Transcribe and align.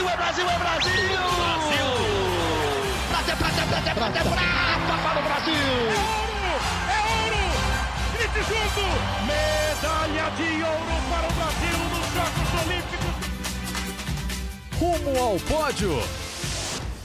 Brasil, 0.00 0.08
é 0.08 0.16
Brasil, 0.16 0.48
é 0.48 0.58
Brasil! 0.58 0.92
Brasil! 1.36 1.88
Prata, 3.10 3.36
prata, 3.36 3.66
prata, 3.66 3.94
prata, 3.94 4.20
prata 4.24 4.98
para 5.02 5.20
o 5.20 5.22
Brasil! 5.22 5.52
É 5.52 5.98
ouro! 6.16 6.52
É 6.88 6.98
ouro! 7.20 7.42
Grite 8.14 8.40
junto! 8.48 8.84
Medalha 9.26 10.30
de 10.36 10.50
ouro 10.62 10.96
para 11.10 11.26
o 11.28 11.32
Brasil 11.34 11.78
nos 11.90 12.06
Jogos 12.14 12.50
Olímpicos! 12.64 13.14
Rumo 14.78 15.12
ao 15.22 15.36
pódio! 15.40 15.92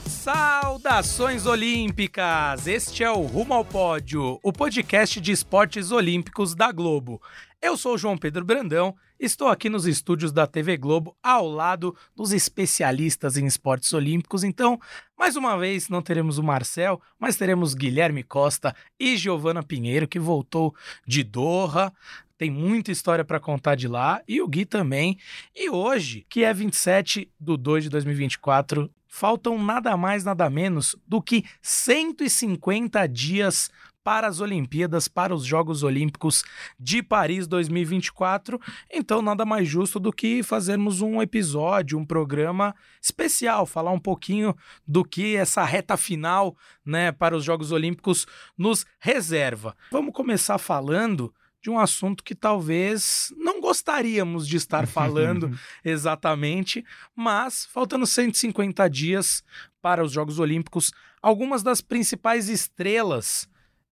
Saudações 0.08 1.44
olímpicas! 1.46 2.66
Este 2.66 3.04
é 3.04 3.10
o 3.10 3.20
Rumo 3.20 3.54
ao 3.54 3.64
Pódio, 3.64 4.40
o 4.42 4.52
podcast 4.52 5.20
de 5.20 5.30
esportes 5.32 5.92
olímpicos 5.92 6.54
da 6.54 6.72
Globo. 6.72 7.20
Eu 7.62 7.74
sou 7.76 7.96
João 7.96 8.18
Pedro 8.18 8.44
Brandão, 8.44 8.94
estou 9.18 9.48
aqui 9.48 9.70
nos 9.70 9.86
estúdios 9.86 10.30
da 10.30 10.46
TV 10.46 10.76
Globo 10.76 11.16
ao 11.22 11.48
lado 11.48 11.96
dos 12.14 12.32
especialistas 12.32 13.38
em 13.38 13.46
esportes 13.46 13.92
olímpicos. 13.94 14.44
Então, 14.44 14.78
mais 15.18 15.36
uma 15.36 15.56
vez, 15.56 15.88
não 15.88 16.02
teremos 16.02 16.36
o 16.36 16.42
Marcel, 16.42 17.00
mas 17.18 17.36
teremos 17.36 17.72
Guilherme 17.72 18.22
Costa 18.22 18.76
e 19.00 19.16
Giovana 19.16 19.62
Pinheiro, 19.62 20.06
que 20.06 20.18
voltou 20.18 20.74
de 21.06 21.24
Doha. 21.24 21.90
Tem 22.36 22.50
muita 22.50 22.92
história 22.92 23.24
para 23.24 23.40
contar 23.40 23.74
de 23.74 23.88
lá 23.88 24.20
e 24.28 24.42
o 24.42 24.46
Gui 24.46 24.66
também. 24.66 25.18
E 25.54 25.70
hoje, 25.70 26.26
que 26.28 26.44
é 26.44 26.52
27 26.52 27.32
de 27.40 27.56
2 27.56 27.84
de 27.84 27.90
2024, 27.90 28.90
faltam 29.08 29.58
nada 29.62 29.96
mais, 29.96 30.24
nada 30.24 30.50
menos 30.50 30.94
do 31.06 31.22
que 31.22 31.42
150 31.62 33.06
dias 33.08 33.70
para 34.06 34.28
as 34.28 34.38
Olimpíadas, 34.38 35.08
para 35.08 35.34
os 35.34 35.44
Jogos 35.44 35.82
Olímpicos 35.82 36.44
de 36.78 37.02
Paris 37.02 37.48
2024. 37.48 38.60
Então, 38.88 39.20
nada 39.20 39.44
mais 39.44 39.66
justo 39.68 39.98
do 39.98 40.12
que 40.12 40.44
fazermos 40.44 41.00
um 41.00 41.20
episódio, 41.20 41.98
um 41.98 42.04
programa 42.04 42.72
especial, 43.02 43.66
falar 43.66 43.90
um 43.90 43.98
pouquinho 43.98 44.54
do 44.86 45.04
que 45.04 45.34
essa 45.34 45.64
reta 45.64 45.96
final, 45.96 46.56
né, 46.84 47.10
para 47.10 47.36
os 47.36 47.42
Jogos 47.42 47.72
Olímpicos 47.72 48.28
nos 48.56 48.86
reserva. 49.00 49.76
Vamos 49.90 50.14
começar 50.14 50.56
falando 50.56 51.34
de 51.60 51.68
um 51.68 51.76
assunto 51.76 52.22
que 52.22 52.36
talvez 52.36 53.34
não 53.36 53.60
gostaríamos 53.60 54.46
de 54.46 54.56
estar 54.56 54.86
falando 54.86 55.50
exatamente, 55.84 56.84
mas 57.12 57.66
faltando 57.66 58.06
150 58.06 58.88
dias 58.88 59.42
para 59.82 60.04
os 60.04 60.12
Jogos 60.12 60.38
Olímpicos, 60.38 60.92
algumas 61.20 61.64
das 61.64 61.80
principais 61.80 62.48
estrelas 62.48 63.48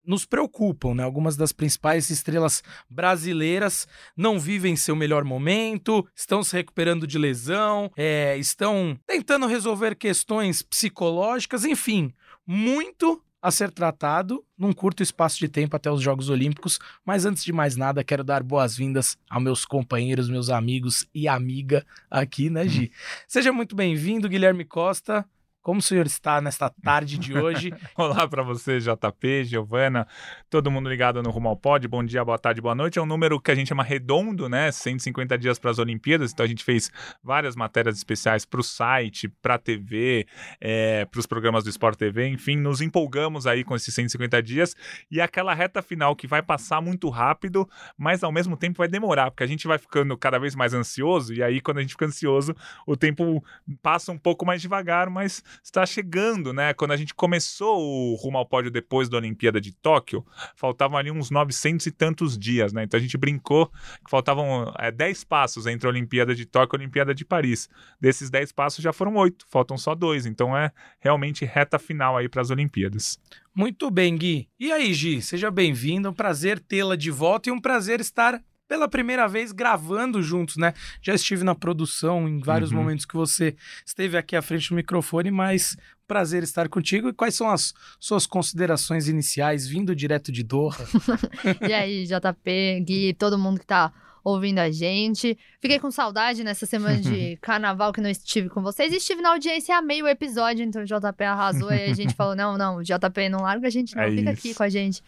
nos 0.06 0.26
preocupam, 0.26 0.94
né? 0.94 1.04
Algumas 1.04 1.36
das 1.38 1.52
principais 1.52 2.09
estrelas 2.09 2.64
brasileiras 2.90 3.88
não 4.16 4.40
vivem 4.40 4.76
seu 4.76 4.96
melhor 4.96 5.23
momento, 5.23 6.08
estão 6.16 6.44
se 6.44 6.56
recuperando 6.56 7.08
de 7.08 7.18
lesão, 7.18 7.92
é, 7.96 8.38
estão 8.38 8.98
tentando 9.08 9.48
resolver 9.48 9.96
questões 9.96 10.62
psicológicas, 10.62 11.66
enfim, 11.66 12.14
muito 12.46 13.22
a 13.44 13.52
ser 13.52 13.70
tratado 13.70 14.42
num 14.58 14.72
curto 14.72 15.04
espaço 15.04 15.38
de 15.38 15.50
tempo 15.50 15.76
até 15.76 15.92
os 15.92 16.02
Jogos 16.02 16.30
Olímpicos. 16.30 16.80
Mas 17.06 17.26
antes 17.26 17.44
de 17.44 17.52
mais 17.52 17.76
nada, 17.76 18.02
quero 18.02 18.24
dar 18.24 18.42
boas-vindas 18.42 19.18
aos 19.30 19.44
meus 19.44 19.66
companheiros, 19.66 20.30
meus 20.30 20.50
amigos 20.50 21.06
e 21.14 21.28
amiga 21.28 21.86
aqui, 22.09 22.50
né, 22.50 22.66
Gi? 22.66 22.84
Uhum. 22.84 22.90
Seja 23.28 23.52
muito 23.52 23.76
bem-vindo, 23.76 24.30
Guilherme 24.30 24.64
Costa. 24.64 25.26
Como 25.64 25.80
o 25.80 25.81
senhor 25.81 26.06
está 26.06 26.42
nesta 26.42 26.69
tarde 26.69 27.17
de 27.17 27.38
hoje? 27.38 27.73
Olá 27.95 28.28
para 28.28 28.44
você, 28.44 28.80
JP, 28.80 29.45
Giovana, 29.45 30.06
todo 30.50 30.69
mundo 30.69 30.89
ligado 30.89 31.23
no 31.23 31.31
Rumo 31.31 31.47
ao 31.47 31.56
Pod. 31.56 31.88
Bom 31.88 32.03
dia, 32.03 32.23
boa 32.25 32.38
tarde, 32.38 32.59
boa 32.59 32.75
noite. 32.75 33.00
É 33.00 33.02
um 33.02 33.06
número 33.06 33.39
que 33.39 33.50
a 33.50 33.56
gente 33.56 33.69
chama 33.69 33.81
redondo, 33.81 34.50
né? 34.50 34.69
150 34.73 35.38
dias 35.38 35.58
para 35.58 35.72
as 35.72 35.80
Olimpíadas. 35.80 36.34
Então 36.34 36.44
a 36.44 36.50
gente 36.50 36.66
fez 36.66 36.91
várias 37.23 37.56
matérias 37.56 37.95
especiais 37.95 38.44
para 38.44 38.59
o 38.59 38.64
site, 38.64 39.30
para 39.41 39.56
a 39.56 39.58
TV, 39.58 40.28
é, 40.59 41.06
para 41.06 41.17
os 41.17 41.25
programas 41.25 41.63
do 41.63 41.69
Sport 41.69 41.97
TV. 41.97 42.28
Enfim, 42.28 42.57
nos 42.57 42.81
empolgamos 42.81 43.47
aí 43.47 43.63
com 43.63 43.73
esses 43.73 43.96
150 43.96 44.44
dias 44.44 44.75
e 45.09 45.22
aquela 45.22 45.53
reta 45.53 45.81
final 45.81 46.13
que 46.13 46.28
vai 46.28 46.41
passar 46.41 46.81
muito 46.81 47.07
rápido, 47.07 47.69
mas 47.97 48.22
ao 48.22 48.34
mesmo 48.34 48.57
tempo 48.57 48.79
vai 48.79 48.90
demorar, 48.90 49.31
porque 49.31 49.46
a 49.46 49.47
gente 49.47 49.66
vai 49.66 49.78
ficando 49.78 50.18
cada 50.18 50.38
vez 50.38 50.56
mais 50.56 50.73
ansioso. 50.73 51.34
E 51.34 51.41
aí, 51.41 51.62
quando 51.62 51.78
a 51.78 51.81
gente 51.81 51.91
fica 51.91 52.06
ansioso, 52.06 52.53
o 52.85 52.97
tempo 52.97 53.41
passa 53.81 54.12
um 54.12 54.18
pouco 54.18 54.46
mais 54.46 54.62
devagar, 54.62 55.09
mas 55.09 55.41
está 55.64 55.86
chegando, 55.86 56.53
né? 56.53 56.74
Quando 56.74 56.91
a 56.91 56.97
gente 56.97 57.14
começou 57.14 57.80
o 57.80 58.16
Rumo 58.16 58.38
ao 58.38 58.46
Pódio 58.46 58.72
depois 58.72 59.09
da 59.09 59.18
Olimpíada 59.18 59.59
de 59.59 59.74
Tóquio, 59.74 60.25
faltavam 60.56 60.97
ali 60.97 61.12
uns 61.12 61.30
900 61.30 61.86
e 61.86 61.91
tantos 61.91 62.38
dias, 62.38 62.74
né? 62.74 62.84
Então 62.84 62.97
a 62.97 63.02
gente 63.02 63.18
brincou 63.18 63.68
que 63.68 64.09
faltavam 64.09 64.74
é, 64.80 64.91
10 64.91 65.24
passos 65.24 65.66
entre 65.66 65.88
a 65.88 65.90
Olimpíada 65.90 66.34
de 66.34 66.46
Tóquio 66.46 66.75
e 66.75 66.78
a 66.78 66.81
Olimpíada 66.81 67.14
de 67.14 67.25
Paris. 67.25 67.69
Desses 68.00 68.30
10 68.30 68.52
passos 68.52 68.84
já 68.84 68.94
foram 68.94 69.16
8, 69.16 69.46
faltam 69.50 69.78
só 69.78 69.96
dois. 69.96 70.25
Então 70.25 70.56
é 70.56 70.72
realmente 71.00 71.46
reta 71.46 71.78
final 71.78 72.18
aí 72.18 72.30
para 72.30 72.41
as 72.41 72.50
Olimpíadas. 72.50 73.20
Muito 73.56 73.91
bem, 73.91 74.18
Gui. 74.18 74.50
E 74.59 74.72
aí, 74.72 74.94
Gi, 74.94 75.22
seja 75.22 75.52
bem-vindo. 75.52 76.09
Um 76.09 76.14
prazer 76.14 76.59
tê-la 76.59 76.96
de 76.96 77.12
volta 77.12 77.50
e 77.50 77.52
um 77.52 77.62
prazer 77.62 78.00
estar 78.00 78.41
pela 78.73 78.88
primeira 78.88 79.28
vez 79.28 79.51
gravando 79.51 80.19
juntos, 80.23 80.57
né? 80.57 80.73
Já 81.00 81.13
estive 81.13 81.44
na 81.44 81.53
produção 81.53 82.28
em 82.28 82.39
vários 82.39 82.72
uhum. 82.72 82.78
momentos 82.78 83.06
que 83.06 83.13
você 83.13 83.56
esteve 83.85 84.17
aqui 84.17 84.35
à 84.35 84.41
frente 84.41 84.69
do 84.69 84.75
microfone, 84.75 85.29
mas 85.29 85.78
prazer 86.07 86.41
estar 86.41 86.67
contigo. 86.67 87.09
E 87.09 87.13
quais 87.13 87.35
são 87.35 87.47
as 87.51 87.72
suas 88.00 88.25
considerações 88.25 89.07
iniciais 89.07 89.67
vindo 89.67 89.95
direto 89.95 90.31
de 90.31 90.41
Doha? 90.41 90.75
e 91.69 91.72
aí, 91.72 92.06
JP, 92.06 92.84
Gui, 92.84 93.13
todo 93.13 93.38
mundo 93.38 93.59
que 93.59 93.67
tá 93.67 93.94
ouvindo 94.23 94.59
a 94.59 94.72
gente. 94.72 95.38
Fiquei 95.59 95.78
com 95.79 95.91
saudade 95.91 96.44
nessa 96.44 96.66
semana 96.66 96.97
de 96.97 97.38
carnaval 97.41 97.91
que 97.91 98.00
não 98.00 98.09
estive 98.09 98.50
com 98.50 98.61
vocês. 98.61 98.94
Estive 98.94 99.22
na 99.22 99.31
audiência 99.31 99.78
amei 99.78 100.01
o 100.01 100.07
episódio, 100.07 100.63
então 100.63 100.81
o 100.81 100.85
JP 100.85 101.23
arrasou 101.23 101.72
e 101.72 101.91
a 101.91 101.94
gente 101.94 102.13
falou: 102.16 102.35
não, 102.35 102.57
não, 102.57 102.78
o 102.78 102.84
JP 102.84 103.29
não 103.29 103.41
larga 103.41 103.67
a 103.67 103.69
gente, 103.69 103.95
não, 103.95 104.03
é 104.03 104.09
fica 104.09 104.31
isso. 104.31 104.40
aqui 104.40 104.53
com 104.55 104.63
a 104.63 104.69
gente. 104.69 105.03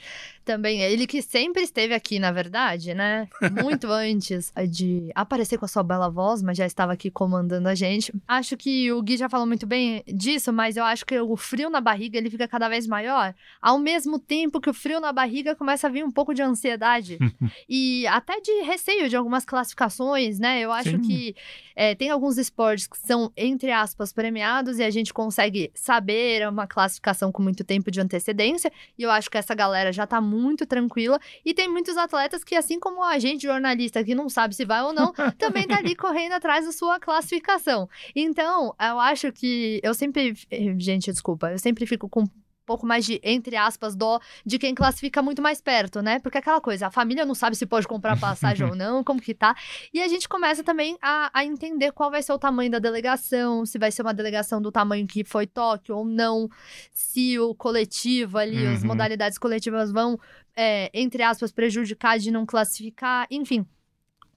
Também, 0.45 0.79
ele 0.79 1.07
que 1.07 1.23
sempre 1.23 1.63
esteve 1.63 1.95
aqui, 1.95 2.19
na 2.19 2.31
verdade, 2.31 2.93
né? 2.93 3.27
Muito 3.63 3.87
antes 3.87 4.53
de 4.69 5.09
aparecer 5.15 5.57
com 5.57 5.65
a 5.65 5.67
sua 5.67 5.81
bela 5.81 6.07
voz, 6.07 6.43
mas 6.43 6.55
já 6.55 6.67
estava 6.67 6.93
aqui 6.93 7.09
comandando 7.09 7.67
a 7.67 7.73
gente. 7.73 8.13
Acho 8.27 8.55
que 8.55 8.91
o 8.91 9.01
Gui 9.01 9.17
já 9.17 9.27
falou 9.27 9.47
muito 9.47 9.65
bem 9.65 10.03
disso, 10.07 10.53
mas 10.53 10.77
eu 10.77 10.83
acho 10.83 11.03
que 11.03 11.19
o 11.19 11.35
frio 11.35 11.69
na 11.69 11.81
barriga 11.81 12.17
ele 12.17 12.29
fica 12.29 12.47
cada 12.47 12.69
vez 12.69 12.85
maior, 12.85 13.33
ao 13.59 13.79
mesmo 13.79 14.19
tempo 14.19 14.61
que 14.61 14.69
o 14.69 14.73
frio 14.73 14.99
na 14.99 15.11
barriga 15.11 15.55
começa 15.55 15.87
a 15.87 15.89
vir 15.89 16.03
um 16.03 16.11
pouco 16.11 16.33
de 16.33 16.43
ansiedade 16.43 17.17
e 17.67 18.05
até 18.07 18.39
de 18.39 18.61
receio 18.61 19.09
de 19.09 19.15
algumas 19.15 19.45
classificações, 19.45 20.37
né? 20.37 20.59
Eu 20.59 20.71
acho 20.71 20.91
Sim. 20.91 21.01
que 21.01 21.35
é, 21.75 21.95
tem 21.95 22.11
alguns 22.11 22.37
esportes 22.37 22.85
que 22.85 22.97
são, 22.99 23.31
entre 23.35 23.71
aspas, 23.71 24.13
premiados 24.13 24.77
e 24.77 24.83
a 24.83 24.91
gente 24.91 25.11
consegue 25.11 25.71
saber 25.73 26.47
uma 26.47 26.67
classificação 26.67 27.31
com 27.31 27.41
muito 27.41 27.63
tempo 27.63 27.89
de 27.89 27.99
antecedência. 27.99 28.71
E 28.97 29.01
eu 29.01 29.09
acho 29.09 29.29
que 29.29 29.37
essa 29.37 29.55
galera 29.55 29.91
já 29.91 30.05
tá 30.05 30.21
muito 30.21 30.34
tranquila. 30.65 31.19
E 31.43 31.53
tem 31.53 31.69
muitos 31.69 31.97
atletas 31.97 32.43
que, 32.43 32.55
assim 32.55 32.79
como 32.79 33.03
a 33.03 33.17
gente, 33.19 33.43
jornalista, 33.43 34.03
que 34.03 34.15
não 34.15 34.29
sabe 34.29 34.55
se 34.55 34.65
vai 34.65 34.81
ou 34.81 34.93
não, 34.93 35.13
também 35.37 35.67
tá 35.67 35.77
ali 35.77 35.95
correndo 35.95 36.33
atrás 36.33 36.65
da 36.65 36.71
sua 36.71 36.99
classificação. 36.99 37.89
Então, 38.15 38.75
eu 38.79 38.99
acho 38.99 39.31
que. 39.31 39.79
Eu 39.83 39.93
sempre. 39.93 40.33
Gente, 40.77 41.11
desculpa, 41.11 41.51
eu 41.51 41.59
sempre 41.59 41.85
fico 41.85 42.09
com 42.09 42.25
pouco 42.65 42.85
mais 42.85 43.05
de, 43.05 43.19
entre 43.23 43.55
aspas, 43.55 43.95
dó 43.95 44.19
de 44.45 44.57
quem 44.57 44.73
classifica 44.73 45.21
muito 45.21 45.41
mais 45.41 45.61
perto, 45.61 46.01
né? 46.01 46.19
Porque 46.19 46.37
aquela 46.37 46.59
coisa, 46.59 46.87
a 46.87 46.91
família 46.91 47.25
não 47.25 47.35
sabe 47.35 47.55
se 47.55 47.65
pode 47.65 47.87
comprar 47.87 48.19
passagem 48.19 48.67
ou 48.67 48.75
não, 48.75 49.03
como 49.03 49.21
que 49.21 49.33
tá. 49.33 49.55
E 49.93 50.01
a 50.01 50.07
gente 50.07 50.27
começa 50.27 50.63
também 50.63 50.97
a, 51.01 51.29
a 51.33 51.45
entender 51.45 51.91
qual 51.91 52.09
vai 52.09 52.23
ser 52.23 52.33
o 52.33 52.39
tamanho 52.39 52.71
da 52.71 52.79
delegação, 52.79 53.65
se 53.65 53.77
vai 53.77 53.91
ser 53.91 54.01
uma 54.01 54.13
delegação 54.13 54.61
do 54.61 54.71
tamanho 54.71 55.05
que 55.07 55.23
foi 55.23 55.45
Tóquio 55.45 55.95
ou 55.97 56.05
não, 56.05 56.49
se 56.91 57.37
o 57.39 57.53
coletivo 57.53 58.37
ali, 58.37 58.65
uhum. 58.65 58.73
as 58.73 58.83
modalidades 58.83 59.37
coletivas 59.37 59.91
vão, 59.91 60.19
é, 60.55 60.89
entre 60.93 61.23
aspas, 61.23 61.51
prejudicar 61.51 62.17
de 62.17 62.31
não 62.31 62.45
classificar, 62.45 63.27
enfim 63.29 63.65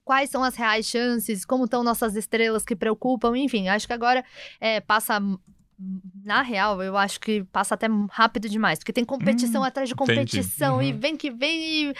quais 0.09 0.31
são 0.31 0.43
as 0.43 0.55
reais 0.55 0.87
chances, 0.87 1.45
como 1.45 1.65
estão 1.65 1.83
nossas 1.83 2.15
estrelas 2.15 2.65
que 2.65 2.75
preocupam, 2.75 3.37
enfim, 3.37 3.67
acho 3.67 3.85
que 3.85 3.93
agora 3.93 4.25
é, 4.59 4.79
passa 4.81 5.21
na 6.23 6.41
real, 6.41 6.81
eu 6.83 6.97
acho 6.97 7.19
que 7.19 7.43
passa 7.45 7.75
até 7.75 7.87
rápido 8.11 8.49
demais, 8.49 8.79
porque 8.79 8.93
tem 8.93 9.05
competição 9.05 9.61
hum, 9.61 9.65
atrás 9.65 9.87
de 9.87 9.95
competição 9.95 10.75
uhum. 10.75 10.81
e 10.81 10.91
vem 10.91 11.15
que 11.15 11.31
vem 11.31 11.89
e 11.89 11.93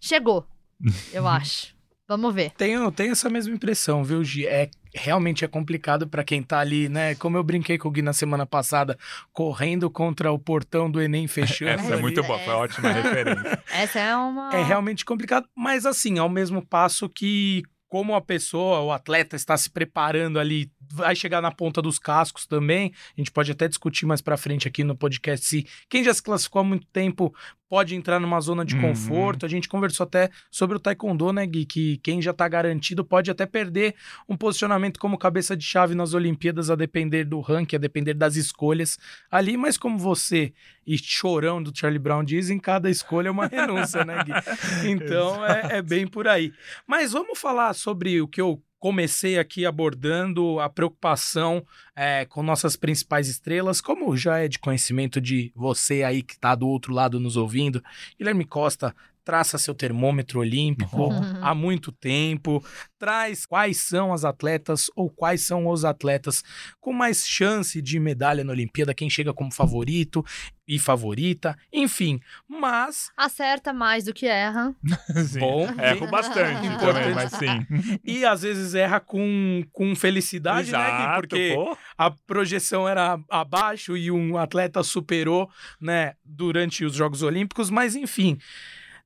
chegou, 0.00 0.46
eu 1.12 1.26
acho. 1.26 1.74
Vamos 2.06 2.34
ver. 2.34 2.50
Tenho, 2.50 2.90
tenho 2.92 3.12
essa 3.12 3.30
mesma 3.30 3.54
impressão, 3.54 4.04
viu, 4.04 4.22
Gi? 4.22 4.46
É, 4.46 4.68
realmente 4.94 5.44
é 5.46 5.48
complicado 5.48 6.06
para 6.06 6.22
quem 6.22 6.42
tá 6.42 6.58
ali, 6.58 6.88
né? 6.88 7.14
Como 7.14 7.38
eu 7.38 7.42
brinquei 7.42 7.78
com 7.78 7.88
o 7.88 7.90
Gui 7.90 8.02
na 8.02 8.12
semana 8.12 8.44
passada, 8.44 8.98
correndo 9.32 9.88
contra 9.88 10.30
o 10.30 10.38
portão 10.38 10.90
do 10.90 11.00
Enem 11.00 11.26
fechando. 11.28 11.70
Essa 11.70 11.94
é 11.94 11.96
muito 11.96 12.22
boa, 12.22 12.38
foi 12.40 12.52
ótima 12.52 12.90
referência. 12.92 13.62
Essa 13.72 13.98
é 13.98 14.16
uma. 14.16 14.54
É 14.54 14.62
realmente 14.62 15.04
complicado, 15.04 15.48
mas 15.56 15.86
assim, 15.86 16.18
ao 16.18 16.28
mesmo 16.28 16.60
passo 16.60 17.08
que 17.08 17.62
como 17.92 18.14
a 18.14 18.22
pessoa, 18.22 18.80
o 18.80 18.90
atleta 18.90 19.36
está 19.36 19.54
se 19.54 19.68
preparando 19.68 20.38
ali 20.38 20.72
vai 20.94 21.14
chegar 21.14 21.42
na 21.42 21.50
ponta 21.50 21.82
dos 21.82 21.98
cascos 21.98 22.46
também. 22.46 22.90
A 23.16 23.20
gente 23.20 23.30
pode 23.30 23.52
até 23.52 23.68
discutir 23.68 24.06
mais 24.06 24.22
para 24.22 24.36
frente 24.38 24.66
aqui 24.66 24.82
no 24.82 24.96
podcast 24.96 25.44
se 25.46 25.66
quem 25.90 26.02
já 26.02 26.12
se 26.14 26.22
classificou 26.22 26.60
há 26.60 26.64
muito 26.64 26.86
tempo 26.86 27.34
pode 27.68 27.94
entrar 27.94 28.20
numa 28.20 28.38
zona 28.40 28.66
de 28.66 28.74
Uhum. 28.74 28.82
conforto. 28.82 29.46
A 29.46 29.48
gente 29.48 29.66
conversou 29.68 30.04
até 30.04 30.28
sobre 30.50 30.76
o 30.76 30.80
taekwondo, 30.80 31.32
né, 31.32 31.46
Gui, 31.46 31.64
que 31.64 31.96
quem 31.98 32.20
já 32.20 32.30
tá 32.34 32.46
garantido 32.46 33.02
pode 33.02 33.30
até 33.30 33.46
perder 33.46 33.94
um 34.28 34.36
posicionamento 34.36 35.00
como 35.00 35.16
cabeça 35.16 35.56
de 35.56 35.64
chave 35.64 35.94
nas 35.94 36.12
Olimpíadas 36.12 36.68
a 36.68 36.74
depender 36.76 37.24
do 37.24 37.40
ranking, 37.40 37.76
a 37.76 37.78
depender 37.78 38.12
das 38.12 38.36
escolhas 38.36 38.98
ali, 39.30 39.56
mas 39.56 39.78
como 39.78 39.96
você 39.98 40.52
e 40.86 40.98
chorão 40.98 41.62
do 41.62 41.72
Charlie 41.74 41.98
Brown 41.98 42.22
dizem, 42.24 42.58
cada 42.58 42.90
escolha 42.90 43.28
é 43.28 43.30
uma 43.30 43.46
renúncia, 43.48 44.04
né, 44.04 44.22
Gui? 44.22 44.90
Então 44.90 45.42
é, 45.46 45.78
é 45.78 45.82
bem 45.82 46.06
por 46.06 46.28
aí. 46.28 46.52
Mas 46.86 47.12
vamos 47.12 47.38
falar 47.38 47.72
sobre 47.82 48.20
o 48.20 48.28
que 48.28 48.40
eu 48.40 48.62
comecei 48.78 49.38
aqui 49.38 49.66
abordando 49.66 50.58
a 50.58 50.68
preocupação 50.68 51.64
é, 51.94 52.24
com 52.24 52.42
nossas 52.42 52.74
principais 52.74 53.28
estrelas, 53.28 53.80
como 53.80 54.16
já 54.16 54.38
é 54.38 54.48
de 54.48 54.58
conhecimento 54.58 55.20
de 55.20 55.52
você 55.54 56.02
aí 56.02 56.22
que 56.22 56.34
está 56.34 56.54
do 56.54 56.66
outro 56.66 56.92
lado 56.92 57.20
nos 57.20 57.36
ouvindo, 57.36 57.82
Guilherme 58.18 58.44
Costa 58.44 58.94
traça 59.24 59.58
seu 59.58 59.74
termômetro 59.74 60.40
olímpico 60.40 60.96
Uhum. 61.08 61.38
há 61.44 61.54
muito 61.54 61.92
tempo, 61.92 62.64
traz 62.98 63.46
quais 63.46 63.78
são 63.78 64.12
as 64.12 64.24
atletas 64.24 64.90
ou 64.96 65.08
quais 65.10 65.42
são 65.46 65.66
os 65.68 65.84
atletas 65.84 66.42
com 66.80 66.92
mais 66.92 67.26
chance 67.26 67.80
de 67.80 67.98
medalha 68.00 68.44
na 68.44 68.52
Olimpíada, 68.52 68.94
quem 68.94 69.08
chega 69.10 69.32
como 69.32 69.52
favorito 69.52 70.24
e 70.66 70.78
favorita, 70.78 71.56
enfim, 71.72 72.20
mas 72.48 73.10
Acerta 73.16 73.72
mais 73.72 74.04
do 74.04 74.14
que 74.14 74.26
erra. 74.26 74.74
Sim. 75.28 75.40
Bom, 75.40 75.66
Erro 75.80 76.06
bastante 76.10 76.78
também, 76.78 77.14
mas 77.14 77.32
sim. 77.32 77.66
e 78.04 78.24
às 78.24 78.42
vezes 78.42 78.74
erra 78.74 79.00
com, 79.00 79.62
com 79.72 79.94
felicidade, 79.94 80.70
né? 80.70 80.78
Exato, 80.78 81.20
Porque 81.20 81.52
pô. 81.54 81.76
a 81.98 82.10
projeção 82.10 82.88
era 82.88 83.18
abaixo 83.28 83.96
e 83.96 84.10
um 84.10 84.36
atleta 84.38 84.82
superou, 84.82 85.50
né, 85.80 86.14
durante 86.24 86.84
os 86.84 86.94
Jogos 86.94 87.22
Olímpicos, 87.22 87.68
mas 87.70 87.94
enfim. 87.96 88.38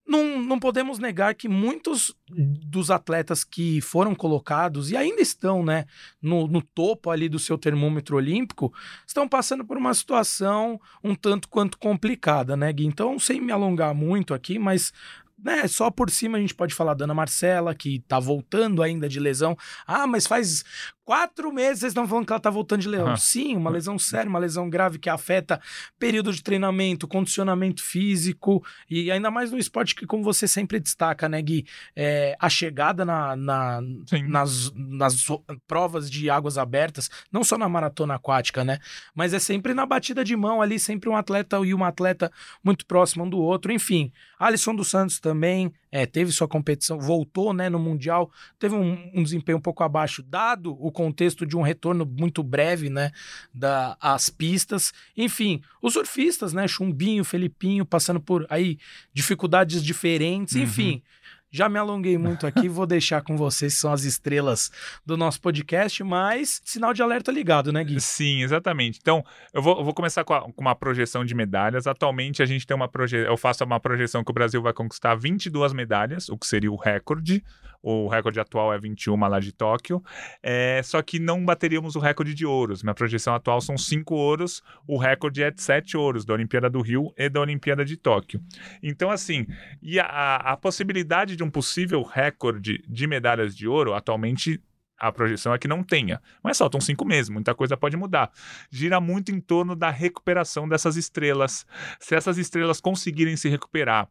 Não, 0.06 0.40
não 0.40 0.58
podemos 0.58 0.98
negar 0.98 1.34
que 1.34 1.48
muitos 1.48 2.14
dos 2.30 2.90
atletas 2.90 3.42
que 3.42 3.80
foram 3.80 4.14
colocados 4.14 4.90
e 4.90 4.96
ainda 4.96 5.20
estão 5.20 5.64
né, 5.64 5.84
no, 6.22 6.46
no 6.46 6.62
topo 6.62 7.10
ali 7.10 7.28
do 7.28 7.38
seu 7.38 7.58
termômetro 7.58 8.16
olímpico 8.16 8.72
estão 9.06 9.28
passando 9.28 9.64
por 9.64 9.76
uma 9.76 9.92
situação 9.92 10.80
um 11.02 11.14
tanto 11.14 11.48
quanto 11.48 11.76
complicada, 11.78 12.56
né, 12.56 12.72
Gui? 12.72 12.86
Então, 12.86 13.18
sem 13.18 13.40
me 13.40 13.50
alongar 13.50 13.94
muito 13.94 14.32
aqui, 14.32 14.58
mas 14.58 14.92
né, 15.38 15.66
só 15.68 15.90
por 15.90 16.10
cima 16.10 16.38
a 16.38 16.40
gente 16.40 16.54
pode 16.54 16.74
falar 16.74 16.94
da 16.94 17.04
Ana 17.04 17.14
Marcela, 17.14 17.74
que 17.74 18.00
tá 18.00 18.18
voltando 18.18 18.82
ainda 18.82 19.08
de 19.08 19.20
lesão. 19.20 19.56
Ah, 19.86 20.06
mas 20.06 20.26
faz 20.26 20.64
quatro 21.06 21.52
meses 21.52 21.78
vocês 21.78 21.90
estão 21.92 22.06
falando 22.06 22.26
que 22.26 22.32
ela 22.32 22.40
tá 22.40 22.50
voltando 22.50 22.80
de 22.82 22.88
lesão. 22.88 23.06
Ah. 23.12 23.16
Sim, 23.16 23.56
uma 23.56 23.70
lesão 23.70 23.96
séria, 23.96 24.28
uma 24.28 24.40
lesão 24.40 24.68
grave 24.68 24.98
que 24.98 25.08
afeta 25.08 25.60
período 25.98 26.32
de 26.32 26.42
treinamento, 26.42 27.06
condicionamento 27.06 27.80
físico 27.82 28.62
e 28.90 29.08
ainda 29.10 29.30
mais 29.30 29.52
no 29.52 29.56
esporte 29.56 29.94
que, 29.94 30.04
como 30.04 30.24
você 30.24 30.48
sempre 30.48 30.80
destaca, 30.80 31.28
né, 31.28 31.40
Gui? 31.40 31.64
É, 31.94 32.36
a 32.40 32.48
chegada 32.50 33.04
na, 33.04 33.36
na- 33.36 33.80
nas, 34.28 34.72
nas 34.74 35.24
provas 35.68 36.10
de 36.10 36.28
águas 36.28 36.58
abertas, 36.58 37.08
não 37.30 37.44
só 37.44 37.56
na 37.56 37.68
maratona 37.68 38.16
aquática, 38.16 38.64
né? 38.64 38.78
Mas 39.14 39.32
é 39.32 39.38
sempre 39.38 39.72
na 39.74 39.86
batida 39.86 40.24
de 40.24 40.34
mão 40.34 40.60
ali, 40.60 40.78
sempre 40.78 41.08
um 41.08 41.16
atleta 41.16 41.56
e 41.64 41.72
uma 41.72 41.86
atleta 41.88 42.32
muito 42.64 42.84
próximo 42.84 43.24
um 43.24 43.30
do 43.30 43.38
outro. 43.38 43.72
Enfim, 43.72 44.12
Alisson 44.40 44.74
dos 44.74 44.88
Santos 44.88 45.20
também 45.20 45.72
é, 45.96 46.04
teve 46.04 46.30
sua 46.30 46.46
competição, 46.46 47.00
voltou 47.00 47.54
né, 47.54 47.70
no 47.70 47.78
Mundial, 47.78 48.30
teve 48.58 48.74
um, 48.74 49.10
um 49.14 49.22
desempenho 49.22 49.56
um 49.56 49.60
pouco 49.62 49.82
abaixo, 49.82 50.22
dado 50.22 50.76
o 50.78 50.92
contexto 50.92 51.46
de 51.46 51.56
um 51.56 51.62
retorno 51.62 52.04
muito 52.04 52.42
breve 52.42 52.90
né, 52.90 53.10
da, 53.54 53.96
às 53.98 54.28
pistas. 54.28 54.92
Enfim, 55.16 55.62
os 55.80 55.94
surfistas, 55.94 56.52
né? 56.52 56.68
Chumbinho, 56.68 57.24
Felipinho, 57.24 57.86
passando 57.86 58.20
por 58.20 58.46
aí 58.50 58.78
dificuldades 59.14 59.82
diferentes, 59.82 60.54
Uhum. 60.54 60.62
enfim. 60.64 61.02
Já 61.50 61.68
me 61.68 61.78
alonguei 61.78 62.18
muito 62.18 62.46
aqui, 62.46 62.68
vou 62.68 62.86
deixar 62.86 63.22
com 63.22 63.36
vocês, 63.36 63.74
que 63.74 63.80
são 63.80 63.92
as 63.92 64.02
estrelas 64.04 64.70
do 65.06 65.16
nosso 65.16 65.40
podcast, 65.40 66.02
mas 66.04 66.60
sinal 66.64 66.92
de 66.92 67.02
alerta 67.02 67.30
ligado, 67.32 67.72
né, 67.72 67.82
Gui? 67.84 68.00
Sim, 68.00 68.42
exatamente. 68.42 68.98
Então, 69.00 69.24
eu 69.54 69.62
vou, 69.62 69.78
eu 69.78 69.84
vou 69.84 69.94
começar 69.94 70.24
com, 70.24 70.34
a- 70.34 70.42
com 70.42 70.60
uma 70.60 70.74
projeção 70.74 71.24
de 71.24 71.34
medalhas. 71.34 71.86
Atualmente, 71.86 72.42
a 72.42 72.46
gente 72.46 72.66
tem 72.66 72.76
uma 72.76 72.88
projeção. 72.88 73.30
Eu 73.30 73.36
faço 73.36 73.64
uma 73.64 73.80
projeção 73.80 74.22
que 74.24 74.30
o 74.30 74.34
Brasil 74.34 74.60
vai 74.60 74.72
conquistar 74.72 75.14
22 75.14 75.72
medalhas, 75.72 76.28
o 76.28 76.36
que 76.36 76.46
seria 76.46 76.70
o 76.70 76.76
recorde. 76.76 77.42
O 77.88 78.08
recorde 78.08 78.40
atual 78.40 78.74
é 78.74 78.78
21 78.80 79.14
lá 79.28 79.38
de 79.38 79.52
Tóquio. 79.52 80.02
É, 80.42 80.80
só 80.82 81.00
que 81.02 81.20
não 81.20 81.44
bateríamos 81.44 81.94
o 81.94 82.00
recorde 82.00 82.34
de 82.34 82.44
ouros. 82.44 82.82
Minha 82.82 82.94
projeção 82.94 83.32
atual 83.32 83.60
são 83.60 83.78
5 83.78 84.12
ouros, 84.12 84.60
o 84.88 84.98
recorde 84.98 85.40
é 85.44 85.52
de 85.52 85.62
7 85.62 85.96
ouros 85.96 86.24
da 86.24 86.34
Olimpíada 86.34 86.68
do 86.68 86.80
Rio 86.80 87.12
e 87.16 87.28
da 87.28 87.40
Olimpíada 87.40 87.84
de 87.84 87.96
Tóquio. 87.96 88.42
Então, 88.82 89.08
assim, 89.08 89.46
e 89.80 90.00
a, 90.00 90.04
a- 90.04 90.56
possibilidade 90.56 91.36
de 91.36 91.44
um 91.44 91.50
possível 91.50 92.02
recorde 92.02 92.82
de 92.88 93.06
medalhas 93.06 93.56
de 93.56 93.68
ouro, 93.68 93.94
atualmente 93.94 94.60
a 94.98 95.12
projeção 95.12 95.54
é 95.54 95.58
que 95.58 95.68
não 95.68 95.84
tenha. 95.84 96.20
Mas 96.42 96.58
faltam 96.58 96.80
cinco 96.80 97.04
meses, 97.04 97.28
muita 97.28 97.54
coisa 97.54 97.76
pode 97.76 97.96
mudar. 97.96 98.32
Gira 98.68 99.00
muito 99.00 99.30
em 99.30 99.40
torno 99.40 99.76
da 99.76 99.90
recuperação 99.90 100.68
dessas 100.68 100.96
estrelas. 100.96 101.64
Se 102.00 102.16
essas 102.16 102.36
estrelas 102.36 102.80
conseguirem 102.80 103.36
se 103.36 103.48
recuperar 103.48 104.08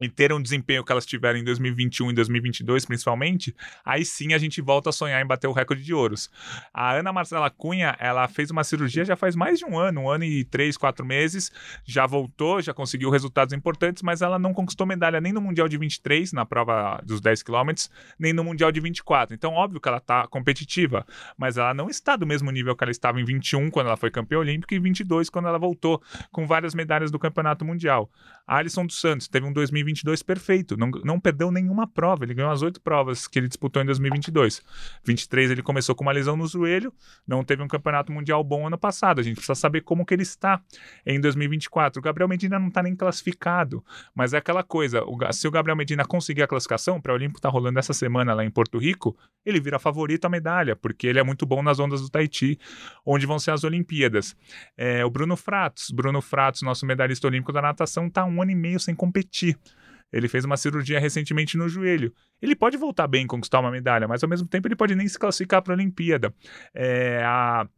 e 0.00 0.08
ter 0.08 0.32
um 0.32 0.40
desempenho 0.40 0.84
que 0.84 0.92
elas 0.92 1.04
tiveram 1.04 1.38
em 1.38 1.44
2021 1.44 2.10
e 2.10 2.14
2022, 2.14 2.84
principalmente, 2.84 3.54
aí 3.84 4.04
sim 4.04 4.32
a 4.32 4.38
gente 4.38 4.60
volta 4.60 4.90
a 4.90 4.92
sonhar 4.92 5.22
em 5.22 5.26
bater 5.26 5.48
o 5.48 5.52
recorde 5.52 5.82
de 5.82 5.92
ouros. 5.92 6.30
A 6.72 6.92
Ana 6.92 7.12
Marcela 7.12 7.50
Cunha, 7.50 7.96
ela 7.98 8.28
fez 8.28 8.50
uma 8.50 8.62
cirurgia 8.62 9.04
já 9.04 9.16
faz 9.16 9.34
mais 9.34 9.58
de 9.58 9.64
um 9.64 9.78
ano, 9.78 10.02
um 10.02 10.10
ano 10.10 10.24
e 10.24 10.44
três, 10.44 10.76
quatro 10.76 11.04
meses, 11.04 11.50
já 11.84 12.06
voltou, 12.06 12.60
já 12.62 12.72
conseguiu 12.72 13.10
resultados 13.10 13.52
importantes, 13.52 14.02
mas 14.02 14.22
ela 14.22 14.38
não 14.38 14.54
conquistou 14.54 14.86
medalha 14.86 15.20
nem 15.20 15.32
no 15.32 15.40
Mundial 15.40 15.68
de 15.68 15.76
23, 15.76 16.32
na 16.32 16.46
prova 16.46 17.00
dos 17.04 17.20
10 17.20 17.42
quilômetros, 17.42 17.90
nem 18.18 18.32
no 18.32 18.44
Mundial 18.44 18.70
de 18.70 18.80
24. 18.80 19.34
Então, 19.34 19.52
óbvio 19.52 19.80
que 19.80 19.88
ela 19.88 20.00
tá 20.00 20.26
competitiva, 20.26 21.06
mas 21.36 21.56
ela 21.56 21.74
não 21.74 21.88
está 21.88 22.16
do 22.16 22.26
mesmo 22.26 22.50
nível 22.50 22.76
que 22.76 22.84
ela 22.84 22.90
estava 22.90 23.20
em 23.20 23.24
21, 23.24 23.70
quando 23.70 23.86
ela 23.86 23.96
foi 23.96 24.10
campeã 24.10 24.38
olímpica, 24.38 24.74
e 24.74 24.78
22, 24.78 25.30
quando 25.30 25.48
ela 25.48 25.58
voltou 25.58 26.02
com 26.30 26.46
várias 26.46 26.74
medalhas 26.74 27.10
do 27.10 27.18
Campeonato 27.18 27.64
Mundial. 27.64 28.10
Alisson 28.48 28.86
dos 28.86 28.98
Santos 28.98 29.28
teve 29.28 29.46
um 29.46 29.52
2022 29.52 30.22
perfeito, 30.22 30.74
não, 30.76 30.90
não 31.04 31.20
perdeu 31.20 31.50
nenhuma 31.50 31.86
prova, 31.86 32.24
ele 32.24 32.32
ganhou 32.32 32.50
as 32.50 32.62
oito 32.62 32.80
provas 32.80 33.28
que 33.28 33.38
ele 33.38 33.46
disputou 33.46 33.82
em 33.82 33.84
2022. 33.84 34.62
23 35.04 35.50
ele 35.50 35.62
começou 35.62 35.94
com 35.94 36.02
uma 36.02 36.12
lesão 36.12 36.34
no 36.34 36.46
joelho, 36.46 36.92
não 37.26 37.44
teve 37.44 37.62
um 37.62 37.68
Campeonato 37.68 38.10
Mundial 38.10 38.42
bom 38.42 38.66
ano 38.66 38.78
passado, 38.78 39.20
a 39.20 39.22
gente 39.22 39.36
precisa 39.36 39.54
saber 39.54 39.82
como 39.82 40.06
que 40.06 40.14
ele 40.14 40.22
está 40.22 40.62
em 41.04 41.20
2024. 41.20 42.00
O 42.00 42.02
Gabriel 42.02 42.26
Medina 42.26 42.58
não 42.58 42.68
está 42.68 42.82
nem 42.82 42.96
classificado, 42.96 43.84
mas 44.14 44.32
é 44.32 44.38
aquela 44.38 44.62
coisa, 44.62 45.04
o 45.04 45.18
se 45.30 45.46
o 45.46 45.50
Gabriel 45.50 45.76
Medina 45.76 46.04
conseguir 46.06 46.42
a 46.42 46.46
classificação, 46.46 46.98
para 47.00 47.12
o 47.12 47.14
Olímpico 47.14 47.40
tá 47.40 47.50
rolando 47.50 47.78
essa 47.78 47.92
semana 47.92 48.32
lá 48.32 48.44
em 48.44 48.50
Porto 48.50 48.78
Rico, 48.78 49.14
ele 49.44 49.60
vira 49.60 49.78
favorito 49.78 50.24
à 50.24 50.28
medalha, 50.28 50.74
porque 50.74 51.06
ele 51.06 51.18
é 51.18 51.22
muito 51.22 51.44
bom 51.44 51.62
nas 51.62 51.78
ondas 51.78 52.00
do 52.00 52.08
Tahiti, 52.08 52.58
onde 53.04 53.26
vão 53.26 53.38
ser 53.38 53.50
as 53.50 53.64
Olimpíadas. 53.64 54.34
É, 54.76 55.04
o 55.04 55.10
Bruno 55.10 55.36
Fratos, 55.36 55.90
Bruno 55.90 56.22
Fratos, 56.22 56.62
nosso 56.62 56.86
medalhista 56.86 57.26
olímpico 57.26 57.52
da 57.52 57.60
natação, 57.60 58.08
tá 58.08 58.24
um 58.24 58.37
ano 58.42 58.50
e 58.50 58.54
meio 58.54 58.80
sem 58.80 58.94
competir. 58.94 59.58
Ele 60.12 60.28
fez 60.28 60.44
uma 60.44 60.56
cirurgia 60.56 60.98
recentemente 60.98 61.56
no 61.56 61.68
joelho. 61.68 62.12
Ele 62.40 62.56
pode 62.56 62.76
voltar 62.76 63.06
bem 63.06 63.24
e 63.24 63.26
conquistar 63.26 63.60
uma 63.60 63.70
medalha, 63.70 64.08
mas 64.08 64.22
ao 64.22 64.28
mesmo 64.28 64.48
tempo 64.48 64.66
ele 64.66 64.76
pode 64.76 64.94
nem 64.94 65.06
se 65.06 65.18
classificar 65.18 65.62
para 65.62 65.74
a 65.74 65.76
Olimpíada. 65.76 66.34
É, 66.74 67.22
a 67.24 67.68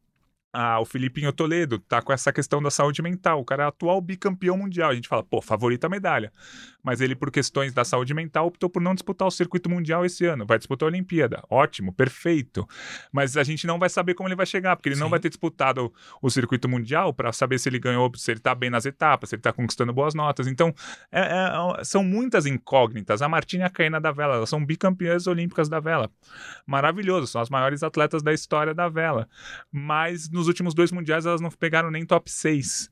ah, 0.52 0.80
o 0.80 0.84
Filipinho 0.84 1.32
Toledo 1.32 1.78
tá 1.78 2.02
com 2.02 2.12
essa 2.12 2.32
questão 2.32 2.60
da 2.60 2.70
saúde 2.70 3.00
mental. 3.02 3.40
O 3.40 3.44
cara 3.44 3.64
é 3.64 3.66
atual 3.66 4.00
bicampeão 4.00 4.56
mundial. 4.58 4.90
A 4.90 4.94
gente 4.94 5.08
fala, 5.08 5.22
pô, 5.22 5.40
favorito 5.40 5.84
a 5.84 5.88
medalha. 5.88 6.32
Mas 6.82 7.00
ele, 7.00 7.14
por 7.14 7.30
questões 7.30 7.72
da 7.72 7.84
saúde 7.84 8.14
mental, 8.14 8.46
optou 8.46 8.68
por 8.70 8.80
não 8.80 8.94
disputar 8.94 9.28
o 9.28 9.30
circuito 9.30 9.68
mundial 9.68 10.04
esse 10.04 10.24
ano. 10.24 10.46
Vai 10.46 10.58
disputar 10.58 10.86
a 10.86 10.90
Olimpíada. 10.90 11.42
Ótimo, 11.50 11.92
perfeito. 11.92 12.66
Mas 13.12 13.36
a 13.36 13.42
gente 13.42 13.66
não 13.66 13.78
vai 13.78 13.88
saber 13.88 14.14
como 14.14 14.28
ele 14.28 14.36
vai 14.36 14.46
chegar, 14.46 14.76
porque 14.76 14.88
ele 14.88 14.96
não 14.98 15.06
Sim. 15.06 15.10
vai 15.10 15.20
ter 15.20 15.28
disputado 15.28 15.92
o, 16.22 16.26
o 16.26 16.30
circuito 16.30 16.68
mundial 16.68 17.12
para 17.12 17.32
saber 17.32 17.58
se 17.58 17.68
ele 17.68 17.78
ganhou, 17.78 18.10
se 18.16 18.30
ele 18.30 18.40
tá 18.40 18.54
bem 18.54 18.70
nas 18.70 18.86
etapas, 18.86 19.28
se 19.28 19.34
ele 19.34 19.42
tá 19.42 19.52
conquistando 19.52 19.92
boas 19.92 20.14
notas. 20.14 20.46
Então, 20.46 20.74
é- 21.12 21.20
é- 21.20 21.84
são 21.84 22.02
muitas 22.02 22.46
incógnitas. 22.46 23.22
A 23.22 23.28
Martina 23.28 23.64
e 23.64 23.66
a 23.66 23.70
Caína 23.70 24.00
da 24.00 24.12
vela, 24.12 24.36
elas 24.36 24.48
são 24.48 24.64
bicampeãs 24.64 25.26
olímpicas 25.26 25.68
da 25.68 25.80
vela. 25.80 26.10
Maravilhoso, 26.66 27.26
são 27.26 27.40
as 27.40 27.50
maiores 27.50 27.82
atletas 27.82 28.22
da 28.22 28.32
história 28.32 28.74
da 28.74 28.88
vela. 28.88 29.28
Mas 29.70 30.30
nos 30.30 30.48
últimos 30.48 30.74
dois 30.74 30.92
mundiais 30.92 31.26
elas 31.26 31.40
não 31.40 31.50
pegaram 31.50 31.90
nem 31.90 32.04
top 32.04 32.30
6. 32.30 32.90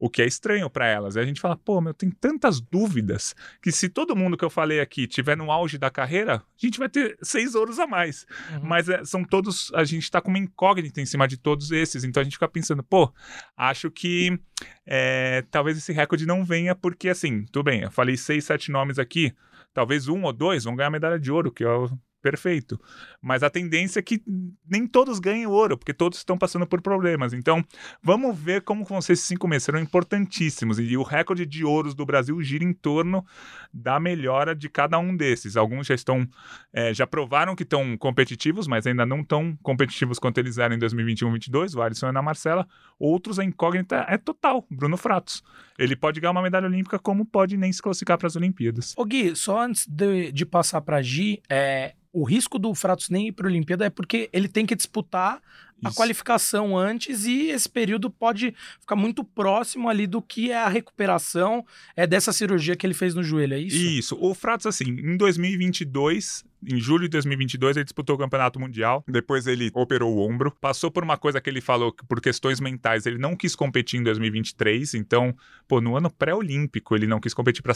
O 0.00 0.08
que 0.08 0.22
é 0.22 0.26
estranho 0.26 0.70
para 0.70 0.86
elas. 0.86 1.14
E 1.14 1.20
a 1.20 1.24
gente 1.24 1.40
fala, 1.40 1.56
pô, 1.56 1.78
meu, 1.78 1.92
tem 1.92 2.10
tantas 2.10 2.58
dúvidas 2.58 3.34
que 3.62 3.70
se 3.70 3.88
todo 3.88 4.16
mundo 4.16 4.34
que 4.34 4.44
eu 4.44 4.48
falei 4.48 4.80
aqui 4.80 5.06
tiver 5.06 5.36
no 5.36 5.52
auge 5.52 5.76
da 5.76 5.90
carreira, 5.90 6.36
a 6.36 6.42
gente 6.56 6.78
vai 6.78 6.88
ter 6.88 7.18
seis 7.22 7.54
ouros 7.54 7.78
a 7.78 7.86
mais. 7.86 8.26
Uhum. 8.50 8.60
Mas 8.62 8.88
é, 8.88 9.04
são 9.04 9.22
todos, 9.22 9.70
a 9.74 9.84
gente 9.84 10.10
tá 10.10 10.20
com 10.22 10.30
uma 10.30 10.38
incógnita 10.38 11.02
em 11.02 11.06
cima 11.06 11.28
de 11.28 11.36
todos 11.36 11.70
esses. 11.70 12.02
Então 12.02 12.22
a 12.22 12.24
gente 12.24 12.32
fica 12.32 12.48
pensando, 12.48 12.82
pô, 12.82 13.12
acho 13.54 13.90
que 13.90 14.40
é, 14.86 15.44
talvez 15.50 15.76
esse 15.76 15.92
recorde 15.92 16.24
não 16.24 16.44
venha, 16.44 16.74
porque 16.74 17.10
assim, 17.10 17.44
tudo 17.52 17.64
bem, 17.64 17.82
eu 17.82 17.90
falei 17.90 18.16
seis, 18.16 18.46
sete 18.46 18.72
nomes 18.72 18.98
aqui, 18.98 19.34
talvez 19.74 20.08
um 20.08 20.22
ou 20.22 20.32
dois 20.32 20.64
vão 20.64 20.74
ganhar 20.74 20.90
medalha 20.90 21.18
de 21.18 21.30
ouro, 21.30 21.52
que 21.52 21.62
é 21.62 21.68
o 21.68 21.90
perfeito. 22.20 22.80
Mas 23.20 23.42
a 23.42 23.50
tendência 23.50 23.98
é 23.98 24.02
que 24.02 24.22
nem 24.68 24.86
todos 24.86 25.18
ganhem 25.18 25.46
ouro, 25.46 25.76
porque 25.76 25.92
todos 25.92 26.18
estão 26.18 26.38
passando 26.38 26.66
por 26.66 26.80
problemas. 26.80 27.32
Então, 27.32 27.64
vamos 28.02 28.38
ver 28.38 28.62
como 28.62 28.84
vão 28.84 29.00
ser 29.00 29.14
esses 29.14 29.26
cinco 29.26 29.48
meses. 29.48 29.64
Serão 29.64 29.80
importantíssimos. 29.80 30.78
E 30.78 30.96
o 30.96 31.02
recorde 31.02 31.44
de 31.46 31.64
ouros 31.64 31.94
do 31.94 32.06
Brasil 32.06 32.40
gira 32.42 32.64
em 32.64 32.72
torno 32.72 33.24
da 33.72 33.98
melhora 33.98 34.54
de 34.54 34.68
cada 34.68 34.98
um 34.98 35.16
desses. 35.16 35.56
Alguns 35.56 35.86
já 35.86 35.94
estão, 35.94 36.26
é, 36.72 36.92
já 36.94 37.06
provaram 37.06 37.56
que 37.56 37.62
estão 37.62 37.96
competitivos, 37.96 38.66
mas 38.66 38.86
ainda 38.86 39.04
não 39.04 39.24
tão 39.24 39.56
competitivos 39.62 40.18
quanto 40.18 40.38
eles 40.38 40.58
eram 40.58 40.76
em 40.76 40.78
2021-22, 40.78 41.76
o 41.76 41.82
Alisson 41.82 42.06
e 42.06 42.08
a 42.08 42.10
Ana 42.10 42.22
Marcela. 42.22 42.66
Outros, 42.98 43.38
a 43.38 43.44
incógnita 43.44 44.04
é 44.08 44.18
total. 44.18 44.66
Bruno 44.70 44.96
Fratos. 44.96 45.42
Ele 45.78 45.96
pode 45.96 46.20
ganhar 46.20 46.32
uma 46.32 46.42
medalha 46.42 46.66
olímpica, 46.66 46.98
como 46.98 47.24
pode 47.24 47.56
nem 47.56 47.72
se 47.72 47.80
classificar 47.80 48.18
para 48.18 48.26
as 48.26 48.36
Olimpíadas. 48.36 48.94
Ô 48.96 49.04
Gui, 49.04 49.34
só 49.34 49.62
antes 49.62 49.86
de, 49.86 50.30
de 50.30 50.44
passar 50.44 50.82
para 50.82 51.00
Gi, 51.00 51.42
é, 51.48 51.94
o 52.12 52.24
risco 52.24 52.58
do 52.58 52.74
Fratos 52.74 53.08
nem 53.08 53.28
ir 53.28 53.32
para 53.32 53.46
a 53.46 53.50
Olimpíada 53.50 53.84
é 53.84 53.90
porque 53.90 54.28
ele 54.32 54.48
tem 54.48 54.66
que 54.66 54.74
disputar 54.74 55.40
a 55.82 55.88
Isso. 55.88 55.96
qualificação 55.96 56.76
antes 56.76 57.24
e 57.24 57.48
esse 57.48 57.68
período 57.68 58.10
pode 58.10 58.54
ficar 58.80 58.96
muito 58.96 59.24
próximo 59.24 59.88
ali 59.88 60.06
do 60.06 60.20
que 60.20 60.50
é 60.50 60.58
a 60.58 60.68
recuperação 60.68 61.64
é 61.96 62.06
dessa 62.06 62.32
cirurgia 62.32 62.76
que 62.76 62.86
ele 62.86 62.94
fez 62.94 63.14
no 63.14 63.22
joelho, 63.22 63.54
é 63.54 63.58
isso? 63.58 63.76
Isso. 63.76 64.18
O 64.20 64.34
Fratos, 64.34 64.66
assim, 64.66 64.84
em 64.84 65.16
2022, 65.16 66.44
em 66.68 66.78
julho 66.78 67.04
de 67.04 67.10
2022, 67.10 67.78
ele 67.78 67.84
disputou 67.84 68.16
o 68.16 68.18
Campeonato 68.18 68.60
Mundial. 68.60 69.02
Depois 69.08 69.46
ele 69.46 69.70
operou 69.74 70.14
o 70.14 70.28
ombro. 70.28 70.54
Passou 70.60 70.90
por 70.90 71.02
uma 71.02 71.16
coisa 71.16 71.40
que 71.40 71.48
ele 71.48 71.62
falou 71.62 71.90
que 71.90 72.04
por 72.04 72.20
questões 72.20 72.60
mentais 72.60 73.06
ele 73.06 73.16
não 73.16 73.34
quis 73.34 73.56
competir 73.56 73.98
em 73.98 74.02
2023. 74.02 74.94
Então, 74.94 75.34
pô, 75.66 75.80
no 75.80 75.96
ano 75.96 76.10
pré-olímpico 76.10 76.94
ele 76.94 77.06
não 77.06 77.20
quis 77.20 77.32
competir 77.32 77.62
para 77.62 77.74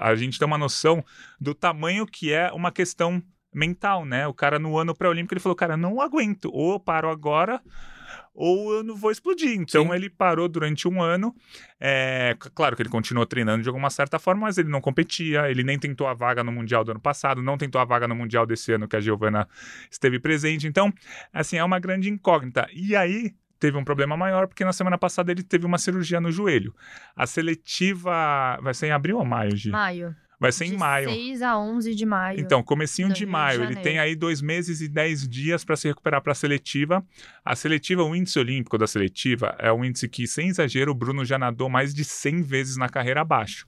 a 0.00 0.14
gente 0.14 0.38
ter 0.38 0.44
uma 0.46 0.56
noção 0.56 1.04
do 1.38 1.54
tamanho 1.54 2.06
que 2.06 2.32
é 2.32 2.50
uma 2.52 2.72
questão 2.72 3.22
mental, 3.52 4.04
né? 4.04 4.26
O 4.26 4.34
cara 4.34 4.58
no 4.58 4.76
ano 4.78 4.94
pré-olímpico 4.94 5.34
ele 5.34 5.40
falou, 5.40 5.56
cara, 5.56 5.76
não 5.76 6.00
aguento. 6.00 6.50
Ou 6.52 6.74
eu 6.74 6.80
paro 6.80 7.08
agora 7.08 7.60
ou 8.34 8.72
eu 8.74 8.82
não 8.82 8.94
vou 8.94 9.10
explodir. 9.10 9.52
Então 9.52 9.86
Sim. 9.86 9.94
ele 9.94 10.08
parou 10.08 10.48
durante 10.48 10.88
um 10.88 11.02
ano. 11.02 11.34
É, 11.78 12.36
claro 12.54 12.76
que 12.76 12.82
ele 12.82 12.88
continuou 12.88 13.26
treinando 13.26 13.62
de 13.62 13.68
alguma 13.68 13.90
certa 13.90 14.18
forma, 14.18 14.42
mas 14.42 14.58
ele 14.58 14.68
não 14.68 14.80
competia. 14.80 15.50
Ele 15.50 15.62
nem 15.62 15.78
tentou 15.78 16.06
a 16.06 16.14
vaga 16.14 16.42
no 16.42 16.52
Mundial 16.52 16.84
do 16.84 16.90
ano 16.92 17.00
passado, 17.00 17.42
não 17.42 17.58
tentou 17.58 17.80
a 17.80 17.84
vaga 17.84 18.06
no 18.08 18.14
Mundial 18.14 18.46
desse 18.46 18.72
ano 18.72 18.88
que 18.88 18.96
a 18.96 19.00
Giovana 19.00 19.48
esteve 19.90 20.18
presente. 20.18 20.66
Então, 20.66 20.92
assim, 21.32 21.56
é 21.56 21.64
uma 21.64 21.78
grande 21.78 22.08
incógnita. 22.08 22.66
E 22.72 22.96
aí. 22.96 23.34
Teve 23.60 23.76
um 23.76 23.84
problema 23.84 24.16
maior, 24.16 24.46
porque 24.46 24.64
na 24.64 24.72
semana 24.72 24.96
passada 24.96 25.30
ele 25.30 25.42
teve 25.42 25.66
uma 25.66 25.76
cirurgia 25.76 26.18
no 26.18 26.32
joelho. 26.32 26.74
A 27.14 27.26
seletiva 27.26 28.58
vai 28.62 28.72
ser 28.72 28.86
em 28.86 28.90
abril 28.90 29.18
ou 29.18 29.24
maio, 29.26 29.54
Gi? 29.54 29.68
Maio. 29.68 30.16
Vai 30.40 30.52
ser 30.52 30.64
em 30.64 30.70
de 30.70 30.76
maio. 30.78 31.10
6 31.10 31.42
a 31.42 31.58
11 31.58 31.94
de 31.94 32.06
maio. 32.06 32.40
Então, 32.40 32.62
comecinho 32.62 33.08
de 33.08 33.20
Rio 33.20 33.26
de 33.26 33.32
maio. 33.32 33.62
Ele 33.62 33.76
tem 33.76 33.98
aí 33.98 34.16
dois 34.16 34.40
meses 34.40 34.80
e 34.80 34.88
dez 34.88 35.28
dias 35.28 35.62
para 35.62 35.76
se 35.76 35.86
recuperar 35.86 36.22
para 36.22 36.32
a 36.32 36.34
seletiva. 36.34 37.04
A 37.44 37.54
seletiva, 37.54 38.02
o 38.02 38.16
índice 38.16 38.38
olímpico 38.38 38.78
da 38.78 38.86
seletiva, 38.86 39.54
é 39.58 39.70
um 39.70 39.84
índice 39.84 40.08
que, 40.08 40.26
sem 40.26 40.48
exagero, 40.48 40.92
o 40.92 40.94
Bruno 40.94 41.26
já 41.26 41.38
nadou 41.38 41.68
mais 41.68 41.92
de 41.92 42.04
100 42.04 42.40
vezes 42.40 42.76
na 42.78 42.88
carreira 42.88 43.20
abaixo. 43.20 43.66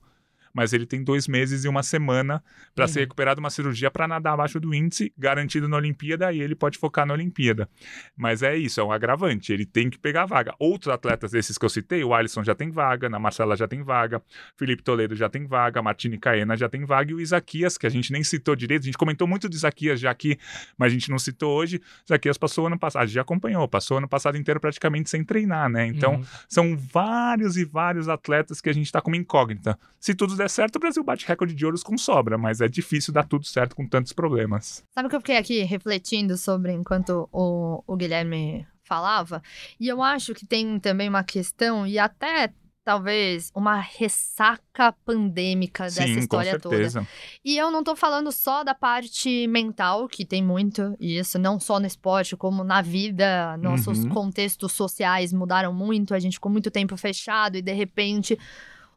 Mas 0.53 0.71
ele 0.71 0.85
tem 0.85 1.03
dois 1.03 1.27
meses 1.27 1.63
e 1.65 1.67
uma 1.67 1.81
semana 1.81 2.43
para 2.75 2.87
se 2.87 2.99
Uhum. 2.99 3.03
recuperar 3.05 3.33
de 3.35 3.39
uma 3.39 3.49
cirurgia 3.49 3.89
para 3.89 4.07
nadar 4.07 4.33
abaixo 4.33 4.59
do 4.59 4.73
índice, 4.73 5.11
garantido 5.17 5.67
na 5.67 5.77
Olimpíada, 5.77 6.31
e 6.31 6.39
ele 6.41 6.53
pode 6.55 6.77
focar 6.77 7.05
na 7.07 7.13
Olimpíada. 7.13 7.67
Mas 8.15 8.43
é 8.43 8.55
isso, 8.55 8.79
é 8.79 8.83
um 8.83 8.91
agravante. 8.91 9.51
Ele 9.51 9.65
tem 9.65 9.89
que 9.89 9.97
pegar 9.97 10.23
a 10.23 10.25
vaga. 10.25 10.53
Outros 10.59 10.93
atletas 10.93 11.31
desses 11.31 11.57
que 11.57 11.65
eu 11.65 11.69
citei, 11.69 12.03
o 12.03 12.13
Alisson 12.13 12.43
já 12.43 12.53
tem 12.53 12.69
vaga, 12.69 13.09
na 13.09 13.17
Marcela 13.17 13.55
já 13.57 13.67
tem 13.67 13.81
vaga, 13.83 14.21
Felipe 14.55 14.83
Toledo 14.83 15.15
já 15.15 15.27
tem 15.27 15.45
vaga, 15.47 15.81
Martini 15.81 16.17
Caena 16.19 16.55
já 16.55 16.69
tem 16.69 16.85
vaga, 16.85 17.11
e 17.11 17.15
o 17.15 17.19
Isaquias, 17.19 17.77
que 17.77 17.87
a 17.87 17.89
gente 17.89 18.11
nem 18.11 18.23
citou 18.23 18.55
direito, 18.55 18.83
a 18.83 18.85
gente 18.85 18.97
comentou 18.97 19.27
muito 19.27 19.49
do 19.49 19.55
Isaquias 19.55 19.99
já 19.99 20.11
aqui, 20.11 20.37
mas 20.77 20.91
a 20.91 20.93
gente 20.95 21.09
não 21.09 21.17
citou 21.17 21.57
hoje. 21.57 21.81
Isaquias 22.05 22.37
passou 22.37 22.67
ano 22.67 22.77
passado, 22.77 23.01
a 23.01 23.05
gente 23.05 23.15
já 23.15 23.21
acompanhou, 23.21 23.67
passou 23.67 23.97
ano 23.97 24.07
passado 24.07 24.37
inteiro 24.37 24.59
praticamente 24.59 25.09
sem 25.09 25.23
treinar, 25.23 25.67
né? 25.69 25.87
Então, 25.87 26.15
Uhum. 26.15 26.25
são 26.47 26.77
vários 26.77 27.57
e 27.57 27.65
vários 27.65 28.07
atletas 28.07 28.61
que 28.61 28.69
a 28.69 28.73
gente 28.73 28.85
está 28.85 29.01
como 29.01 29.15
incógnita. 29.15 29.77
Se 29.99 30.13
tudo 30.13 30.35
der 30.43 30.49
certo, 30.49 30.75
o 30.75 30.79
Brasil 30.79 31.03
bate 31.03 31.25
recorde 31.27 31.53
de 31.53 31.65
ouros 31.65 31.83
com 31.83 31.97
sobra, 31.97 32.37
mas 32.37 32.61
é 32.61 32.67
difícil 32.67 33.13
dar 33.13 33.25
tudo 33.27 33.45
certo 33.45 33.75
com 33.75 33.87
tantos 33.87 34.13
problemas. 34.13 34.83
Sabe 34.93 35.07
o 35.07 35.09
que 35.09 35.15
eu 35.15 35.21
fiquei 35.21 35.37
aqui 35.37 35.63
refletindo 35.63 36.37
sobre 36.37 36.71
enquanto 36.73 37.27
o, 37.31 37.83
o 37.87 37.95
Guilherme 37.95 38.67
falava? 38.83 39.41
E 39.79 39.87
eu 39.87 40.01
acho 40.03 40.33
que 40.33 40.45
tem 40.45 40.79
também 40.79 41.07
uma 41.09 41.23
questão, 41.23 41.87
e 41.87 41.97
até 41.97 42.51
talvez 42.85 43.49
uma 43.55 43.79
ressaca 43.79 44.91
pandêmica 45.05 45.85
dessa 45.85 46.03
Sim, 46.03 46.15
com 46.15 46.19
história 46.19 46.59
toda. 46.59 46.75
certeza. 46.75 47.07
E 47.43 47.55
eu 47.57 47.71
não 47.71 47.81
tô 47.81 47.95
falando 47.95 48.29
só 48.29 48.61
da 48.61 48.75
parte 48.75 49.47
mental, 49.47 50.05
que 50.09 50.25
tem 50.25 50.43
muito 50.43 50.93
isso, 50.99 51.39
não 51.39 51.61
só 51.61 51.79
no 51.79 51.87
esporte, 51.87 52.35
como 52.35 52.61
na 52.61 52.81
vida. 52.81 53.55
Nossos 53.55 54.03
Uhum. 54.03 54.09
contextos 54.09 54.73
sociais 54.73 55.31
mudaram 55.31 55.73
muito, 55.73 56.13
a 56.13 56.19
gente 56.19 56.33
ficou 56.33 56.51
muito 56.51 56.69
tempo 56.69 56.97
fechado 56.97 57.55
e 57.55 57.61
de 57.61 57.71
repente 57.71 58.37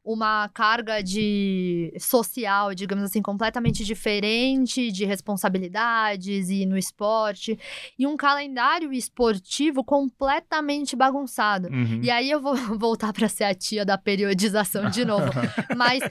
uma 0.06 0.48
carga 0.50 1.02
de 1.02 1.92
social, 1.98 2.72
digamos 2.72 3.02
assim, 3.02 3.20
completamente 3.20 3.84
diferente 3.84 4.92
de 4.92 5.04
responsabilidades 5.04 6.48
e 6.48 6.64
no 6.64 6.78
esporte, 6.78 7.58
e 7.98 8.06
um 8.06 8.16
calendário 8.16 8.92
esportivo 8.92 9.82
completamente 9.82 10.94
bagunçado. 10.94 11.68
Uhum. 11.68 12.00
E 12.04 12.08
aí 12.08 12.30
eu 12.30 12.40
vou 12.40 12.54
voltar 12.78 13.12
pra 13.12 13.28
ser 13.28 13.44
a 13.44 13.54
tia 13.54 13.84
da 13.84 13.98
periodização 13.98 14.88
de 14.88 15.04
novo. 15.04 15.32
Mas 15.76 16.02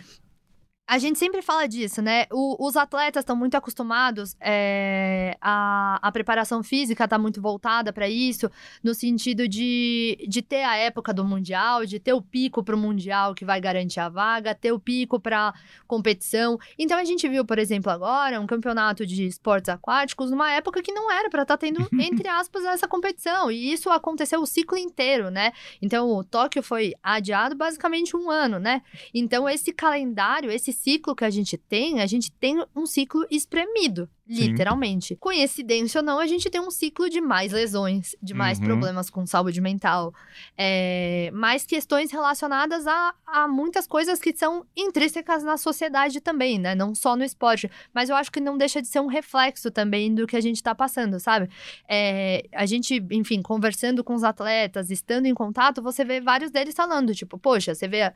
a 0.88 1.00
gente 1.00 1.18
sempre 1.18 1.42
fala 1.42 1.68
disso, 1.68 2.00
né? 2.02 2.26
O- 2.32 2.64
os 2.68 2.76
atletas 2.78 3.22
estão 3.22 3.36
muito 3.36 3.56
acostumados, 3.56 4.36
é, 4.40 5.36
a, 5.42 5.98
a 6.00 6.12
preparação 6.12 6.62
física 6.62 7.06
está 7.06 7.18
muito 7.18 7.42
voltada 7.42 7.92
para 7.92 8.08
isso, 8.08 8.50
no 8.84 8.94
sentido 8.94 9.48
de, 9.48 10.16
de 10.30 10.42
ter 10.44 10.64
a 10.64 10.76
época 10.78 11.12
do 11.12 11.26
Mundial, 11.26 11.86
de 11.88 12.00
ter 12.00 12.14
o 12.14 12.22
pico 12.22 12.64
para 12.64 12.76
o 12.76 12.78
Mundial 12.78 13.34
que 13.34 13.44
vai 13.44 13.60
garantir 13.60 14.00
a 14.00 14.10
vaga, 14.10 14.54
ter 14.54 14.72
o 14.72 14.80
pico 14.80 15.20
para 15.20 15.54
competição. 15.88 16.58
Então 16.78 16.98
a 17.00 17.04
gente 17.04 17.28
viu, 17.28 17.44
por 17.44 17.58
exemplo, 17.58 17.92
agora 17.92 18.40
um 18.40 18.46
campeonato 18.46 19.06
de 19.08 19.26
esportes 19.26 19.70
aquáticos 19.70 20.30
numa 20.30 20.52
época 20.52 20.84
que 20.84 20.92
não 20.92 21.12
era 21.12 21.30
para 21.32 21.42
estar 21.42 21.58
tendo, 21.58 21.80
entre 22.00 22.28
aspas, 22.28 22.64
essa 22.64 22.88
competição. 22.88 23.50
E 23.52 23.72
isso 23.74 23.90
aconteceu 23.90 24.40
o 24.40 24.46
ciclo 24.46 24.78
inteiro, 24.78 25.32
né? 25.32 25.52
Então 25.82 26.10
o 26.10 26.24
Tóquio 26.24 26.62
foi 26.62 26.94
adiado 27.02 27.56
basicamente 27.56 28.16
um 28.16 28.30
ano, 28.30 28.60
né? 28.60 28.84
Então, 29.14 29.50
esse 29.50 29.74
calendário, 29.74 30.52
esse 30.52 30.75
ciclo 30.76 31.16
que 31.16 31.26
a 31.26 31.30
gente 31.30 31.58
tem, 31.58 32.02
a 32.02 32.06
gente 32.06 32.32
tem 32.32 32.64
um 32.76 32.86
ciclo 32.86 33.26
espremido, 33.32 34.10
Sim. 34.28 34.48
literalmente. 34.48 35.16
Coincidência 35.18 36.00
ou 36.02 36.06
não, 36.06 36.20
a 36.20 36.26
gente 36.26 36.50
tem 36.50 36.60
um 36.60 36.72
ciclo 36.72 37.08
de 37.10 37.22
mais 37.22 37.52
lesões, 37.52 38.16
de 38.22 38.34
mais 38.34 38.58
Uhum. 38.58 38.66
problemas 38.66 39.10
com 39.10 39.26
saúde 39.26 39.62
mental, 39.62 40.14
é, 40.58 41.30
mais 41.32 41.64
questões 41.66 42.12
relacionadas 42.12 42.88
a, 42.88 43.14
a 43.28 43.48
muitas 43.48 43.86
coisas 43.86 44.20
que 44.20 44.36
são 44.36 44.66
intrínsecas 44.76 45.44
na 45.44 45.58
sociedade 45.58 46.20
também, 46.20 46.58
né? 46.58 46.74
Não 46.74 46.96
só 46.96 47.16
no 47.16 47.24
esporte. 47.24 47.70
Mas 47.94 48.10
eu 48.10 48.16
acho 48.16 48.32
que 48.32 48.40
não 48.40 48.58
deixa 48.58 48.82
de 48.82 48.88
ser 48.88 49.00
um 49.00 49.08
reflexo 49.08 49.70
também 49.70 50.14
do 50.16 50.26
que 50.26 50.36
a 50.36 50.42
gente 50.42 50.62
tá 50.64 50.74
passando, 50.74 51.20
sabe? 51.20 51.48
É, 51.88 52.46
a 52.54 52.66
gente, 52.66 53.06
enfim, 53.12 53.42
conversando 53.44 54.04
com 54.04 54.16
os 54.16 54.24
atletas, 54.24 54.90
estando 54.90 55.28
em 55.28 55.34
contato, 55.36 55.82
você 55.84 56.04
vê 56.04 56.20
vários 56.20 56.50
deles 56.50 56.74
falando, 56.74 57.14
tipo, 57.14 57.38
poxa, 57.38 57.76
você 57.76 57.88
vê 57.88 58.12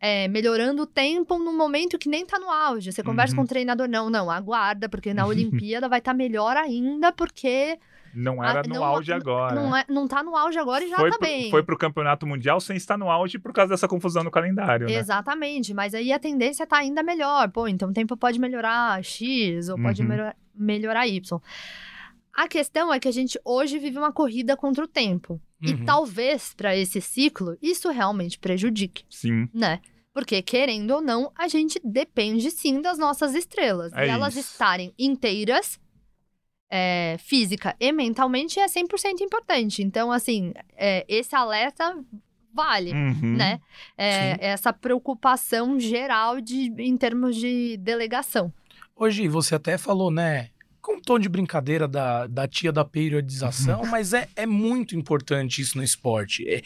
é, 0.00 0.28
melhorando 0.28 0.82
o 0.82 0.86
tempo 0.86 1.38
num 1.38 1.56
momento 1.56 1.98
que 1.98 2.08
nem 2.08 2.26
tá 2.26 2.38
no 2.38 2.50
auge. 2.50 2.92
Você 2.92 3.02
conversa 3.02 3.32
Uhum. 3.32 3.38
com 3.38 3.44
o 3.44 3.48
treinador, 3.48 3.88
não, 3.88 4.10
não, 4.10 4.30
aguarda, 4.30 4.88
porque 4.88 5.14
na 5.14 5.24
Olimpíada 5.26 5.45
vai 5.88 5.98
estar 5.98 6.14
melhor 6.14 6.56
ainda, 6.56 7.12
porque 7.12 7.78
Não 8.14 8.42
era 8.42 8.60
Ah, 8.60 8.62
no 8.66 8.74
não- 8.76 8.84
auge 8.84 9.12
agora. 9.12 9.54
não, 9.54 9.76
é, 9.76 9.84
não 9.88 10.08
tá 10.08 10.22
no 10.22 10.34
auge 10.34 10.58
agora 10.58 10.82
e 10.82 10.88
já 10.88 10.96
foi, 10.96 11.10
tá 11.10 11.18
pro, 11.18 11.26
bem. 11.26 11.50
foi 11.50 11.62
pro 11.62 11.76
campeonato 11.76 12.26
mundial 12.26 12.58
sem 12.60 12.74
estar 12.76 12.96
no 12.96 13.10
auge 13.10 13.38
por 13.38 13.52
causa 13.52 13.70
dessa 13.74 13.86
confusão 13.86 14.24
no 14.24 14.30
calendário, 14.30 14.86
né? 14.86 14.94
Exatamente, 14.94 15.74
mas 15.74 15.92
aí 15.94 16.10
a 16.12 16.18
tendência 16.18 16.66
tá 16.66 16.78
ainda 16.78 17.02
melhor. 17.02 17.50
Pô, 17.50 17.68
então 17.68 17.90
o 17.90 17.92
tempo 17.92 18.16
pode 18.16 18.38
melhorar 18.40 19.02
X 19.04 19.68
ou 19.68 19.76
pode 19.78 20.00
Uhum. 20.00 20.08
melhor- 20.08 20.34
melhorar 20.54 21.06
Y. 21.06 21.38
A 22.34 22.48
questão 22.48 22.92
é 22.92 22.98
que 23.00 23.08
a 23.08 23.12
gente 23.12 23.38
hoje 23.44 23.78
vive 23.78 23.98
uma 23.98 24.12
corrida 24.12 24.56
contra 24.56 24.84
o 24.84 24.88
tempo. 24.88 25.40
E 25.60 25.72
Uhum. 25.72 25.84
talvez, 25.84 26.52
para 26.54 26.76
esse 26.76 27.00
ciclo, 27.00 27.56
isso 27.62 27.90
realmente 27.90 28.38
prejudique, 28.38 29.04
Sim. 29.10 29.48
né? 29.54 29.80
Porque, 30.16 30.40
querendo 30.40 30.92
ou 30.92 31.02
não, 31.02 31.30
a 31.36 31.46
gente 31.46 31.78
depende 31.84 32.50
sim 32.50 32.80
das 32.80 32.96
nossas 32.96 33.34
estrelas. 33.34 33.92
É 33.92 34.06
e 34.06 34.08
elas 34.08 34.34
isso. 34.34 34.50
estarem 34.50 34.90
inteiras, 34.98 35.78
é, 36.70 37.16
física 37.18 37.76
e 37.78 37.92
mentalmente, 37.92 38.58
é 38.58 38.64
100% 38.64 39.20
importante. 39.20 39.82
Então, 39.82 40.10
assim, 40.10 40.54
é, 40.74 41.04
esse 41.06 41.36
alerta 41.36 42.02
vale 42.50 42.92
Uhum. 42.92 43.36
né? 43.36 43.60
É, 43.94 44.38
essa 44.40 44.72
preocupação 44.72 45.78
geral 45.78 46.40
de, 46.40 46.72
em 46.78 46.96
termos 46.96 47.36
de 47.36 47.76
delegação. 47.76 48.50
Hoje 48.96 49.28
você 49.28 49.56
até 49.56 49.76
falou, 49.76 50.10
né? 50.10 50.48
Com 50.80 50.94
um 50.94 51.00
tom 51.02 51.18
de 51.18 51.28
brincadeira 51.28 51.86
da, 51.86 52.26
da 52.26 52.48
tia 52.48 52.72
da 52.72 52.86
periodização, 52.86 53.84
mas 53.84 54.14
é, 54.14 54.30
é 54.34 54.46
muito 54.46 54.96
importante 54.96 55.60
isso 55.60 55.76
no 55.76 55.84
esporte. 55.84 56.48
É, 56.48 56.62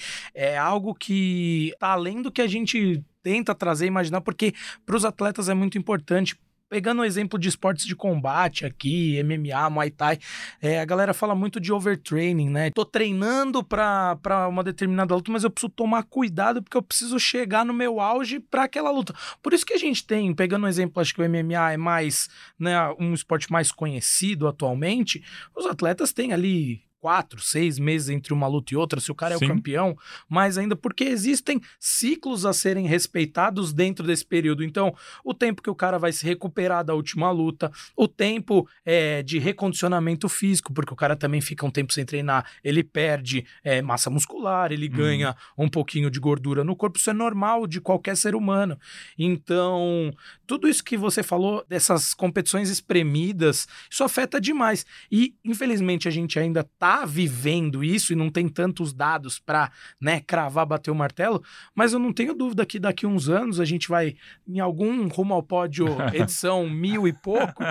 é 0.52 0.57
algo 0.57 0.95
que 0.95 1.75
tá 1.80 1.88
além 1.88 2.23
do 2.23 2.30
que 2.30 2.40
a 2.40 2.47
gente 2.47 3.02
tenta 3.22 3.54
trazer 3.54 3.86
imaginar, 3.86 4.20
porque 4.20 4.54
para 4.84 4.96
os 4.96 5.04
atletas 5.04 5.48
é 5.48 5.54
muito 5.54 5.78
importante 5.78 6.36
pegando 6.70 7.02
o 7.02 7.04
exemplo 7.04 7.36
de 7.36 7.48
esportes 7.48 7.84
de 7.84 7.96
combate 7.96 8.64
aqui, 8.64 9.20
MMA, 9.24 9.68
Muay 9.68 9.90
Thai, 9.90 10.18
é, 10.62 10.80
a 10.80 10.84
galera 10.84 11.12
fala 11.12 11.34
muito 11.34 11.58
de 11.58 11.72
overtraining, 11.72 12.48
né? 12.48 12.70
Tô 12.70 12.84
treinando 12.84 13.64
pra 13.64 14.46
uma 14.48 14.62
determinada 14.62 15.12
luta, 15.12 15.32
mas 15.32 15.42
eu 15.42 15.50
preciso 15.50 15.72
tomar 15.72 16.04
cuidado 16.04 16.62
porque 16.62 16.76
eu 16.76 16.82
preciso 16.82 17.18
chegar 17.18 17.66
no 17.66 17.74
meu 17.74 18.00
auge 18.00 18.38
para 18.38 18.64
aquela 18.64 18.90
luta. 18.90 19.12
Por 19.42 19.52
isso 19.52 19.66
que 19.66 19.74
a 19.74 19.78
gente 19.78 20.06
tem, 20.06 20.32
pegando 20.32 20.64
um 20.64 20.68
exemplo, 20.68 21.00
acho 21.02 21.12
que 21.12 21.20
o 21.20 21.28
MMA 21.28 21.72
é 21.72 21.76
mais, 21.76 22.28
né, 22.56 22.76
um 23.00 23.12
esporte 23.12 23.50
mais 23.50 23.72
conhecido 23.72 24.46
atualmente, 24.46 25.24
os 25.56 25.66
atletas 25.66 26.12
têm 26.12 26.32
ali 26.32 26.88
quatro, 27.00 27.40
seis 27.40 27.78
meses 27.78 28.11
entre 28.11 28.33
uma 28.33 28.47
luta 28.47 28.75
e 28.75 28.76
outra, 28.76 29.00
se 29.00 29.11
o 29.11 29.14
cara 29.14 29.35
é 29.35 29.38
Sim. 29.38 29.47
o 29.47 29.49
campeão, 29.49 29.97
mas 30.28 30.59
ainda 30.59 30.76
porque 30.76 31.04
existem 31.04 31.61
ciclos 31.78 32.45
a 32.45 32.52
serem 32.52 32.87
respeitados 32.87 33.73
dentro 33.73 34.07
desse 34.07 34.25
período. 34.25 34.62
Então, 34.62 34.95
o 35.25 35.33
tempo 35.33 35.62
que 35.62 35.71
o 35.71 35.75
cara 35.75 35.99
vai 35.99 36.12
se 36.12 36.25
recuperar 36.26 36.85
da 36.85 36.95
última 36.95 37.30
luta, 37.30 37.73
o 37.97 38.07
tempo 38.07 38.69
é, 38.85 39.23
de 39.23 39.38
recondicionamento 39.38 40.28
físico, 40.28 40.73
porque 40.75 40.92
o 40.92 40.97
cara 40.97 41.16
também 41.16 41.40
fica 41.40 41.64
um 41.64 41.71
tempo 41.71 41.92
sem 41.92 42.04
treinar, 42.04 42.45
ele 42.62 42.85
perde 42.85 43.47
é, 43.64 43.80
massa 43.80 44.11
muscular, 44.11 44.71
ele 44.73 44.90
Uhum. 44.90 44.97
ganha 44.97 45.37
um 45.57 45.69
pouquinho 45.69 46.11
de 46.11 46.19
gordura 46.21 46.64
no 46.64 46.75
corpo, 46.76 46.99
isso 46.99 47.09
é 47.11 47.12
normal 47.12 47.66
de 47.66 47.80
qualquer 47.80 48.16
ser 48.16 48.35
humano. 48.35 48.76
Então, 49.16 50.12
tudo 50.47 50.69
isso 50.69 50.83
que 50.83 50.97
você 50.97 51.23
falou, 51.23 51.64
dessas 51.69 52.12
competições 52.12 52.69
espremidas, 52.69 53.69
isso 53.88 54.02
afeta 54.02 54.40
demais. 54.40 54.85
E, 55.11 55.35
infelizmente, 55.45 56.09
a 56.09 56.11
gente 56.11 56.38
ainda 56.38 56.64
tá 56.78 56.89
vivendo 57.06 57.82
isso 57.85 58.12
e 58.12 58.16
não 58.16 58.30
tem 58.30 58.49
tantos 58.49 58.92
dados 58.92 59.38
para 59.38 59.70
né, 60.00 60.20
cravar, 60.20 60.66
bater 60.66 60.90
o 60.90 60.94
martelo, 60.94 61.42
mas 61.75 61.92
eu 61.92 61.99
não 61.99 62.12
tenho 62.12 62.35
dúvida 62.35 62.64
que 62.66 62.78
daqui 62.78 63.06
uns 63.06 63.28
anos 63.28 63.59
a 63.61 63.64
gente 63.64 63.88
vai, 63.88 64.14
em 64.47 64.61
algum 64.61 65.06
rumo 65.09 65.35
ao 65.35 65.42
pódio, 65.42 65.87
edição 66.14 66.68
mil 66.68 67.06
e 67.09 67.12
pouco, 67.12 67.62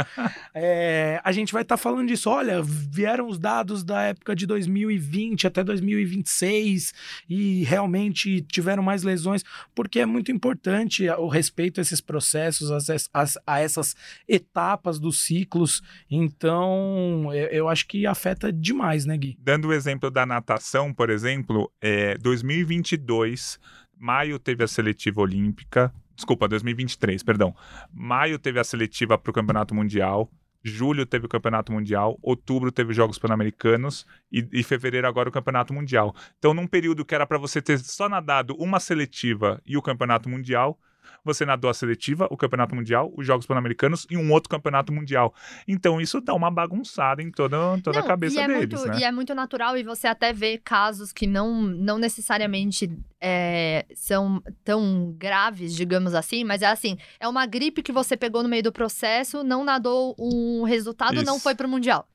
é, 0.53 1.19
a 1.23 1.31
gente 1.31 1.53
vai 1.53 1.61
estar 1.61 1.77
falando 1.77 2.07
disso. 2.07 2.29
Olha, 2.29 2.61
vieram 2.63 3.27
os 3.27 3.37
dados 3.39 3.83
da 3.83 4.01
época 4.03 4.35
de 4.35 4.45
2020 4.45 5.47
até 5.47 5.63
2026 5.63 6.93
e 7.29 7.63
realmente 7.63 8.41
tiveram 8.41 8.81
mais 8.83 9.03
lesões, 9.03 9.43
porque 9.75 9.99
é 9.99 10.05
muito 10.05 10.31
importante 10.31 11.07
o 11.09 11.27
respeito 11.27 11.79
a 11.79 11.81
esses 11.81 12.01
processos, 12.01 12.71
as- 12.71 13.09
as- 13.13 13.37
a 13.45 13.59
essas 13.59 13.95
etapas 14.27 14.99
dos 14.99 15.23
ciclos. 15.23 15.81
Então, 16.09 17.33
eu, 17.33 17.47
eu 17.47 17.69
acho 17.69 17.87
que 17.87 18.05
afeta 18.05 18.51
demais, 18.51 19.05
né, 19.05 19.08
Gui? 19.17 19.37
Dando 19.39 19.69
o 19.69 19.73
exemplo 19.73 20.09
da 20.09 20.25
natação, 20.25 20.93
por 20.93 21.09
exemplo, 21.09 21.71
é, 21.81 22.17
2022, 22.17 23.59
maio 23.97 24.39
teve 24.39 24.63
a 24.63 24.67
seletiva 24.67 25.21
olímpica. 25.21 25.93
Desculpa, 26.15 26.47
2023, 26.47 27.23
perdão. 27.23 27.55
Maio 27.93 28.37
teve 28.37 28.59
a 28.59 28.63
seletiva 28.63 29.17
para 29.17 29.29
o 29.29 29.33
Campeonato 29.33 29.73
Mundial. 29.73 30.29
Julho 30.61 31.05
teve 31.05 31.25
o 31.25 31.29
Campeonato 31.29 31.71
Mundial. 31.71 32.19
Outubro 32.21 32.71
teve 32.71 32.91
os 32.91 32.95
Jogos 32.95 33.17
Pan-Americanos. 33.17 34.05
E, 34.31 34.45
e 34.51 34.63
fevereiro 34.63 35.07
agora 35.07 35.29
o 35.29 35.31
Campeonato 35.31 35.73
Mundial. 35.73 36.13
Então, 36.37 36.53
num 36.53 36.67
período 36.67 37.05
que 37.05 37.15
era 37.15 37.25
para 37.25 37.37
você 37.37 37.61
ter 37.61 37.79
só 37.79 38.09
nadado 38.09 38.53
uma 38.55 38.79
seletiva 38.79 39.61
e 39.65 39.77
o 39.77 39.81
Campeonato 39.81 40.27
Mundial, 40.27 40.77
você 41.23 41.45
nadou 41.45 41.69
a 41.69 41.73
seletiva, 41.73 42.27
o 42.29 42.37
Campeonato 42.37 42.75
Mundial, 42.75 43.11
os 43.15 43.25
Jogos 43.25 43.45
Pan-Americanos 43.45 44.05
e 44.09 44.17
um 44.17 44.31
outro 44.31 44.49
Campeonato 44.49 44.91
Mundial. 44.91 45.33
Então, 45.67 45.99
isso 45.99 46.21
dá 46.21 46.33
uma 46.33 46.51
bagunçada 46.51 47.21
em 47.21 47.31
toda, 47.31 47.57
toda 47.83 47.99
a 47.99 48.01
Não, 48.01 48.07
cabeça 48.07 48.39
e 48.39 48.43
é 48.43 48.47
deles, 48.47 48.79
muito, 48.79 48.91
né? 48.91 48.99
E 48.99 49.03
é 49.03 49.11
muito 49.11 49.35
natural, 49.35 49.77
e 49.77 49.83
você 49.83 50.07
até 50.07 50.33
vê 50.33 50.57
casos 50.57 51.11
que 51.11 51.27
não, 51.27 51.61
não 51.61 51.97
necessariamente 51.97 52.89
é, 53.21 53.85
são 53.93 54.41
tão 54.63 55.13
graves, 55.17 55.75
digamos 55.75 56.13
assim, 56.13 56.43
mas 56.43 56.61
é 56.61 56.67
assim: 56.67 56.97
é 57.19 57.27
uma 57.27 57.45
gripe 57.45 57.83
que 57.83 57.91
você 57.91 58.15
pegou 58.15 58.41
no 58.43 58.49
meio 58.49 58.63
do 58.63 58.71
processo, 58.71 59.43
não 59.43 59.63
nadou 59.63 60.15
um 60.17 60.63
resultado, 60.63 61.23
não 61.23 61.35
Isso. 61.35 61.43
foi 61.43 61.55
pro 61.55 61.67
Mundial. 61.67 62.07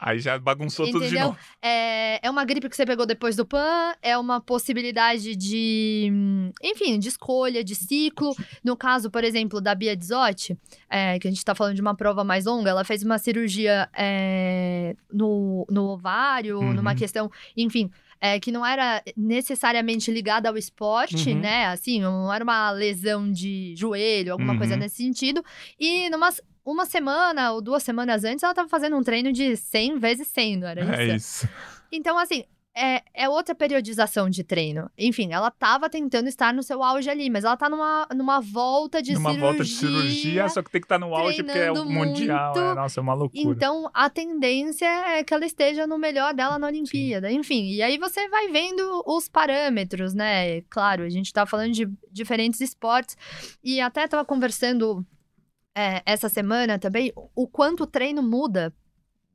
Aí 0.00 0.18
já 0.18 0.38
bagunçou 0.38 0.86
tudo 0.86 1.00
de 1.00 1.06
Entendeu? 1.08 1.26
novo. 1.26 1.38
É, 1.60 2.26
é 2.26 2.30
uma 2.30 2.44
gripe 2.44 2.68
que 2.70 2.74
você 2.76 2.86
pegou 2.86 3.04
depois 3.04 3.36
do 3.36 3.44
PAN, 3.44 3.92
é 4.00 4.16
uma 4.16 4.40
possibilidade 4.40 5.36
de, 5.36 6.10
enfim, 6.62 6.98
de 6.98 7.08
escolha, 7.08 7.62
de 7.62 7.74
ciclo. 7.74 8.34
No 8.64 8.76
caso, 8.76 9.10
por 9.10 9.22
exemplo, 9.24 9.60
da 9.60 9.74
Bia 9.74 9.94
Dizotti, 9.96 10.56
é, 10.88 11.18
que 11.18 11.28
a 11.28 11.30
gente 11.30 11.44
tá 11.44 11.54
falando 11.54 11.74
de 11.74 11.80
uma 11.82 11.94
prova 11.94 12.24
mais 12.24 12.46
longa, 12.46 12.70
ela 12.70 12.82
fez 12.84 13.02
uma 13.02 13.18
cirurgia 13.18 13.88
é, 13.96 14.96
no, 15.12 15.66
no 15.70 15.84
ovário, 15.90 16.58
Uhum. 16.58 16.72
numa 16.72 16.94
questão, 16.94 17.30
enfim. 17.56 17.90
é, 18.22 18.38
que 18.38 18.52
não 18.52 18.64
era 18.66 19.02
necessariamente 19.16 20.10
ligada 20.10 20.48
ao 20.50 20.56
esporte, 20.58 21.30
Uhum. 21.30 21.40
né? 21.40 21.66
Assim, 21.68 22.00
não 22.02 22.30
era 22.30 22.44
uma 22.44 22.70
lesão 22.70 23.32
de 23.32 23.74
joelho, 23.76 24.32
alguma 24.32 24.52
Uhum. 24.52 24.58
coisa 24.58 24.76
nesse 24.76 24.96
sentido. 24.96 25.42
E 25.78 26.10
numa, 26.10 26.28
uma 26.70 26.86
semana 26.86 27.52
ou 27.52 27.60
duas 27.60 27.82
semanas 27.82 28.24
antes, 28.24 28.42
ela 28.42 28.54
tava 28.54 28.68
fazendo 28.68 28.96
um 28.96 29.02
treino 29.02 29.32
de 29.32 29.56
100 29.56 29.98
vezes 29.98 30.28
100, 30.28 30.56
não 30.58 30.68
era 30.68 30.82
isso? 30.82 30.92
É 31.00 31.16
isso. 31.16 31.48
Então, 31.92 32.18
assim, 32.18 32.44
é, 32.72 33.02
é 33.12 33.28
outra 33.28 33.52
periodização 33.52 34.30
de 34.30 34.44
treino. 34.44 34.88
Enfim, 34.96 35.32
ela 35.32 35.50
tava 35.50 35.90
tentando 35.90 36.28
estar 36.28 36.54
no 36.54 36.62
seu 36.62 36.82
auge 36.84 37.10
ali, 37.10 37.28
mas 37.28 37.42
ela 37.44 37.56
tá 37.56 37.68
numa, 37.68 38.06
numa 38.14 38.40
volta 38.40 39.02
de 39.02 39.12
Numa 39.14 39.30
cirurgia. 39.30 39.48
volta 39.48 39.64
de 39.64 39.70
cirurgia, 39.70 40.48
só 40.48 40.62
que 40.62 40.70
tem 40.70 40.80
que 40.80 40.84
estar 40.84 40.98
no 40.98 41.12
auge 41.14 41.42
porque 41.42 41.58
é 41.58 41.70
o 41.70 41.74
treinando 41.74 41.90
mundial. 41.90 42.54
muito. 42.54 42.60
É, 42.70 42.74
nossa, 42.74 43.00
é 43.00 43.02
uma 43.02 43.14
loucura. 43.14 43.42
Então, 43.42 43.90
a 43.92 44.08
tendência 44.08 44.86
é 44.86 45.24
que 45.24 45.34
ela 45.34 45.44
esteja 45.44 45.84
no 45.86 45.98
melhor 45.98 46.32
dela 46.32 46.58
na 46.60 46.68
Olimpíada. 46.68 47.30
Enfim, 47.32 47.70
e 47.72 47.82
aí 47.82 47.98
você 47.98 48.28
vai 48.28 48.48
vendo 48.48 49.02
os 49.04 49.28
parâmetros, 49.28 50.14
né? 50.14 50.60
Claro, 50.70 51.02
a 51.02 51.08
gente 51.10 51.32
tá 51.32 51.44
falando 51.44 51.72
de 51.72 51.88
diferentes 52.12 52.60
esportes. 52.60 53.16
E 53.64 53.80
até 53.80 54.06
tava 54.06 54.24
conversando 54.24 55.04
é, 55.74 56.02
essa 56.04 56.28
semana 56.28 56.78
também 56.78 57.12
o 57.34 57.46
quanto 57.46 57.84
o 57.84 57.86
treino 57.86 58.22
muda 58.22 58.72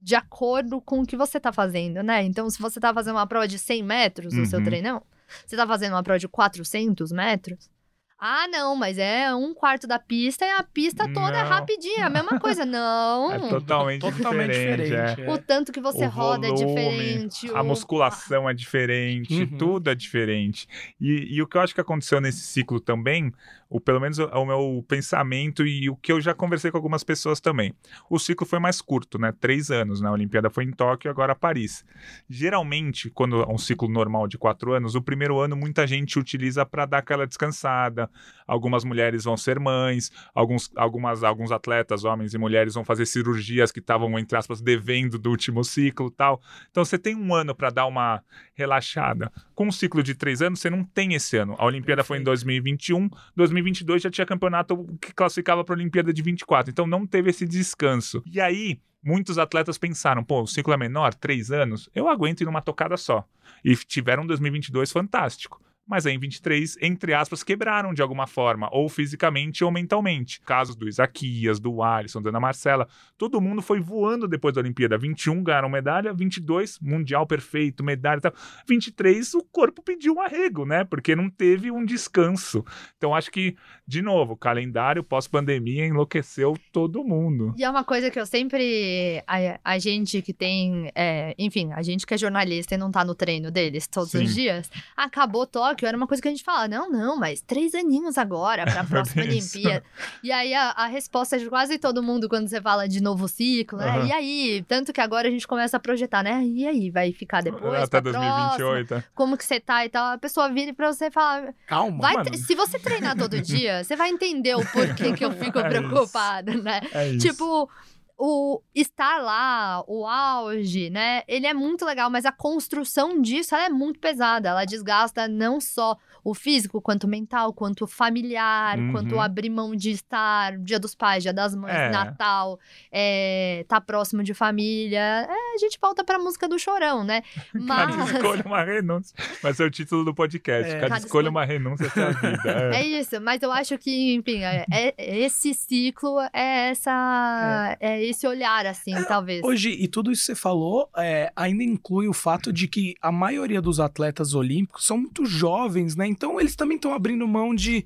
de 0.02 0.16
acordo 0.16 0.80
com 0.82 1.02
o 1.02 1.06
que 1.06 1.18
você 1.18 1.40
tá 1.40 1.52
fazendo, 1.52 2.04
né? 2.04 2.24
Então, 2.24 2.50
se 2.50 2.62
você 2.62 2.80
tá 2.80 2.94
fazendo 2.94 3.16
uma 3.16 3.26
prova 3.28 3.48
de 3.48 3.58
100 3.58 3.82
metros 3.84 4.34
no 4.34 4.46
seu 4.46 4.60
Uhum. 4.60 4.66
treinão, 4.66 5.02
você 5.46 5.56
tá 5.56 5.66
fazendo 5.66 5.94
uma 5.94 6.04
prova 6.04 6.20
de 6.20 6.28
400 6.28 7.12
metros. 7.12 7.70
Ah, 8.18 8.48
não, 8.48 8.76
mas 8.78 8.98
é 8.98 9.34
um 9.36 9.54
quarto 9.54 9.86
da 9.88 10.00
pista 10.00 10.46
e 10.46 10.50
a 10.50 10.64
pista 10.64 11.04
toda 11.12 11.38
é 11.38 11.44
Não. 11.44 11.50
rapidinha, 11.50 12.06
a 12.06 12.10
mesma 12.10 12.40
coisa. 12.40 12.64
Não. 12.66 13.34
É 13.34 13.40
totalmente, 13.50 14.02
Totalmente 14.02 14.52
diferente. 14.52 14.84
diferente. 14.84 15.22
é. 15.22 15.26
é. 15.26 15.34
O 15.34 15.38
tanto 15.38 15.72
que 15.74 15.82
você 15.82 16.06
O 16.06 16.10
roda 16.10 16.48
é 16.48 16.50
volume, 16.50 16.66
diferente. 16.68 17.50
A 17.54 17.62
o- 17.62 17.66
musculação 17.66 18.50
é 18.50 18.54
diferente, 18.54 19.34
Uhum. 19.42 19.58
tudo 19.58 19.90
é 19.90 19.96
diferente. 19.96 20.66
E, 21.00 21.36
e 21.36 21.42
o 21.42 21.48
que 21.48 21.58
eu 21.58 21.62
acho 21.62 21.76
que 21.76 21.82
aconteceu 21.82 22.22
nesse 22.22 22.40
ciclo 22.40 22.80
também, 22.80 23.34
o, 23.70 23.80
pelo 23.80 24.00
menos 24.00 24.20
o, 24.20 24.26
o 24.26 24.46
meu 24.46 24.86
pensamento 24.88 25.66
e 25.66 25.90
o 25.90 25.96
que 25.96 26.12
eu 26.12 26.22
já 26.22 26.34
conversei 26.34 26.72
com 26.72 26.78
algumas 26.78 27.04
pessoas 27.04 27.40
também. 27.40 27.74
O 28.10 28.20
ciclo 28.20 28.46
foi 28.46 28.60
mais 28.60 28.82
curto, 28.82 29.18
né? 29.18 29.34
Três 29.40 29.72
anos, 29.72 30.02
né? 30.02 30.08
A 30.08 30.12
Olimpíada 30.12 30.50
foi 30.50 30.64
em 30.64 30.72
Tóquio, 30.72 31.10
agora 31.10 31.36
Paris. 31.36 31.84
Geralmente, 32.30 33.10
quando 33.10 33.42
é 33.42 33.48
um 33.48 33.58
ciclo 33.58 33.90
normal 33.90 34.28
de 34.28 34.38
quatro 34.38 34.74
anos, 34.74 34.96
o 34.96 35.02
primeiro 35.02 35.40
ano 35.40 35.56
muita 35.56 35.88
gente 35.88 36.20
utiliza 36.20 36.66
para 36.66 36.86
dar 36.86 37.00
aquela 37.00 37.26
descansada. 37.26 38.10
Algumas 38.48 38.84
mulheres 38.84 39.24
vão 39.24 39.36
ser 39.36 39.60
mães, 39.60 40.12
alguns, 40.34 40.72
algumas, 40.76 41.24
alguns 41.24 41.52
atletas, 41.52 42.04
homens 42.04 42.34
e 42.34 42.38
mulheres, 42.38 42.76
vão 42.76 42.86
fazer 42.86 43.06
cirurgias 43.06 43.72
que 43.72 43.80
estavam, 43.80 44.18
entre 44.20 44.38
aspas, 44.38 44.62
devendo 44.62 45.18
do 45.18 45.32
último 45.32 45.64
ciclo 45.64 46.12
tal. 46.12 46.40
Então 46.70 46.86
você 46.86 46.98
tem 46.98 47.16
um 47.16 47.34
ano 47.34 47.56
para 47.56 47.72
dar 47.72 47.88
uma 47.88 48.22
relaxada. 48.54 49.32
Com 49.56 49.68
um 49.68 49.72
ciclo 49.72 50.04
de 50.04 50.14
três 50.14 50.42
anos, 50.42 50.60
você 50.60 50.70
não 50.70 50.84
tem 50.84 51.14
esse 51.14 51.38
ano. 51.38 51.56
A 51.58 51.66
Olimpíada 51.66 52.04
foi 52.04 52.20
em 52.20 52.24
2021, 52.24 53.10
2022 53.36 53.55
já 54.00 54.10
tinha 54.10 54.26
campeonato 54.26 54.86
que 55.02 55.14
classificava 55.14 55.64
para 55.64 55.76
a 55.76 55.78
Olimpíada 55.78 56.14
de 56.14 56.22
24. 56.22 56.72
Então 56.72 56.88
não 56.88 57.06
teve 57.06 57.30
esse 57.30 57.46
descanso. 57.46 58.24
E 58.26 58.40
aí. 58.40 58.80
Muitos 59.08 59.38
atletas 59.38 59.78
pensaram, 59.78 60.24
pô, 60.24 60.42
o 60.42 60.48
ciclo 60.48 60.74
é 60.74 60.78
menor, 60.78 61.14
três 61.14 61.52
anos, 61.52 61.88
eu 61.94 62.10
aguento 62.10 62.42
ir 62.42 62.46
numa 62.46 62.60
tocada 62.60 62.98
só. 62.98 63.24
E 63.64 63.76
tiveram 63.76 64.24
um 64.24 64.26
2022 64.26 64.92
fantástico. 64.92 65.62
Mas 65.88 66.06
aí 66.06 66.16
em 66.16 66.20
23, 66.20 66.78
entre 66.82 67.14
aspas, 67.14 67.44
quebraram 67.44 67.94
de 67.94 68.02
alguma 68.02 68.26
forma, 68.26 68.68
ou 68.72 68.90
fisicamente 68.90 69.64
ou 69.64 69.72
mentalmente. 69.72 70.42
Casos 70.42 70.76
do 70.76 70.88
Isaquias, 70.88 71.60
do 71.60 71.84
Alisson, 71.84 72.22
da 72.22 72.30
Ana 72.30 72.40
Marcela, 72.40 72.88
todo 73.18 73.40
mundo 73.42 73.62
foi 73.62 73.80
voando 73.80 74.28
depois 74.28 74.56
da 74.56 74.62
Olimpíada. 74.62 74.98
21 74.98 75.44
ganharam 75.44 75.70
medalha, 75.70 76.14
22, 76.14 76.80
mundial 76.80 77.28
perfeito, 77.28 77.84
medalha 77.84 78.20
e 78.20 78.22
tal. 78.22 78.34
23, 78.68 79.34
o 79.36 79.44
corpo 79.44 79.84
pediu 79.84 80.16
um 80.16 80.22
arrego, 80.22 80.66
né? 80.66 80.84
Porque 80.84 81.16
não 81.16 81.30
teve 81.30 81.72
um 81.72 81.86
descanso. 81.86 82.66
Então 82.98 83.14
acho 83.14 83.32
que, 83.32 83.56
de 83.88 84.02
novo, 84.02 84.36
calendário 84.36 85.04
pós-pandemia 85.04 85.86
enlouqueceu 85.86 86.58
todo 86.72 87.04
mundo. 87.04 87.54
E 87.58 87.64
é 87.64 87.70
uma 87.70 87.84
coisa 87.84 88.10
que 88.10 88.20
eu 88.20 88.26
sempre. 88.26 89.24
A, 89.28 89.60
a 89.64 89.80
gente 89.80 90.22
que 90.22 90.34
tem. 90.34 90.92
é, 90.96 91.36
enfim, 91.38 91.72
a 91.74 91.82
gente 91.82 92.06
que 92.06 92.14
é 92.14 92.18
jornalista 92.18 92.76
e 92.76 92.78
não 92.78 92.92
tá 92.92 93.04
no 93.06 93.14
treino 93.14 93.52
deles 93.52 93.88
todos 93.88 94.12
Sim. 94.12 94.24
os 94.24 94.34
dias, 94.34 94.72
acabou 94.96 95.46
Tóquio, 95.46 95.75
Tóquio 95.76 95.88
era 95.88 95.98
uma 95.98 96.08
coisa 96.08 96.22
que 96.22 96.28
a 96.28 96.32
gente 96.32 96.44
fala, 96.44 96.68
não, 96.68 96.90
não, 96.90 97.18
mas 97.18 97.42
três 97.42 97.76
aninhos 97.76 98.18
agora 98.18 98.64
para 98.64 98.82
a 98.82 98.84
próxima 98.86 99.24
bem 99.24 99.38
isso. 99.38 99.58
Olimpíada. 99.58 99.84
E 100.24 100.32
aí 100.32 100.54
a, 100.54 100.70
a 100.72 100.86
resposta 100.88 101.38
de 101.38 101.48
quase 101.50 101.78
todo 101.78 102.02
mundo 102.02 102.30
quando 102.30 102.48
você 102.48 102.62
fala 102.62 102.88
de 102.88 103.02
novo 103.02 103.28
ciclo, 103.28 103.78
né? 103.80 103.90
Aham. 103.90 104.08
E 104.08 104.12
aí? 104.12 104.66
Tanto 104.68 104.94
que 104.94 105.02
agora 105.02 105.28
a 105.28 105.32
gente 105.32 105.48
começa 105.48 105.78
a 105.78 105.80
projetar, 105.80 106.24
né? 106.24 106.44
E 106.46 106.66
aí, 106.68 106.90
vai 106.90 107.12
ficar 107.12 107.42
depois? 107.42 107.84
Até 107.84 108.02
pra 108.02 108.12
próxima? 108.12 108.58
2028. 108.58 109.04
Como 109.14 109.38
que 109.38 109.46
você 109.46 109.60
tá 109.60 109.86
e 109.86 109.90
tal? 109.90 110.14
A 110.14 110.18
pessoa 110.18 110.50
vira 110.50 110.74
pra 110.74 110.92
você 110.92 111.06
e 111.06 111.12
fala, 111.12 111.54
Calma. 111.68 112.08
Se 112.36 112.56
você 112.56 112.80
treinar 112.80 113.18
todo 113.18 113.40
dia, 113.42 113.84
você 113.84 113.96
vai 113.96 114.10
entender 114.10 114.56
o 114.56 114.66
porquê 114.66 115.14
que 115.14 115.26
eu 115.26 115.32
fico 115.32 115.60
É 115.60 115.70
isso. 115.70 115.70
preocupada, 115.70 116.56
né? 116.56 116.82
É 116.94 117.10
isso. 117.10 117.28
Tipo, 117.28 117.70
o 118.18 118.62
estar 118.74 119.18
lá, 119.22 119.84
o 119.88 120.06
auge, 120.06 120.90
né? 120.90 121.24
Ele 121.28 121.46
é 121.46 121.54
muito 121.54 121.86
legal, 121.86 122.10
mas 122.10 122.26
a 122.26 122.32
construção 122.32 123.22
disso 123.22 123.56
é 123.56 123.70
muito 123.70 124.00
pesada. 124.00 124.50
Ela 124.50 124.66
desgasta 124.66 125.28
não 125.28 125.60
só 125.60 125.98
o 126.26 126.34
físico, 126.34 126.82
quanto 126.82 127.04
o 127.06 127.08
mental, 127.08 127.54
quanto 127.54 127.84
o 127.86 127.88
familiar, 127.88 128.78
Uhum. 128.80 128.92
quanto 128.92 129.20
abrir 129.20 129.50
mão 129.50 129.76
de 129.76 129.92
estar 129.92 130.58
dia 130.58 130.80
dos 130.80 130.96
pais, 130.96 131.22
dia 131.24 131.32
das 131.32 131.56
mães, 131.56 131.74
É. 131.76 131.90
Natal, 131.90 132.60
é, 132.92 133.64
tá 133.68 133.80
próximo 133.80 134.24
de 134.24 134.34
família. 134.34 135.00
É, 135.00 135.56
a 135.56 135.58
gente 135.60 135.78
volta 135.80 136.04
pra 136.04 136.18
música 136.18 136.48
do 136.50 136.58
chorão, 136.58 137.04
né? 137.04 137.22
Cada 137.54 137.64
Mas. 137.96 138.12
escolha 138.12 138.44
uma 138.46 138.64
renúncia. 138.64 139.16
Vai 139.42 139.54
ser 139.54 139.64
o 139.66 139.70
título 139.72 140.04
do 140.04 140.14
podcast. 140.16 140.70
É. 140.72 140.76
Cada, 140.80 140.88
Cada 140.96 140.98
escolha 141.06 141.28
escolha- 141.28 141.30
uma 141.30 141.46
renúncia 141.46 141.86
essa 141.86 142.12
vida. 142.12 142.42
É. 142.76 142.82
É 142.82 142.84
isso, 143.00 143.22
mas 143.22 143.42
eu 143.44 143.52
acho 143.52 143.78
que, 143.78 144.16
enfim, 144.16 144.44
é- 144.44 144.66
é- 144.72 144.96
esse 144.98 145.54
ciclo 145.54 146.20
é 146.34 146.70
essa. 146.72 147.78
É, 147.80 148.04
esse 148.04 148.26
olhar, 148.28 148.66
assim, 148.66 148.94
talvez. 149.08 149.44
Hoje, 149.44 149.70
e 149.70 149.88
tudo 149.88 150.12
isso 150.12 150.22
que 150.22 150.26
você 150.28 150.36
falou, 150.36 150.90
é, 150.98 151.32
ainda 151.36 151.64
inclui 151.64 152.08
o 152.08 152.14
fato 152.14 152.52
de 152.52 152.68
que 152.68 152.96
a 153.02 153.12
maioria 153.12 153.62
dos 153.62 153.80
atletas 153.80 154.34
olímpicos 154.34 154.86
são 154.86 154.98
muito 154.98 155.26
jovens, 155.26 155.96
né? 155.96 156.08
Então 156.16 156.40
eles 156.40 156.56
também 156.56 156.78
estão 156.78 156.94
abrindo 156.94 157.28
mão 157.28 157.54
de. 157.54 157.86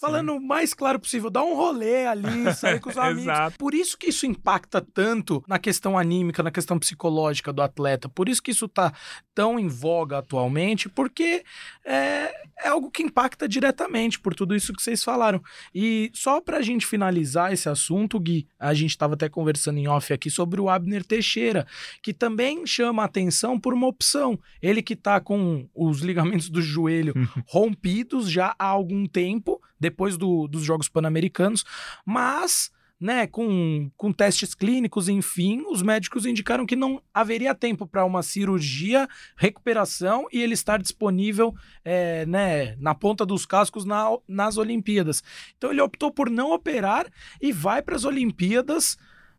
Falando 0.00 0.36
o 0.36 0.40
mais 0.40 0.72
claro 0.72 1.00
possível, 1.00 1.28
dar 1.28 1.42
um 1.42 1.56
rolê 1.56 2.06
ali, 2.06 2.54
sair 2.54 2.78
com 2.78 2.88
os 2.88 2.96
amigos. 2.96 3.24
Exato. 3.24 3.58
Por 3.58 3.74
isso 3.74 3.98
que 3.98 4.10
isso 4.10 4.26
impacta 4.26 4.80
tanto 4.80 5.42
na 5.48 5.58
questão 5.58 5.98
anímica, 5.98 6.40
na 6.40 6.52
questão 6.52 6.78
psicológica 6.78 7.52
do 7.52 7.60
atleta. 7.60 8.08
Por 8.08 8.28
isso 8.28 8.40
que 8.40 8.52
isso 8.52 8.68
tá 8.68 8.92
tão 9.34 9.58
em 9.58 9.66
voga 9.66 10.18
atualmente, 10.18 10.88
porque 10.88 11.42
é, 11.84 12.32
é 12.60 12.68
algo 12.68 12.92
que 12.92 13.02
impacta 13.02 13.48
diretamente 13.48 14.20
por 14.20 14.34
tudo 14.34 14.54
isso 14.54 14.72
que 14.72 14.80
vocês 14.80 15.02
falaram. 15.02 15.42
E 15.74 16.12
só 16.14 16.40
pra 16.40 16.62
gente 16.62 16.86
finalizar 16.86 17.52
esse 17.52 17.68
assunto, 17.68 18.20
Gui, 18.20 18.46
a 18.56 18.72
gente 18.74 18.90
estava 18.90 19.14
até 19.14 19.28
conversando 19.28 19.78
em 19.78 19.88
off 19.88 20.12
aqui 20.12 20.30
sobre 20.30 20.60
o 20.60 20.68
Abner 20.68 21.04
Teixeira, 21.04 21.66
que 22.00 22.14
também 22.14 22.64
chama 22.64 23.02
a 23.02 23.06
atenção 23.06 23.58
por 23.58 23.74
uma 23.74 23.88
opção. 23.88 24.38
Ele 24.62 24.80
que 24.80 24.94
tá 24.94 25.20
com 25.20 25.68
os 25.74 26.02
ligamentos 26.02 26.48
do 26.48 26.62
joelho 26.62 27.14
rompidos 27.48 28.30
já 28.30 28.54
há 28.56 28.66
algum 28.66 29.04
tempo, 29.06 29.60
depois 29.78 30.16
do- 30.16 30.46
dos 30.48 30.62
Jogos 30.62 30.88
Pan-Americanos, 30.88 31.64
mas. 32.04 32.70
Né, 33.00 33.28
com, 33.28 33.88
com 33.96 34.12
testes 34.12 34.56
clínicos, 34.56 35.08
enfim, 35.08 35.62
os 35.70 35.82
médicos 35.82 36.26
indicaram 36.26 36.66
que 36.66 36.74
não 36.74 37.00
haveria 37.14 37.54
tempo 37.54 37.86
para 37.86 38.04
uma 38.04 38.24
cirurgia, 38.24 39.06
recuperação 39.36 40.26
e 40.32 40.42
ele 40.42 40.54
estar 40.54 40.82
disponível 40.82 41.54
é, 41.84 42.26
né, 42.26 42.74
na 42.80 42.96
ponta 42.96 43.24
dos 43.24 43.46
cascos 43.46 43.84
na- 43.84 44.18
nas 44.26 44.56
Olimpíadas. 44.56 45.22
Então 45.56 45.70
ele 45.70 45.80
optou 45.80 46.10
por 46.10 46.28
não 46.28 46.50
operar 46.52 47.06
e 47.40 47.52
vai 47.52 47.82
para 47.82 47.94
as 47.94 48.04
Olimpíadas, 48.04 48.98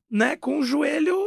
né, 0.10 0.38
com 0.38 0.60
o 0.60 0.64
joelho 0.64 1.18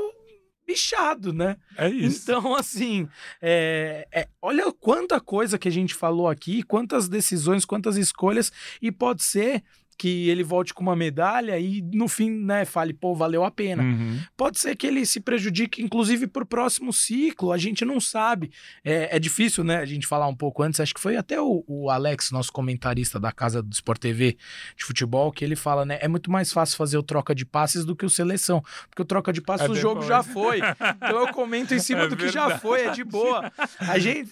bichado, 0.73 1.33
né? 1.33 1.57
É 1.77 1.89
isso. 1.89 2.23
Então, 2.23 2.55
assim, 2.57 3.09
é, 3.41 4.07
é, 4.13 4.29
olha 4.41 4.73
quanta 4.73 5.21
coisa 5.21 5.59
que 5.59 5.69
a 5.69 5.73
gente 5.73 5.95
falou 5.95 6.29
aqui, 6.29 6.63
quantas 6.63 7.09
decisões, 7.09 7.65
quantas 7.65 7.97
escolhas, 7.97 8.51
e 8.81 8.91
pode 8.91 9.23
ser 9.23 9.63
que 10.03 10.29
ele 10.29 10.43
volte 10.43 10.75
com 10.75 10.83
uma 10.83 10.97
medalha 10.97 11.57
e 11.61 11.81
no 11.81 12.09
fim, 12.09 12.29
né, 12.29 12.65
fale, 12.65 12.93
pô, 12.93 13.15
valeu 13.15 13.45
a 13.45 13.53
pena. 13.53 13.85
Uhum. 13.85 14.19
Pode 14.37 14.59
ser 14.59 14.75
que 14.75 14.85
ele 14.85 15.07
se 15.07 15.21
prejudique, 15.21 15.81
inclusive, 15.81 16.27
pro 16.27 16.45
próximo 16.45 16.93
ciclo, 16.93 17.53
a 17.53 17.57
gente 17.57 17.85
não 17.85 18.01
sabe. 18.01 18.51
É, 18.85 19.15
é 19.17 19.21
difícil, 19.21 19.63
né, 19.63 19.77
a 19.77 19.85
gente 19.85 20.05
falar 20.09 20.27
um 20.27 20.35
pouco 20.35 20.61
antes, 20.65 20.81
acho 20.81 20.93
que 20.93 21.01
foi 21.01 21.17
até 21.17 21.41
o, 21.41 21.63
o 21.69 21.89
Alex, 21.89 22.33
nosso 22.33 22.53
comentarista 22.53 23.21
da 23.21 23.31
casa 23.31 23.63
do 23.63 23.73
Sport 23.73 24.01
TV 24.01 24.37
de 24.77 24.85
futebol, 24.85 25.31
que 25.31 25.45
ele 25.45 25.55
fala, 25.55 25.85
né, 25.85 25.99
é 26.01 26.09
muito 26.09 26.33
mais 26.33 26.53
fácil 26.53 26.77
fazer 26.77 26.99
o 26.99 27.03
troca 27.05 27.33
de 27.33 27.47
passes 27.47 27.85
do 27.85 27.95
que 27.95 28.05
o 28.05 28.11
seleção, 28.11 28.61
porque 28.91 29.03
o 29.03 29.05
troca 29.05 29.33
de 29.33 29.41
passes, 29.41 29.69
É 29.69 29.71
o 29.71 29.75
jogo 29.77 30.03
já 30.03 30.25
foi. 30.25 30.59
Então 30.97 31.21
eu 31.21 31.29
comento 31.29 31.75
em 31.75 31.79
cima 31.81 32.03
É 32.03 32.09
do 32.09 32.17
que 32.17 32.29
já 32.29 32.49
verdade. 32.49 32.61
foi, 32.61 32.87
é 32.87 32.91
de 32.91 33.05
boa. 33.05 33.53
A 33.79 34.01
gente 34.01 34.29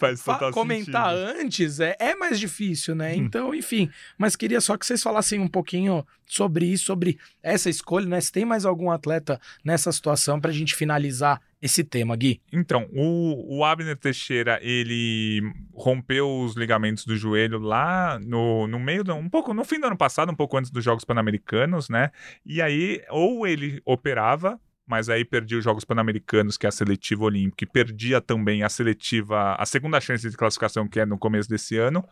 comentar 0.52 1.14
antes 1.14 1.78
é, 1.78 1.94
é 2.00 2.16
mais 2.16 2.40
difícil, 2.40 2.96
né? 2.96 3.14
Então, 3.14 3.54
enfim. 3.54 3.88
Mas 4.18 4.34
queria 4.34 4.60
só 4.60 4.76
que 4.76 4.84
vocês 4.84 5.00
falassem 5.00 5.38
um 5.38 5.46
pouquinho 5.60 6.06
sobre 6.26 6.64
isso, 6.66 6.84
sobre 6.84 7.18
essa 7.42 7.68
escolha, 7.68 8.06
né? 8.06 8.20
Se 8.20 8.32
tem 8.32 8.44
mais 8.44 8.64
algum 8.64 8.90
atleta 8.90 9.38
nessa 9.62 9.92
situação 9.92 10.40
pra 10.40 10.52
gente 10.52 10.74
finalizar 10.74 11.40
esse 11.60 11.84
tema, 11.84 12.16
Gui. 12.16 12.40
Então, 12.50 12.88
o, 12.92 13.58
o 13.58 13.64
Abner 13.64 13.96
Teixeira, 13.96 14.58
ele 14.62 15.42
rompeu 15.74 16.40
os 16.40 16.56
ligamentos 16.56 17.04
do 17.04 17.14
joelho 17.16 17.58
lá 17.58 18.18
no, 18.18 18.66
no 18.66 18.78
meio, 18.80 19.04
do, 19.04 19.14
um 19.14 19.28
pouco, 19.28 19.52
no 19.52 19.64
fim 19.64 19.78
do 19.78 19.86
ano 19.86 19.96
passado, 19.96 20.32
um 20.32 20.34
pouco 20.34 20.56
antes 20.56 20.70
dos 20.70 20.82
Jogos 20.82 21.04
Pan-Americanos, 21.04 21.90
né? 21.90 22.10
E 22.46 22.62
aí, 22.62 23.02
ou 23.10 23.46
ele 23.46 23.82
operava, 23.84 24.58
mas 24.86 25.08
aí 25.08 25.24
perdia 25.24 25.58
os 25.58 25.64
Jogos 25.64 25.84
Pan-Americanos, 25.84 26.56
que 26.56 26.64
é 26.64 26.68
a 26.68 26.72
seletiva 26.72 27.24
olímpica, 27.24 27.64
e 27.64 27.66
perdia 27.66 28.20
também 28.20 28.62
a 28.62 28.68
seletiva, 28.68 29.54
a 29.56 29.66
segunda 29.66 30.00
chance 30.00 30.28
de 30.28 30.36
classificação, 30.36 30.88
que 30.88 31.00
é 31.00 31.04
no 31.04 31.18
começo 31.18 31.48
desse 31.48 31.76
ano, 31.76 32.02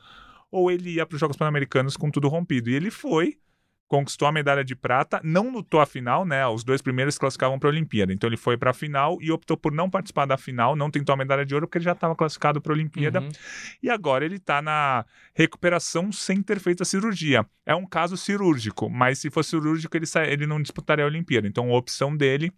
ou 0.51 0.71
ele 0.71 0.91
ia 0.91 1.07
para 1.07 1.15
os 1.15 1.21
Jogos 1.21 1.37
Pan-Americanos 1.37 1.97
com 1.97 2.11
tudo 2.11 2.29
rompido. 2.29 2.71
E 2.71 2.75
ele 2.75 2.91
foi, 2.91 3.39
conquistou 3.87 4.29
a 4.29 4.33
medalha 4.33 4.63
de 4.63 4.77
prata, 4.77 5.21
não 5.25 5.51
lutou 5.51 5.81
a 5.81 5.87
final, 5.87 6.25
né? 6.25 6.47
Os 6.47 6.63
dois 6.63 6.83
primeiros 6.83 7.19
classificavam 7.19 7.59
para 7.59 7.69
a 7.69 7.73
Olimpíada. 7.73 8.13
Então 8.13 8.29
ele 8.29 8.37
foi 8.37 8.57
para 8.57 8.71
a 8.71 8.75
final 8.75 9.19
e 9.21 9.33
optou 9.33 9.57
por 9.57 9.73
não 9.73 9.89
participar 9.89 10.27
da 10.27 10.37
final, 10.37 10.77
não 10.77 10.91
tentou 10.91 11.13
a 11.13 11.17
medalha 11.17 11.45
de 11.45 11.55
ouro 11.55 11.67
porque 11.67 11.79
ele 11.79 11.85
já 11.85 11.93
estava 11.93 12.15
classificado 12.15 12.61
para 12.61 12.73
a 12.73 12.77
Olimpíada. 12.77 13.21
Uhum. 13.21 13.29
E 13.83 13.89
agora 13.89 14.25
ele 14.25 14.37
está 14.37 14.61
na 14.61 15.05
recuperação 15.35 16.13
sem 16.13 16.43
ter 16.43 16.61
feito 16.61 16.83
a 16.83 16.87
cirurgia. 16.87 17.47
É 17.65 17.75
um 17.75 17.87
caso 17.87 18.17
cirúrgico, 18.17 18.91
mas 18.91 19.19
se 19.19 19.31
fosse 19.31 19.51
cirúrgico 19.51 19.97
ele, 19.97 20.07
ele 20.27 20.47
não 20.47 20.61
disputaria 20.61 21.05
a 21.05 21.09
Olimpíada. 21.09 21.49
Então 21.49 21.71
a 21.71 21.77
opção 21.77 22.17
dele 22.17 22.53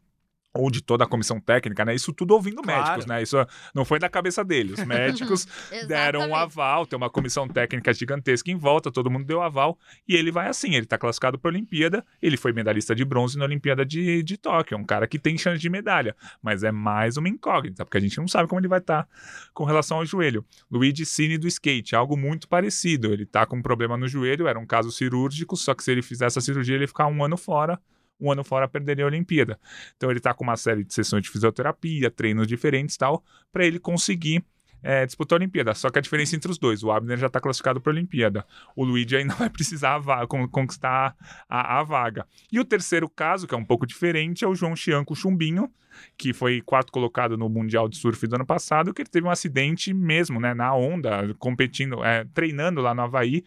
ou 0.53 0.71
de 0.71 0.83
toda 0.83 1.05
a 1.05 1.07
comissão 1.07 1.41
técnica, 1.41 1.85
né? 1.85 1.95
Isso 1.95 2.13
tudo 2.13 2.35
ouvindo 2.35 2.63
Claro. 2.63 2.83
médicos, 2.83 3.07
né? 3.07 3.23
Isso 3.23 3.37
não 3.75 3.85
foi 3.85 3.99
da 3.99 4.09
cabeça 4.09 4.45
dele. 4.45 4.73
Os 4.73 4.83
médicos 4.85 5.47
deram 5.87 6.29
um 6.29 6.35
aval, 6.35 6.87
tem 6.87 6.97
uma 6.97 7.09
comissão 7.09 7.47
técnica 7.49 7.93
gigantesca 7.93 8.51
em 8.51 8.57
volta, 8.57 8.91
todo 8.91 9.11
mundo 9.11 9.25
deu 9.25 9.41
aval, 9.41 9.79
e 10.09 10.17
ele 10.17 10.33
vai 10.33 10.49
assim, 10.49 10.75
ele 10.75 10.87
tá 10.87 10.99
classificado 10.99 11.39
para 11.39 11.51
a 11.51 11.53
Olimpíada, 11.53 12.05
ele 12.21 12.37
foi 12.37 12.53
medalhista 12.53 12.95
de 12.95 13.05
bronze 13.05 13.39
na 13.39 13.45
Olimpíada 13.45 13.85
de, 13.87 14.23
de 14.23 14.37
Tóquio, 14.37 14.75
é 14.75 14.79
um 14.79 14.85
cara 14.85 15.07
que 15.07 15.19
tem 15.19 15.39
chance 15.39 15.61
de 15.61 15.71
medalha, 15.71 16.17
mas 16.43 16.65
é 16.65 16.73
mais 16.73 17.17
uma 17.17 17.29
incógnita, 17.29 17.85
porque 17.85 17.99
a 17.99 18.01
gente 18.01 18.19
não 18.19 18.27
sabe 18.27 18.49
como 18.49 18.61
ele 18.61 18.69
vai 18.69 18.81
estar 18.81 19.09
com 19.55 19.65
relação 19.65 19.99
ao 19.99 20.07
joelho. 20.07 20.45
Luigi 20.71 21.07
Cini 21.07 21.39
do 21.39 21.47
skate, 21.47 21.95
algo 21.95 22.17
muito 22.17 22.49
parecido, 22.49 23.13
ele 23.13 23.25
tá 23.25 23.47
com 23.47 23.57
um 23.57 23.63
problema 23.63 23.97
no 23.97 24.09
joelho, 24.09 24.49
era 24.49 24.59
um 24.59 24.67
caso 24.67 24.91
cirúrgico, 24.91 25.57
só 25.57 25.75
que 25.75 25.85
se 25.85 25.93
ele 25.93 26.03
fizesse 26.03 26.39
a 26.39 26.43
cirurgia, 26.43 26.75
ele 26.75 26.85
ia 26.85 26.89
ficar 26.89 27.07
um 27.07 27.25
ano 27.25 27.37
fora, 27.37 27.79
um 28.21 28.31
ano 28.31 28.45
fora 28.45 28.69
perderia 28.69 29.05
a 29.05 29.09
Olimpíada. 29.09 29.59
Então 29.97 30.11
ele 30.11 30.21
tá 30.21 30.35
com 30.35 30.45
uma 30.45 30.57
série 30.57 30.85
de 30.85 30.93
sessões 30.93 31.23
de 31.23 31.31
fisioterapia, 31.31 32.11
treinos 32.11 32.47
diferentes 32.47 32.97
tal, 32.97 33.25
para 33.53 33.65
ele 33.65 33.79
conseguir 33.79 34.45
é, 34.83 35.05
disputar 35.07 35.37
a 35.37 35.41
Olimpíada. 35.41 35.75
Só 35.75 35.91
que 35.91 35.99
a 35.99 36.03
diferença 36.03 36.37
entre 36.37 36.51
os 36.51 36.59
dois, 36.59 36.83
o 36.83 36.91
Abner 36.91 37.19
já 37.19 37.27
está 37.27 37.41
classificado 37.41 37.81
para 37.81 37.93
a 37.93 37.95
Olimpíada. 37.95 38.45
O 38.75 38.85
Luigi 38.85 39.17
ainda 39.17 39.35
vai 39.37 39.51
precisar 39.51 39.97
a 39.97 40.27
conquistar 40.27 41.17
a, 41.49 41.81
a 41.81 41.83
vaga. 41.83 42.27
E 42.51 42.59
o 42.59 42.65
terceiro 42.65 43.09
caso, 43.09 43.47
que 43.47 43.55
é 43.55 43.59
um 43.59 43.65
pouco 43.65 43.87
diferente, 43.87 44.45
é 44.45 44.49
o 44.49 44.55
João 44.55 44.77
Chianco 44.77 45.15
Chumbinho, 45.15 45.71
que 46.17 46.33
foi 46.33 46.61
quarto 46.61 46.93
colocado 46.93 47.37
no 47.37 47.49
Mundial 47.49 47.89
de 47.89 47.97
Surf 47.97 48.27
do 48.27 48.37
ano 48.37 48.47
passado, 48.47 48.93
que 48.93 49.03
ele 49.03 49.09
teve 49.09 49.27
um 49.27 49.31
acidente 49.31 49.93
mesmo, 49.93 50.41
né, 50.41 50.55
na 50.55 50.75
onda, 50.75 51.35
competindo, 51.39 52.05
é, 52.05 52.25
treinando 52.35 52.81
lá 52.81 52.95
no 52.95 53.03
Havaí. 53.03 53.45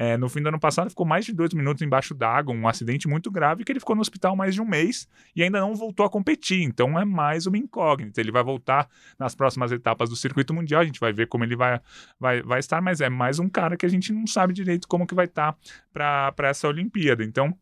É, 0.00 0.16
no 0.16 0.28
fim 0.28 0.40
do 0.40 0.48
ano 0.48 0.60
passado, 0.60 0.88
ficou 0.88 1.04
mais 1.04 1.26
de 1.26 1.32
dois 1.32 1.52
minutos 1.52 1.82
embaixo 1.82 2.14
d'água, 2.14 2.54
um 2.54 2.68
acidente 2.68 3.08
muito 3.08 3.32
grave, 3.32 3.64
que 3.64 3.72
ele 3.72 3.80
ficou 3.80 3.96
no 3.96 4.00
hospital 4.00 4.36
mais 4.36 4.54
de 4.54 4.60
um 4.60 4.64
mês 4.64 5.08
e 5.34 5.42
ainda 5.42 5.58
não 5.58 5.74
voltou 5.74 6.06
a 6.06 6.08
competir. 6.08 6.62
Então 6.62 6.96
é 6.96 7.04
mais 7.04 7.46
uma 7.46 7.58
incógnita. 7.58 8.20
Ele 8.20 8.30
vai 8.30 8.44
voltar 8.44 8.88
nas 9.18 9.34
próximas 9.34 9.72
etapas 9.72 10.08
do 10.08 10.14
circuito 10.14 10.54
mundial, 10.54 10.82
a 10.82 10.84
gente 10.84 11.00
vai 11.00 11.12
ver 11.12 11.26
como 11.26 11.42
ele 11.42 11.56
vai, 11.56 11.80
vai, 12.18 12.42
vai 12.42 12.60
estar, 12.60 12.80
mas 12.80 13.00
é 13.00 13.08
mais 13.08 13.40
um 13.40 13.48
cara 13.48 13.76
que 13.76 13.84
a 13.84 13.88
gente 13.88 14.12
não 14.12 14.24
sabe 14.24 14.52
direito 14.52 14.86
como 14.86 15.04
que 15.04 15.16
vai 15.16 15.24
estar 15.24 15.56
para 15.92 16.32
essa 16.42 16.68
Olimpíada. 16.68 17.24
Então, 17.24 17.52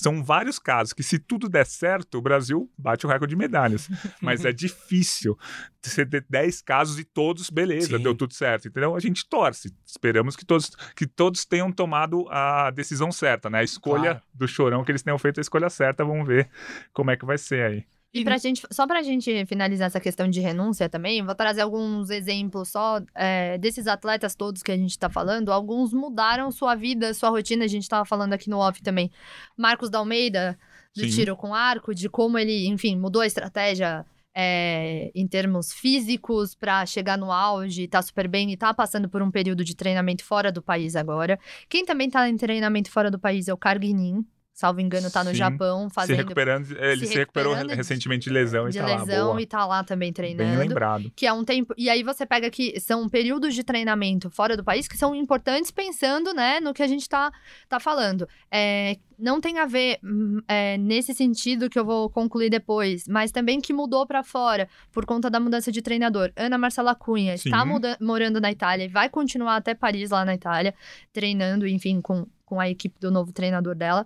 são 0.00 0.24
vários 0.24 0.58
casos 0.58 0.92
que, 0.92 1.02
se 1.02 1.18
tudo 1.18 1.48
der 1.48 1.64
certo, 1.66 2.18
o 2.18 2.22
Brasil 2.22 2.70
bate 2.76 3.06
o 3.06 3.08
recorde 3.08 3.30
de 3.30 3.36
medalhas. 3.36 3.88
Mas 4.20 4.44
é 4.44 4.52
difícil 4.52 5.38
você 5.82 6.04
ter 6.04 6.24
10 6.28 6.60
casos 6.62 6.98
e 6.98 7.04
todos, 7.04 7.48
beleza, 7.50 7.96
Sim. 7.96 8.02
deu 8.02 8.14
tudo 8.14 8.34
certo. 8.34 8.68
Entendeu? 8.68 8.94
A 8.96 9.00
gente 9.00 9.28
torce. 9.28 9.74
Esperamos 9.86 10.36
que 10.36 10.44
todos, 10.44 10.70
que 10.96 11.06
todos 11.06 11.44
tenham 11.44 11.70
tomado 11.72 12.26
a 12.30 12.70
decisão 12.70 13.10
certa, 13.12 13.48
né? 13.48 13.60
A 13.60 13.64
escolha 13.64 14.00
Claro. 14.00 14.22
do 14.34 14.48
chorão, 14.48 14.84
que 14.84 14.90
eles 14.90 15.02
tenham 15.02 15.18
feito 15.18 15.38
a 15.38 15.42
escolha 15.42 15.70
certa. 15.70 16.04
Vamos 16.04 16.26
ver 16.26 16.48
como 16.92 17.10
é 17.10 17.16
que 17.16 17.24
vai 17.24 17.38
ser 17.38 17.62
aí. 17.64 17.84
E 18.12 18.24
pra 18.24 18.38
gente, 18.38 18.66
só 18.72 18.86
pra 18.88 19.02
gente 19.02 19.46
finalizar 19.46 19.86
essa 19.86 20.00
questão 20.00 20.28
de 20.28 20.40
renúncia 20.40 20.88
também, 20.88 21.24
vou 21.24 21.34
trazer 21.34 21.60
alguns 21.60 22.10
exemplos 22.10 22.68
só 22.68 23.00
é, 23.14 23.56
desses 23.56 23.86
atletas 23.86 24.34
todos 24.34 24.64
que 24.64 24.72
a 24.72 24.76
gente 24.76 24.98
tá 24.98 25.08
falando. 25.08 25.52
Alguns 25.52 25.92
mudaram 25.92 26.50
sua 26.50 26.74
vida, 26.74 27.14
sua 27.14 27.30
rotina, 27.30 27.64
a 27.64 27.68
gente 27.68 27.88
tava 27.88 28.04
falando 28.04 28.32
aqui 28.32 28.50
no 28.50 28.58
off 28.58 28.82
também. 28.82 29.12
Marcos 29.56 29.88
da 29.88 29.98
Almeida, 29.98 30.58
do 30.94 31.04
Sim. 31.04 31.10
tiro 31.10 31.36
com 31.36 31.54
arco, 31.54 31.94
de 31.94 32.08
como 32.08 32.36
ele, 32.36 32.66
enfim, 32.66 32.96
mudou 32.96 33.22
a 33.22 33.26
estratégia 33.26 34.04
é, 34.34 35.10
em 35.14 35.26
termos 35.26 35.72
físicos 35.72 36.54
para 36.54 36.84
chegar 36.86 37.16
no 37.16 37.30
auge, 37.30 37.86
tá 37.86 38.02
super 38.02 38.26
bem 38.26 38.52
e 38.52 38.56
tá 38.56 38.72
passando 38.74 39.08
por 39.08 39.22
um 39.22 39.30
período 39.30 39.64
de 39.64 39.74
treinamento 39.74 40.24
fora 40.24 40.50
do 40.50 40.62
país 40.62 40.96
agora. 40.96 41.38
Quem 41.68 41.84
também 41.84 42.10
tá 42.10 42.28
em 42.28 42.36
treinamento 42.36 42.90
fora 42.90 43.10
do 43.10 43.18
país 43.18 43.48
é 43.48 43.54
o 43.54 43.56
Carguinin, 43.56 44.24
salvo 44.60 44.80
engano, 44.80 45.10
tá 45.10 45.24
no 45.24 45.30
Sim. 45.30 45.36
Se 45.36 46.06
Se 46.08 46.12
recuperando, 46.14 46.70
ele 46.78 47.06
se, 47.06 47.14
recuperou 47.14 47.52
recuperando 47.54 47.76
recentemente 47.76 48.24
de 48.24 48.30
lesão 48.30 48.68
de 48.68 48.76
e 48.78 48.80
tá 48.80 48.86
lá. 48.86 48.96
lesão 49.04 49.26
Boa. 49.28 49.42
e 49.42 49.46
tá 49.46 49.66
lá 49.66 49.82
também 49.82 50.08
Bem 50.08 50.12
treinando. 50.12 50.58
lembrado. 50.60 51.10
Que 51.16 51.26
é 51.26 51.32
um 51.32 51.42
tempo. 51.44 51.74
E 51.78 51.88
aí 51.88 52.02
você 52.02 52.26
pega 52.26 52.50
que 52.50 52.78
são 52.78 53.08
períodos 53.08 53.54
de 53.54 53.64
treinamento 53.64 54.28
fora 54.30 54.56
do 54.56 54.62
país 54.62 54.86
que 54.86 54.96
são 54.98 55.14
importantes 55.14 55.70
pensando, 55.70 56.34
né, 56.34 56.60
no 56.60 56.74
que 56.74 56.82
a 56.82 56.86
gente 56.86 57.08
tá, 57.08 57.32
tá 57.68 57.80
falando. 57.80 58.28
É, 58.50 58.96
não 59.18 59.40
tem 59.40 59.58
a 59.58 59.66
ver 59.66 59.98
hum, 60.04 60.40
é, 60.48 60.76
nesse 60.78 61.14
sentido 61.14 61.68
que 61.70 61.78
eu 61.78 61.84
vou 61.84 62.10
concluir 62.10 62.50
depois, 62.50 63.04
mas 63.08 63.30
também 63.30 63.60
que 63.60 63.72
mudou 63.72 64.06
pra 64.06 64.22
fora 64.22 64.68
por 64.92 65.04
conta 65.06 65.30
da 65.30 65.40
mudança 65.40 65.72
de 65.72 65.80
treinador. 65.82 66.30
Ana 66.36 66.58
Marcela 66.58 66.94
Cunha 66.94 67.34
está 67.34 67.62
Sim. 67.62 67.68
muda- 67.68 67.96
morando 68.00 68.40
na 68.40 68.50
Itália 68.50 68.84
e 68.84 68.88
vai 68.88 69.08
continuar 69.08 69.56
até 69.56 69.74
Paris 69.74 70.10
lá 70.10 70.24
na 70.24 70.34
Itália, 70.34 70.74
treinando, 71.12 71.66
enfim, 71.66 72.00
com. 72.00 72.26
Com 72.50 72.58
a 72.58 72.68
equipe 72.68 72.98
do 72.98 73.12
novo 73.12 73.32
treinador 73.32 73.76
dela. 73.76 74.04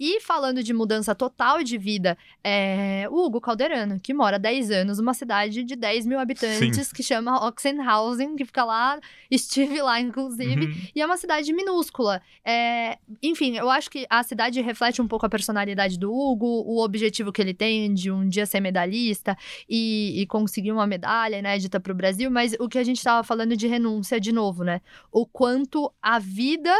E 0.00 0.18
falando 0.22 0.62
de 0.62 0.72
mudança 0.72 1.14
total 1.14 1.62
de 1.62 1.76
vida, 1.76 2.16
é 2.42 3.06
o 3.10 3.26
Hugo 3.26 3.38
Calderano, 3.38 4.00
que 4.00 4.14
mora 4.14 4.36
há 4.36 4.38
10 4.38 4.70
anos 4.70 4.96
numa 4.96 5.12
cidade 5.12 5.62
de 5.62 5.76
10 5.76 6.06
mil 6.06 6.18
habitantes, 6.18 6.90
que 6.90 7.02
chama 7.02 7.46
Oxenhausen, 7.46 8.34
que 8.34 8.46
fica 8.46 8.64
lá. 8.64 8.98
Estive 9.30 9.82
lá, 9.82 10.00
inclusive. 10.00 10.64
Uhum. 10.64 10.86
E 10.94 11.02
é 11.02 11.04
uma 11.04 11.18
cidade 11.18 11.52
minúscula. 11.52 12.22
É, 12.42 12.96
enfim, 13.22 13.58
eu 13.58 13.68
acho 13.68 13.90
que 13.90 14.06
a 14.08 14.22
cidade 14.22 14.58
reflete 14.62 15.02
um 15.02 15.06
pouco 15.06 15.26
a 15.26 15.28
personalidade 15.28 15.98
do 15.98 16.10
Hugo, 16.10 16.46
o 16.46 16.82
objetivo 16.82 17.30
que 17.30 17.42
ele 17.42 17.52
tem 17.52 17.92
de 17.92 18.10
um 18.10 18.26
dia 18.26 18.46
ser 18.46 18.60
medalhista 18.60 19.36
e, 19.68 20.22
e 20.22 20.26
conseguir 20.26 20.72
uma 20.72 20.86
medalha 20.86 21.36
inédita 21.36 21.78
para 21.78 21.92
o 21.92 21.94
Brasil. 21.94 22.30
Mas 22.30 22.56
o 22.58 22.70
que 22.70 22.78
a 22.78 22.84
gente 22.84 22.96
estava 22.96 23.22
falando 23.22 23.54
de 23.54 23.66
renúncia 23.66 24.18
de 24.18 24.32
novo, 24.32 24.64
né? 24.64 24.80
O 25.10 25.26
quanto 25.26 25.92
a 26.00 26.18
vida 26.18 26.74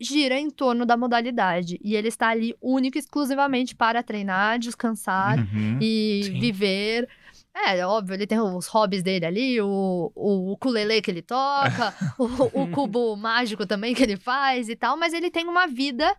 gira 0.00 0.38
em 0.38 0.50
torno 0.50 0.84
da 0.84 0.96
modalidade. 0.96 1.78
E 1.82 1.94
ele 1.94 2.08
está 2.08 2.28
ali 2.28 2.54
único 2.60 2.98
e 2.98 3.00
exclusivamente 3.00 3.74
para 3.74 4.02
treinar, 4.02 4.58
descansar 4.58 5.38
Uhum. 5.38 5.78
e 5.80 6.22
Sim. 6.24 6.40
viver. 6.40 7.08
É, 7.54 7.84
óbvio, 7.84 8.14
ele 8.14 8.26
tem 8.26 8.40
os 8.40 8.66
hobbies 8.68 9.02
dele 9.02 9.26
ali, 9.26 9.60
o, 9.60 10.12
o 10.14 10.52
ukulele 10.52 11.02
que 11.02 11.10
ele 11.10 11.22
toca, 11.22 11.92
o, 12.18 12.62
o 12.62 12.68
cubo 12.68 13.16
mágico 13.16 13.66
também 13.66 13.94
que 13.94 14.02
ele 14.02 14.16
faz 14.16 14.68
e 14.68 14.76
tal, 14.76 14.96
mas 14.96 15.12
ele 15.12 15.30
tem 15.30 15.46
uma 15.46 15.66
vida 15.66 16.16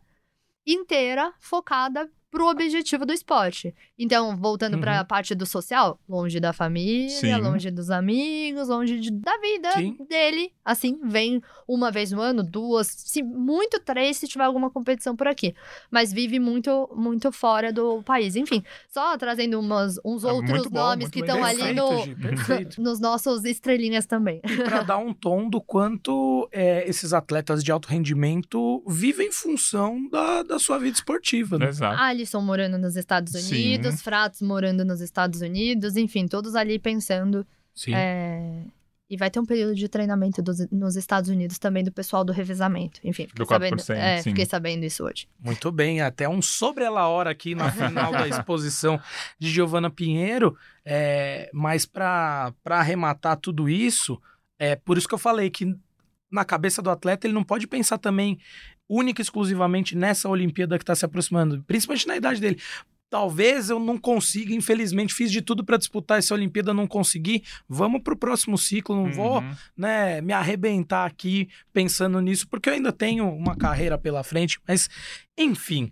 inteira 0.66 1.34
focada 1.40 2.10
pro 2.32 2.48
objetivo 2.48 3.06
do 3.06 3.14
esporte. 3.14 3.74
Então, 3.98 4.38
voltando 4.38 4.76
Uhum. 4.76 4.82
pra 4.82 5.04
parte 5.04 5.34
do 5.34 5.46
social, 5.46 6.00
longe 6.08 6.40
da 6.40 6.54
família, 6.54 7.10
Sim. 7.10 7.36
longe 7.38 7.72
dos 7.72 7.90
amigos, 7.90 8.68
longe 8.68 9.00
de- 9.00 9.12
da 9.12 9.36
vida 9.38 9.72
Sim. 9.72 9.98
dele. 10.08 10.52
Assim, 10.64 11.00
vem 11.04 11.42
uma 11.68 11.90
vez 11.92 12.12
no 12.12 12.22
ano, 12.22 12.44
duas, 12.44 12.88
se 12.88 13.24
muito 13.24 13.80
três, 13.80 14.18
se 14.18 14.28
tiver 14.28 14.44
alguma 14.44 14.70
competição 14.70 15.16
por 15.16 15.28
aqui. 15.28 15.56
Mas 15.90 16.14
vive 16.14 16.40
muito, 16.40 16.88
muito 16.96 17.32
fora 17.32 17.74
do 17.74 18.04
país. 18.04 18.36
Enfim, 18.36 18.64
só 18.88 19.18
trazendo 19.18 19.60
umas, 19.60 20.00
uns 20.06 20.24
Ah, 20.24 20.32
outros 20.34 20.68
bom, 20.68 20.80
nomes 20.80 21.10
que 21.10 21.22
estão 21.22 21.44
ali 21.44 21.74
no, 21.74 22.04
Gi, 22.06 22.16
nos 22.80 23.00
nossos 23.00 23.44
estrelinhas 23.44 24.06
também. 24.06 24.40
para 24.66 24.84
dar 24.84 24.98
um 24.98 25.14
tom 25.14 25.50
do 25.50 25.60
quanto 25.60 26.48
é, 26.52 26.88
esses 26.88 27.12
atletas 27.12 27.64
de 27.64 27.72
alto 27.72 27.88
rendimento 27.88 28.84
vivem 28.88 29.28
em 29.30 29.32
função 29.32 30.08
da, 30.10 30.44
da 30.44 30.60
sua 30.60 30.78
vida 30.78 30.96
esportiva. 30.96 31.58
Né? 31.58 31.68
Exato. 31.70 32.00
Alisson 32.20 32.42
morando 32.42 32.78
nos 32.78 32.96
Estados 32.96 33.34
Sim. 33.34 33.56
Unidos, 33.56 34.02
Fratos 34.02 34.42
morando 34.42 34.84
nos 34.84 35.02
Estados 35.02 35.42
Unidos, 35.42 35.96
enfim, 35.96 36.28
todos 36.28 36.56
ali 36.56 36.78
pensando. 36.78 37.46
Sim. 37.74 37.94
é, 37.96 38.64
E 39.12 39.18
vai 39.18 39.32
ter 39.32 39.40
um 39.40 39.46
período 39.46 39.74
de 39.74 39.88
treinamento 39.88 40.40
dos- 40.42 40.70
nos 40.70 40.96
Estados 40.96 41.30
Unidos 41.32 41.58
também 41.58 41.84
do 41.84 41.92
pessoal 41.92 42.24
do 42.24 42.32
revezamento. 42.32 43.00
Enfim, 43.04 43.24
fiquei, 43.26 43.38
Do 43.44 43.46
4%, 43.48 43.80
sabendo, 43.80 44.04
é, 44.06 44.18
sim. 44.22 44.30
fiquei 44.32 44.46
sabendo 44.46 44.84
isso 44.86 45.04
hoje. 45.04 45.28
Muito 45.40 45.72
bem, 45.72 46.00
até 46.02 46.30
um 46.30 46.42
sobre 46.44 46.84
ela 46.84 47.08
hora 47.08 47.32
aqui 47.32 47.56
na 47.56 47.72
final 47.72 48.12
da 48.12 48.28
exposição 48.28 49.00
de 49.40 49.50
Giovana 49.50 49.90
Pinheiro, 49.90 50.56
é, 50.86 51.50
mas 51.54 51.86
para 51.88 52.54
arrematar 52.66 53.38
tudo 53.38 53.68
isso, 53.68 54.22
é 54.60 54.76
por 54.76 54.96
isso 54.98 55.08
que 55.08 55.16
eu 55.16 55.20
falei 55.20 55.50
que 55.50 55.76
na 56.32 56.46
cabeça 56.46 56.82
do 56.82 56.90
atleta 56.90 57.26
ele 57.28 57.34
não 57.34 57.44
pode 57.44 57.68
pensar 57.68 57.98
também 57.98 58.40
única 58.88 59.22
e 59.22 59.24
exclusivamente 59.24 59.96
nessa 59.96 60.28
Olimpíada 60.30 60.78
que 60.78 60.84
está 60.84 60.96
se 60.96 61.06
aproximando, 61.06 61.64
principalmente 61.68 62.08
na 62.08 62.16
idade 62.18 62.42
dele. 62.42 62.60
Talvez 63.10 63.72
eu 63.72 63.80
não 63.80 63.98
consiga, 63.98 64.54
infelizmente, 64.54 65.16
fiz 65.16 65.32
de 65.32 65.42
tudo 65.42 65.64
para 65.64 65.78
disputar 65.78 66.20
essa 66.20 66.34
Olimpíada, 66.36 66.76
não 66.76 66.86
consegui. 66.86 67.44
Vamos 67.68 68.04
pro 68.04 68.16
próximo 68.16 68.56
ciclo, 68.56 68.96
não 68.96 69.12
vou 69.12 69.40
Uhum. 69.40 69.52
né, 69.76 70.22
me 70.22 70.32
arrebentar 70.32 71.06
aqui 71.06 71.50
pensando 71.74 72.20
nisso, 72.22 72.48
porque 72.48 72.70
eu 72.70 72.74
ainda 72.74 72.92
tenho 72.92 73.28
uma 73.28 73.56
carreira 73.56 73.98
pela 73.98 74.24
frente, 74.24 74.60
mas 74.68 74.88
enfim. 75.36 75.92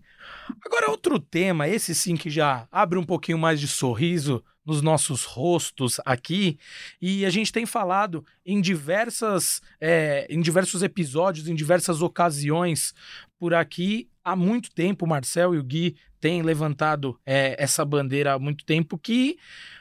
Agora, 0.65 0.89
outro 0.89 1.19
tema, 1.19 1.67
esse 1.67 1.93
sim 1.93 2.15
que 2.15 2.29
já 2.29 2.67
abre 2.71 2.97
um 2.97 3.03
pouquinho 3.03 3.37
mais 3.37 3.59
de 3.59 3.67
sorriso 3.67 4.43
nos 4.65 4.81
nossos 4.81 5.23
rostos 5.23 5.97
aqui, 6.05 6.59
e 7.01 7.25
a 7.25 7.29
gente 7.29 7.53
tem 7.53 7.65
falado 7.65 8.25
em 8.45 8.59
diversas, 8.59 9.61
é, 9.79 10.27
em 10.29 10.41
diversos 10.41 10.83
episódios, 10.83 11.47
em 11.47 11.55
diversas 11.55 12.01
ocasiões 12.01 12.93
por 13.39 13.53
aqui. 13.53 14.09
Há 14.21 14.35
muito 14.35 14.69
tempo, 14.71 15.05
o 15.05 15.07
Marcel 15.07 15.55
e 15.55 15.57
o 15.57 15.63
Gui 15.63 15.95
têm 16.19 16.41
levantado 16.41 17.17
é, 17.25 17.55
essa 17.57 17.85
bandeira 17.85 18.33
há 18.33 18.39
muito 18.39 18.65
tempo, 18.65 18.97
que 18.97 19.37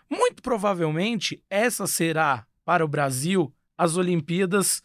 muito 0.08 0.40
provavelmente 0.40 1.42
essa 1.50 1.88
será 1.88 2.46
para 2.64 2.84
o 2.84 2.88
Brasil 2.88 3.52
as 3.76 3.96
Olimpíadas 3.96 4.82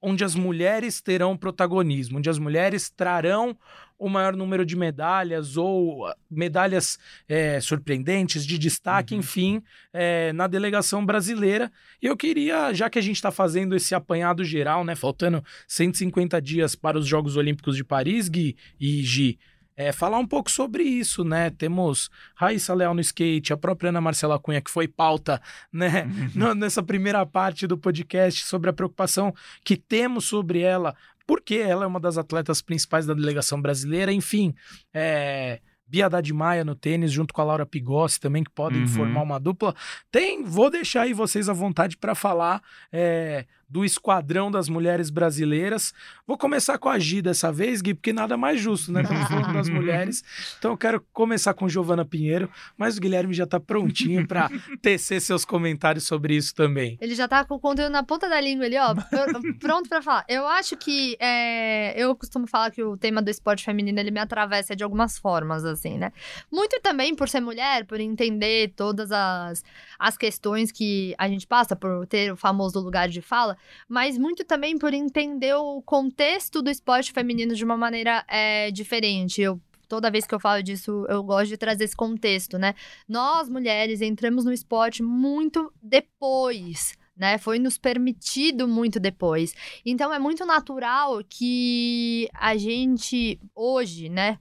onde 0.00 0.22
as 0.22 0.34
mulheres 0.34 1.00
terão 1.00 1.34
protagonismo, 1.34 2.18
onde 2.18 2.28
as 2.28 2.38
mulheres 2.38 2.90
trarão 2.90 3.56
o 4.04 4.08
maior 4.10 4.36
número 4.36 4.66
de 4.66 4.76
medalhas 4.76 5.56
ou 5.56 6.06
ah, 6.06 6.16
medalhas 6.30 6.98
é, 7.28 7.60
surpreendentes, 7.60 8.44
de 8.46 8.58
destaque, 8.58 9.14
Uhum. 9.14 9.20
enfim, 9.20 9.62
é, 9.92 10.32
na 10.32 10.46
delegação 10.46 11.04
brasileira. 11.04 11.70
E 12.02 12.06
eu 12.06 12.16
queria, 12.16 12.72
já 12.74 12.90
que 12.90 12.98
a 12.98 13.02
gente 13.02 13.16
está 13.16 13.30
fazendo 13.30 13.74
esse 13.74 13.94
apanhado 13.94 14.44
geral, 14.44 14.84
né, 14.84 14.94
faltando 14.94 15.42
150 15.68 16.40
dias 16.42 16.74
para 16.74 16.98
os 16.98 17.06
Jogos 17.06 17.36
Olímpicos 17.36 17.76
de 17.76 17.84
Paris, 17.84 18.28
Gui 18.28 18.56
e 18.78 19.02
Gi, 19.02 19.38
é, 19.76 19.90
falar 19.90 20.18
um 20.18 20.26
pouco 20.26 20.48
sobre 20.48 20.84
isso, 20.84 21.24
né? 21.24 21.50
Temos 21.50 22.08
Raíssa 22.36 22.72
Leal 22.74 22.94
no 22.94 23.00
skate, 23.00 23.52
a 23.52 23.56
própria 23.56 23.88
Ana 23.88 24.00
Marcela 24.00 24.38
Cunha, 24.38 24.60
que 24.60 24.70
foi 24.70 24.86
pauta, 24.86 25.42
né, 25.72 26.06
no- 26.32 26.54
nessa 26.54 26.80
primeira 26.80 27.26
parte 27.26 27.66
do 27.66 27.76
podcast, 27.76 28.44
sobre 28.44 28.70
a 28.70 28.72
preocupação 28.72 29.34
que 29.64 29.76
temos 29.76 30.26
sobre 30.26 30.60
ela, 30.60 30.94
porque 31.26 31.54
ela 31.56 31.84
é 31.84 31.86
uma 31.86 32.00
das 32.00 32.18
atletas 32.18 32.60
principais 32.62 33.06
da 33.06 33.14
delegação 33.14 33.60
brasileira, 33.60 34.12
enfim, 34.12 34.54
é, 34.92 35.60
Bia 35.86 36.06
Haddad 36.06 36.32
Maia 36.32 36.64
no 36.64 36.74
tênis, 36.74 37.12
junto 37.12 37.32
com 37.34 37.40
a 37.40 37.44
Laura 37.44 37.66
Pigossi 37.66 38.18
também, 38.18 38.42
que 38.42 38.50
podem 38.50 38.80
Uhum. 38.82 38.86
formar 38.88 39.22
uma 39.22 39.38
dupla. 39.38 39.74
Tem, 40.10 40.42
vou 40.42 40.70
deixar 40.70 41.02
aí 41.02 41.12
vocês 41.12 41.48
à 41.48 41.52
vontade 41.52 41.96
para 41.96 42.14
falar 42.14 42.62
é, 42.92 43.46
do 43.74 43.84
esquadrão 43.84 44.52
das 44.52 44.68
mulheres 44.68 45.10
brasileiras. 45.10 45.92
Vou 46.24 46.38
começar 46.38 46.78
com 46.78 46.88
a 46.88 46.96
Gi 46.96 47.20
dessa 47.20 47.50
vez, 47.50 47.82
Gui, 47.82 47.92
porque 47.92 48.12
nada 48.12 48.36
mais 48.36 48.60
justo, 48.60 48.92
né? 48.92 49.02
Estamos 49.02 49.26
falando 49.26 49.52
das 49.52 49.66
mulheres. 49.74 50.22
Então 50.56 50.70
eu 50.70 50.76
quero 50.76 51.04
começar 51.12 51.54
com 51.54 51.68
Giovana 51.68 52.04
Pinheiro, 52.04 52.48
mas 52.78 52.96
o 52.96 53.00
Guilherme 53.00 53.34
já 53.34 53.42
está 53.42 53.58
prontinho 53.58 54.28
para 54.28 54.48
tecer 54.80 55.20
seus 55.20 55.44
comentários 55.44 56.06
sobre 56.06 56.36
isso 56.36 56.54
também. 56.54 56.96
Ele 57.00 57.16
já 57.16 57.26
tá 57.26 57.44
com 57.44 57.56
o 57.56 57.58
conteúdo 57.58 57.90
na 57.90 58.04
ponta 58.04 58.28
da 58.28 58.40
língua 58.40 58.64
ali, 58.64 58.78
ó, 58.78 58.94
pr- 58.94 59.58
pronto 59.58 59.88
pra 59.88 60.00
falar. 60.00 60.24
Eu 60.28 60.46
acho 60.46 60.76
que 60.76 61.16
é, 61.18 62.00
eu 62.00 62.14
costumo 62.14 62.46
falar 62.46 62.70
que 62.70 62.80
o 62.80 62.96
tema 62.96 63.20
do 63.20 63.28
esporte 63.28 63.64
feminino 63.64 63.98
ele 63.98 64.12
me 64.12 64.20
atravessa 64.20 64.76
de 64.76 64.84
algumas 64.84 65.18
formas, 65.18 65.64
assim, 65.64 65.98
né? 65.98 66.12
Muito 66.48 66.80
também 66.80 67.12
por 67.12 67.28
ser 67.28 67.40
mulher, 67.40 67.84
por 67.86 67.98
entender 67.98 68.72
todas 68.76 69.10
as, 69.10 69.64
as 69.98 70.16
questões 70.16 70.70
que 70.70 71.12
a 71.18 71.26
gente 71.28 71.44
passa, 71.44 71.74
por 71.74 72.06
ter 72.06 72.32
o 72.32 72.36
famoso 72.36 72.78
lugar 72.78 73.08
de 73.08 73.20
fala, 73.20 73.56
mas 73.88 74.18
muito 74.18 74.44
também 74.44 74.78
por 74.78 74.92
entender 74.92 75.54
o 75.54 75.82
contexto 75.82 76.62
do 76.62 76.70
esporte 76.70 77.12
feminino 77.12 77.54
de 77.54 77.64
uma 77.64 77.76
maneira 77.76 78.24
é, 78.28 78.70
diferente. 78.70 79.40
Eu 79.40 79.60
Toda 79.88 80.10
vez 80.10 80.26
que 80.26 80.34
eu 80.34 80.40
falo 80.40 80.62
disso, 80.62 81.06
eu 81.08 81.22
gosto 81.22 81.50
de 81.50 81.56
trazer 81.56 81.84
esse 81.84 81.94
contexto, 81.94 82.58
né? 82.58 82.74
Nós, 83.08 83.48
mulheres, 83.48 84.00
entramos 84.00 84.44
no 84.44 84.52
esporte 84.52 85.02
muito 85.02 85.72
depois, 85.80 86.96
né? 87.16 87.38
Foi 87.38 87.58
nos 87.58 87.78
permitido 87.78 88.66
muito 88.66 88.98
depois. 88.98 89.54
Então 89.84 90.12
é 90.12 90.18
muito 90.18 90.44
natural 90.46 91.22
que 91.28 92.28
a 92.34 92.56
gente 92.56 93.38
hoje, 93.54 94.08
né, 94.08 94.38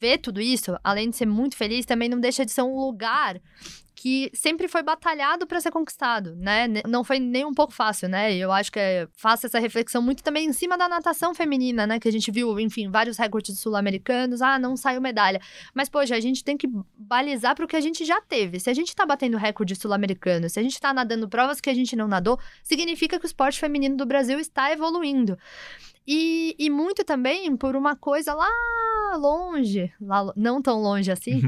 ver 0.00 0.18
tudo 0.18 0.40
isso, 0.40 0.76
além 0.82 1.10
de 1.10 1.16
ser 1.16 1.26
muito 1.26 1.56
feliz, 1.56 1.84
também 1.84 2.08
não 2.08 2.20
deixa 2.20 2.44
de 2.44 2.52
ser 2.52 2.62
um 2.62 2.76
lugar 2.76 3.40
que 4.00 4.30
sempre 4.32 4.68
foi 4.68 4.80
batalhado 4.80 5.44
para 5.44 5.60
ser 5.60 5.72
conquistado, 5.72 6.36
né? 6.36 6.68
Não 6.86 7.02
foi 7.02 7.18
nem 7.18 7.44
um 7.44 7.52
pouco 7.52 7.72
fácil, 7.72 8.08
né? 8.08 8.32
Eu 8.32 8.52
acho 8.52 8.70
que 8.70 8.78
é, 8.78 9.08
faço 9.16 9.44
essa 9.44 9.58
reflexão 9.58 10.00
muito 10.00 10.22
também 10.22 10.46
em 10.46 10.52
cima 10.52 10.78
da 10.78 10.88
natação 10.88 11.34
feminina, 11.34 11.84
né? 11.84 11.98
Que 11.98 12.06
a 12.06 12.12
gente 12.12 12.30
viu, 12.30 12.60
enfim, 12.60 12.88
vários 12.88 13.18
recordes 13.18 13.58
sul-americanos, 13.58 14.40
ah, 14.40 14.56
não 14.56 14.76
saiu 14.76 15.00
medalha. 15.00 15.40
Mas, 15.74 15.88
poxa, 15.88 16.14
a 16.14 16.20
gente 16.20 16.44
tem 16.44 16.56
que 16.56 16.70
balizar 16.96 17.56
para 17.56 17.64
o 17.64 17.68
que 17.68 17.74
a 17.74 17.80
gente 17.80 18.04
já 18.04 18.20
teve. 18.20 18.60
Se 18.60 18.70
a 18.70 18.74
gente 18.74 18.94
tá 18.94 19.04
batendo 19.04 19.36
recorde 19.36 19.74
sul-americano, 19.74 20.48
se 20.48 20.60
a 20.60 20.62
gente 20.62 20.80
tá 20.80 20.94
nadando 20.94 21.28
provas 21.28 21.60
que 21.60 21.68
a 21.68 21.74
gente 21.74 21.96
não 21.96 22.06
nadou, 22.06 22.38
significa 22.62 23.18
que 23.18 23.24
o 23.24 23.26
esporte 23.26 23.58
feminino 23.58 23.96
do 23.96 24.06
Brasil 24.06 24.38
está 24.38 24.72
evoluindo. 24.72 25.36
E, 26.06 26.54
e 26.56 26.70
muito 26.70 27.04
também 27.04 27.56
por 27.56 27.74
uma 27.74 27.96
coisa 27.96 28.32
lá 28.32 28.48
longe, 29.16 29.92
lá, 30.00 30.32
não 30.36 30.62
tão 30.62 30.80
longe 30.80 31.10
assim, 31.10 31.42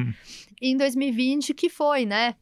em 0.61 0.77
2020, 0.77 1.55
que 1.55 1.69
foi, 1.69 2.05
né? 2.05 2.35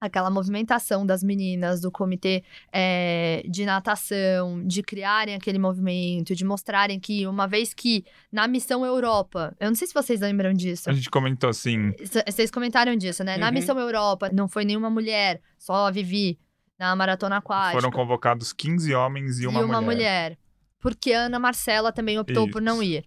Aquela 0.00 0.30
movimentação 0.30 1.06
das 1.06 1.22
meninas 1.22 1.80
do 1.80 1.88
comitê 1.88 2.42
é, 2.72 3.44
de 3.48 3.64
natação, 3.64 4.66
de 4.66 4.82
criarem 4.82 5.36
aquele 5.36 5.60
movimento, 5.60 6.34
de 6.34 6.44
mostrarem 6.44 6.98
que, 6.98 7.24
uma 7.24 7.46
vez 7.46 7.72
que 7.72 8.04
na 8.30 8.48
missão 8.48 8.84
Europa, 8.84 9.54
eu 9.60 9.68
não 9.68 9.76
sei 9.76 9.86
se 9.86 9.94
vocês 9.94 10.20
lembram 10.20 10.52
disso. 10.52 10.90
A 10.90 10.92
gente 10.92 11.08
comentou 11.08 11.48
assim. 11.48 11.92
Vocês 12.26 12.50
comentaram 12.50 12.96
disso, 12.96 13.22
né? 13.22 13.34
Uhum. 13.34 13.40
Na 13.40 13.52
missão 13.52 13.78
Europa, 13.78 14.28
não 14.32 14.48
foi 14.48 14.64
nenhuma 14.64 14.90
mulher, 14.90 15.40
só 15.56 15.86
a 15.86 15.90
Vivi, 15.92 16.36
na 16.76 16.96
maratona 16.96 17.36
aquática. 17.36 17.80
Foram 17.80 17.92
convocados 17.92 18.52
15 18.52 18.92
homens 18.92 19.38
e 19.38 19.46
uma, 19.46 19.60
e 19.60 19.64
uma 19.64 19.80
mulher. 19.80 20.30
mulher. 20.30 20.38
Porque 20.80 21.12
a 21.12 21.26
Ana 21.26 21.38
Marcela 21.38 21.92
também 21.92 22.18
optou 22.18 22.50
por 22.50 22.60
não 22.60 22.82
Isso. 22.82 22.92
ir. 22.92 23.04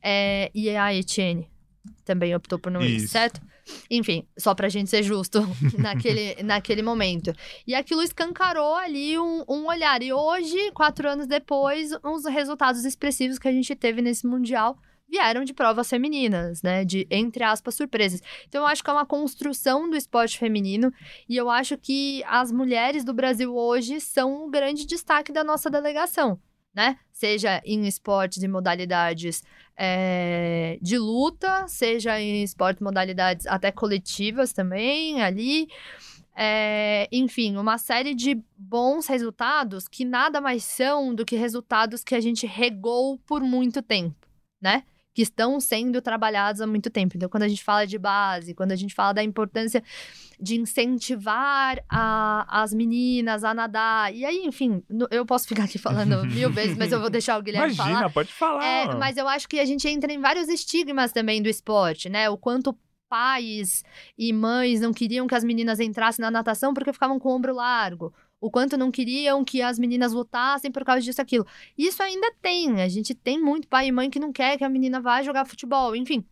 É, 0.00 0.48
e 0.54 0.70
a 0.70 0.94
Etienne 0.94 1.50
também 2.04 2.34
optou 2.36 2.56
por 2.56 2.70
não 2.70 2.80
ir, 2.80 2.98
Isso. 2.98 3.08
certo? 3.08 3.40
Enfim, 3.90 4.26
só 4.38 4.54
pra 4.54 4.68
gente 4.68 4.90
ser 4.90 5.02
justo 5.02 5.40
naquele, 5.78 6.42
naquele 6.42 6.82
momento. 6.82 7.32
E 7.66 7.74
aquilo 7.74 8.02
escancarou 8.02 8.74
ali 8.74 9.18
um, 9.18 9.44
um 9.48 9.66
olhar. 9.66 10.02
E 10.02 10.12
hoje, 10.12 10.70
quatro 10.72 11.08
anos 11.08 11.26
depois, 11.26 11.90
os 12.02 12.24
resultados 12.26 12.84
expressivos 12.84 13.38
que 13.38 13.48
a 13.48 13.52
gente 13.52 13.74
teve 13.74 14.00
nesse 14.02 14.26
Mundial 14.26 14.78
vieram 15.08 15.44
de 15.44 15.54
provas 15.54 15.88
femininas, 15.88 16.62
né? 16.62 16.84
De, 16.84 17.06
entre 17.10 17.44
aspas, 17.44 17.74
surpresas. 17.74 18.20
Então, 18.48 18.62
eu 18.62 18.66
acho 18.66 18.82
que 18.82 18.90
é 18.90 18.92
uma 18.92 19.06
construção 19.06 19.88
do 19.88 19.96
esporte 19.96 20.38
feminino. 20.38 20.92
E 21.28 21.36
eu 21.36 21.48
acho 21.48 21.76
que 21.78 22.22
as 22.24 22.50
mulheres 22.50 23.04
do 23.04 23.14
Brasil 23.14 23.54
hoje 23.54 24.00
são 24.00 24.44
o 24.44 24.50
grande 24.50 24.86
destaque 24.86 25.32
da 25.32 25.44
nossa 25.44 25.70
delegação, 25.70 26.40
né? 26.74 26.98
Seja 27.12 27.62
em 27.64 27.86
esportes 27.86 28.42
e 28.42 28.48
modalidades 28.48 29.42
é, 29.76 30.78
de 30.80 30.98
luta, 30.98 31.68
seja 31.68 32.20
em 32.20 32.42
esportes 32.42 32.82
modalidades 32.82 33.46
até 33.46 33.70
coletivas 33.70 34.52
também, 34.52 35.22
ali. 35.22 35.68
É, 36.38 37.08
enfim, 37.10 37.56
uma 37.56 37.78
série 37.78 38.14
de 38.14 38.42
bons 38.56 39.06
resultados 39.06 39.88
que 39.88 40.04
nada 40.04 40.40
mais 40.40 40.64
são 40.64 41.14
do 41.14 41.24
que 41.24 41.34
resultados 41.34 42.04
que 42.04 42.14
a 42.14 42.20
gente 42.20 42.46
regou 42.46 43.18
por 43.26 43.40
muito 43.40 43.80
tempo, 43.80 44.14
né? 44.60 44.82
Que 45.16 45.22
estão 45.22 45.58
sendo 45.58 46.02
trabalhados 46.02 46.60
há 46.60 46.66
muito 46.66 46.90
tempo. 46.90 47.16
Então, 47.16 47.26
quando 47.26 47.44
a 47.44 47.48
gente 47.48 47.64
fala 47.64 47.86
de 47.86 47.96
base, 47.98 48.52
quando 48.52 48.72
a 48.72 48.76
gente 48.76 48.94
fala 48.94 49.14
da 49.14 49.22
importância 49.22 49.82
de 50.38 50.60
incentivar 50.60 51.82
a- 51.88 52.46
as 52.62 52.74
meninas 52.74 53.42
a 53.42 53.54
nadar, 53.54 54.14
e 54.14 54.26
aí, 54.26 54.42
enfim, 54.44 54.82
eu 55.10 55.24
posso 55.24 55.48
ficar 55.48 55.64
aqui 55.64 55.78
falando 55.78 56.22
mil 56.28 56.50
vezes, 56.50 56.76
mas 56.76 56.92
eu 56.92 57.00
vou 57.00 57.08
deixar 57.08 57.38
o 57.38 57.42
Guilherme 57.42 57.72
Imagina, 57.72 57.96
falar. 58.00 58.10
pode 58.12 58.30
falar. 58.30 58.62
É, 58.64 58.94
mas 58.94 59.16
eu 59.16 59.26
acho 59.26 59.48
que 59.48 59.58
a 59.58 59.64
gente 59.64 59.88
entra 59.88 60.12
em 60.12 60.20
vários 60.20 60.48
estigmas 60.48 61.12
também 61.12 61.40
do 61.40 61.48
esporte, 61.48 62.10
né? 62.10 62.28
O 62.28 62.36
quanto 62.36 62.76
pais 63.08 63.84
e 64.18 64.32
mães 64.32 64.80
não 64.80 64.92
queriam 64.92 65.26
que 65.26 65.34
as 65.34 65.44
meninas 65.44 65.80
entrassem 65.80 66.22
na 66.22 66.30
natação 66.30 66.74
porque 66.74 66.92
ficavam 66.92 67.18
com 67.18 67.30
o 67.30 67.36
ombro 67.36 67.54
largo. 67.54 68.12
O 68.40 68.50
quanto 68.50 68.76
não 68.76 68.90
queriam 68.90 69.44
que 69.44 69.62
as 69.62 69.78
meninas 69.78 70.12
lutassem 70.12 70.70
por 70.70 70.84
causa 70.84 71.00
disso, 71.02 71.20
aquilo. 71.20 71.46
Isso 71.76 72.02
ainda 72.02 72.32
tem. 72.42 72.82
A 72.82 72.88
gente 72.88 73.14
tem 73.14 73.40
muito 73.40 73.66
pai 73.68 73.88
e 73.88 73.92
mãe 73.92 74.10
que 74.10 74.18
não 74.20 74.32
quer 74.32 74.58
que 74.58 74.64
a 74.64 74.68
menina 74.68 75.00
vá 75.00 75.22
jogar 75.22 75.46
futebol. 75.46 75.96
Enfim, 75.96 76.24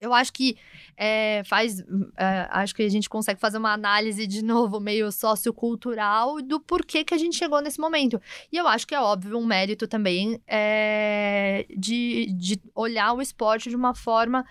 eu 0.00 0.14
acho 0.14 0.32
que 0.32 0.56
é, 0.96 1.42
faz. 1.44 1.80
é, 2.16 2.48
acho 2.50 2.74
que 2.74 2.82
a 2.82 2.88
gente 2.88 3.08
consegue 3.08 3.40
fazer 3.40 3.58
uma 3.58 3.72
análise 3.72 4.26
de 4.26 4.42
novo, 4.42 4.80
meio 4.80 5.10
sociocultural, 5.10 6.40
do 6.40 6.60
porquê 6.60 7.04
que 7.04 7.14
a 7.14 7.18
gente 7.18 7.36
chegou 7.36 7.60
nesse 7.60 7.80
momento. 7.80 8.20
E 8.52 8.56
eu 8.56 8.66
acho 8.66 8.86
que 8.86 8.94
é 8.94 9.00
óbvio 9.00 9.38
um 9.38 9.44
mérito 9.44 9.86
também 9.88 10.40
é, 10.46 11.66
de, 11.76 12.32
de 12.32 12.60
olhar 12.74 13.12
o 13.12 13.20
esporte 13.20 13.68
de 13.68 13.76
uma 13.76 13.94
forma 13.94 14.44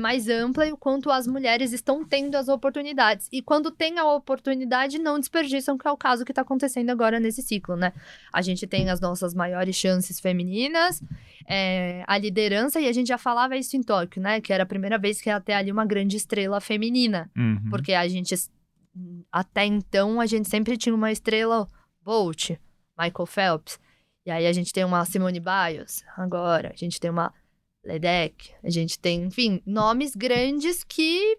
mais 0.00 0.28
ampla 0.28 0.66
e 0.66 0.72
o 0.72 0.76
quanto 0.76 1.10
as 1.10 1.26
mulheres 1.26 1.72
estão 1.72 2.04
tendo 2.04 2.34
as 2.36 2.48
oportunidades. 2.48 3.28
E 3.30 3.42
quando 3.42 3.70
tem 3.70 3.98
a 3.98 4.04
oportunidade, 4.04 4.98
não 4.98 5.18
desperdiçam, 5.18 5.76
que 5.76 5.86
é 5.86 5.90
o 5.90 5.96
caso 5.96 6.24
que 6.24 6.32
está 6.32 6.42
acontecendo 6.42 6.90
agora 6.90 7.20
nesse 7.20 7.42
ciclo, 7.42 7.76
né? 7.76 7.92
A 8.32 8.42
gente 8.42 8.66
tem 8.66 8.90
as 8.90 9.00
nossas 9.00 9.34
maiores 9.34 9.76
chances 9.76 10.20
femininas, 10.20 11.02
a 12.06 12.18
liderança, 12.18 12.80
e 12.80 12.88
a 12.88 12.92
gente 12.92 13.08
já 13.08 13.18
falava 13.18 13.56
isso 13.56 13.76
em 13.76 13.82
Tóquio, 13.82 14.22
né? 14.22 14.40
Que 14.40 14.52
era 14.52 14.62
a 14.62 14.66
primeira 14.66 14.85
vez 14.98 15.20
que 15.20 15.28
ia 15.28 15.40
ter 15.40 15.54
ali 15.54 15.72
uma 15.72 15.84
grande 15.84 16.16
estrela 16.16 16.60
feminina. 16.60 17.30
Uhum. 17.36 17.68
Porque 17.68 17.92
a 17.92 18.06
gente, 18.06 18.34
até 19.30 19.64
então, 19.64 20.20
a 20.20 20.26
gente 20.26 20.48
sempre 20.48 20.76
tinha 20.76 20.94
uma 20.94 21.10
estrela 21.10 21.68
Bolt, 22.02 22.50
Michael 22.98 23.26
Phelps. 23.26 23.78
E 24.24 24.30
aí 24.30 24.46
a 24.46 24.52
gente 24.52 24.72
tem 24.72 24.84
uma 24.84 25.04
Simone 25.04 25.40
Biles, 25.40 26.04
agora. 26.16 26.72
A 26.72 26.76
gente 26.76 27.00
tem 27.00 27.10
uma 27.10 27.32
Ledeck. 27.84 28.52
A 28.62 28.70
gente 28.70 28.98
tem, 28.98 29.24
enfim, 29.24 29.62
nomes 29.66 30.14
grandes 30.14 30.82
que. 30.84 31.38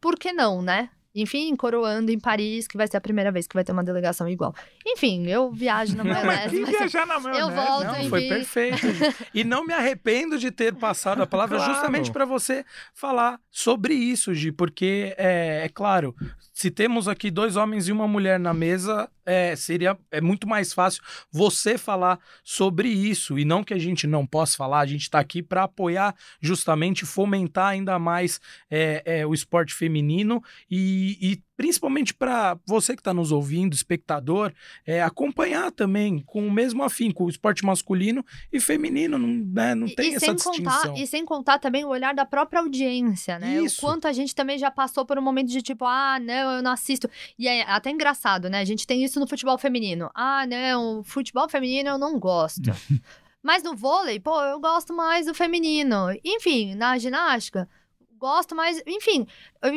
Por 0.00 0.18
que 0.18 0.32
não, 0.32 0.62
né? 0.62 0.90
Enfim, 1.20 1.54
coroando 1.56 2.10
em 2.10 2.18
Paris, 2.18 2.66
que 2.66 2.76
vai 2.76 2.86
ser 2.86 2.96
a 2.96 3.00
primeira 3.00 3.30
vez 3.32 3.46
que 3.46 3.54
vai 3.54 3.64
ter 3.64 3.72
uma 3.72 3.84
delegação 3.84 4.28
igual. 4.28 4.54
Enfim, 4.86 5.26
eu 5.26 5.50
viajo 5.52 5.96
na 5.96 6.04
Não, 6.04 6.12
mas 6.12 6.24
maionese, 6.24 6.60
mas 6.60 6.70
viajar 6.70 7.06
na 7.06 7.20
maionese. 7.20 7.54
volto 7.56 7.84
Não, 7.84 7.98
enfim. 7.98 8.08
foi 8.08 8.28
perfeito. 8.28 8.78
E 9.34 9.44
não 9.44 9.64
me 9.64 9.72
arrependo 9.72 10.38
de 10.38 10.50
ter 10.50 10.74
passado 10.74 11.22
a 11.22 11.26
palavra 11.26 11.58
Claro. 11.58 11.72
justamente 11.72 12.10
para 12.10 12.24
você 12.24 12.64
falar 12.94 13.40
sobre 13.50 13.94
isso, 13.94 14.34
Gi, 14.34 14.50
porque 14.52 15.14
é, 15.16 15.62
é 15.64 15.68
claro, 15.68 16.14
se 16.52 16.70
temos 16.70 17.06
aqui 17.08 17.30
dois 17.30 17.56
homens 17.56 17.88
e 17.88 17.92
uma 17.92 18.08
mulher 18.08 18.38
na 18.38 18.52
mesa, 18.52 19.08
é, 19.24 19.54
seria 19.54 19.96
é 20.10 20.20
muito 20.20 20.48
mais 20.48 20.72
fácil 20.72 21.02
você 21.30 21.76
falar 21.78 22.18
sobre 22.42 22.88
isso 22.88 23.38
e 23.38 23.44
não 23.44 23.62
que 23.62 23.74
a 23.74 23.78
gente 23.78 24.06
não 24.06 24.26
possa 24.26 24.56
falar. 24.56 24.80
A 24.80 24.86
gente 24.86 25.02
está 25.02 25.20
aqui 25.20 25.42
para 25.42 25.64
apoiar 25.64 26.14
justamente 26.40 27.04
fomentar 27.06 27.68
ainda 27.68 27.98
mais 27.98 28.40
é, 28.70 29.02
é, 29.04 29.26
o 29.26 29.34
esporte 29.34 29.74
feminino 29.74 30.42
e, 30.70 31.07
e 31.20 31.42
principalmente 31.56 32.12
para 32.14 32.58
você 32.66 32.94
que 32.94 33.00
está 33.00 33.12
nos 33.14 33.32
ouvindo, 33.32 33.74
espectador, 33.74 34.52
é, 34.86 35.02
acompanhar 35.02 35.72
também 35.72 36.20
com 36.24 36.46
o 36.46 36.50
mesmo 36.50 36.82
afinco 36.84 37.24
o 37.24 37.28
esporte 37.28 37.64
masculino 37.64 38.24
e 38.52 38.60
feminino, 38.60 39.18
não, 39.18 39.28
né, 39.28 39.74
não 39.74 39.86
E- 39.86 39.94
tem 39.94 40.12
e 40.12 40.14
essa 40.14 40.26
sem 40.26 40.34
distinção. 40.34 40.62
Contar, 40.64 40.98
e 41.00 41.06
sem 41.06 41.24
contar 41.24 41.58
também 41.58 41.84
o 41.84 41.88
olhar 41.88 42.14
da 42.14 42.24
própria 42.24 42.60
audiência, 42.60 43.38
né? 43.38 43.60
Isso. 43.62 43.78
O 43.78 43.88
quanto 43.88 44.06
a 44.06 44.12
gente 44.12 44.34
também 44.34 44.58
já 44.58 44.70
passou 44.70 45.04
por 45.04 45.18
um 45.18 45.22
momento 45.22 45.48
de 45.48 45.62
tipo, 45.62 45.84
ah, 45.84 46.18
não, 46.20 46.56
eu 46.56 46.62
não 46.62 46.72
assisto. 46.72 47.08
E 47.38 47.48
é 47.48 47.62
até 47.62 47.90
engraçado, 47.90 48.48
né? 48.48 48.60
A 48.60 48.64
gente 48.64 48.86
tem 48.86 49.02
isso 49.04 49.18
no 49.18 49.26
futebol 49.26 49.58
feminino. 49.58 50.10
Ah, 50.14 50.46
não, 50.46 51.02
futebol 51.04 51.48
feminino 51.48 51.88
eu 51.90 51.98
não 51.98 52.18
gosto. 52.18 52.70
Mas 53.42 53.62
no 53.62 53.74
vôlei, 53.74 54.18
pô, 54.20 54.40
eu 54.42 54.60
gosto 54.60 54.92
mais 54.94 55.26
do 55.26 55.32
feminino. 55.34 56.08
Enfim, 56.24 56.74
na 56.74 56.98
ginástica, 56.98 57.68
gosto 58.18 58.54
mais. 58.54 58.82
Enfim, 58.86 59.26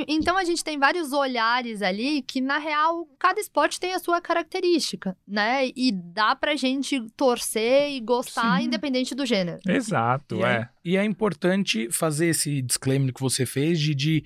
então 0.08 0.38
a 0.38 0.44
gente 0.44 0.64
tem 0.64 0.78
vários 0.80 1.14
olhares 1.14 1.82
ali 1.82 2.22
que, 2.22 2.42
na 2.42 2.58
real, 2.58 3.08
cada 3.20 3.40
esporte 3.40 3.80
tem 3.80 3.94
a 3.94 4.00
sua 4.00 4.20
característica, 4.20 5.16
né? 5.28 5.68
E 5.76 5.92
dá 5.92 6.36
pra 6.36 6.56
gente 6.56 7.00
torcer 7.16 7.92
e 7.92 8.00
gostar, 8.00 8.60
Sim. 8.60 8.66
independente 8.66 9.14
do 9.16 9.26
gênero. 9.26 9.60
Exato, 9.68 10.36
E 10.36 10.44
é. 10.44 10.52
é, 10.54 10.70
e 10.84 10.98
é 10.98 11.04
importante 11.04 11.90
fazer 11.92 12.28
esse 12.28 12.62
disclaimer 12.62 13.14
que 13.14 13.22
você 13.22 13.46
fez 13.46 13.80
de, 13.80 13.94
de 13.94 14.24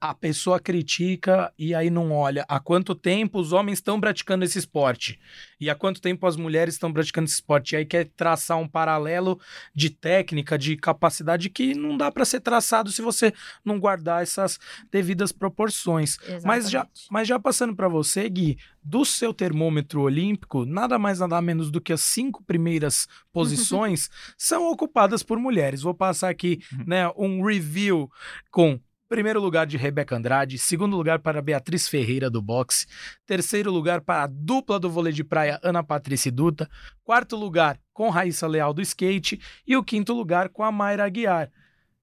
a 0.00 0.14
pessoa 0.14 0.60
critica 0.60 1.52
e 1.58 1.74
aí 1.74 1.88
não 1.88 2.12
olha 2.12 2.44
há 2.48 2.60
quanto 2.60 2.94
tempo 2.94 3.38
os 3.38 3.52
homens 3.52 3.78
estão 3.78 4.00
praticando 4.00 4.44
esse 4.44 4.58
esporte 4.58 5.18
e 5.64 5.70
há 5.70 5.74
quanto 5.74 6.00
tempo 6.00 6.26
as 6.26 6.36
mulheres 6.36 6.74
estão 6.74 6.92
praticando 6.92 7.24
esse 7.26 7.34
esporte. 7.34 7.72
E 7.72 7.76
aí 7.76 7.86
quer 7.86 8.06
traçar 8.16 8.58
um 8.58 8.68
paralelo 8.68 9.40
de 9.74 9.88
técnica, 9.88 10.58
de 10.58 10.76
capacidade 10.76 11.48
que 11.48 11.74
não 11.74 11.96
dá 11.96 12.12
para 12.12 12.24
ser 12.24 12.40
traçado 12.40 12.90
se 12.90 13.00
você 13.00 13.32
não 13.64 13.80
guardar 13.80 14.22
essas 14.22 14.58
devidas 14.90 15.32
proporções. 15.32 16.18
Mas 16.44 16.70
já, 16.70 16.80
Exatamente. 16.80 17.06
mas 17.10 17.28
já 17.28 17.38
passando 17.38 17.74
para 17.74 17.88
você, 17.88 18.28
Gui, 18.28 18.58
do 18.82 19.04
seu 19.04 19.32
termômetro 19.32 20.02
olímpico, 20.02 20.66
nada 20.66 20.98
mais 20.98 21.20
nada 21.20 21.40
menos 21.40 21.70
do 21.70 21.80
que 21.80 21.92
as 21.92 22.02
cinco 22.02 22.44
primeiras 22.44 23.08
posições 23.32 24.10
são 24.36 24.70
ocupadas 24.70 25.22
por 25.22 25.38
mulheres. 25.38 25.80
Vou 25.80 25.93
passar 25.94 26.28
aqui, 26.28 26.60
Uhum. 26.72 26.84
né, 26.86 27.08
um 27.16 27.42
review 27.44 28.10
com 28.50 28.78
primeiro 29.08 29.40
lugar 29.40 29.66
de 29.66 29.76
Rebeca 29.76 30.16
Andrade, 30.16 30.58
segundo 30.58 30.96
lugar 30.96 31.20
para 31.20 31.40
Beatriz 31.40 31.86
Ferreira 31.86 32.28
do 32.28 32.42
boxe, 32.42 32.86
terceiro 33.26 33.70
lugar 33.70 34.00
para 34.00 34.24
a 34.24 34.26
dupla 34.26 34.80
do 34.80 34.90
vôlei 34.90 35.12
de 35.12 35.22
praia 35.22 35.60
Ana 35.62 35.84
Patrícia 35.84 36.32
Duta, 36.32 36.68
quarto 37.04 37.36
lugar 37.36 37.78
com 37.92 38.10
Raíssa 38.10 38.46
Leal 38.48 38.74
do 38.74 38.82
skate 38.82 39.40
e 39.66 39.76
o 39.76 39.84
quinto 39.84 40.12
lugar 40.12 40.48
com 40.48 40.64
a 40.64 40.72
Mayra 40.72 41.04
Aguiar. 41.04 41.50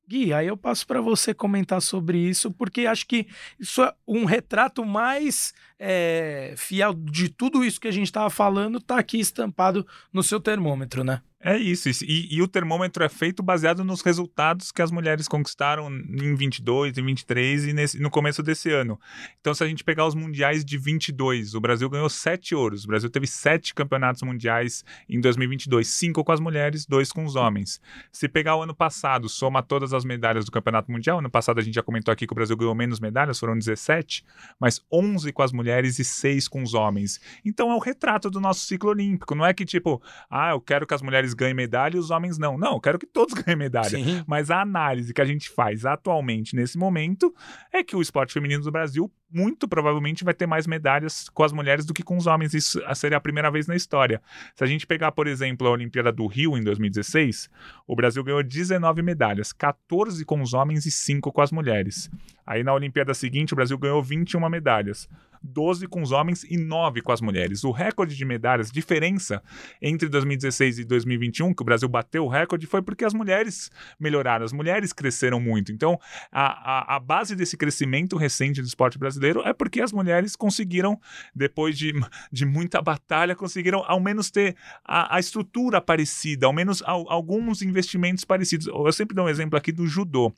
Gui, 0.07 0.33
aí 0.33 0.47
eu 0.47 0.57
passo 0.57 0.85
para 0.85 1.01
você 1.01 1.33
comentar 1.33 1.81
sobre 1.81 2.17
isso, 2.17 2.51
porque 2.51 2.85
acho 2.85 3.07
que 3.07 3.27
isso 3.59 3.81
é 3.81 3.93
um 4.07 4.25
retrato 4.25 4.85
mais 4.85 5.53
é, 5.79 6.53
fiel 6.57 6.93
de 6.93 7.29
tudo 7.29 7.63
isso 7.63 7.79
que 7.79 7.87
a 7.87 7.91
gente 7.91 8.07
estava 8.07 8.29
falando, 8.29 8.79
tá 8.79 8.97
aqui 8.97 9.19
estampado 9.19 9.85
no 10.11 10.21
seu 10.21 10.39
termômetro, 10.39 11.03
né? 11.03 11.21
É 11.43 11.57
isso, 11.57 11.89
e, 12.05 12.35
e, 12.35 12.39
o 12.39 12.47
termômetro 12.47 13.03
é 13.03 13.09
feito 13.09 13.41
baseado 13.41 13.83
nos 13.83 14.01
resultados 14.01 14.71
que 14.71 14.79
as 14.79 14.91
mulheres 14.91 15.27
conquistaram 15.27 15.89
em 15.89 16.35
22, 16.35 16.95
em 16.99 17.03
23 17.03 17.65
e 17.65 17.73
nesse, 17.73 17.99
no 17.99 18.11
começo 18.11 18.43
desse 18.43 18.69
ano. 18.69 18.99
Então, 19.39 19.51
se 19.51 19.63
a 19.63 19.67
gente 19.67 19.83
pegar 19.83 20.05
os 20.05 20.13
mundiais 20.13 20.63
de 20.63 20.77
22, 20.77 21.55
o 21.55 21.59
Brasil 21.59 21.89
ganhou 21.89 22.07
sete 22.09 22.53
ouros. 22.53 22.83
O 22.83 22.87
Brasil 22.87 23.09
teve 23.09 23.25
sete 23.25 23.73
campeonatos 23.73 24.21
mundiais 24.21 24.85
em 25.09 25.19
2022, 25.19 25.87
cinco 25.87 26.23
com 26.23 26.31
as 26.31 26.39
mulheres, 26.39 26.85
dois 26.85 27.11
com 27.11 27.25
os 27.25 27.35
homens. 27.35 27.81
Se 28.11 28.29
pegar 28.29 28.55
o 28.55 28.61
ano 28.61 28.75
passado, 28.75 29.27
soma 29.27 29.63
todas 29.63 29.95
as 29.95 30.05
medalhas 30.05 30.45
do 30.45 30.51
campeonato 30.51 30.91
mundial. 30.91 31.17
Ano 31.17 31.29
passado 31.29 31.59
a 31.59 31.63
gente 31.63 31.73
já 31.73 31.81
comentou 31.81 32.11
aqui 32.11 32.27
que 32.27 32.33
o 32.33 32.35
Brasil 32.35 32.55
ganhou 32.55 32.75
menos 32.75 32.99
medalhas, 32.99 33.39
foram 33.39 33.57
17, 33.57 34.23
mas 34.59 34.79
11 34.93 35.33
com 35.33 35.41
as 35.41 35.51
mulheres 35.51 35.97
e 35.97 36.03
seis 36.03 36.47
com 36.47 36.61
os 36.61 36.75
homens. 36.75 37.19
Então, 37.43 37.71
é 37.71 37.75
o 37.75 37.79
retrato 37.79 38.29
do 38.29 38.39
nosso 38.39 38.59
ciclo 38.59 38.91
olímpico. 38.91 39.33
Não 39.33 39.43
é 39.43 39.55
que 39.55 39.65
tipo, 39.65 39.99
ah, 40.29 40.51
eu 40.51 40.61
quero 40.61 40.85
que 40.85 40.93
as 40.93 41.01
mulheres 41.01 41.30
ganhem 41.33 41.53
medalha 41.53 41.95
e 41.95 41.99
os 41.99 42.09
homens 42.09 42.37
não. 42.37 42.57
Não, 42.57 42.73
eu 42.73 42.81
quero 42.81 42.99
que 42.99 43.05
todos 43.05 43.33
ganhem 43.41 43.57
medalha. 43.57 43.89
Sim. 43.89 44.23
Mas 44.27 44.49
a 44.49 44.61
análise 44.61 45.13
que 45.13 45.21
a 45.21 45.25
gente 45.25 45.49
faz 45.49 45.85
atualmente, 45.85 46.55
nesse 46.55 46.77
momento, 46.77 47.33
é 47.71 47.83
que 47.83 47.95
o 47.95 48.01
esporte 48.01 48.33
feminino 48.33 48.63
do 48.63 48.71
Brasil 48.71 49.11
muito 49.31 49.67
provavelmente 49.67 50.23
vai 50.23 50.33
ter 50.33 50.45
mais 50.45 50.67
medalhas 50.67 51.29
com 51.29 51.43
as 51.43 51.51
mulheres 51.51 51.85
do 51.85 51.93
que 51.93 52.03
com 52.03 52.17
os 52.17 52.27
homens. 52.27 52.53
Isso 52.53 52.81
seria 52.95 53.17
a 53.17 53.21
primeira 53.21 53.49
vez 53.49 53.67
na 53.67 53.75
história. 53.75 54.21
Se 54.55 54.63
a 54.63 54.67
gente 54.67 54.85
pegar, 54.85 55.11
por 55.11 55.27
exemplo, 55.27 55.67
a 55.67 55.71
Olimpíada 55.71 56.11
do 56.11 56.27
Rio 56.27 56.57
em 56.57 56.63
2016, 56.63 57.49
o 57.87 57.95
Brasil 57.95 58.23
ganhou 58.23 58.43
19 58.43 59.01
medalhas, 59.01 59.51
14 59.53 60.23
com 60.25 60.41
os 60.41 60.53
homens 60.53 60.85
e 60.85 60.91
5 60.91 61.31
com 61.31 61.41
as 61.41 61.51
mulheres. 61.51 62.09
Aí 62.45 62.63
na 62.63 62.73
Olimpíada 62.73 63.13
seguinte, 63.13 63.53
o 63.53 63.55
Brasil 63.55 63.77
ganhou 63.77 64.01
21 64.01 64.49
medalhas. 64.49 65.07
12 65.43 65.87
com 65.87 66.01
os 66.01 66.11
homens 66.11 66.43
e 66.43 66.57
9 66.57 67.01
com 67.01 67.11
as 67.11 67.21
mulheres. 67.21 67.63
O 67.63 67.71
recorde 67.71 68.15
de 68.15 68.23
medalhas, 68.23 68.71
diferença 68.71 69.41
entre 69.81 70.07
2016 70.07 70.79
e 70.79 70.85
2021, 70.85 71.53
que 71.53 71.61
o 71.61 71.65
Brasil 71.65 71.89
bateu 71.89 72.25
o 72.25 72.27
recorde, 72.27 72.67
foi 72.67 72.81
porque 72.81 73.03
as 73.03 73.13
mulheres 73.13 73.71
melhoraram, 73.99 74.45
as 74.45 74.53
mulheres 74.53 74.93
cresceram 74.93 75.39
muito. 75.39 75.71
Então, 75.71 75.99
a, 76.31 76.93
a, 76.93 76.95
a 76.95 76.99
base 76.99 77.35
desse 77.35 77.57
crescimento 77.57 78.17
recente 78.17 78.61
do 78.61 78.67
esporte 78.67 78.99
brasileiro 78.99 79.20
é 79.45 79.53
porque 79.53 79.81
as 79.81 79.91
mulheres 79.91 80.35
conseguiram, 80.35 80.99
depois 81.33 81.77
de, 81.77 81.93
de 82.31 82.45
muita 82.45 82.81
batalha, 82.81 83.35
conseguiram 83.35 83.83
ao 83.85 83.99
menos 83.99 84.29
ter 84.29 84.55
a, 84.83 85.15
a 85.15 85.19
estrutura 85.19 85.81
parecida, 85.81 86.45
ao 86.45 86.53
menos 86.53 86.81
alguns 86.85 87.61
investimentos 87.61 88.23
parecidos. 88.23 88.67
Eu 88.67 88.91
sempre 88.93 89.15
dou 89.15 89.25
um 89.25 89.29
exemplo 89.29 89.57
aqui 89.57 89.71
do 89.71 89.87
judô. 89.87 90.33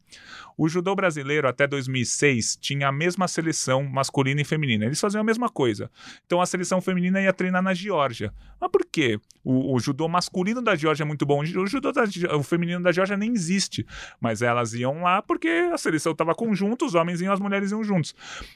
O 0.57 0.69
judô 0.69 0.95
brasileiro, 0.95 1.47
até 1.47 1.67
2006, 1.67 2.57
tinha 2.59 2.87
a 2.87 2.91
mesma 2.91 3.27
seleção 3.27 3.83
masculina 3.83 4.41
e 4.41 4.45
feminina 4.45 4.85
eles 4.85 4.99
faziam 4.99 5.21
a 5.21 5.23
mesma 5.23 5.49
coisa. 5.49 5.89
Então 6.25 6.41
a 6.41 6.45
seleção 6.45 6.81
feminina 6.81 7.21
ia 7.21 7.33
treinar 7.33 7.61
na 7.61 7.73
Geórgia. 7.73 8.33
Mas 8.59 8.69
por 8.71 8.85
quê? 8.85 9.19
O, 9.43 9.75
o 9.75 9.79
judô 9.79 10.07
masculino 10.07 10.61
da 10.61 10.75
Geórgia 10.75 11.03
é 11.03 11.05
muito 11.05 11.25
bom. 11.25 11.41
O 11.41 11.67
judô 11.67 11.91
da, 11.91 12.03
o 12.37 12.43
feminino 12.43 12.81
da 12.81 12.91
Geórgia 12.91 13.17
nem 13.17 13.33
existe. 13.33 13.85
Mas 14.19 14.41
elas 14.41 14.73
iam 14.73 15.03
lá 15.03 15.21
porque 15.21 15.47
a 15.47 15.77
seleção 15.77 16.13
estava 16.13 16.33
conjunto, 16.33 16.85
os 16.85 16.95
homens 16.95 17.19
iam, 17.21 17.33
as 17.33 17.39
mulheres 17.39 17.71
iam 17.71 17.83
juntos. 17.83 18.15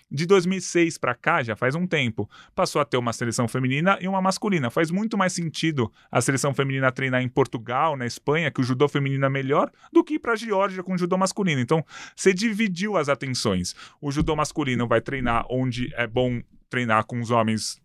De 0.10 0.26
2006 0.26 0.98
para 0.98 1.14
cá, 1.14 1.44
já 1.44 1.56
faz 1.56 1.76
um 1.76 1.86
tempo, 1.86 2.30
passou 2.56 2.82
a 2.82 2.86
ter 2.86 2.98
uma 2.98 3.12
seleção 3.12 3.48
feminina 3.48 3.98
e 4.00 4.08
uma 4.08 4.22
masculina. 4.22 4.70
Faz 4.70 4.92
muito 4.92 5.18
mais 5.18 5.34
sentido 5.34 5.92
a 6.12 6.22
seleção 6.22 6.54
feminina 6.54 6.92
treinar 6.92 7.22
em 7.22 7.28
Portugal, 7.30 7.98
na 7.98 8.06
Espanha, 8.06 8.52
que 8.52 8.62
o 8.62 8.64
judô 8.64 8.88
feminino 8.88 9.26
é 9.26 9.30
melhor, 9.30 9.70
do 9.92 10.04
que 10.04 10.16
ir 10.16 10.20
para 10.20 10.34
a 10.34 10.36
Geórgia 10.36 10.84
com 10.84 10.98
judô 10.98 11.18
masculino. 11.18 11.60
Então, 11.60 11.84
você 12.16 12.34
dividiu 12.34 12.98
as 12.98 13.10
atenções. 13.10 13.76
O 14.02 14.12
judô 14.12 14.36
masculino 14.36 14.88
vai 14.88 15.02
treinar 15.02 15.46
onde 15.50 15.94
é 15.96 16.08
bom 16.08 16.42
treinar 16.70 17.06
com 17.06 17.20
os 17.20 17.32
homens 17.32 17.82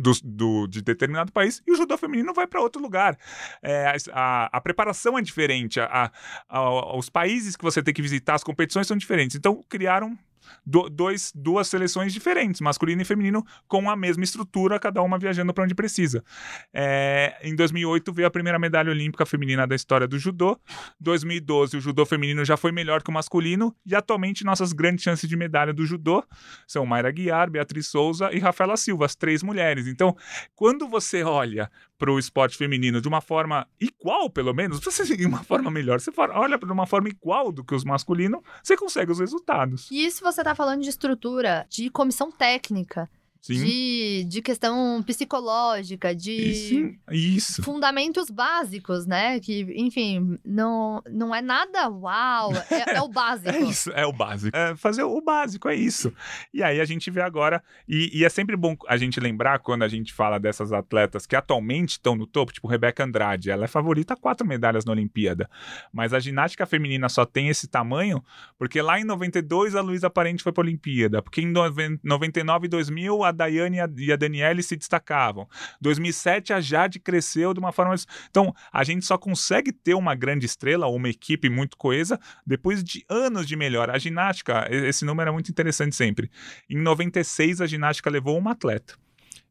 do, 0.00 0.12
do, 0.24 0.66
de 0.66 0.80
determinado 0.80 1.30
país 1.30 1.62
e 1.66 1.72
o 1.72 1.76
judô 1.76 1.96
feminino 1.98 2.32
vai 2.32 2.46
para 2.46 2.60
outro 2.60 2.80
lugar. 2.80 3.18
É, 3.62 3.94
a, 4.12 4.56
a, 4.56 4.60
preparação 4.60 5.18
é 5.18 5.22
diferente, 5.22 5.78
a, 5.78 6.10
a, 6.48 6.96
os 6.96 7.10
países 7.10 7.54
que 7.54 7.62
você 7.62 7.82
tem 7.82 7.92
que 7.92 8.02
visitar, 8.02 8.34
as 8.34 8.44
competições 8.44 8.86
são 8.86 8.96
diferentes. 8.96 9.36
Então, 9.36 9.62
criaram 9.68 10.18
do, 10.64 10.88
dois, 10.88 11.32
duas 11.34 11.68
seleções 11.68 12.12
diferentes, 12.12 12.60
masculino 12.60 13.02
e 13.02 13.04
feminino, 13.04 13.44
com 13.66 13.90
a 13.90 13.96
mesma 13.96 14.24
estrutura, 14.24 14.78
cada 14.78 15.02
uma 15.02 15.18
viajando 15.18 15.52
para 15.52 15.64
onde 15.64 15.74
precisa. 15.74 16.24
É, 16.72 17.38
em 17.42 17.54
2008 17.54 18.12
veio 18.12 18.28
a 18.28 18.30
primeira 18.30 18.58
medalha 18.58 18.90
olímpica 18.90 19.26
feminina 19.26 19.66
da 19.66 19.74
história 19.74 20.06
do 20.06 20.18
judô. 20.18 20.58
2012 21.00 21.76
o 21.76 21.80
judô 21.80 22.04
feminino 22.06 22.44
já 22.44 22.56
foi 22.56 22.72
melhor 22.72 23.02
que 23.02 23.10
o 23.10 23.12
masculino 23.12 23.74
e 23.84 23.94
atualmente 23.94 24.44
nossas 24.44 24.72
grandes 24.72 25.04
chances 25.04 25.28
de 25.28 25.36
medalha 25.36 25.72
do 25.72 25.84
judô 25.84 26.24
são 26.66 26.86
Mayra 26.86 27.10
Guiar, 27.10 27.50
Beatriz 27.50 27.88
Souza 27.88 28.30
e 28.32 28.38
Rafaela 28.38 28.76
Silva, 28.76 29.06
as 29.06 29.14
três 29.14 29.42
mulheres. 29.42 29.86
Então, 29.86 30.16
quando 30.54 30.88
você 30.88 31.22
olha 31.22 31.70
para 32.00 32.10
o 32.10 32.18
esporte 32.18 32.56
feminino 32.56 32.98
de 32.98 33.06
uma 33.06 33.20
forma 33.20 33.68
igual, 33.78 34.30
pelo 34.30 34.54
menos, 34.54 34.80
você 34.80 35.04
de 35.14 35.26
uma 35.26 35.44
forma 35.44 35.70
melhor, 35.70 36.00
você 36.00 36.10
olha 36.16 36.58
de 36.58 36.72
uma 36.72 36.86
forma 36.86 37.10
igual 37.10 37.52
do 37.52 37.62
que 37.62 37.74
os 37.74 37.84
masculinos, 37.84 38.40
você 38.64 38.74
consegue 38.74 39.12
os 39.12 39.20
resultados. 39.20 39.86
E 39.90 40.06
isso 40.06 40.24
você 40.24 40.40
está 40.40 40.54
falando 40.54 40.80
de 40.80 40.88
estrutura, 40.88 41.66
de 41.68 41.90
comissão 41.90 42.32
técnica. 42.32 43.08
De, 43.46 44.24
de 44.28 44.42
questão 44.42 45.02
psicológica, 45.02 46.14
de 46.14 46.54
Sim, 46.54 46.98
isso. 47.10 47.62
fundamentos 47.62 48.30
básicos, 48.30 49.06
né? 49.06 49.40
Que, 49.40 49.66
enfim, 49.74 50.38
não, 50.44 51.02
não 51.10 51.34
é 51.34 51.40
nada 51.40 51.88
uau, 51.88 52.52
é, 52.70 52.96
é 52.96 53.02
o 53.02 53.08
básico. 53.12 53.48
é 53.48 53.60
isso, 53.60 53.90
é 53.92 54.06
o 54.06 54.12
básico. 54.12 54.56
É 54.56 54.76
fazer 54.76 55.02
o 55.04 55.20
básico, 55.20 55.68
é 55.68 55.74
isso. 55.74 56.12
E 56.52 56.62
aí 56.62 56.80
a 56.80 56.84
gente 56.84 57.10
vê 57.10 57.22
agora, 57.22 57.62
e, 57.88 58.10
e, 58.18 58.24
é 58.24 58.28
sempre 58.28 58.56
bom 58.56 58.76
a 58.86 58.96
gente 58.96 59.18
lembrar 59.18 59.58
quando 59.60 59.82
a 59.82 59.88
gente 59.88 60.12
fala 60.12 60.38
dessas 60.38 60.72
atletas 60.72 61.26
que 61.26 61.34
atualmente 61.34 61.92
estão 61.92 62.14
no 62.14 62.26
topo, 62.26 62.52
tipo 62.52 62.68
Rebeca 62.68 63.04
Andrade, 63.04 63.50
ela 63.50 63.64
é 63.64 63.68
favorita 63.68 64.14
a 64.14 64.16
quatro 64.16 64.46
medalhas 64.46 64.84
na 64.84 64.92
Olimpíada. 64.92 65.48
Mas 65.92 66.12
a 66.12 66.20
ginástica 66.20 66.66
feminina 66.66 67.08
só 67.08 67.24
tem 67.24 67.48
esse 67.48 67.66
tamanho 67.66 68.22
porque 68.58 68.82
lá 68.82 69.00
em 69.00 69.04
92 69.04 69.74
a 69.74 69.80
Luísa 69.80 70.10
Parente 70.10 70.42
foi 70.42 70.52
para 70.52 70.62
a 70.62 70.66
Olimpíada, 70.66 71.22
porque 71.22 71.40
em 71.40 71.50
99 71.50 72.66
e 72.66 72.68
2000 72.68 73.24
a 73.24 73.29
a 73.30 73.32
Daiane 73.32 73.78
e 73.96 74.12
a 74.12 74.16
Daniele 74.16 74.62
se 74.62 74.76
destacavam. 74.76 75.48
2007 75.80 76.52
a 76.52 76.60
Jade 76.60 77.00
cresceu 77.00 77.54
de 77.54 77.60
uma 77.60 77.72
forma. 77.72 77.94
Então, 78.28 78.54
a 78.72 78.84
gente 78.84 79.04
só 79.04 79.16
consegue 79.16 79.72
ter 79.72 79.94
uma 79.94 80.14
grande 80.14 80.46
estrela 80.46 80.86
uma 80.86 81.08
equipe 81.08 81.48
muito 81.48 81.76
coesa 81.76 82.18
depois 82.46 82.84
de 82.84 83.04
anos 83.08 83.46
de 83.46 83.56
melhora. 83.56 83.94
A 83.94 83.98
ginástica, 83.98 84.68
esse 84.70 85.04
número 85.04 85.30
é 85.30 85.32
muito 85.32 85.50
interessante 85.50 85.96
sempre. 85.96 86.30
Em 86.68 86.78
96 86.78 87.60
a 87.60 87.66
ginástica 87.66 88.10
levou 88.10 88.36
uma 88.36 88.52
atleta. 88.52 88.94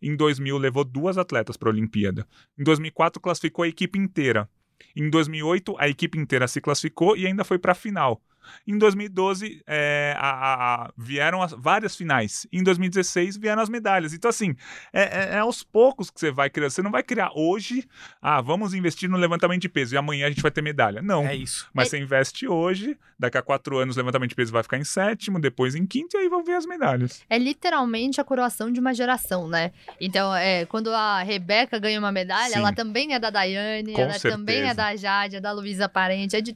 Em 0.01 0.15
2000 0.15 0.57
levou 0.57 0.85
duas 0.85 1.17
atletas 1.17 1.57
para 1.57 1.69
a 1.69 1.71
Olimpíada. 1.71 2.25
Em 2.57 2.63
2004 2.63 3.19
classificou 3.21 3.63
a 3.63 3.67
equipe 3.67 3.99
inteira. 3.99 4.49
Em 4.95 5.09
2008 5.09 5.75
a 5.77 5.89
equipe 5.89 6.17
inteira 6.17 6.47
se 6.47 6.61
classificou 6.61 7.17
e 7.17 7.27
ainda 7.27 7.43
foi 7.43 7.59
para 7.59 7.73
a 7.73 7.75
final. 7.75 8.21
Em 8.67 8.77
2012, 8.77 9.61
é, 9.67 10.15
a, 10.17 10.83
a, 10.83 10.93
vieram 10.97 11.41
as, 11.41 11.51
várias 11.51 11.95
finais. 11.95 12.47
Em 12.51 12.63
2016, 12.63 13.37
vieram 13.37 13.61
as 13.61 13.69
medalhas. 13.69 14.13
Então, 14.13 14.29
assim, 14.29 14.55
é, 14.93 15.01
é, 15.01 15.35
é, 15.35 15.39
aos 15.39 15.63
poucos 15.63 16.09
que 16.09 16.19
você 16.19 16.31
vai 16.31 16.49
criar. 16.49 16.69
Você 16.69 16.81
não 16.81 16.91
vai 16.91 17.03
criar 17.03 17.31
hoje, 17.35 17.87
ah, 18.21 18.41
vamos 18.41 18.73
investir 18.73 19.09
no 19.09 19.17
levantamento 19.17 19.61
de 19.61 19.69
peso 19.69 19.95
e 19.95 19.97
amanhã 19.97 20.27
a 20.27 20.29
gente 20.29 20.41
vai 20.41 20.51
ter 20.51 20.61
medalha. 20.61 21.01
Não. 21.01 21.25
É 21.25 21.35
isso. 21.35 21.69
Mas 21.73 21.87
é 21.87 21.89
você 21.91 21.99
investe 21.99 22.47
hoje, 22.47 22.97
daqui 23.17 23.37
a 23.37 23.41
quatro 23.41 23.77
anos 23.77 23.95
o 23.95 23.99
levantamento 23.99 24.29
de 24.29 24.35
peso 24.35 24.51
vai 24.51 24.63
ficar 24.63 24.77
em 24.77 24.83
sétimo, 24.83 25.39
depois 25.39 25.75
em 25.75 25.85
quinto, 25.85 26.17
e 26.17 26.19
aí 26.21 26.29
vão 26.29 26.43
ver 26.43 26.55
as 26.55 26.65
medalhas. 26.65 27.23
É 27.29 27.37
literalmente 27.37 28.21
a 28.21 28.23
coroação 28.23 28.71
de 28.71 28.79
uma 28.79 28.93
geração, 28.93 29.47
né? 29.47 29.71
Então, 29.99 30.33
é, 30.35 30.65
quando 30.65 30.91
a 30.93 31.21
Rebeca 31.23 31.79
ganha 31.79 31.99
uma 31.99 32.11
medalha, 32.11 32.53
Sim. 32.53 32.59
ela 32.59 32.73
também 32.73 33.13
é 33.13 33.19
da 33.19 33.29
Daiane, 33.29 33.93
Com 33.93 34.01
ela 34.01 34.13
certeza. 34.13 34.35
também 34.35 34.61
é 34.61 34.73
da 34.73 34.95
Jade, 34.95 35.35
é 35.37 35.41
da 35.41 35.51
Luísa 35.51 35.89
Parente, 35.89 36.35
é 36.35 36.41
de 36.41 36.55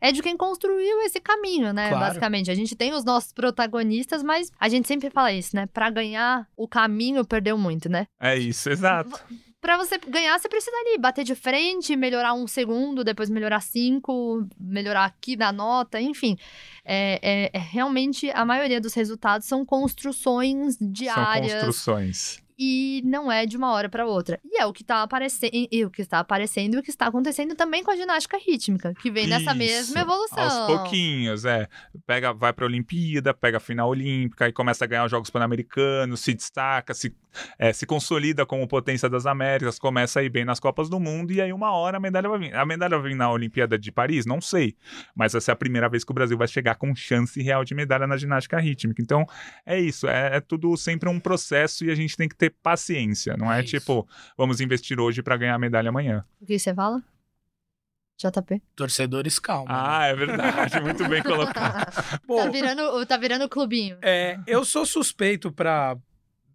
é 0.00 0.12
de 0.12 0.22
quem 0.22 0.36
construiu 0.36 1.00
esse 1.02 1.20
caminho, 1.20 1.72
né? 1.72 1.88
Claro. 1.88 2.06
Basicamente. 2.06 2.50
A 2.50 2.54
gente 2.54 2.74
tem 2.76 2.92
os 2.92 3.04
nossos 3.04 3.32
protagonistas, 3.32 4.22
mas 4.22 4.50
a 4.58 4.68
gente 4.68 4.86
sempre 4.86 5.10
fala 5.10 5.32
isso, 5.32 5.54
né? 5.54 5.66
Pra 5.66 5.90
ganhar 5.90 6.46
o 6.56 6.68
caminho, 6.68 7.24
perdeu 7.24 7.56
muito, 7.56 7.88
né? 7.88 8.06
É 8.20 8.36
isso, 8.36 8.70
exato. 8.70 9.18
Pra 9.60 9.76
você 9.76 9.98
ganhar, 9.98 10.38
você 10.38 10.48
precisa 10.48 10.76
ali 10.76 10.98
bater 10.98 11.24
de 11.24 11.34
frente, 11.34 11.96
melhorar 11.96 12.32
um 12.32 12.46
segundo, 12.46 13.02
depois 13.02 13.28
melhorar 13.28 13.60
cinco, 13.60 14.46
melhorar 14.58 15.04
aqui 15.04 15.34
da 15.34 15.50
nota, 15.50 16.00
enfim. 16.00 16.36
É, 16.84 17.18
é, 17.20 17.50
é 17.52 17.58
realmente 17.58 18.30
a 18.30 18.44
maioria 18.44 18.80
dos 18.80 18.94
resultados 18.94 19.48
são 19.48 19.66
construções 19.66 20.76
diárias. 20.80 21.50
São 21.50 21.60
construções 21.60 22.47
e 22.58 23.02
não 23.04 23.30
é 23.30 23.46
de 23.46 23.56
uma 23.56 23.72
hora 23.72 23.88
para 23.88 24.04
outra. 24.04 24.40
E 24.44 24.60
é 24.60 24.66
o 24.66 24.72
que 24.72 24.82
está 24.82 25.02
aparecendo, 25.02 25.52
e 25.70 25.84
o 25.84 25.90
que 25.90 26.02
está 26.02 26.18
aparecendo 26.18 26.74
e 26.74 26.78
o 26.78 26.82
que 26.82 26.90
está 26.90 27.06
acontecendo 27.06 27.54
também 27.54 27.84
com 27.84 27.90
a 27.90 27.96
ginástica 27.96 28.36
rítmica, 28.36 28.92
que 28.94 29.10
vem 29.10 29.26
nessa 29.28 29.54
mesma 29.54 30.00
evolução. 30.00 30.38
Aos 30.38 30.66
pouquinhos, 30.66 31.44
é. 31.44 31.68
Pega, 32.06 32.32
vai 32.32 32.52
para 32.52 32.64
a 32.64 32.68
Olimpíada, 32.68 33.32
pega 33.32 33.58
a 33.58 33.60
final 33.60 33.88
olímpica 33.88 34.48
e 34.48 34.52
começa 34.52 34.84
a 34.84 34.88
ganhar 34.88 35.04
os 35.04 35.10
Jogos 35.10 35.30
Pan-Americanos, 35.30 36.20
se 36.20 36.34
destaca, 36.34 36.92
se 36.94 37.14
é, 37.58 37.72
se 37.72 37.86
consolida 37.86 38.44
como 38.46 38.66
potência 38.66 39.08
das 39.08 39.26
Américas, 39.26 39.78
começa 39.78 40.20
a 40.20 40.22
ir 40.22 40.28
bem 40.28 40.44
nas 40.44 40.60
Copas 40.60 40.88
do 40.88 40.98
Mundo 40.98 41.32
e 41.32 41.40
aí 41.40 41.52
uma 41.52 41.72
hora 41.72 41.96
a 41.96 42.00
medalha 42.00 42.28
vai 42.28 42.38
vir. 42.38 42.54
A 42.54 42.64
medalha 42.64 42.98
vai 42.98 43.10
vir 43.10 43.16
na 43.16 43.30
Olimpíada 43.30 43.78
de 43.78 43.90
Paris? 43.92 44.26
Não 44.26 44.40
sei, 44.40 44.76
mas 45.14 45.34
essa 45.34 45.50
é 45.50 45.54
a 45.54 45.56
primeira 45.56 45.88
vez 45.88 46.04
que 46.04 46.10
o 46.10 46.14
Brasil 46.14 46.36
vai 46.36 46.48
chegar 46.48 46.74
com 46.76 46.94
chance 46.94 47.40
real 47.42 47.64
de 47.64 47.74
medalha 47.74 48.06
na 48.06 48.16
ginástica 48.16 48.58
rítmica. 48.58 49.00
Então 49.02 49.26
é 49.64 49.78
isso, 49.78 50.06
é, 50.08 50.36
é 50.36 50.40
tudo 50.40 50.76
sempre 50.76 51.08
um 51.08 51.20
processo 51.20 51.84
e 51.84 51.90
a 51.90 51.94
gente 51.94 52.16
tem 52.16 52.28
que 52.28 52.36
ter 52.36 52.54
paciência, 52.62 53.36
não 53.36 53.52
é, 53.52 53.60
É 53.60 53.62
tipo, 53.62 54.08
vamos 54.36 54.60
investir 54.60 54.98
hoje 55.00 55.22
para 55.22 55.36
ganhar 55.36 55.54
a 55.54 55.58
medalha 55.58 55.88
amanhã. 55.88 56.24
O 56.40 56.46
que 56.46 56.58
você 56.58 56.74
fala? 56.74 57.02
JP. 58.20 58.60
Torcedores, 58.74 59.38
calma. 59.38 59.72
né? 59.72 59.78
Ah, 59.80 60.06
é 60.06 60.14
verdade, 60.16 60.80
muito 60.82 61.06
bem 61.08 61.22
colocado. 61.22 62.20
Pô, 62.26 62.38
Tá 62.38 62.50
virando, 62.50 63.06
tá 63.06 63.16
virando 63.16 63.48
clubinho. 63.48 63.96
É, 64.02 64.38
eu 64.44 64.64
sou 64.64 64.84
suspeito 64.84 65.52
para 65.52 65.96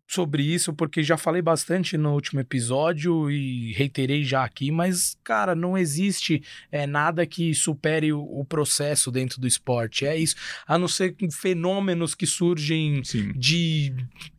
sobre 0.08 0.44
isso 0.44 0.74
porque 0.74 1.02
já 1.02 1.18
falei 1.18 1.42
bastante 1.42 1.98
no 1.98 2.14
último 2.14 2.40
episódio 2.40 3.32
e 3.32 3.72
reiterei 3.74 4.24
já 4.24 4.44
aqui, 4.44 4.72
mas 4.72 5.18
cara, 5.24 5.56
não 5.56 5.78
existe 5.78 6.44
é, 6.72 6.86
nada 6.86 7.26
que 7.26 7.54
supere 7.54 8.14
o, 8.14 8.22
o 8.22 8.46
processo 8.46 9.12
dentro 9.12 9.40
do 9.40 9.48
esporte. 9.48 10.06
É 10.06 10.16
isso, 10.16 10.36
a 10.68 10.78
não 10.78 10.88
ser 10.88 11.16
fenômenos 11.32 12.14
que 12.14 12.28
surgem 12.28 13.04
Sim. 13.04 13.32
de 13.34 13.94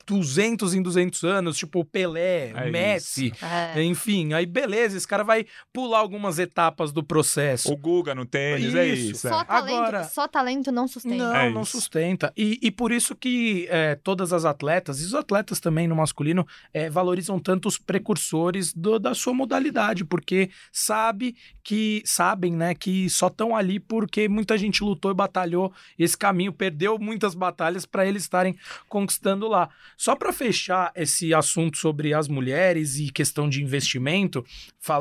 200 0.06 0.74
em 0.74 0.82
200 0.82 1.22
anos, 1.24 1.56
tipo 1.56 1.80
o 1.80 1.84
Pelé, 1.84 2.50
É 2.50 2.68
o 2.68 2.72
Messi, 2.72 3.32
É. 3.42 3.82
enfim, 3.82 4.32
aí 4.32 4.46
beleza, 4.46 4.96
esse 4.96 5.06
cara 5.08 5.22
vai 5.24 5.46
pular 5.72 5.98
algumas 5.98 6.38
etapas 6.38 6.92
do 6.92 7.02
processo. 7.02 7.72
O 7.72 7.76
Guga 7.76 8.14
no 8.14 8.24
tênis, 8.26 8.74
é 8.74 8.86
Isso. 8.86 9.12
isso. 9.12 9.26
é. 9.28 9.30
Só, 9.30 9.44
talento, 9.44 9.74
Agora- 9.76 10.04
só 10.04 10.28
talento 10.28 10.70
não 10.72 10.86
sustenta. 10.88 11.16
Não, 11.16 11.34
É 11.36 11.50
não 11.50 11.62
isso. 11.62 11.72
sustenta. 11.72 12.32
E, 12.36 12.58
e 12.62 12.70
por 12.70 12.92
isso 12.92 13.14
que 13.14 13.66
é, 13.70 13.94
todas 13.94 14.32
as 14.32 14.44
atletas, 14.44 15.00
e 15.00 15.04
os 15.04 15.14
atletas 15.14 15.60
também 15.60 15.86
no 15.88 15.96
masculino, 15.96 16.46
é, 16.72 16.88
valorizam 16.90 17.38
tanto 17.38 17.68
os 17.68 17.78
precursores 17.78 18.72
do- 18.72 18.98
da 18.98 19.14
sua 19.14 19.32
modalidade, 19.34 20.04
porque 20.04 20.50
sabe 20.72 21.36
que 21.62 22.02
sabem, 22.04 22.52
né, 22.52 22.74
que 22.74 23.08
só 23.08 23.28
estão 23.28 23.56
ali 23.56 23.80
porque 23.80 24.28
muita 24.28 24.56
gente 24.58 24.82
lutou 24.84 25.10
e 25.10 25.14
batalhou 25.14 25.72
esse 25.98 26.16
caminho, 26.16 26.52
perdeu 26.52 26.98
muitas 26.98 27.34
batalhas 27.34 27.86
para 27.86 28.06
eles 28.06 28.22
estarem 28.22 28.56
conquistando 28.88 29.48
lá. 29.48 29.68
Só 29.96 30.14
para 30.16 30.32
fechar 30.32 30.92
esse 30.94 31.32
assunto 31.34 31.78
sobre 31.78 32.12
as 32.14 32.28
mulheres 32.28 32.98
e 32.98 33.10
questão 33.10 33.48
de 33.48 33.62
investimento, 33.62 34.44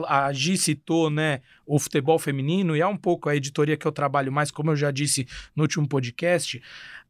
a 0.08 0.32
Gi 0.34 0.58
citou, 0.58 1.10
né, 1.10 1.42
o 1.66 1.80
futebol 1.80 2.20
feminino 2.20 2.76
e 2.76 2.82
é 2.82 2.88
um 2.88 2.98
pouco 2.98 3.30
a 3.30 3.36
editoria 3.36 3.78
que 3.78 3.86
eu 3.86 3.92
trabalho 3.92 4.32
mais, 4.32 4.52
como 4.52 4.72
eu 4.72 4.76
já 4.76 4.92
disse 4.92 5.28
no 5.56 5.64
último 5.64 5.88
podcast. 5.88 6.62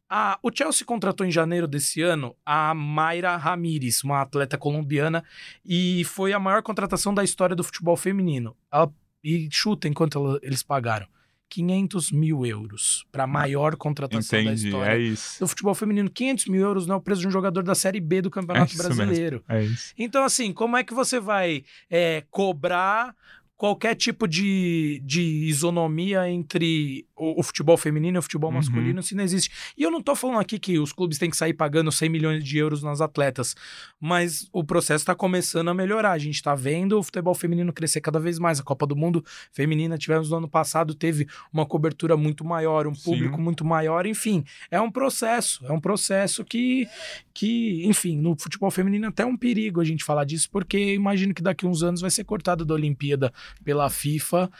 A- 0.08 0.38
o 0.42 0.50
Chelsea 0.54 0.86
contratou 0.86 1.26
em 1.26 1.30
janeiro 1.30 1.66
desse 1.66 2.02
ano 2.02 2.36
a 2.44 2.74
Mayra 2.74 3.36
Ramírez, 3.36 4.04
uma 4.04 4.20
atleta 4.20 4.56
colombiana, 4.58 5.24
e 5.64 6.04
foi 6.04 6.32
a 6.32 6.38
maior 6.38 6.62
contratação 6.62 7.12
da 7.14 7.24
história 7.24 7.56
do 7.56 7.64
futebol 7.64 7.96
feminino. 7.96 8.56
Ela- 8.72 8.92
e 9.22 9.48
chuta 9.50 9.88
enquanto 9.88 10.18
ela- 10.18 10.38
eles 10.42 10.62
pagaram. 10.62 11.06
500 11.48 12.10
mil 12.10 12.44
euros 12.44 13.04
para 13.12 13.24
a 13.24 13.26
maior 13.26 13.76
contratação 13.76 14.38
da 14.38 14.50
Entendi, 14.52 14.66
história 14.68 14.92
é 14.92 14.98
isso. 14.98 15.38
do 15.40 15.46
futebol 15.46 15.74
feminino. 15.74 16.10
500 16.10 16.46
mil 16.46 16.60
euros 16.60 16.86
não 16.86 16.94
é 16.96 16.98
o 16.98 17.00
preço 17.00 17.20
de 17.20 17.28
um 17.28 17.30
jogador 17.30 17.62
da 17.62 17.74
Série 17.74 18.00
B 18.00 18.20
do 18.22 18.30
Campeonato 18.30 18.74
É. 18.74 18.76
Brasileiro. 18.76 19.44
É 19.48 19.62
isso. 19.62 19.94
Então, 19.96 20.24
assim, 20.24 20.52
como 20.52 20.76
é 20.76 20.82
que 20.82 20.92
você 20.94 21.20
vai 21.20 21.64
é, 21.88 22.24
cobrar 22.30 23.14
qualquer 23.56 23.94
tipo 23.94 24.26
de, 24.26 25.00
de 25.04 25.22
isonomia 25.22 26.28
entre 26.28 27.06
o, 27.16 27.40
o 27.40 27.42
futebol 27.42 27.76
feminino 27.76 28.16
e 28.16 28.20
o 28.20 28.22
futebol 28.22 28.50
Uhum. 28.50 28.56
masculino 28.56 29.02
se 29.02 29.14
não 29.14 29.22
existe? 29.24 29.50
E 29.76 29.82
eu 29.82 29.90
não 29.90 30.02
tô 30.02 30.14
falando 30.14 30.40
aqui 30.40 30.58
que 30.58 30.78
os 30.78 30.92
clubes 30.92 31.18
têm 31.18 31.30
que 31.30 31.36
sair 31.36 31.54
pagando 31.54 31.90
100 31.90 32.08
milhões 32.08 32.44
de 32.44 32.58
euros 32.58 32.82
nas 32.82 33.00
atletas, 33.00 33.54
mas 34.00 34.48
o 34.52 34.62
processo 34.64 35.02
está 35.02 35.14
começando 35.14 35.68
a 35.68 35.74
melhorar. 35.74 36.12
A 36.12 36.18
gente 36.18 36.34
está 36.34 36.54
vendo 36.54 36.98
o 36.98 37.02
futebol 37.02 37.34
feminino 37.34 37.72
crescer 37.72 38.00
cada 38.00 38.18
vez 38.20 38.38
mais. 38.38 38.60
A 38.60 38.62
Copa 38.62 38.86
do 38.86 38.96
Mundo 38.96 39.24
feminina 39.52 39.96
tivemos 39.96 40.30
no 40.30 40.36
ano 40.36 40.48
passado, 40.48 40.94
teve 40.94 41.26
uma 41.52 41.64
cobertura 41.64 42.16
muito 42.16 42.44
maior, 42.44 42.86
um 42.86 42.94
Sim. 42.94 43.02
público 43.04 43.40
muito 43.40 43.64
maior, 43.64 44.04
enfim. 44.06 44.44
É 44.70 44.80
um 44.80 44.90
processo, 44.90 45.64
é 45.66 45.72
um 45.72 45.80
processo 45.80 46.44
que, 46.44 46.86
que, 47.32 47.86
enfim, 47.86 48.16
no 48.18 48.36
futebol 48.38 48.70
feminino 48.70 49.06
até 49.08 49.22
é 49.22 49.26
um 49.26 49.36
perigo 49.36 49.80
a 49.80 49.84
gente 49.84 50.04
falar 50.04 50.24
disso, 50.24 50.48
porque 50.50 50.94
imagino 50.94 51.32
que 51.32 51.42
daqui 51.42 51.66
uns 51.66 51.82
anos 51.82 52.00
vai 52.00 52.10
ser 52.10 52.24
cortado 52.24 52.64
da 52.64 52.74
Olimpíada 52.74 53.32
pela 53.64 53.88
FIFA, 53.90 54.50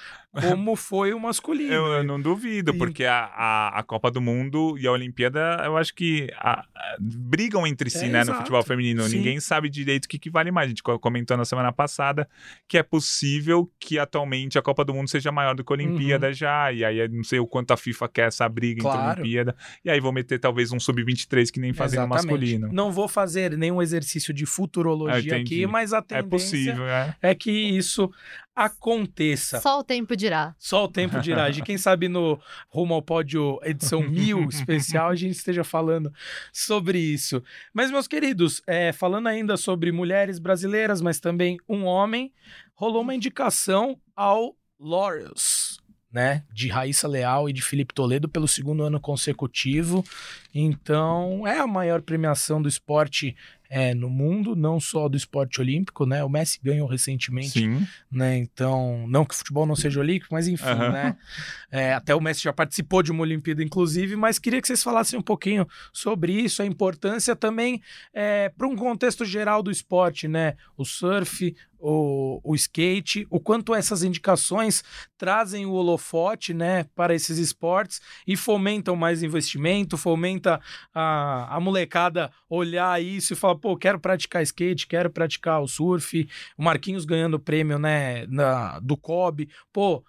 como 0.41 0.74
foi 0.76 1.12
o 1.14 1.20
masculino. 1.20 1.72
Eu, 1.72 1.87
eu 1.87 2.05
não 2.05 2.20
duvido, 2.20 2.72
E- 2.72 2.78
porque 2.78 3.05
a, 3.05 3.24
a, 3.26 3.78
a 3.78 3.82
Copa 3.82 4.11
do 4.11 4.20
Mundo 4.20 4.76
e 4.78 4.87
a 4.87 4.93
Olimpíada, 4.93 5.62
eu 5.64 5.76
acho 5.76 5.95
que 5.95 6.28
a- 6.37 6.61
a- 6.61 6.97
brigam 7.01 7.66
entre 7.66 7.89
si, 7.91 8.05
É, 8.07 8.09
né, 8.09 8.18
no 8.18 8.24
exato. 8.24 8.39
futebol 8.39 8.62
feminino. 8.62 9.03
Sim. 9.05 9.16
Ninguém 9.18 9.41
sabe 9.41 9.68
direito 9.70 10.05
o 10.07 10.09
que, 10.09 10.18
que 10.18 10.30
vale 10.30 10.51
mais. 10.51 10.66
A 10.66 10.68
gente 10.70 10.82
co- 10.82 10.99
comentou 10.99 11.37
na 11.37 11.45
semana 11.45 11.72
passada 11.72 12.28
que 12.68 12.76
é 12.78 12.82
possível 12.82 13.70
que 13.78 13.99
atualmente 13.99 14.59
a 14.59 14.62
Copa 14.62 14.85
do 14.85 14.93
Mundo 14.95 15.09
seja 15.09 15.30
maior 15.32 15.55
do 15.55 15.64
que 15.64 15.72
a 15.72 15.74
Olimpíada 15.74 16.32
já, 16.32 16.72
e 16.72 16.85
aí 16.85 16.99
eu 16.99 17.09
não 17.09 17.24
sei 17.24 17.39
o 17.39 17.47
quanto 17.47 17.72
a 17.72 17.76
FIFA 17.76 18.09
quer 18.09 18.26
essa 18.28 18.49
briga 18.49 18.80
entre 18.80 18.89
a 18.89 18.95
Uhum. 18.95 18.99
Claro. 19.05 19.20
Olimpíada, 19.20 19.57
e 19.85 19.91
aí 19.91 20.01
vou 20.01 20.12
meter 20.12 20.39
talvez 20.39 20.72
um 20.72 20.80
sub-23 20.80 21.51
que 21.51 21.61
nem 21.61 21.72
fazem 21.72 21.99
no 22.01 22.09
masculino. 22.09 22.68
Não 22.72 22.91
vou 22.93 23.07
fazer 23.09 23.57
nenhum 23.57 23.80
exercício 23.82 24.32
de 24.35 24.47
futurologia 24.47 25.37
Ah, 25.37 25.41
aqui, 25.41 25.66
mas 25.66 25.93
a 25.93 25.99
É 25.99 26.03
tendência 26.03 26.28
possível, 26.28 26.87
é. 26.89 27.14
é 27.22 27.35
que 27.35 27.51
isso 27.51 28.11
aconteça. 28.57 29.61
Só 29.61 29.80
o 29.80 29.85
tempo 29.85 30.16
dirá. 30.25 30.55
Só 30.59 30.85
o 30.85 30.89
tempo 30.89 31.20
dirá. 31.20 31.51
De 31.51 31.62
quem 31.62 31.77
sabe 31.77 32.09
no 32.09 32.41
Rumo 32.68 32.95
ao 32.95 33.03
Pódio 33.03 33.61
edição 33.62 34.01
1000 34.09 34.49
especial 34.49 35.11
a 35.11 35.14
gente 35.14 35.37
esteja 35.37 35.62
falando 35.62 36.12
sobre 36.53 36.99
isso. 36.99 37.43
Mas, 37.72 37.91
meus 37.91 38.09
queridos, 38.09 38.62
é, 38.66 38.93
falando 38.93 39.29
ainda 39.29 39.57
sobre 39.57 39.93
mulheres 39.93 40.39
brasileiras, 40.39 41.01
mas 41.01 41.20
também 41.20 41.59
um 41.68 41.85
homem, 41.85 42.33
rolou 42.75 43.03
uma 43.03 43.14
indicação 43.14 43.99
ao 44.16 44.57
Laureus. 44.79 45.83
Né, 46.11 46.45
de 46.53 46.68
Raíssa 46.68 47.09
Leal 47.09 47.49
e 47.49 47.53
de 47.53 47.61
Felipe 47.61 47.93
Toledo 47.93 48.29
pelo 48.29 48.47
segundo 48.47 48.85
ano 48.85 49.01
consecutivo. 49.01 50.05
Então, 50.55 51.45
é 51.45 51.59
a 51.59 51.66
maior 51.66 52.01
premiação 52.03 52.62
do 52.62 52.68
esporte 52.68 53.35
é, 53.69 53.95
no 53.95 54.09
mundo, 54.09 54.55
não 54.55 54.79
só 54.79 55.09
do 55.09 55.17
esporte 55.17 55.61
olímpico, 55.61 56.07
né? 56.07 56.23
O 56.23 56.29
Messi 56.29 56.61
ganhou 56.62 56.87
recentemente 56.87 57.61
Sim. 57.61 57.87
né? 58.11 58.37
Então, 58.37 59.07
não 59.09 59.25
que 59.25 59.35
o 59.35 59.39
futebol 59.39 59.67
não 59.67 59.77
seja 59.77 60.01
olímpico, 60.01 60.35
mas 60.35 60.47
enfim, 60.47 60.65
Aham. 60.65 60.93
né? 60.93 61.17
É, 61.71 61.95
até 61.95 62.15
o 62.15 62.21
Messi 62.21 62.43
já 62.43 62.53
participou 62.53 63.03
de 63.03 63.11
uma 63.11 63.23
Olimpíada, 63.23 63.62
inclusive, 63.62 64.17
mas 64.17 64.39
queria 64.39 64.61
que 64.61 64.67
vocês 64.67 64.83
falassem 64.83 65.19
um 65.19 65.23
pouquinho 65.23 65.67
sobre 65.93 66.33
isso, 66.33 66.62
a 66.62 66.67
importância 66.67 67.35
também 67.35 67.81
para 68.57 68.69
um 68.69 68.77
contexto 68.77 69.25
geral 69.25 69.62
do 69.62 69.71
esporte, 69.71 70.29
né? 70.29 70.55
O 70.77 70.85
surf, 70.85 71.55
o, 71.87 72.41
o 72.43 72.55
skate, 72.55 73.27
o 73.29 73.39
quanto 73.39 73.75
essas 73.75 74.03
indicações 74.03 74.83
trazem 75.19 75.67
o 75.67 75.73
holofote, 75.73 76.55
né, 76.55 76.85
para 76.95 77.15
esses 77.15 77.37
esportes 77.37 78.01
e 78.27 78.39
fomentam 78.39 78.97
mais 78.97 79.23
investimento, 79.23 79.99
fomenta 79.99 80.59
a, 80.95 81.55
a 81.55 81.61
molecada 81.61 82.31
olhar 82.49 83.03
isso 83.03 83.35
e 83.35 83.37
falar, 83.37 83.54
pô, 83.59 83.77
quero 83.77 83.99
praticar 83.99 84.43
skate, 84.43 84.87
quero 84.87 85.11
praticar 85.11 85.63
o 85.63 85.69
surf, 85.69 86.29
o 86.57 86.63
Marquinhos 86.63 87.05
ganhando 87.05 87.39
prêmio, 87.39 87.79
né, 87.79 88.27
na, 88.27 88.79
do 88.81 88.97
COB, 88.97 89.49
pô, 89.73 90.05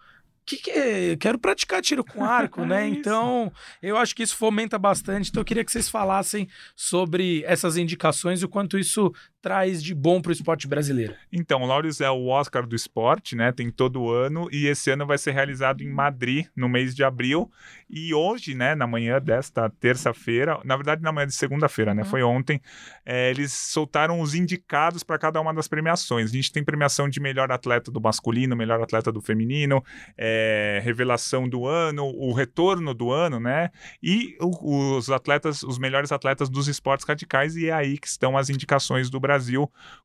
que 0.45 0.57
que 0.57 0.71
é? 0.71 1.15
Quero 1.15 1.39
praticar 1.39 1.81
tiro 1.81 2.03
com 2.03 2.23
arco, 2.23 2.63
né? 2.63 2.75
É 2.85 2.89
isso. 2.89 2.99
Então, 2.99 3.51
eu 3.81 3.97
acho 3.97 4.15
que 4.15 4.21
isso 4.21 4.35
fomenta 4.35 4.77
bastante. 4.77 5.29
Então, 5.29 5.41
eu 5.41 5.45
queria 5.45 5.63
que 5.63 5.71
vocês 5.71 5.89
falassem 5.89 6.47
sobre 6.75 7.43
essas 7.45 7.77
indicações 7.77 8.41
e 8.41 8.45
o 8.45 8.49
quanto 8.49 8.77
isso 8.77 9.11
traz 9.45 9.83
de 9.83 9.93
bom 9.93 10.19
para 10.19 10.31
o 10.31 10.33
esporte 10.33 10.67
brasileiro. 10.67 11.13
Então, 11.31 11.61
o 11.61 11.67
Laureus 11.67 12.01
é 12.01 12.09
o 12.09 12.25
Oscar 12.29 12.65
do 12.65 12.75
esporte, 12.75 13.35
né? 13.35 13.51
Tem 13.51 13.69
todo 13.69 14.09
ano 14.09 14.47
e 14.51 14.65
esse 14.65 14.89
ano 14.89 15.05
vai 15.05 15.19
ser 15.19 15.33
realizado 15.33 15.83
em 15.83 15.87
Madrid, 15.87 16.47
no 16.55 16.67
mês 16.67 16.95
de 16.95 17.03
abril. 17.03 17.51
E 17.87 18.11
hoje, 18.11 18.55
né, 18.55 18.73
na 18.73 18.87
manhã 18.87 19.21
desta 19.21 19.69
terça-feira, 19.69 20.59
na 20.65 20.75
verdade, 20.75 21.03
na 21.03 21.11
manhã 21.11 21.27
de 21.27 21.35
segunda-feira, 21.35 21.93
né? 21.93 22.01
Uhum. 22.01 22.09
Foi 22.09 22.23
ontem, 22.23 22.59
é, 23.05 23.29
eles 23.29 23.53
soltaram 23.53 24.19
os 24.19 24.33
indicados 24.33 25.03
para 25.03 25.19
cada 25.19 25.39
uma 25.39 25.53
das 25.53 25.67
premiações. 25.67 26.31
A 26.31 26.33
gente 26.33 26.51
tem 26.51 26.63
premiação 26.63 27.07
de 27.07 27.19
melhor 27.19 27.51
atleta 27.51 27.91
do 27.91 28.01
masculino, 28.01 28.55
melhor 28.55 28.81
atleta 28.81 29.11
do 29.11 29.21
feminino, 29.21 29.83
é, 30.17 30.81
revelação 30.83 31.47
do 31.47 31.67
ano, 31.67 32.03
o 32.03 32.33
retorno 32.33 32.95
do 32.95 33.11
ano, 33.11 33.39
né? 33.39 33.69
E 34.01 34.35
o- 34.41 34.95
os 34.97 35.11
atletas, 35.11 35.61
os 35.61 35.77
melhores 35.77 36.11
atletas 36.11 36.49
dos 36.49 36.67
esportes 36.67 37.05
radicais, 37.05 37.55
e 37.55 37.67
é 37.67 37.73
aí 37.73 37.99
que 37.99 38.07
estão 38.07 38.35
as 38.35 38.49
indicações 38.49 39.07
do 39.07 39.19
Brasil 39.19 39.34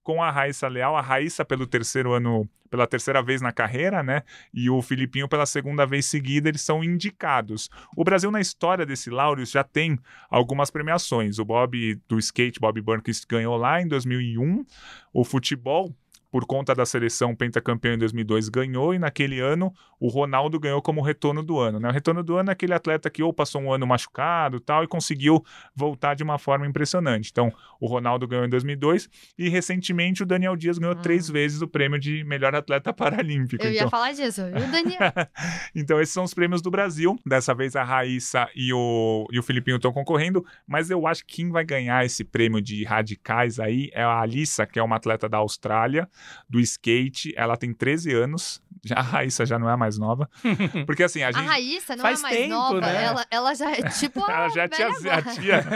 com 0.03 0.23
a 0.23 0.31
Raíssa 0.31 0.69
Leal, 0.69 0.97
a 0.97 1.01
Raíssa 1.01 1.45
pelo 1.45 1.67
terceiro 1.67 2.13
ano, 2.13 2.49
pela 2.71 2.87
terceira 2.87 3.23
vez 3.23 3.43
na 3.43 3.53
carreira, 3.53 4.03
né? 4.03 4.23
E 4.55 4.71
o 4.71 4.81
Filipinho 4.81 5.29
pela 5.29 5.45
segunda 5.45 5.85
vez 5.85 6.07
seguida, 6.07 6.49
eles 6.49 6.61
são 6.61 6.85
indicados. 6.85 7.69
O 7.97 8.05
Brasil, 8.05 8.31
na 8.31 8.41
história 8.41 8.87
desse 8.87 9.11
Laureus, 9.11 9.51
já 9.51 9.65
tem 9.65 9.99
algumas 10.31 10.71
premiações. 10.71 11.39
O 11.39 11.45
Bob 11.45 12.01
do 12.09 12.19
skate, 12.19 12.61
Bob 12.61 12.81
Burnquist, 12.81 13.27
ganhou 13.29 13.57
lá 13.57 13.83
em 13.83 13.89
2001. 13.89 14.65
O 15.13 15.25
futebol 15.25 15.95
por 16.31 16.47
conta 16.47 16.75
da 16.75 16.87
seleção 16.87 17.35
pentacampeão 17.35 17.95
em 17.95 17.99
2002, 17.99 18.49
ganhou, 18.49 18.95
e 18.95 18.99
naquele 18.99 19.41
ano 19.41 19.73
o 19.99 20.09
Ronaldo 20.09 20.59
ganhou 20.61 20.81
como 20.81 21.03
retorno 21.03 21.43
do 21.43 21.59
ano. 21.59 21.79
Né? 21.81 21.89
O 21.89 21.93
retorno 21.93 22.23
do 22.23 22.37
ano 22.37 22.51
é 22.51 22.53
aquele 22.53 22.73
atleta 22.73 23.11
que 23.11 23.23
ou 23.23 23.33
passou 23.33 23.61
um 23.61 23.73
ano 23.73 23.87
machucado 23.87 24.61
tal, 24.61 24.85
e 24.85 24.87
conseguiu 24.87 25.45
voltar 25.75 26.15
de 26.15 26.23
uma 26.23 26.39
forma 26.39 26.67
impressionante. 26.67 27.31
Então, 27.31 27.53
o 27.81 27.87
Ronaldo 27.87 28.27
ganhou 28.29 28.45
em 28.45 28.49
2002 28.49 29.09
e 29.39 29.49
recentemente 29.49 30.23
o 30.23 30.27
Daniel 30.27 30.57
Dias 30.57 30.79
ganhou 30.79 30.95
Ah. 30.97 31.01
três 31.03 31.29
vezes 31.29 31.61
o 31.63 31.69
prêmio 31.69 31.99
de 31.99 32.23
melhor 32.25 32.55
atleta 32.55 32.93
paralímpico. 32.95 33.65
Eu 33.65 33.71
ia 33.73 33.79
Então, 33.79 33.91
falar 33.91 34.13
disso, 34.13 34.43
viu, 34.45 34.71
Daniel? 34.71 35.01
então, 35.75 36.01
esses 36.01 36.15
são 36.15 36.25
os 36.25 36.33
prêmios 36.35 36.63
do 36.63 36.71
Brasil. 36.71 37.19
Dessa 37.27 37.55
vez 37.55 37.75
a 37.77 37.83
Raíssa 37.85 38.49
e 38.55 38.73
o, 38.73 39.27
e 39.33 39.39
o 39.39 39.43
Filipinho 39.43 39.77
estão 39.77 39.93
concorrendo, 39.93 40.45
mas 40.67 40.91
eu 40.91 41.07
acho 41.07 41.27
que 41.27 41.37
quem 41.37 41.51
vai 41.51 41.65
ganhar 41.65 42.05
esse 42.05 42.25
prêmio 42.25 42.61
de 42.61 42.85
radicais 42.85 43.59
aí 43.61 43.91
é 43.93 44.03
a 44.03 44.21
Alissa, 44.21 44.67
que 44.67 44.79
é 44.79 44.83
uma 44.83 44.97
atleta 44.97 45.29
da 45.29 45.39
Austrália, 45.39 46.09
do 46.49 46.61
skate. 46.61 47.33
Ela 47.37 47.57
tem 47.57 47.73
13 47.73 48.13
anos. 48.13 48.63
Já, 48.85 48.97
a 49.01 49.03
Raíssa 49.03 49.45
já 49.45 49.59
não 49.59 49.69
é 49.69 49.73
a 49.73 49.77
mais 49.77 49.99
nova. 49.99 50.29
Porque 50.87 51.03
assim, 51.03 51.23
a 51.23 51.29
A 51.29 51.33
gente. 51.33 51.47
Raíssa 51.47 51.97
não 51.97 52.03
Faz 52.03 52.21
é 52.21 52.23
mais 52.23 52.37
tempo, 52.37 52.49
nova, 52.51 52.81
né? 52.81 53.05
ela, 53.05 53.27
ela 53.31 53.55
já 53.55 53.71
é 53.71 53.83
tipo 53.91 54.25
a 54.25 54.33
Ela 54.33 54.49
já 54.49 54.63
é 54.65 54.69
velha 54.69 54.93
tia, 54.95 55.15
a 55.15 55.23
tia. 55.23 55.67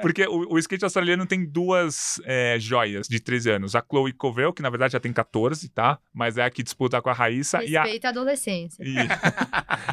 Porque 0.00 0.26
o, 0.26 0.54
o 0.54 0.58
skate 0.58 0.84
australiano 0.84 1.26
tem 1.26 1.44
duas 1.44 2.20
é, 2.24 2.56
joias 2.58 3.06
de 3.06 3.20
13 3.20 3.50
anos. 3.50 3.76
A 3.76 3.82
Chloe 3.82 4.12
Covell, 4.12 4.52
que 4.52 4.62
na 4.62 4.70
verdade 4.70 4.92
já 4.92 5.00
tem 5.00 5.12
14, 5.12 5.68
tá? 5.68 5.98
Mas 6.12 6.38
é 6.38 6.44
a 6.44 6.50
que 6.50 6.62
disputa 6.62 7.00
com 7.02 7.10
a 7.10 7.12
Raíssa. 7.12 7.62
E 7.64 7.76
a, 7.76 7.82
Respeita 7.82 8.08
a 8.08 8.10
adolescência. 8.10 8.82
E, 8.82 8.94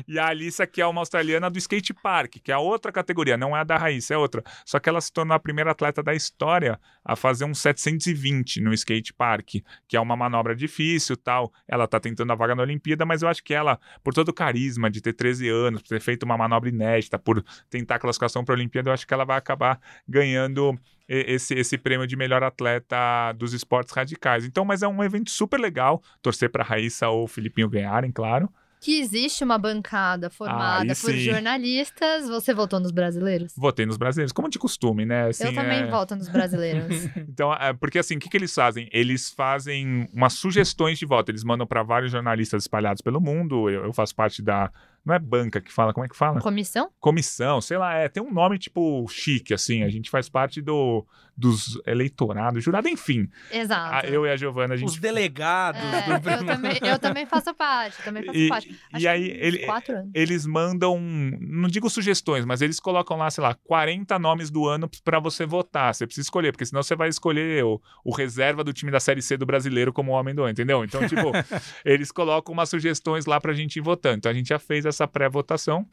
e 0.07 0.19
a 0.19 0.27
Alissa, 0.27 0.65
que 0.65 0.81
é 0.81 0.85
uma 0.85 1.01
australiana 1.01 1.49
do 1.49 1.57
skate 1.57 1.93
park, 1.93 2.37
que 2.43 2.51
é 2.51 2.55
a 2.55 2.59
outra 2.59 2.91
categoria, 2.91 3.37
não 3.37 3.55
é 3.55 3.61
a 3.61 3.63
da 3.63 3.77
Raíssa, 3.77 4.13
é 4.13 4.17
outra. 4.17 4.43
Só 4.65 4.79
que 4.79 4.89
ela 4.89 5.01
se 5.01 5.11
tornou 5.11 5.35
a 5.35 5.39
primeira 5.39 5.71
atleta 5.71 6.01
da 6.01 6.13
história 6.13 6.79
a 7.09 7.15
fazer 7.15 7.43
um 7.43 7.55
720 7.55 8.61
no 8.61 8.71
skate 8.71 9.11
park, 9.11 9.55
que 9.87 9.97
é 9.97 9.99
uma 9.99 10.15
manobra 10.15 10.55
difícil 10.55 11.17
tal. 11.17 11.51
Ela 11.67 11.87
tá 11.87 11.99
tentando 11.99 12.31
a 12.31 12.35
vaga 12.35 12.53
na 12.53 12.61
Olimpíada, 12.61 13.03
mas 13.03 13.23
eu 13.23 13.27
acho 13.27 13.43
que 13.43 13.51
ela, 13.51 13.79
por 14.03 14.13
todo 14.13 14.29
o 14.29 14.33
carisma 14.33 14.91
de 14.91 15.01
ter 15.01 15.13
13 15.13 15.49
anos, 15.49 15.81
por 15.81 15.89
ter 15.89 16.01
feito 16.01 16.21
uma 16.21 16.37
manobra 16.37 16.69
inédita, 16.69 17.17
por 17.17 17.43
tentar 17.67 17.95
a 17.95 17.99
classificação 17.99 18.45
para 18.45 18.53
a 18.53 18.57
Olimpíada, 18.57 18.91
eu 18.91 18.93
acho 18.93 19.07
que 19.07 19.13
ela 19.13 19.25
vai 19.25 19.39
acabar 19.39 19.79
ganhando 20.07 20.79
esse, 21.07 21.55
esse 21.55 21.79
prêmio 21.79 22.05
de 22.05 22.15
melhor 22.15 22.43
atleta 22.43 23.33
dos 23.33 23.53
esportes 23.53 23.91
radicais. 23.91 24.45
Então, 24.45 24.63
mas 24.63 24.83
é 24.83 24.87
um 24.87 25.03
evento 25.03 25.31
super 25.31 25.59
legal. 25.59 26.03
Torcer 26.21 26.51
para 26.51 26.63
Raíssa 26.63 27.09
ou 27.09 27.27
Filipinho 27.27 27.67
ganharem, 27.67 28.11
claro. 28.11 28.47
Que 28.79 28.99
existe 29.01 29.43
uma 29.43 29.57
bancada 29.57 30.29
formada 30.29 30.93
Aí 30.93 30.95
por 30.95 31.13
jornalistas. 31.13 32.29
Você 32.29 32.53
votou 32.53 32.79
nos 32.79 32.91
brasileiros? 32.91 33.53
Votei 33.57 33.85
nos 33.85 33.97
brasileiros, 33.97 34.31
como 34.31 34.49
de 34.49 34.57
costume, 34.57 35.05
né? 35.05 35.27
Assim, 35.27 35.45
Eu 35.45 35.53
também 35.53 35.81
é- 35.81 35.87
voto 35.87 36.15
nos 36.15 36.29
brasileiros. 36.29 36.87
Então, 37.29 37.53
é, 37.53 37.73
porque 37.73 37.99
assim, 37.99 38.15
o 38.15 38.19
que, 38.19 38.29
que 38.29 38.37
eles 38.37 38.53
fazem? 38.53 38.89
Eles 38.91 39.29
fazem 39.29 40.07
umas 40.13 40.33
sugestões 40.33 40.97
de 40.97 41.05
voto. 41.05 41.29
Eles 41.29 41.43
mandam 41.43 41.65
para 41.67 41.83
vários 41.83 42.11
jornalistas 42.11 42.63
espalhados 42.63 43.01
pelo 43.01 43.19
mundo. 43.21 43.69
Eu, 43.69 43.85
eu 43.85 43.93
faço 43.93 44.15
parte 44.15 44.41
da. 44.41 44.71
Não 45.05 45.13
é 45.15 45.19
banca 45.19 45.61
que 45.61 45.71
fala, 45.71 45.93
como 45.93 46.05
é 46.05 46.09
que 46.09 46.15
fala? 46.15 46.39
Comissão? 46.41 46.89
Comissão, 46.99 47.61
sei 47.61 47.77
lá, 47.77 47.95
é, 47.95 48.09
tem 48.09 48.21
um 48.21 48.31
nome 48.31 48.57
tipo 48.59 49.07
chique, 49.07 49.53
assim. 49.53 49.83
A 49.83 49.89
gente 49.89 50.09
faz 50.09 50.27
parte 50.29 50.61
do, 50.61 51.05
dos 51.39 51.79
eleitorados, 51.85 52.63
jurado, 52.63 52.87
enfim. 52.89 53.29
Exato. 53.51 54.05
A- 54.05 54.09
eu 54.09 54.25
e 54.25 54.29
a 54.29 54.35
Giovana, 54.35 54.73
a 54.73 54.75
Os 54.75 54.81
gente. 54.81 54.99
delegados 54.99 55.81
É, 55.81 56.19
do 56.19 56.29
eu, 56.29 56.45
também, 56.45 56.79
eu 56.81 56.99
também 56.99 57.25
faço 57.25 57.53
parte, 57.53 57.97
eu 57.99 58.05
também 58.05 58.23
faço 58.25 58.37
E- 58.37 58.47
parte. 58.49 58.69
e 58.69 58.95
Acho 58.97 59.07
aí, 59.09 59.29
que 59.29 59.35
uns 59.37 59.41
ele- 59.43 59.57
quatro 59.59 59.95
anos. 59.95 60.11
Eles 60.13 60.45
mandam, 60.45 60.99
não 61.39 61.69
digo 61.69 61.89
sugestões, 61.89 62.43
mas 62.45 62.61
eles 62.61 62.79
colocam 62.79 63.15
lá, 63.17 63.29
sei 63.31 63.41
lá, 63.43 63.53
40 63.63 64.19
nomes 64.19 64.49
do 64.51 64.67
ano 64.67 64.89
para 65.03 65.19
você 65.19 65.45
votar. 65.45 65.93
Você 65.95 66.05
precisa 66.05 66.25
escolher, 66.25 66.51
porque 66.51 66.65
senão 66.65 66.83
você 66.83 66.95
vai 66.95 67.07
escolher 67.09 67.63
o, 67.63 67.81
o 68.03 68.13
reserva 68.13 68.63
do 68.63 68.73
time 68.73 68.91
da 68.91 68.99
Série 68.99 69.21
C 69.21 69.37
do 69.37 69.45
brasileiro 69.45 69.93
como 69.93 70.11
homem 70.11 70.35
do 70.35 70.41
ano, 70.41 70.51
entendeu? 70.51 70.83
Então, 70.83 71.07
tipo, 71.07 71.31
eles 71.85 72.11
colocam 72.11 72.53
umas 72.53 72.69
sugestões 72.69 73.25
lá 73.25 73.39
pra 73.39 73.53
gente 73.53 73.77
ir 73.77 73.81
votando. 73.81 74.17
Então, 74.17 74.31
a 74.31 74.35
gente 74.35 74.49
já 74.49 74.59
fez 74.59 74.85
essa 74.85 75.07
pré-votação. 75.07 75.87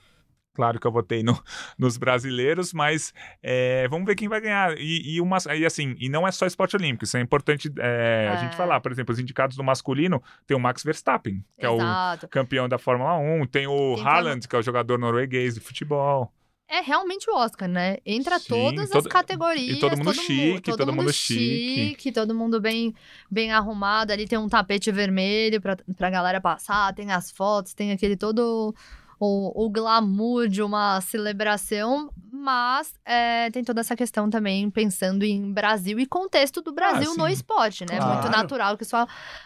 Claro 0.56 0.80
que 0.80 0.86
eu 0.86 0.90
votei 0.90 1.22
no- 1.22 1.38
nos 1.78 1.98
brasileiros, 1.98 2.72
mas 2.72 3.12
é, 3.42 3.86
vamos 3.88 4.06
ver 4.06 4.14
quem 4.16 4.26
vai 4.26 4.40
ganhar. 4.40 4.74
E, 4.78 5.16
e, 5.16 5.20
uma, 5.20 5.36
e 5.54 5.66
assim, 5.66 5.94
e 6.00 6.08
não 6.08 6.26
é 6.26 6.32
só 6.32 6.46
esporte 6.46 6.74
olímpico, 6.74 7.04
isso 7.04 7.16
é 7.16 7.20
importante 7.20 7.70
é, 7.78 8.28
a 8.30 8.34
É. 8.34 8.38
gente 8.40 8.56
falar. 8.56 8.80
Por 8.80 8.90
exemplo, 8.90 9.12
os 9.12 9.18
indicados 9.20 9.54
do 9.56 9.62
masculino 9.62 10.22
tem 10.46 10.56
o 10.56 10.60
Max 10.60 10.82
Verstappen, 10.82 11.44
que 11.58 11.66
é 11.66 11.68
o 11.68 11.76
Exato. 11.76 12.26
campeão 12.28 12.66
da 12.68 12.78
Fórmula 12.78 13.16
1, 13.18 13.46
tem 13.46 13.66
o 13.66 13.94
Tem 13.96 14.04
Haaland, 14.06 14.48
que 14.48 14.56
é 14.56 14.58
o 14.58 14.62
jogador 14.62 14.98
norueguês 14.98 15.54
de 15.54 15.60
futebol. 15.60 16.32
É 16.68 16.80
realmente 16.80 17.30
o 17.30 17.36
Oscar, 17.36 17.68
né? 17.68 17.98
Entra 18.04 18.40
Sim, 18.40 18.48
todas 18.48 18.90
todo- 18.90 19.06
as 19.06 19.12
categorias. 19.12 19.76
e 19.76 19.78
todo 19.78 19.96
mundo 19.96 20.12
chique, 20.14 20.60
todo, 20.62 20.76
todo 20.78 20.88
mundo 20.92 20.96
mundo 21.04 21.12
chique. 21.12 21.74
chique, 21.90 22.10
todo 22.12 22.34
mundo 22.34 22.60
bem, 22.60 22.92
bem 23.30 23.52
arrumado. 23.52 24.10
Ali 24.10 24.26
tem 24.26 24.36
um 24.36 24.48
tapete 24.48 24.90
vermelho 24.90 25.60
pra, 25.60 25.76
pra 25.96 26.10
galera 26.10 26.40
passar, 26.40 26.92
tem 26.92 27.12
as 27.12 27.30
fotos, 27.30 27.72
tem 27.72 27.92
aquele 27.92 28.16
todo 28.16 28.74
o, 29.18 29.64
o 29.66 29.70
glamour 29.70 30.48
de 30.48 30.62
uma 30.62 31.00
celebração, 31.00 32.10
mas 32.30 32.92
é, 33.04 33.50
tem 33.50 33.64
toda 33.64 33.80
essa 33.80 33.96
questão 33.96 34.28
também 34.28 34.70
pensando 34.70 35.24
em 35.24 35.52
Brasil 35.52 35.98
e 35.98 36.06
contexto 36.06 36.60
do 36.60 36.72
Brasil 36.72 37.14
no 37.16 37.26
sim. 37.26 37.32
esporte, 37.32 37.84
né? 37.88 37.96
Claro. 37.96 38.12
Muito 38.14 38.28
natural 38.30 38.76
que 38.76 38.82
isso 38.84 38.96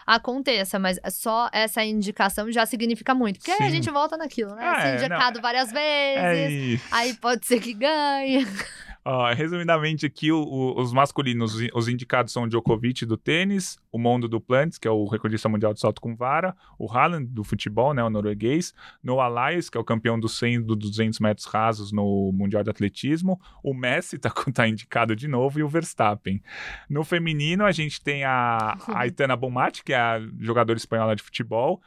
aconteça, 0.07 0.79
mas 0.79 0.99
só 1.11 1.49
essa 1.53 1.85
indicação 1.85 2.51
já 2.51 2.67
significa 2.67 3.15
muito. 3.15 3.39
Porque 3.39 3.51
aí 3.53 3.63
a 3.63 3.71
Sim. 3.71 3.77
gente 3.77 3.91
volta 3.91 4.17
naquilo, 4.17 4.55
né? 4.55 4.63
Ah, 4.63 4.89
é, 4.89 4.95
Assim, 4.95 5.05
indicado 5.05 5.41
várias 5.41 5.73
É 5.73 6.33
vezes. 6.33 6.81
isso. 6.81 6.89
Aí 6.91 7.15
pode 7.15 7.47
ser 7.47 7.61
que 7.61 7.73
ganhe. 7.73 8.47
Resumidamente 9.35 10.07
aqui, 10.07 10.31
o- 10.31 10.43
o- 10.43 10.81
os 10.81 10.93
masculinos, 10.93 11.55
os- 11.55 11.69
os 11.75 11.89
indicados 11.89 12.33
são 12.33 12.45
o 12.45 12.49
Djokovic 12.49 13.05
do 13.07 13.17
tênis, 13.17 13.79
o 13.91 13.99
Mondo 13.99 14.29
do 14.29 14.41
Plantes, 14.41 14.79
que 14.79 14.87
é 14.87 14.91
o 14.91 15.07
recordista 15.07 15.49
mundial 15.49 15.73
de 15.75 15.81
salto 15.81 16.01
com 16.01 16.15
vara, 16.15 16.55
o 16.79 16.91
Haaland 16.91 17.27
do 17.27 17.43
futebol, 17.43 17.95
né, 17.95 18.03
o 18.05 18.11
norueguês, 18.11 18.75
Noah 19.03 19.51
Lyles, 19.51 19.71
que 19.71 19.77
é 19.79 19.81
o 19.81 19.85
campeão 19.85 20.19
do 20.19 20.29
100 20.29 20.55
e 20.55 20.59
do 20.61 20.77
200 20.77 21.19
metros 21.21 21.47
rasos 21.47 21.93
no 21.93 22.31
Mundial 22.33 22.63
de 22.63 22.71
Atletismo, 22.71 23.41
o 23.63 23.73
Messi 23.75 24.19
tá, 24.19 24.31
tá 24.53 24.69
indicado 24.69 25.17
de 25.17 25.27
novo 25.27 25.59
e 25.59 25.63
o 25.63 25.69
Verstappen. 25.69 26.43
No 26.89 27.03
feminino, 27.05 27.65
a 27.65 27.73
gente 27.73 28.01
tem 28.03 28.25
a, 28.25 28.77
a 28.87 28.99
Aitana 29.01 29.37
Bonmati, 29.37 29.83
que 29.83 29.93
é 29.93 29.99
a 29.99 30.21
jogadora 30.39 30.77
espanhola 30.77 31.17
de 31.17 31.23
futebol, 31.23 31.81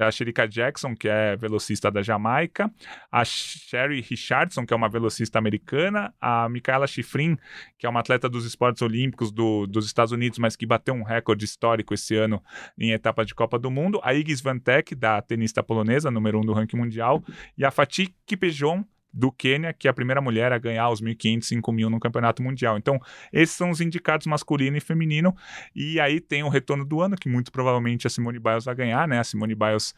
a 0.00 0.10
Sherika 0.10 0.48
Jackson, 0.48 0.94
que 0.96 1.08
é 1.08 1.36
velocista 1.36 1.90
da 1.90 2.02
Jamaica, 2.02 2.70
a 3.12 3.24
Sherry 3.24 4.00
Richardson, 4.00 4.64
que 4.64 4.72
é 4.72 4.76
uma 4.76 4.88
velocista 4.88 5.38
americana, 5.38 6.12
a 6.20 6.29
Micaela 6.50 6.86
Schifrin, 6.86 7.36
que 7.78 7.86
é 7.86 7.88
uma 7.88 8.00
atleta 8.00 8.28
dos 8.28 8.44
esportes 8.44 8.82
olímpicos 8.82 9.30
do- 9.30 9.66
dos 9.66 9.86
Estados 9.86 10.12
Unidos, 10.12 10.38
mas 10.38 10.56
que 10.56 10.66
bateu 10.66 10.94
um 10.94 11.02
recorde 11.02 11.44
histórico 11.44 11.94
esse 11.94 12.14
ano 12.16 12.42
em 12.78 12.90
etapa 12.92 13.24
de 13.24 13.34
Copa 13.34 13.58
do 13.58 13.70
Mundo, 13.70 14.00
a 14.02 14.14
Iggy 14.14 14.36
Swiatek, 14.36 14.94
da 14.94 15.20
tenista 15.22 15.62
polonesa, 15.62 16.10
número 16.10 16.38
um 16.38 16.42
do 16.42 16.52
ranking 16.52 16.76
mundial, 16.76 17.22
e 17.56 17.64
a 17.64 17.70
Fatih 17.70 18.14
Kipejon, 18.26 18.84
do 19.12 19.32
Quênia, 19.32 19.72
que 19.72 19.88
é 19.88 19.90
a 19.90 19.94
primeira 19.94 20.20
mulher 20.20 20.52
a 20.52 20.58
ganhar 20.58 20.88
os 20.90 21.00
1.500, 21.00 21.40
5.000 21.40 21.88
no 21.88 22.00
campeonato 22.00 22.42
mundial. 22.42 22.78
Então, 22.78 23.00
esses 23.32 23.54
são 23.54 23.70
os 23.70 23.80
indicados 23.80 24.26
masculino 24.26 24.76
e 24.76 24.80
feminino. 24.80 25.34
E 25.74 25.98
aí 26.00 26.20
tem 26.20 26.42
o 26.42 26.48
retorno 26.48 26.84
do 26.84 27.00
ano, 27.00 27.16
que 27.16 27.28
muito 27.28 27.50
provavelmente 27.50 28.06
a 28.06 28.10
Simone 28.10 28.38
Biles 28.38 28.64
vai 28.64 28.74
ganhar, 28.74 29.08
né? 29.08 29.18
A 29.18 29.24
Simone 29.24 29.54
Biles 29.54 29.94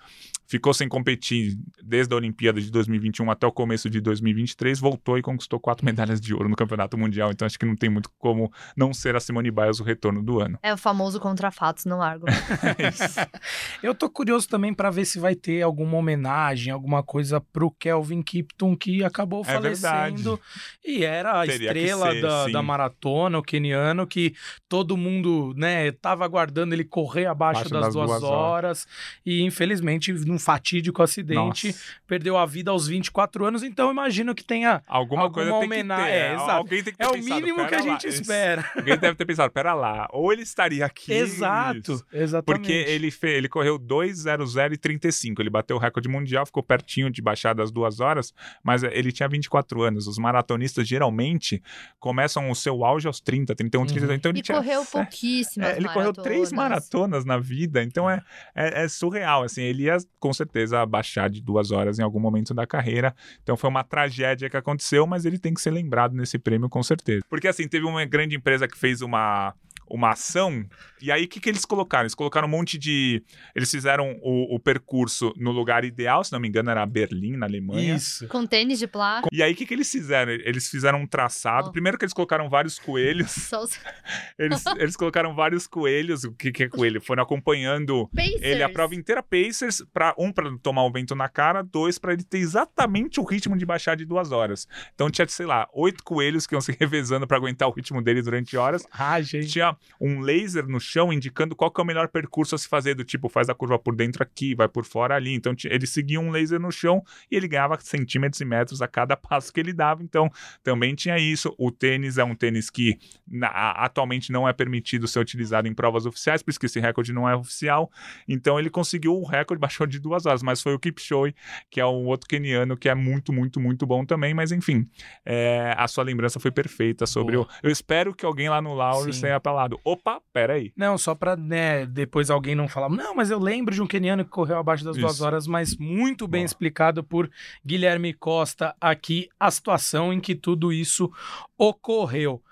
ficou 0.47 0.75
sem 0.75 0.89
competir 0.89 1.57
desde 1.83 2.13
a 2.13 2.17
Olimpíada 2.17 2.61
de 2.61 2.71
2021 2.71 3.31
até 3.31 3.47
o 3.47 3.53
começo 3.53 3.89
de 3.89 4.01
2023, 4.01 4.79
voltou 4.79 5.17
e 5.17 5.23
conquistou 5.23 5.59
quatro 5.59 5.85
medalhas 5.85 6.21
de 6.21 6.35
ouro 6.35 6.49
no 6.49 6.57
Campeonato 6.57 6.97
Mundial. 6.99 7.31
Então 7.31 7.47
acho 7.47 7.59
que 7.59 7.67
não 7.67 7.77
tem 7.77 7.89
muito 7.89 8.11
como 8.19 8.53
não 8.77 8.93
ser 8.93 9.17
a 9.17 9.21
Simone 9.21 9.51
Biles 9.51 9.81
o 9.81 9.85
retorno 9.85 10.23
do 10.23 10.41
ano. 10.41 10.59
É 10.63 10.73
o 10.73 10.77
famoso 10.77 11.21
contra 11.21 11.51
fatos, 11.51 11.85
não 11.85 12.03
argumento. 12.03 12.43
Eu 13.83 13.95
tô 13.95 14.09
curioso 14.09 14.49
também 14.49 14.75
pra 14.75 14.91
ver 14.91 15.05
se 15.05 15.19
vai 15.19 15.35
ter 15.35 15.63
alguma 15.63 15.97
homenagem, 15.97 16.73
alguma 16.73 17.03
coisa 17.03 17.41
pro 17.41 17.71
Kelvin 17.71 18.23
Kipton, 18.23 18.77
que 18.77 19.02
acabou 19.05 19.43
É 19.43 19.53
falecendo. 19.55 20.41
e 20.85 21.05
era 21.05 21.41
a 21.43 21.47
Teria 21.47 21.67
estrela 21.69 22.11
ser, 22.13 22.23
da, 22.23 22.49
da 22.49 22.63
maratona, 22.63 23.39
o 23.39 23.43
keniano, 23.43 24.07
que 24.07 24.35
todo 24.69 24.97
mundo, 24.97 25.53
né, 25.57 25.93
tava 25.93 26.25
aguardando 26.25 26.75
ele 26.75 26.85
correr 26.85 27.27
abaixo 27.27 27.53
Abaixo 27.61 27.71
das, 27.71 27.83
das 27.87 27.95
duas, 27.95 28.09
duas 28.09 28.23
horas. 28.23 28.87
E 29.27 29.43
infelizmente, 29.43 30.13
num 30.13 30.39
fatídico 30.39 31.03
acidente, 31.03 31.69
Nossa. 31.69 31.81
perdeu 32.07 32.37
a 32.37 32.47
vida 32.47 32.71
aos 32.71 32.87
24 32.87 33.45
anos. 33.45 33.63
Então, 33.63 33.87
eu 33.87 33.93
imagino 33.93 34.35
que 34.35 34.45
tenha. 34.45 34.83
Alguma, 34.87 35.23
Alguma 35.23 35.31
coisa 35.31 35.51
tem 35.51 35.65
homenagem, 35.65 36.05
que 36.07 36.11
ter. 36.11 36.17
é, 36.19 36.35
exato. 36.35 36.51
Alguém 36.51 36.83
tem 36.83 36.93
que 36.93 36.99
ter 36.99 37.05
É 37.05 37.09
o 37.09 37.13
pensado, 37.13 37.35
mínimo 37.41 37.57
que 37.57 37.63
a 37.63 37.69
"Pera 37.69 37.83
lá, 37.85 37.91
gente 37.93 38.07
esse- 38.07 38.23
espera. 38.23 38.71
Alguém 38.77 38.97
deve 38.99 39.15
ter 39.17 39.25
pensado, 39.27 39.53
pera 39.53 39.75
lá, 39.75 40.09
ou 40.13 40.33
ele 40.33 40.43
estaria 40.43 40.85
aqui. 40.87 41.13
Exato, 41.13 41.93
Isso. 41.93 42.07
exatamente. 42.13 42.61
Porque 42.63 42.73
ele, 42.73 43.11
fe, 43.11 43.29
ele 43.29 43.49
correu 43.49 43.79
2:00 43.79 44.73
e 44.73 44.77
35. 44.77 45.43
Ele 45.43 45.51
bateu 45.51 45.77
o 45.77 45.79
recorde 45.79 46.09
mundial, 46.09 46.47
ficou 46.47 46.63
pertinho 46.63 47.11
de 47.11 47.21
baixar 47.21 47.55
das 47.55 47.71
duas 47.71 48.01
horas, 48.01 48.33
mas 48.63 48.83
ele 48.95 49.13
tinha 49.13 49.29
24 49.29 49.83
anos. 49.83 50.07
Os 50.07 50.19
maratonistas 50.19 50.87
geralmente 50.87 51.63
começam 51.99 52.51
o 52.51 52.55
seu 52.55 52.85
auge 52.85 53.07
aos 53.07 53.21
30, 53.21 53.55
31, 53.55 53.87
32. 53.87 54.19
Então 54.19 54.31
ele 54.31 54.39
E 54.39 54.43
tinha. 54.43 54.57
correu 54.59 54.85
pouquíssimas 54.85 55.71
é, 55.71 55.77
ele 55.77 55.89
correu 55.89 56.13
três 56.13 56.53
maratonas. 56.53 56.91
maratonas 56.93 57.25
na 57.25 57.39
vida, 57.39 57.83
então 57.83 58.09
é, 58.09 58.23
é, 58.55 58.85
é 58.85 58.89
surreal. 58.89 59.43
Assim, 59.45 59.63
ele 59.63 59.85
ia 59.85 59.97
com 60.19 60.33
certeza 60.33 60.85
baixar 60.87 61.29
de 61.31 61.41
duas 61.41 61.71
horas 61.71 61.99
em 61.99 62.03
algum 62.03 62.21
momento 62.21 62.53
da 62.55 62.67
carreira. 62.67 63.15
Então 63.43 63.57
foi 63.57 63.69
uma 63.71 63.85
tragédia 63.85 64.49
que 64.51 64.57
aconteceu, 64.57 65.07
mas 65.07 65.25
ele 65.25 65.39
tem 65.39 65.55
que 65.55 65.61
ser 65.61 65.71
lembrado 65.71 66.15
nesse 66.15 66.39
prêmio 66.39 66.69
com 66.69 66.83
certeza. 66.83 67.25
Porque 67.29 67.49
assim, 67.49 67.67
teve 67.69 67.85
uma 67.87 68.05
grande 68.05 68.37
empresa 68.37 68.67
que 68.69 68.77
fez 68.79 69.01
uma 69.03 69.55
uma 69.93 70.13
ação. 70.13 70.65
E 71.01 71.13
aí, 71.13 71.25
o 71.25 71.29
que, 71.29 71.39
que 71.39 71.49
eles 71.49 71.65
colocaram? 71.65 72.05
Eles 72.05 72.15
colocaram 72.15 72.49
um 72.49 72.51
monte 72.51 72.79
de. 72.79 73.23
Eles 73.55 73.71
fizeram 73.71 74.19
o, 74.23 74.55
o 74.55 74.59
percurso 74.59 75.33
no 75.37 75.53
lugar 75.53 75.85
ideal, 75.85 76.25
se 76.25 76.33
não 76.33 76.41
me 76.41 76.49
engano, 76.49 76.71
era 76.71 76.85
Berlim, 76.87 77.37
na 77.37 77.47
Alemanha. 77.47 77.97
Isso. 77.97 78.27
Com 78.29 78.47
tênis 78.47 78.79
de 78.79 78.87
plástico. 78.87 79.29
E 79.31 79.43
aí, 79.43 79.53
o 79.53 79.57
que, 79.57 79.67
que 79.67 79.75
eles 79.75 79.91
fizeram? 79.91 80.33
Eles 80.33 80.69
fizeram 80.69 81.01
um 81.01 81.07
traçado. 81.07 81.69
Ó. 81.69 81.73
Primeiro 81.73 81.99
que 81.99 82.05
eles 82.05 82.15
colocaram 82.15 82.49
vários 82.49 82.79
coelhos. 82.79 83.31
Só 83.31 83.63
os 83.63 83.79
Eles, 84.39 84.65
eles 84.79 84.97
colocaram 84.97 85.35
vários 85.35 85.67
coelhos. 85.67 86.25
O 86.25 86.33
que, 86.33 86.51
que 86.51 86.65
é 86.65 86.69
coelho? 86.69 87.01
Foram 87.01 87.23
acompanhando 87.23 88.09
Pacers. 88.15 88.43
ele 88.43 88.63
a 88.63 88.69
prova 88.69 88.95
inteira 88.95 89.23
Pacers, 89.23 89.85
pra, 89.93 90.15
um 90.19 90.33
para 90.33 90.57
tomar 90.63 90.85
o 90.85 90.91
vento 90.91 91.15
na 91.15 91.29
cara, 91.29 91.63
dois 91.63 91.99
para 91.99 92.13
ele 92.15 92.23
ter 92.23 92.39
exatamente 92.39 93.21
o 93.21 93.25
ritmo 93.25 93.57
de 93.57 93.67
baixar 93.67 93.97
de 93.97 94.05
duas 94.05 94.33
horas. 94.33 94.67
Então 94.95 95.11
tinha, 95.11 95.27
sei 95.29 95.47
lá, 95.47 95.69
oito 95.75 96.03
coelhos 96.03 96.47
que 96.47 96.55
iam 96.55 96.61
se 96.61 96.73
revezando 96.79 97.27
para 97.27 97.37
aguentar 97.37 97.69
o 97.69 97.73
ritmo 97.73 98.01
dele 98.01 98.23
durante 98.23 98.57
horas. 98.57 98.87
Ah, 98.91 99.21
gente. 99.21 99.49
Tinha 99.49 99.77
um 100.01 100.21
laser 100.21 100.67
no 100.67 100.81
chão 100.81 101.13
indicando 101.13 101.55
qual 101.55 101.71
que 101.71 101.81
é 101.81 101.85
o 101.85 101.87
melhor 101.87 102.09
percurso 102.09 102.55
a 102.55 102.59
se 102.59 102.69
fazer, 102.69 102.95
do 102.95 103.05
tipo, 103.05 103.29
faz 103.29 103.49
a 103.49 103.55
curva 103.55 103.79
por 103.79 103.95
dentro 103.95 104.23
aqui, 104.23 104.55
vai 104.55 104.69
por 104.69 104.85
fora 104.85 105.15
ali. 105.15 105.35
Então 105.35 105.55
ele 105.65 105.87
seguia 105.87 106.21
um 106.21 106.31
laser 106.31 106.61
no 106.61 106.71
chão 106.73 107.03
e 107.31 107.37
ele 107.37 107.49
ganhava 107.49 107.79
centímetros 107.81 108.41
e 108.41 108.45
metros 108.45 108.83
a 108.83 108.89
cada 108.89 109.17
passo 109.17 109.53
que 109.53 109.61
ele 109.61 109.73
dava. 109.73 110.03
Então 110.03 110.31
também 110.63 110.95
tinha 110.95 111.19
isso. 111.19 111.55
O 111.59 111.71
tênis 111.71 112.19
é 112.19 112.25
um 112.25 112.35
tênis 112.35 112.71
que 112.71 112.99
na- 113.27 113.49
atualmente 113.73 114.33
não 114.33 114.49
é 114.49 114.53
permitido 114.53 115.07
ser 115.07 115.21
utilizado 115.21 115.69
em 115.69 115.75
provas 115.75 116.07
oficiais, 116.07 116.43
por 116.43 116.51
isso 116.51 116.61
que 116.61 116.67
esse 116.67 116.81
recorde 116.81 117.13
não 117.13 117.29
é 117.29 117.35
oficial. 117.37 117.91
Então 118.29 118.59
ele 118.59 118.71
conseguiu 118.71 119.15
o 119.17 119.25
recorde, 119.25 119.61
baixou 119.61 119.87
de 119.87 119.99
duas 119.99 120.27
horas, 120.27 120.43
mas 120.43 120.61
foi 120.61 120.75
o 120.75 120.79
Kipchoge, 120.79 121.35
que 121.71 121.81
é 121.81 121.87
um 121.87 122.07
outro 122.07 122.29
keniano 122.29 122.77
que 122.77 122.89
é 122.89 122.95
muito, 122.95 123.33
muito, 123.33 123.61
muito 123.61 123.87
bom 123.87 124.05
também. 124.05 124.35
Mas 124.35 124.53
enfim, 124.53 124.89
é, 125.25 125.75
a 125.77 125.87
sua 125.89 126.05
lembrança 126.05 126.41
foi 126.41 126.51
perfeita 126.51 127.07
sobre 127.07 127.37
Boa. 127.37 127.47
o. 127.47 127.67
Eu 127.67 127.71
espero 127.71 128.15
que 128.15 128.25
alguém 128.25 128.49
lá 128.49 128.61
no 128.61 128.73
Sim. 129.13 129.21
tenha 129.23 129.41
falado: 129.41 129.72
opa, 129.85 130.21
peraí. 130.33 130.73
Não, 130.77 130.97
só 130.97 131.15
pra, 131.15 131.37
né, 131.37 131.87
depois 131.87 132.31
alguém 132.31 132.55
não 132.55 132.69
falar, 132.69 132.89
não, 132.89 133.15
mas 133.15 133.31
eu 133.31 133.39
lembro 133.39 133.75
de 133.75 133.83
um 133.83 133.87
keniano 133.87 134.25
que 134.25 134.31
correu 134.31 134.59
abaixo 134.59 134.85
das 134.85 134.97
duas 134.97 135.15
Isso. 135.15 135.25
horas, 135.25 135.47
mas 135.47 135.77
muito 135.77 136.27
bem 136.27 136.43
Boa. 136.43 136.47
explicado 136.47 137.03
por 137.03 137.31
Guilherme 137.65 138.13
Costa 138.13 138.75
aqui 138.81 139.29
a 139.39 139.51
situação 139.51 140.13
em 140.13 140.21
que 140.21 140.35
tudo 140.35 140.73
isso 140.73 141.13
ocorreu. 141.57 142.43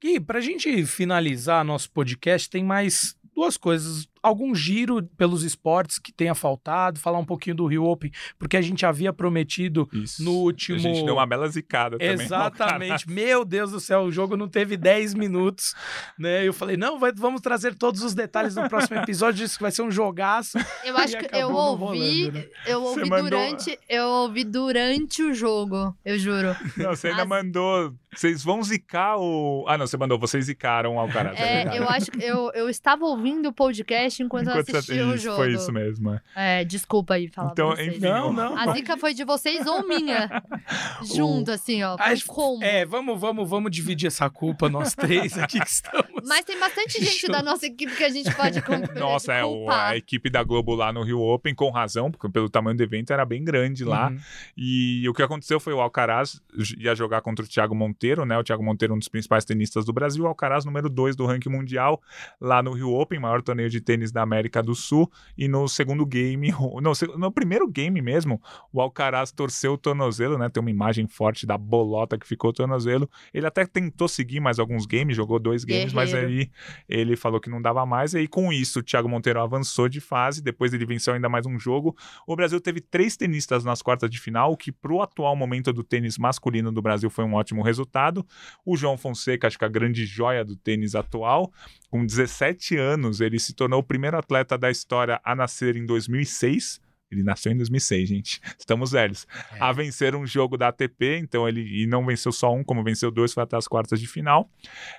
Gui, 0.00 0.20
pra 0.20 0.40
gente 0.40 0.84
finalizar 0.86 1.64
nosso 1.64 1.90
podcast, 1.90 2.48
tem 2.48 2.64
mais 2.64 3.16
duas 3.34 3.56
coisas. 3.56 4.08
Algum 4.26 4.54
giro 4.54 5.02
pelos 5.16 5.42
esportes 5.44 5.98
que 5.98 6.12
tenha 6.12 6.34
faltado, 6.34 6.98
falar 6.98 7.18
um 7.18 7.24
pouquinho 7.24 7.54
do 7.56 7.66
Rio 7.66 7.84
Open, 7.84 8.10
porque 8.38 8.56
a 8.56 8.60
gente 8.62 8.84
havia 8.84 9.12
prometido 9.12 9.88
Isso. 9.92 10.22
no 10.24 10.32
último. 10.32 10.76
A 10.78 10.80
gente 10.80 11.04
deu 11.04 11.14
uma 11.14 11.26
bela 11.26 11.48
zicada 11.48 11.98
também. 11.98 12.12
Exatamente. 12.14 13.08
Meu 13.10 13.44
Deus 13.44 13.70
do 13.70 13.80
céu, 13.80 14.02
o 14.02 14.10
jogo 14.12 14.36
não 14.36 14.48
teve 14.48 14.76
10 14.76 15.14
minutos, 15.14 15.74
né? 16.18 16.46
Eu 16.46 16.52
falei, 16.52 16.76
não, 16.76 16.98
vai- 16.98 17.12
vamos 17.14 17.40
trazer 17.40 17.74
todos 17.74 18.02
os 18.02 18.14
detalhes 18.14 18.56
no 18.56 18.68
próximo 18.68 18.98
episódio, 18.98 19.44
disse 19.44 19.56
que 19.56 19.62
vai 19.62 19.70
ser 19.70 19.82
um 19.82 19.90
jogaço. 19.90 20.58
Eu 20.84 20.96
acho 20.96 21.16
que 21.18 21.36
eu 21.36 21.50
ouvi, 21.50 21.84
rolando, 22.24 22.38
né? 22.38 22.46
eu 22.66 22.80
Você 22.82 22.98
ouvi 23.00 23.10
mandou- 23.10 23.30
durante, 23.30 23.78
eu 23.88 24.06
ouvi 24.06 24.44
durante 24.44 25.22
o 25.22 25.34
jogo, 25.34 25.96
eu 26.04 26.18
juro. 26.18 26.56
Não, 26.76 26.90
você 26.96 27.08
ainda 27.08 27.22
As- 27.22 27.28
mandou. 27.28 27.94
Vocês 28.14 28.42
vão 28.42 28.62
zicar 28.62 29.18
o. 29.18 29.66
Ah, 29.68 29.76
não, 29.76 29.86
você 29.86 29.96
mandou, 29.98 30.18
vocês 30.18 30.46
zicaram 30.46 30.96
o 30.96 30.98
Alcaraz. 30.98 31.38
É, 31.38 31.64
É, 31.64 31.78
eu 31.78 31.86
acho 31.86 32.10
que 32.10 32.24
eu, 32.24 32.50
eu 32.54 32.70
estava 32.70 33.04
ouvindo 33.04 33.50
o 33.50 33.52
podcast 33.52 34.15
enquanto, 34.22 34.46
eu 34.46 34.52
Enquanto 34.52 34.66
você- 34.70 34.76
assistia 34.76 35.06
o 35.06 35.14
isso, 35.14 35.24
jogo. 35.24 35.36
Foi 35.36 35.52
isso 35.52 35.72
mesmo. 35.72 36.10
é. 36.34 36.60
É, 36.60 36.64
desculpa 36.64 37.14
aí 37.14 37.28
falar 37.28 37.52
Então, 37.52 37.68
pra 37.68 37.76
vocês. 37.76 37.88
enfim, 37.96 38.00
Não, 38.06 38.32
não. 38.32 38.56
A 38.58 38.72
zica 38.74 38.96
foi 38.96 39.14
de 39.14 39.24
vocês 39.24 39.66
ou 39.66 39.86
minha? 39.86 40.42
Junto, 41.14 41.50
assim, 41.50 41.82
ó. 41.82 41.96
Com 41.96 42.34
como? 42.34 42.64
É, 42.64 42.84
vamos, 42.84 43.20
vamos, 43.20 43.48
vamos 43.48 43.70
dividir 43.70 44.06
essa 44.06 44.28
culpa, 44.30 44.68
nós 44.68 44.94
três 44.94 45.36
aqui 45.38 45.60
que 45.60 45.68
estamos. 45.68 46.06
Mas 46.26 46.44
tem 46.44 46.58
bastante 46.58 46.98
gente 47.02 47.20
Junto. 47.22 47.32
da 47.32 47.42
nossa 47.42 47.66
equipe 47.66 47.94
que 47.94 48.04
a 48.04 48.08
gente 48.08 48.32
pode 48.34 48.60
Nossa, 48.98 49.32
é, 49.32 49.44
o- 49.44 49.68
a 49.70 49.96
equipe 49.96 50.28
da 50.30 50.42
Globo 50.42 50.74
lá 50.74 50.92
no 50.92 51.02
Rio 51.02 51.20
Open, 51.20 51.54
com 51.54 51.70
razão, 51.70 52.10
porque 52.10 52.28
pelo 52.28 52.48
tamanho 52.48 52.76
do 52.76 52.82
evento 52.82 53.12
era 53.12 53.24
bem 53.24 53.44
grande 53.44 53.84
lá. 53.84 54.08
Uhum. 54.10 54.18
E 54.56 55.08
o 55.08 55.14
que 55.14 55.22
aconteceu 55.22 55.60
foi 55.60 55.72
o 55.72 55.80
Alcaraz 55.80 56.40
ia 56.78 56.94
jogar 56.94 57.20
contra 57.20 57.44
o 57.44 57.48
Thiago 57.48 57.74
Monteiro, 57.74 58.24
né? 58.24 58.36
O 58.38 58.44
Thiago 58.44 58.62
Monteiro, 58.64 58.94
um 58.94 58.98
dos 58.98 59.08
principais 59.08 59.44
tenistas 59.44 59.84
do 59.84 59.92
Brasil. 59.92 60.24
O 60.24 60.26
Alcaraz, 60.26 60.64
número 60.64 60.88
2 60.88 61.14
do 61.16 61.26
ranking 61.26 61.48
mundial, 61.50 62.00
lá 62.40 62.62
no 62.62 62.72
Rio 62.72 62.92
Open, 62.92 63.18
maior 63.20 63.42
torneio 63.42 63.68
de 63.70 63.80
tênis 63.80 64.05
da 64.12 64.22
América 64.22 64.62
do 64.62 64.74
Sul. 64.74 65.10
E 65.36 65.48
no 65.48 65.68
segundo 65.68 66.04
game, 66.06 66.52
o- 66.58 66.80
no, 66.80 67.30
primeiro 67.32 67.68
game 67.68 68.00
mesmo, 68.00 68.40
o 68.72 68.80
Alcaraz 68.80 69.30
torceu 69.32 69.74
o 69.74 69.78
tornozelo, 69.78 70.38
né? 70.38 70.48
Tem 70.48 70.60
uma 70.60 70.70
imagem 70.70 71.06
forte 71.06 71.46
da 71.46 71.56
bolota 71.58 72.18
que 72.18 72.26
ficou 72.26 72.50
o 72.50 72.52
tornozelo. 72.52 73.08
Ele 73.32 73.46
até 73.46 73.66
tentou 73.66 74.08
seguir 74.08 74.40
mais 74.40 74.58
alguns 74.58 74.86
games, 74.86 75.16
jogou 75.16 75.38
dois 75.38 75.64
games, 75.64 75.92
mas 75.92 76.12
Guerreiro. 76.12 76.32
aí 76.42 76.50
ele 76.88 77.16
falou 77.16 77.40
que 77.40 77.50
não 77.50 77.60
dava 77.60 77.84
mais. 77.86 78.14
E 78.14 78.18
aí, 78.18 78.28
com 78.28 78.52
isso, 78.52 78.80
o 78.80 78.82
Thiago 78.82 79.08
Monteiro 79.08 79.40
avançou 79.40 79.88
de 79.88 80.00
fase. 80.00 80.42
Depois 80.42 80.72
ele 80.72 80.86
venceu 80.86 81.14
ainda 81.14 81.28
mais 81.28 81.46
um 81.46 81.58
jogo. 81.58 81.96
O 82.26 82.34
Brasil 82.36 82.60
teve 82.60 82.80
três 82.80 83.16
tenistas 83.16 83.64
nas 83.64 83.82
quartas 83.82 84.10
de 84.10 84.18
final, 84.18 84.52
o 84.52 84.56
que 84.56 84.70
pro 84.72 85.02
atual 85.02 85.34
momento 85.36 85.72
do 85.72 85.82
tênis 85.82 86.18
masculino 86.18 86.70
do 86.72 86.80
Brasil 86.82 87.10
foi 87.10 87.24
um 87.24 87.34
ótimo 87.34 87.62
resultado. 87.62 88.24
O 88.64 88.76
João 88.76 88.96
Fonseca, 88.96 89.46
acho 89.46 89.58
que 89.58 89.64
a 89.64 89.68
grande 89.68 90.04
joia 90.06 90.44
do 90.44 90.56
tênis 90.56 90.94
atual, 90.94 91.52
com 91.96 92.04
17 92.04 92.76
anos, 92.76 93.22
ele 93.22 93.38
se 93.38 93.54
tornou 93.54 93.80
o 93.80 93.82
primeiro 93.82 94.18
atleta 94.18 94.58
da 94.58 94.70
história 94.70 95.18
a 95.24 95.34
nascer 95.34 95.76
em 95.76 95.86
2006. 95.86 96.78
Ele 97.10 97.22
nasceu 97.22 97.52
em 97.52 97.56
2006, 97.56 98.08
gente. 98.08 98.40
Estamos 98.58 98.90
velhos. 98.90 99.26
É. 99.52 99.62
A 99.62 99.72
vencer 99.72 100.14
um 100.14 100.26
jogo 100.26 100.58
da 100.58 100.68
ATP, 100.68 101.16
então 101.16 101.48
ele 101.48 101.62
e 101.82 101.86
não 101.86 102.04
venceu 102.04 102.32
só 102.32 102.52
um, 102.52 102.62
como 102.62 102.84
venceu 102.84 103.10
dois, 103.10 103.32
foi 103.32 103.44
até 103.44 103.56
as 103.56 103.66
quartas 103.66 103.98
de 103.98 104.06
final. 104.06 104.50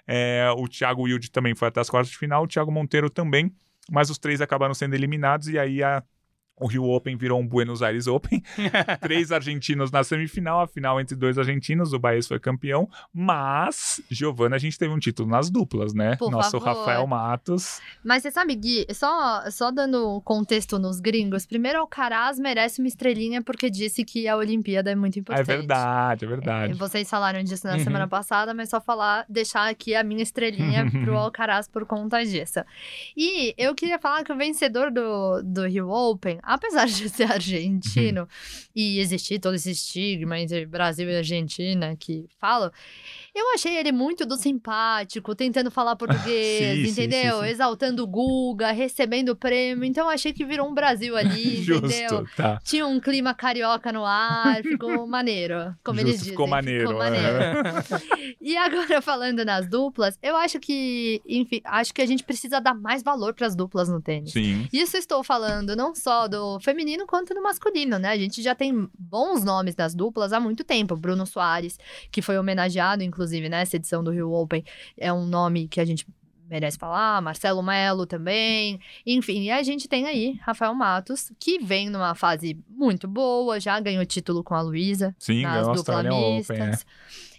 É, 0.08 0.50
o 0.58 0.68
Thiago 0.68 1.04
Wilde 1.04 1.30
também 1.30 1.54
foi 1.54 1.68
até 1.68 1.80
as 1.80 1.90
quartas 1.90 2.10
de 2.10 2.18
final, 2.18 2.46
o 2.46 2.48
Thiago 2.48 2.72
Monteiro 2.72 3.12
também, 3.12 3.54
mas 3.92 4.10
os 4.10 4.18
três 4.18 4.42
acabaram 4.42 4.74
sendo 4.74 4.96
eliminados 4.96 5.50
e 5.50 5.60
aí 5.60 5.84
a, 5.84 6.02
o 6.60 6.68
Rio 6.68 6.84
Open 6.86 7.16
virou 7.16 7.40
um 7.40 7.48
Buenos 7.48 7.82
Aires 7.82 8.08
Open. 8.08 8.42
três 9.02 9.32
argentinos 9.32 9.92
na 9.92 10.04
semifinal, 10.04 10.62
a 10.62 10.68
final 10.68 11.00
entre 11.00 11.16
dois 11.16 11.38
argentinos, 11.38 11.94
o 11.94 12.00
Baez 12.00 12.28
foi 12.28 12.40
campeão, 12.40 12.90
mas, 13.14 14.02
Giovana, 14.10 14.56
a 14.56 14.60
gente 14.60 14.78
teve 14.78 14.94
um 14.94 15.00
título 15.00 15.30
nas 15.30 15.50
duplas, 15.50 15.94
né? 15.94 16.16
Por 16.16 16.32
Nosso 16.32 16.60
favor. 16.60 16.80
Rafael 16.80 17.06
Matos. 17.08 17.80
Mas 18.04 18.24
você 18.24 18.32
sabe, 18.32 18.56
Gui, 18.56 18.86
só, 18.94 19.50
só 19.52 19.70
dando 19.72 20.22
contexto 20.22 20.80
nos 20.80 21.00
gringos, 21.00 21.46
primeiro 21.46 21.80
Alcaraz 21.80 22.40
merece 22.40 22.82
uma 22.82 22.88
estrelinha 22.88 23.44
porque 23.44 23.70
disse 23.70 24.04
que 24.04 24.28
a 24.28 24.36
Olimpíada 24.38 24.92
é 24.92 24.96
muito 24.96 25.18
É 25.18 25.20
importante. 25.20 25.46
verdade, 25.46 26.26
é 26.26 26.28
É, 26.28 26.30
verdade. 26.30 26.74
vocês 26.74 27.10
falaram 27.10 27.44
disso 27.44 27.68
na 27.68 27.74
Uhum. 27.74 27.84
semana 27.84 28.08
passada, 28.08 28.54
mas 28.54 28.70
só 28.70 28.82
falar, 28.82 29.26
deixar 29.30 29.70
aqui 29.70 29.94
a 29.94 30.04
minha 30.04 30.24
estrelinha 30.24 30.86
pro 31.04 31.18
Alcaraz 31.18 31.68
por 31.68 31.86
conta 31.86 32.24
disso. 32.26 32.60
E 33.16 33.54
eu 33.58 33.76
queria 33.76 34.00
falar 34.00 34.24
que 34.24 34.32
o 34.32 34.38
vencedor 34.38 34.92
do, 34.92 35.42
do 35.44 35.68
Rio 35.68 35.90
Open, 35.90 36.40
apesar 36.48 36.88
de 36.88 37.10
ser 37.10 37.30
argentino 37.30 38.28
e 38.74 39.00
existir 39.00 39.38
todo 39.38 39.56
esse 39.56 39.72
estigma 39.72 40.40
entre 40.40 40.66
Brasil 40.66 41.10
e 41.10 41.18
Argentina 41.18 41.94
que 41.98 42.26
falam, 42.40 42.72
eu 43.38 43.54
achei 43.54 43.78
ele 43.78 43.92
muito 43.92 44.26
do 44.26 44.36
simpático, 44.38 45.36
tentando 45.36 45.70
falar 45.72 45.96
português, 45.98 46.86
Sim, 46.88 46.92
entendeu? 46.92 47.38
sim, 47.38 47.44
sim. 47.44 47.50
Exaltando 47.50 48.04
o 48.04 48.08
Guga, 48.08 48.72
recebendo 48.72 49.30
o 49.30 49.36
prêmio. 49.36 49.84
Então 49.86 50.06
eu 50.06 50.10
achei 50.10 50.34
que 50.34 50.46
virou 50.46 50.68
um 50.70 50.74
Brasil 50.74 51.16
ali, 51.16 51.62
entendeu? 51.68 51.88
Justo, 51.90 52.28
tá. 52.36 52.60
Tinha 52.64 52.86
um 52.86 53.00
clima 53.00 53.34
carioca 53.34 53.92
no 53.92 54.06
ar, 54.06 54.62
ficou 54.64 55.06
maneiro. 55.08 55.76
Como 55.84 56.00
Justo, 56.00 56.10
eles 56.10 56.20
dizem. 56.20 56.32
ficou 56.32 56.48
maneiro. 56.48 56.88
Ficou 56.88 56.98
maneiro. 56.98 57.28
aham. 57.28 58.02
E 58.42 58.56
agora, 58.58 59.02
falando 59.02 59.44
nas 59.46 59.68
duplas, 59.68 60.18
eu 60.22 60.36
acho 60.36 60.60
que, 60.60 61.22
enfim, 61.28 61.62
acho 61.66 61.94
que 61.94 62.02
a 62.02 62.06
gente 62.06 62.24
precisa 62.24 62.60
dar 62.60 62.74
mais 62.74 63.04
valor 63.04 63.34
para 63.34 63.48
as 63.48 63.56
duplas 63.56 63.90
no 63.90 64.02
tênis. 64.02 64.32
Sim. 64.32 64.68
Isso 64.72 64.98
estou 64.98 65.24
falando 65.24 65.76
não 65.76 65.94
só 65.94 66.28
do 66.28 66.60
feminino 66.60 67.06
quanto 67.06 67.34
do 67.34 67.42
masculino, 67.42 68.00
né? 68.00 68.10
A 68.10 68.18
gente 68.18 68.42
já 68.42 68.56
tem 68.56 68.88
bons 68.98 69.44
nomes 69.44 69.76
das 69.76 69.94
duplas 69.94 70.32
há 70.34 70.40
muito 70.40 70.64
tempo. 70.64 70.96
Bruno 70.96 71.26
Soares, 71.26 71.78
que 72.12 72.22
foi 72.22 72.38
homenageado, 72.38 73.04
inclusive, 73.04 73.27
nessa 73.50 73.76
edição 73.76 74.04
do 74.04 74.12
Rio 74.12 74.32
Open, 74.32 74.64
é 74.98 75.12
um 75.12 75.26
nome 75.26 75.68
que 75.68 75.80
a 75.80 75.86
gente 75.86 76.06
merece 76.50 76.78
falar. 76.78 77.22
Marcelo 77.22 77.62
Melo 77.62 78.06
também. 78.06 78.80
Enfim, 79.06 79.44
e 79.44 79.52
a 79.52 79.62
gente 79.64 79.88
tem 79.88 80.06
aí 80.06 80.40
Rafael 80.42 80.74
Matos, 80.74 81.32
que 81.40 81.60
vem 81.60 81.90
numa 81.90 82.16
fase 82.16 82.58
muito 82.70 83.08
boa, 83.08 83.60
já 83.60 83.80
ganhou 83.80 84.06
título 84.06 84.44
com 84.44 84.56
a 84.56 84.62
Luísa 84.62 85.16
Sim, 85.20 85.44
nas 85.44 85.54
ganhou 85.54 85.72
a 85.72 85.74
dupla 85.74 85.96
Australian 85.96 86.40
Open, 86.40 86.62
é. 86.62 86.72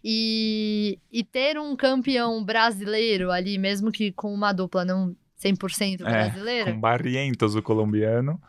E, 0.05 0.99
e 1.11 1.25
ter 1.25 1.59
um 1.59 1.75
campeão 1.75 2.45
brasileiro 2.45 3.31
ali, 3.31 3.59
mesmo 3.59 3.91
que 3.91 4.13
com 4.13 4.33
uma 4.33 4.53
dupla 4.53 4.85
não 4.85 5.17
100% 5.43 6.01
É, 6.01 6.05
brasileira, 6.05 6.73
Com 6.73 6.81
Barrientos, 6.81 7.55
o 7.55 7.63
colombiano. 7.63 8.41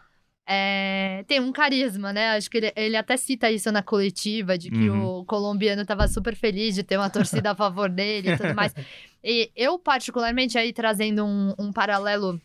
É, 0.52 1.24
tem 1.28 1.40
um 1.40 1.52
carisma, 1.52 2.12
né? 2.12 2.32
Acho 2.32 2.50
que 2.50 2.58
ele, 2.58 2.74
ele 2.76 2.98
até 2.98 3.16
cita 3.16 3.52
isso 3.52 3.72
na 3.72 3.84
coletiva, 3.84 4.58
de 4.58 4.72
que 4.72 4.90
Uhum. 4.90 5.20
o 5.20 5.26
colombiano 5.26 5.84
estava 5.84 6.08
super 6.08 6.36
feliz 6.36 6.74
de 6.74 6.82
ter 6.82 6.98
uma 6.98 7.08
torcida 7.08 7.52
a 7.52 7.56
favor 7.56 7.88
dele 7.88 8.32
e 8.32 8.38
tudo 8.38 8.56
mais. 8.56 8.74
E 9.22 9.52
eu, 9.54 9.78
particularmente, 9.78 10.58
aí 10.58 10.72
trazendo 10.72 11.26
um, 11.26 11.54
um 11.60 11.74
paralelo, 11.74 12.42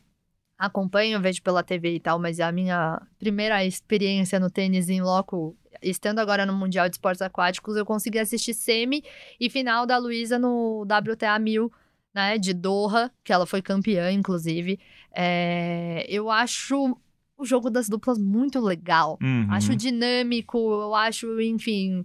acompanho, 0.59 1.21
vejo 1.21 1.41
pela 1.41 1.63
TV 1.63 1.95
e 1.95 2.01
tal, 2.01 2.19
mas 2.19 2.41
a 2.41 2.51
minha 2.51 3.01
primeira 3.17 3.65
experiência 3.65 4.41
no 4.41 4.51
tênis 4.51 4.89
em 4.89 5.01
loco, 5.01 5.57
estando 5.81 6.19
agora 6.19 6.45
no 6.45 6.53
Mundial 6.53 6.89
de 6.89 6.97
Esportes 6.97 7.23
Aquáticos, 7.23 7.77
eu 7.77 7.87
consegui 7.87 8.19
assistir 8.19 8.55
semi 8.55 9.05
e 9.39 9.49
final 9.49 9.87
da 9.87 9.97
Luísa 9.97 10.37
no 10.37 10.83
WTA 10.83 11.39
1000 11.39 11.71
né, 12.13 12.39
de 12.39 12.53
Doha, 12.53 13.09
que 13.23 13.33
ela 13.33 13.47
foi 13.47 13.63
campeã, 13.63 14.11
inclusive. 14.11 14.79
É, 15.15 16.05
eu 16.09 16.29
acho 16.29 16.99
o 17.37 17.45
jogo 17.45 17.71
das 17.71 17.89
duplas 17.89 18.19
muito 18.19 18.61
legal. 18.61 19.19
Uhum. 19.23 19.47
Acho 19.51 19.75
dinâmico, 19.75 20.59
eu 20.59 20.95
acho, 20.95 21.41
enfim. 21.41 22.05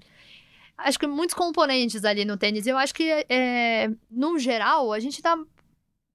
Acho 0.77 0.97
que 0.97 1.07
muitos 1.07 1.35
componentes 1.35 2.03
ali 2.05 2.25
no 2.25 2.37
tênis. 2.37 2.65
Eu 2.65 2.77
acho 2.77 2.93
que, 2.93 3.03
é, 3.29 3.89
no 4.09 4.39
geral, 4.39 4.91
a 4.91 4.99
gente 4.99 5.21
dá 5.21 5.37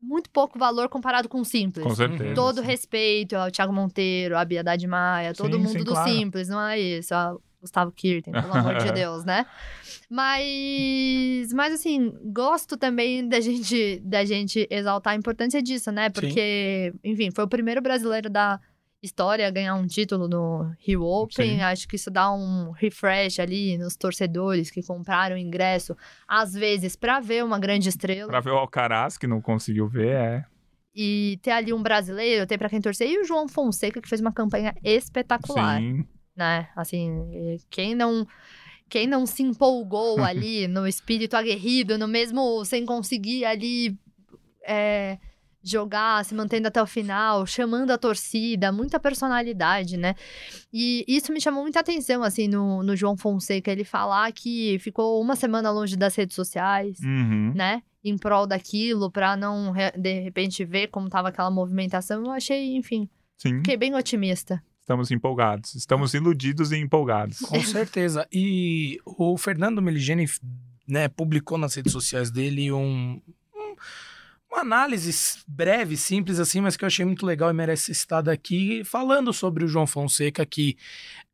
muito 0.00 0.28
pouco 0.30 0.58
valor 0.58 0.88
comparado 0.88 1.28
com 1.28 1.40
o 1.40 1.44
simples. 1.44 1.84
Com 1.84 1.94
certeza. 1.94 2.34
Todo 2.34 2.60
sim. 2.60 2.66
respeito 2.66 3.36
ao 3.36 3.50
Thiago 3.50 3.72
Monteiro, 3.72 4.36
à 4.36 4.42
Haddad 4.42 4.86
Maia, 4.86 5.34
todo 5.34 5.56
Sim, 5.56 5.62
mundo 5.62 5.78
sim, 5.78 5.84
do 5.84 5.92
claro. 5.92 6.10
simples, 6.10 6.48
não 6.48 6.60
é 6.60 6.78
isso? 6.78 7.14
Ao 7.14 7.40
Gustavo 7.60 7.90
Kirten, 7.92 8.32
pelo 8.32 8.52
amor 8.52 8.76
de 8.76 8.92
Deus, 8.92 9.24
né? 9.24 9.46
Mas, 10.10 11.52
mas 11.52 11.72
assim, 11.72 12.12
gosto 12.26 12.76
também 12.76 13.26
da 13.26 13.40
gente, 13.40 14.00
da 14.04 14.24
gente 14.24 14.66
exaltar 14.70 15.14
a 15.14 15.16
importância 15.16 15.62
disso, 15.62 15.90
né? 15.90 16.10
Porque, 16.10 16.92
enfim, 17.02 17.30
foi 17.34 17.44
o 17.44 17.48
primeiro 17.48 17.80
brasileiro 17.80 18.28
da 18.28 18.60
história 19.04 19.50
ganhar 19.50 19.74
um 19.74 19.86
título 19.86 20.26
no 20.28 20.72
Rio 20.78 21.02
Open. 21.02 21.56
Sim. 21.56 21.60
Acho 21.60 21.86
que 21.86 21.96
isso 21.96 22.10
dá 22.10 22.32
um 22.32 22.70
refresh 22.70 23.38
ali 23.38 23.76
nos 23.76 23.96
torcedores 23.96 24.70
que 24.70 24.82
compraram 24.82 25.36
ingresso, 25.36 25.96
às 26.26 26.52
vezes, 26.52 26.96
pra 26.96 27.20
ver 27.20 27.44
uma 27.44 27.58
grande 27.58 27.88
estrela. 27.88 28.28
Pra 28.28 28.40
ver 28.40 28.50
o 28.50 28.56
Alcaraz, 28.56 29.18
que 29.18 29.26
não 29.26 29.40
conseguiu 29.40 29.88
ver, 29.88 30.16
é. 30.16 30.44
E 30.94 31.38
ter 31.42 31.50
ali 31.50 31.72
um 31.72 31.82
brasileiro, 31.82 32.46
ter 32.46 32.56
pra 32.56 32.68
quem 32.68 32.80
torcer. 32.80 33.08
E 33.08 33.20
o 33.20 33.24
João 33.24 33.48
Fonseca, 33.48 34.00
que 34.00 34.08
fez 34.08 34.20
uma 34.20 34.32
campanha 34.32 34.74
espetacular, 34.82 35.80
Sim. 35.80 36.04
né? 36.36 36.68
Assim, 36.76 37.58
quem 37.70 37.94
não... 37.94 38.26
Quem 38.86 39.06
não 39.06 39.24
se 39.24 39.42
empolgou 39.42 40.22
ali 40.22 40.68
no 40.68 40.86
espírito 40.86 41.34
aguerrido, 41.34 41.98
no 41.98 42.06
mesmo 42.06 42.64
sem 42.64 42.84
conseguir 42.84 43.44
ali 43.44 43.98
é, 44.66 45.18
jogar, 45.64 46.24
se 46.24 46.34
mantendo 46.34 46.68
até 46.68 46.82
o 46.82 46.86
final, 46.86 47.46
chamando 47.46 47.90
a 47.90 47.98
torcida, 47.98 48.70
muita 48.70 49.00
personalidade, 49.00 49.96
né? 49.96 50.14
E 50.72 51.04
isso 51.08 51.32
me 51.32 51.40
chamou 51.40 51.62
muita 51.62 51.80
atenção, 51.80 52.22
assim, 52.22 52.46
no, 52.48 52.82
no 52.82 52.94
João 52.94 53.16
Fonseca, 53.16 53.72
ele 53.72 53.84
falar 53.84 54.30
que 54.32 54.78
ficou 54.80 55.20
uma 55.20 55.34
semana 55.34 55.70
longe 55.70 55.96
das 55.96 56.14
redes 56.14 56.34
sociais, 56.36 56.98
Uhum. 57.00 57.52
né? 57.54 57.82
Em 58.04 58.18
prol 58.18 58.46
daquilo, 58.46 59.10
pra 59.10 59.34
não, 59.36 59.72
de 59.96 60.20
repente, 60.20 60.62
ver 60.64 60.88
como 60.88 61.08
tava 61.08 61.28
aquela 61.30 61.50
movimentação. 61.50 62.22
Eu 62.24 62.30
achei, 62.32 62.76
enfim, 62.76 63.08
Sim. 63.38 63.56
fiquei 63.56 63.76
bem 63.78 63.94
otimista. 63.94 64.62
Estamos 64.80 65.10
empolgados. 65.10 65.74
Estamos 65.74 66.12
iludidos 66.12 66.70
e 66.70 66.76
empolgados. 66.76 67.38
Com 67.38 67.58
certeza. 67.62 68.28
E 68.30 68.98
o 69.06 69.38
Fernando 69.38 69.80
Meligeni, 69.80 70.26
né, 70.86 71.08
publicou 71.08 71.56
nas 71.56 71.74
redes 71.74 71.90
sociais 71.94 72.30
dele 72.30 72.70
um, 72.70 73.18
um- 73.56 73.74
uma 74.54 74.62
análise 74.62 75.10
breve, 75.46 75.96
simples 75.96 76.38
assim, 76.38 76.60
mas 76.60 76.76
que 76.76 76.84
eu 76.84 76.86
achei 76.86 77.04
muito 77.04 77.26
legal 77.26 77.50
e 77.50 77.52
merece 77.52 77.86
ser 77.86 77.94
citada 77.94 78.32
aqui, 78.32 78.82
falando 78.84 79.32
sobre 79.32 79.64
o 79.64 79.68
João 79.68 79.86
Fonseca, 79.86 80.46
que 80.46 80.76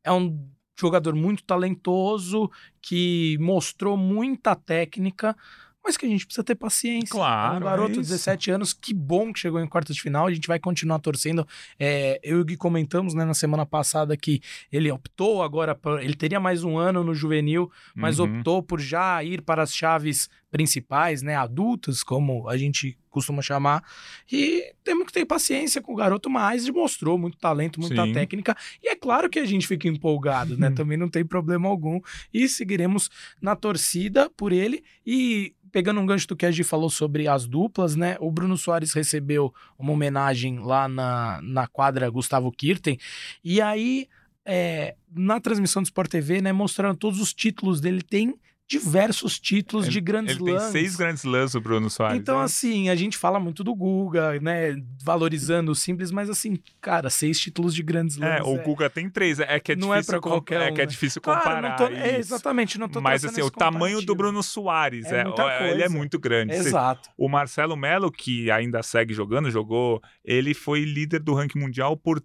é 0.03 0.11
um 0.11 0.37
jogador 0.79 1.13
muito 1.15 1.43
talentoso, 1.43 2.49
que 2.81 3.37
mostrou 3.39 3.95
muita 3.95 4.55
técnica, 4.55 5.35
mas 5.83 5.97
que 5.97 6.05
a 6.05 6.09
gente 6.09 6.25
precisa 6.25 6.43
ter 6.43 6.55
paciência. 6.55 7.09
Claro, 7.09 7.55
É 7.55 7.57
um 7.57 7.63
garoto 7.63 7.91
é 7.91 7.93
de 7.95 8.01
isso. 8.01 8.09
17 8.11 8.51
anos, 8.51 8.71
que 8.73 8.93
bom 8.93 9.33
que 9.33 9.39
chegou 9.39 9.59
em 9.59 9.67
quartas 9.67 9.95
de 9.95 10.01
final. 10.01 10.27
A 10.27 10.33
gente 10.33 10.47
vai 10.47 10.59
continuar 10.59 10.99
torcendo. 10.99 11.47
É, 11.79 12.19
eu 12.23 12.37
e 12.37 12.41
o 12.41 12.45
Gui 12.45 12.55
comentamos 12.55 13.13
né, 13.15 13.25
na 13.25 13.33
semana 13.33 13.65
passada 13.65 14.15
que 14.15 14.41
ele 14.71 14.91
optou 14.91 15.41
agora, 15.41 15.73
por, 15.73 16.01
ele 16.01 16.13
teria 16.15 16.39
mais 16.39 16.63
um 16.63 16.77
ano 16.77 17.03
no 17.03 17.15
juvenil, 17.15 17.71
mas 17.95 18.19
Uhum. 18.19 18.25
optou 18.37 18.61
por 18.61 18.79
já 18.79 19.23
ir 19.23 19.41
para 19.41 19.63
as 19.63 19.73
chaves 19.73 20.29
principais, 20.51 21.21
né, 21.21 21.35
adultas, 21.35 22.03
como 22.03 22.47
a 22.49 22.57
gente 22.57 22.97
costuma 23.09 23.41
chamar. 23.41 23.83
E 24.31 24.73
temos 24.83 25.07
que 25.07 25.13
ter 25.13 25.25
paciência 25.25 25.81
com 25.81 25.93
o 25.93 25.95
garoto, 25.95 26.29
mas 26.29 26.63
ele 26.63 26.73
mostrou 26.73 27.17
muito 27.17 27.37
talento, 27.37 27.79
muita 27.79 28.05
Sim. 28.05 28.13
técnica. 28.13 28.55
E 28.83 28.89
é 28.89 28.95
claro 28.95 29.29
que 29.29 29.39
a 29.39 29.45
gente 29.45 29.65
fica 29.65 29.87
empolgado, 29.87 30.57
né? 30.57 30.69
Também 30.75 30.97
não 30.97 31.09
tem 31.09 31.25
problema 31.25 31.69
algum. 31.69 31.99
E 32.33 32.47
seguiremos 32.47 33.09
na 33.41 33.55
torcida 33.55 34.29
por 34.29 34.51
ele. 34.51 34.83
E 35.05 35.55
pegando 35.71 36.01
um 36.01 36.05
gancho 36.05 36.27
do 36.27 36.35
que 36.35 36.45
a 36.45 36.51
gente 36.51 36.65
falou 36.65 36.89
sobre 36.89 37.27
as 37.27 37.47
duplas, 37.47 37.95
né? 37.95 38.17
O 38.19 38.29
Bruno 38.29 38.57
Soares 38.57 38.93
recebeu 38.93 39.53
uma 39.79 39.93
homenagem 39.93 40.59
lá 40.59 40.87
na, 40.87 41.39
na 41.41 41.65
quadra 41.65 42.09
Gustavo 42.09 42.51
Kirten. 42.51 42.97
E 43.43 43.61
aí, 43.61 44.07
é, 44.45 44.95
na 45.13 45.39
transmissão 45.39 45.81
do 45.81 45.85
Sport 45.85 46.09
TV, 46.09 46.41
né, 46.41 46.51
mostrando 46.51 46.97
todos 46.97 47.21
os 47.21 47.33
títulos 47.33 47.79
dele. 47.79 48.01
Tem 48.01 48.35
diversos 48.71 49.37
títulos 49.37 49.85
de 49.89 49.99
grandes 49.99 50.37
Ele 50.37 50.45
tem 50.45 50.59
seis 50.71 50.95
grandes 50.95 51.25
lãs, 51.25 51.53
o 51.55 51.59
Bruno 51.59 51.89
Soares. 51.89 52.17
Então, 52.17 52.37
né? 52.39 52.45
assim, 52.45 52.87
a 52.87 52.95
gente 52.95 53.17
fala 53.17 53.37
muito 53.37 53.65
do 53.65 53.75
Guga, 53.75 54.39
né? 54.39 54.81
Valorizando 55.03 55.73
o 55.73 55.75
simples, 55.75 56.09
mas 56.09 56.29
assim, 56.29 56.57
cara, 56.79 57.09
seis 57.09 57.37
títulos 57.37 57.75
de 57.75 57.83
grandes 57.83 58.15
lãs. 58.15 58.39
É, 58.39 58.43
o 58.43 58.55
Guga 58.63 58.89
tem 58.89 59.09
três. 59.09 59.41
É 59.41 59.59
que 59.59 59.73
é 59.73 59.75
Não 59.75 59.93
é 59.93 59.97
difícil 59.97 60.13
pra 60.13 60.21
com- 60.21 60.29
qualquer 60.29 60.61
É 60.61 60.71
um, 60.71 60.73
que 60.73 60.81
é 60.81 60.85
né? 60.85 60.89
difícil 60.89 61.21
comparar. 61.21 61.61
não 61.61 61.75
tô, 61.75 61.83
é, 61.93 62.11
isso. 62.11 62.19
exatamente, 62.19 62.79
não 62.79 62.87
tô 62.87 63.01
Mas 63.01 63.25
assim, 63.25 63.41
o 63.41 63.51
tamanho 63.51 64.01
do. 64.01 64.15
Bruno 64.15 64.41
Soares, 64.43 65.05
É 65.11 65.23
é, 65.23 65.71
ele 65.71 65.83
é 65.83 65.89
muito 65.89 66.17
grande. 66.19 66.53
Exato. 66.53 67.09
O 67.17 67.27
Marcelo 67.27 67.75
Melo, 67.75 68.11
que 68.11 68.49
ainda 68.51 68.81
segue 68.83 69.13
jogando, 69.13 69.49
jogou, 69.51 70.01
ele 70.23 70.53
foi 70.53 70.85
líder 70.85 71.19
do 71.19 71.33
ranking 71.33 71.59
mundial 71.59 71.97
por 71.97 72.21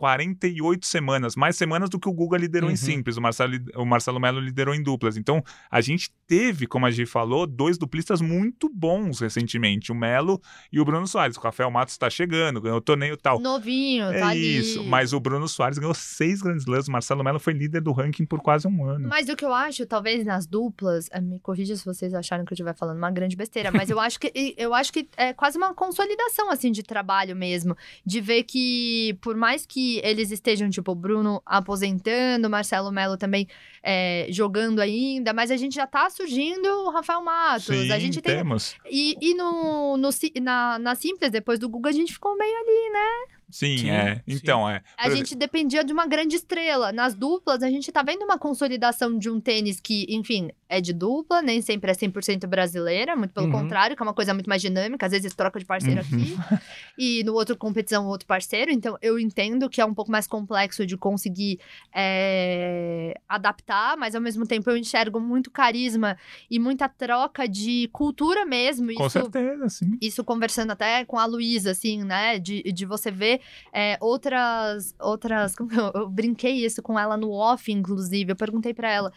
48 0.00 0.86
semanas, 0.86 1.36
mais 1.36 1.56
semanas 1.56 1.90
do 1.90 1.98
que 2.00 2.08
o 2.08 2.12
Guga 2.12 2.38
liderou 2.38 2.68
Uhum. 2.68 2.72
em 2.72 2.76
simples, 2.76 3.16
o 3.18 3.20
Marcelo, 3.20 3.52
o 3.76 3.84
Marcelo 3.84 4.18
Melo 4.18 4.40
liderou 4.40 4.74
em 4.74 4.82
duplas. 4.82 5.16
Então, 5.18 5.42
a 5.70 5.80
gente 5.82 6.10
teve, 6.26 6.66
como 6.66 6.86
a 6.86 6.90
gente 6.90 7.06
falou, 7.06 7.46
dois 7.46 7.76
duplistas 7.76 8.20
muito 8.22 8.68
bons 8.68 9.20
recentemente, 9.20 9.92
o 9.92 9.94
Melo 9.94 10.40
e 10.72 10.80
o 10.80 10.84
Bruno 10.84 11.06
Soares. 11.06 11.36
O 11.36 11.40
Rafael 11.40 11.70
Matos 11.70 11.92
está 11.94 12.08
chegando, 12.08 12.60
ganhou 12.60 12.78
o 12.78 12.80
torneio 12.80 13.14
e 13.14 13.16
tal. 13.16 13.38
Novinho, 13.40 14.06
É 14.06 14.20
tá 14.20 14.28
ali. 14.28 14.58
isso, 14.58 14.82
mas 14.84 15.12
o 15.12 15.20
Bruno 15.20 15.46
Soares 15.48 15.78
ganhou 15.78 15.94
seis 15.94 16.40
grandes 16.40 16.64
lãs, 16.66 16.88
o 16.88 16.92
Marcelo 16.92 17.22
Melo 17.22 17.38
foi 17.38 17.52
líder 17.52 17.82
do 17.82 17.92
ranking 17.92 18.24
por 18.24 18.40
quase 18.40 18.66
um 18.66 18.84
ano. 18.86 19.06
Mas 19.08 19.28
o 19.28 19.36
que 19.36 19.44
eu 19.44 19.52
acho, 19.52 19.84
talvez 19.86 20.24
nas 20.24 20.46
duplas, 20.46 21.08
eh, 21.12 21.20
me 21.20 21.38
corrija 21.40 21.76
se 21.76 21.84
vocês 21.84 22.14
acharam 22.14 22.44
que 22.44 22.52
eu 22.52 22.54
estiver 22.54 22.74
falando 22.74 22.96
uma 22.98 23.10
grande 23.10 23.36
besteira, 23.36 23.70
mas 23.70 23.90
eu 23.90 24.00
acho 24.00 24.18
que 24.18 24.32
eu 24.56 24.72
acho 24.74 24.92
que 24.92 25.08
é 25.16 25.32
quase 25.32 25.58
uma 25.58 25.74
consolidação 25.74 26.50
assim 26.50 26.70
de 26.72 26.82
trabalho 26.82 27.34
mesmo, 27.36 27.76
de 28.06 28.20
ver 28.20 28.44
que 28.44 29.18
por 29.20 29.36
mais 29.36 29.66
que 29.66 29.89
eles 29.98 30.30
estejam 30.30 30.70
tipo 30.70 30.92
o 30.92 30.94
Bruno 30.94 31.42
aposentando, 31.44 32.46
o 32.46 32.50
Marcelo 32.50 32.92
Melo 32.92 33.16
também 33.16 33.48
é, 33.82 34.26
jogando 34.30 34.80
ainda, 34.80 35.32
mas 35.32 35.50
a 35.50 35.56
gente 35.56 35.74
já 35.74 35.86
tá 35.86 36.08
surgindo 36.08 36.66
o 36.68 36.90
Rafael 36.90 37.22
Matos, 37.24 37.66
Sim, 37.66 37.90
a 37.90 37.98
gente 37.98 38.20
tem 38.20 38.36
temos. 38.36 38.76
e, 38.90 39.16
e 39.20 39.34
no, 39.34 39.96
no 39.96 40.10
na, 40.40 40.78
na 40.78 40.94
simples 40.94 41.30
depois 41.30 41.58
do 41.58 41.68
Guga 41.68 41.90
a 41.90 41.92
gente 41.92 42.12
ficou 42.12 42.36
meio 42.36 42.56
ali, 42.56 42.92
né? 42.92 43.36
Sim, 43.50 43.78
Sim, 43.78 43.90
é. 43.90 44.14
sim. 44.14 44.22
Então, 44.28 44.68
é. 44.68 44.80
A 44.96 45.10
gente 45.10 45.34
dependia 45.34 45.82
de 45.82 45.92
uma 45.92 46.06
grande 46.06 46.36
estrela. 46.36 46.92
Nas 46.92 47.14
duplas, 47.14 47.62
a 47.62 47.68
gente 47.68 47.90
tá 47.90 48.02
vendo 48.02 48.22
uma 48.22 48.38
consolidação 48.38 49.18
de 49.18 49.28
um 49.28 49.40
tênis 49.40 49.80
que, 49.80 50.06
enfim, 50.08 50.50
é 50.72 50.80
de 50.80 50.92
dupla, 50.92 51.42
nem 51.42 51.60
sempre 51.60 51.90
é 51.90 51.94
100% 51.94 52.46
brasileira, 52.46 53.16
muito 53.16 53.34
pelo 53.34 53.46
Uhum. 53.46 53.52
contrário, 53.52 53.96
que 53.96 54.02
é 54.02 54.06
uma 54.06 54.14
coisa 54.14 54.32
muito 54.32 54.48
mais 54.48 54.62
dinâmica, 54.62 55.04
às 55.04 55.10
vezes 55.12 55.34
troca 55.34 55.58
de 55.58 55.64
parceiro 55.66 56.00
Uhum. 56.00 56.06
aqui, 56.06 56.34
e 56.96 57.24
no 57.24 57.34
outro 57.34 57.56
competição, 57.56 58.06
outro 58.06 58.26
parceiro. 58.26 58.70
Então, 58.70 58.96
eu 59.02 59.18
entendo 59.18 59.68
que 59.68 59.80
é 59.80 59.84
um 59.84 59.92
pouco 59.92 60.12
mais 60.12 60.28
complexo 60.28 60.86
de 60.86 60.96
conseguir 60.96 61.58
é, 61.92 63.14
adaptar, 63.28 63.96
mas 63.96 64.14
ao 64.14 64.20
mesmo 64.20 64.46
tempo 64.46 64.70
eu 64.70 64.76
enxergo 64.76 65.18
muito 65.20 65.50
carisma 65.50 66.16
e 66.50 66.58
muita 66.58 66.88
troca 66.88 67.48
de 67.48 67.88
cultura 67.92 68.44
mesmo. 68.46 68.86
Com 68.94 69.06
Isso 69.06 69.10
certeza, 69.10 69.68
sim. 69.68 69.96
isso 70.00 70.22
conversando 70.22 70.70
até 70.70 71.04
com 71.04 71.18
a 71.18 71.26
Luísa, 71.26 71.72
assim, 71.72 72.04
né? 72.04 72.38
De, 72.38 72.62
de 72.62 72.86
você 72.86 73.10
ver 73.10 73.40
é, 73.72 73.98
outras. 74.00 74.94
outras 75.00 75.54
eu, 75.58 76.00
eu 76.02 76.08
brinquei 76.08 76.64
isso 76.64 76.82
com 76.82 76.98
ela 76.98 77.16
no 77.16 77.30
off, 77.32 77.70
inclusive. 77.72 78.32
Eu 78.32 78.36
perguntei 78.36 78.72
pra 78.72 78.90
ela. 78.90 79.12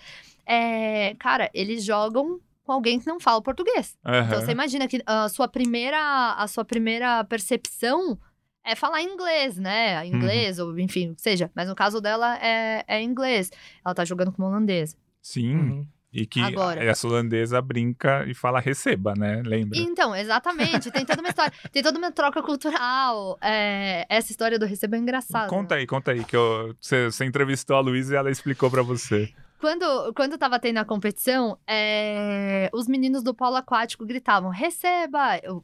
É, 0.45 1.15
cara, 1.19 1.49
eles 1.53 1.83
jogam 1.83 2.39
com 2.63 2.71
alguém 2.71 2.99
que 2.99 3.07
não 3.07 3.19
fala 3.19 3.41
português. 3.41 3.97
Então 4.01 4.13
Aham. 4.13 4.41
você 4.41 4.51
imagina 4.51 4.87
que 4.87 5.01
a 5.05 5.27
sua 5.29 5.47
primeira, 5.47 6.33
a 6.37 6.47
sua 6.47 6.63
primeira 6.63 7.23
percepção 7.25 8.17
é 8.65 8.75
falar 8.75 9.01
inglês, 9.01 9.57
né? 9.57 10.05
Inglês, 10.07 10.57
ou 10.59 10.77
enfim, 10.79 11.11
o 11.11 11.15
que 11.15 11.21
seja. 11.21 11.51
Mas 11.53 11.67
no 11.67 11.75
caso 11.75 11.99
dela 11.99 12.37
é, 12.41 12.83
é 12.87 13.01
inglês. 13.01 13.51
Ela 13.85 13.93
tá 13.93 14.05
jogando 14.05 14.31
com 14.31 14.41
uma 14.41 14.47
holandesa. 14.49 14.95
Sim. 15.21 15.55
Uhum. 15.55 15.87
E 16.15 16.27
que 16.27 16.39
Agora. 16.39 16.81
essa 16.83 17.07
holandesa 17.07 17.59
brinca 17.59 18.23
e 18.27 18.35
fala 18.35 18.59
receba, 18.59 19.15
né? 19.17 19.41
Lembra? 19.43 19.79
Então, 19.79 20.15
exatamente. 20.15 20.91
Tem 20.91 21.03
toda 21.03 21.21
uma 21.21 21.29
história. 21.29 21.51
tem 21.71 21.81
toda 21.81 21.97
uma 21.97 22.11
troca 22.11 22.41
cultural. 22.43 23.35
É, 23.41 24.05
essa 24.07 24.31
história 24.31 24.59
do 24.59 24.65
receber 24.67 24.97
é 24.97 24.99
engraçada. 24.99 25.49
Conta 25.49 25.73
aí, 25.75 25.87
conta 25.87 26.11
aí, 26.11 26.23
que 26.23 26.35
eu- 26.35 26.75
você 26.79 27.05
você 27.05 27.25
entrevistou 27.25 27.75
a 27.75 27.79
Luísa 27.79 28.13
e 28.13 28.17
ela 28.17 28.29
explicou 28.31 28.69
pra 28.69 28.83
você. 28.83 29.33
Quando, 29.63 30.13
quando 30.13 30.37
tava 30.37 30.59
tendo 30.59 30.79
a 30.79 30.83
competição, 30.83 31.57
é, 31.65 32.69
os 32.73 32.85
meninos 32.85 33.23
do 33.23 33.33
polo 33.33 33.55
aquático 33.55 34.05
gritavam: 34.05 34.49
receba! 34.49 35.37
Eu- 35.41 35.63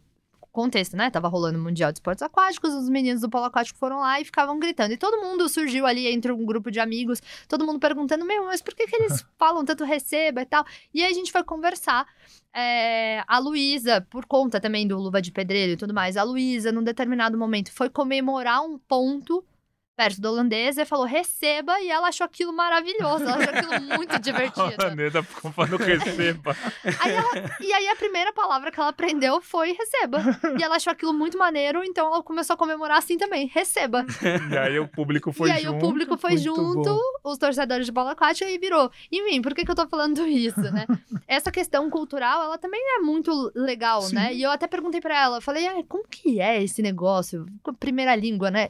contexto, 0.53 0.95
né? 0.95 1.09
Tava 1.09 1.27
rolando 1.27 1.59
o 1.59 1.61
Mundial 1.61 1.91
de 1.91 1.97
Esportes 1.97 2.23
Aquáticos, 2.23 2.73
os 2.73 2.89
meninos 2.89 3.21
do 3.21 3.29
polo 3.29 3.45
aquático 3.45 3.77
foram 3.77 3.99
lá 3.99 4.19
e 4.21 4.25
ficavam 4.25 4.57
gritando. 4.57 4.93
E 4.93 4.97
todo 4.97 5.21
mundo 5.21 5.49
surgiu 5.49 5.85
ali 5.85 6.07
entre 6.07 6.31
um 6.31 6.45
grupo 6.45 6.71
de 6.71 6.79
amigos, 6.79 7.21
todo 7.47 7.65
mundo 7.65 7.77
perguntando, 7.77 8.25
meu, 8.25 8.45
mas 8.45 8.61
por 8.61 8.73
que, 8.73 8.87
que 8.87 8.95
eles 8.95 9.23
falam 9.37 9.65
tanto 9.65 9.83
receba 9.83 10.41
e 10.43 10.45
tal? 10.45 10.65
E 10.93 11.03
aí 11.03 11.11
a 11.11 11.13
gente 11.13 11.29
foi 11.29 11.43
conversar. 11.43 12.07
É, 12.55 13.21
a 13.27 13.37
Luísa, 13.37 14.07
por 14.09 14.25
conta 14.25 14.61
também 14.61 14.87
do 14.87 14.97
Luva 14.97 15.21
de 15.21 15.31
Pedreiro 15.31 15.73
e 15.73 15.77
tudo 15.77 15.93
mais, 15.93 16.15
a 16.15 16.23
Luísa, 16.23 16.71
num 16.71 16.83
determinado 16.83 17.37
momento, 17.37 17.69
foi 17.71 17.89
comemorar 17.89 18.61
um 18.61 18.77
ponto 18.79 19.45
perto 19.99 20.21
da 20.21 20.31
holandesa 20.31 20.81
e 20.83 20.85
falou 20.85 21.03
receba, 21.05 21.77
e 21.81 21.91
ela 21.91 22.07
achou 22.07 22.23
aquilo 22.23 22.53
maravilhoso, 22.53 23.25
ela 23.25 23.35
achou 23.35 23.49
aquilo 23.53 23.97
muito 23.97 24.15
A 24.15 24.17
divertido. 24.17 24.73
holandesa 24.79 25.21
ficou 25.23 25.51
falando 25.51 25.75
receba. 25.75 26.55
Aí 27.01 27.11
ela- 27.11 27.51
e 27.59 27.73
aí 27.73 27.87
a 27.89 27.95
primeira 27.97 28.31
palavra 28.31 28.71
que 28.71 28.79
ela 28.79 28.89
aprendeu 28.89 29.41
foi 29.41 29.73
receba. 29.73 30.19
E 30.57 30.63
ela 30.63 30.77
achou 30.77 30.91
aquilo 30.91 31.11
muito 31.13 31.37
maneiro, 31.37 31.83
então 31.83 32.07
ela 32.07 32.23
começou 32.23 32.53
a 32.53 32.57
comemorar 32.57 32.97
assim 32.97 33.17
também, 33.17 33.47
receba. 33.53 34.05
e 34.49 34.57
aí 34.57 34.79
o 34.79 34.87
público 34.87 35.33
foi 35.33 35.49
e 35.49 35.51
aí 35.51 35.63
junto. 35.63 35.75
o 35.75 35.79
público 35.79 36.17
foi 36.17 36.37
junto, 36.37 36.81
bom. 36.83 36.99
os 37.25 37.37
torcedores 37.37 37.85
de 37.85 37.91
bola 37.91 38.11
aquática 38.13 38.49
e 38.49 38.57
virou. 38.57 38.89
Enfim, 39.11 39.41
por 39.41 39.53
que, 39.53 39.65
que 39.65 39.71
eu 39.71 39.75
tô 39.75 39.85
falando 39.87 40.25
isso, 40.25 40.61
né? 40.61 40.85
Essa 41.27 41.51
questão 41.51 41.89
cultural, 41.89 42.41
ela 42.43 42.57
também 42.57 42.81
é 42.95 42.99
muito 42.99 43.51
legal, 43.53 44.01
Sim. 44.03 44.15
né? 44.15 44.33
E 44.33 44.41
eu 44.43 44.49
até 44.51 44.65
perguntei 44.65 45.01
pra 45.01 45.19
ela, 45.19 45.37
eu 45.37 45.41
falei, 45.41 45.67
ah, 45.67 45.83
como 45.89 46.07
que 46.07 46.39
é 46.39 46.63
esse 46.63 46.81
negócio? 46.81 47.45
Primeira 47.81 48.15
língua, 48.15 48.49
né? 48.49 48.69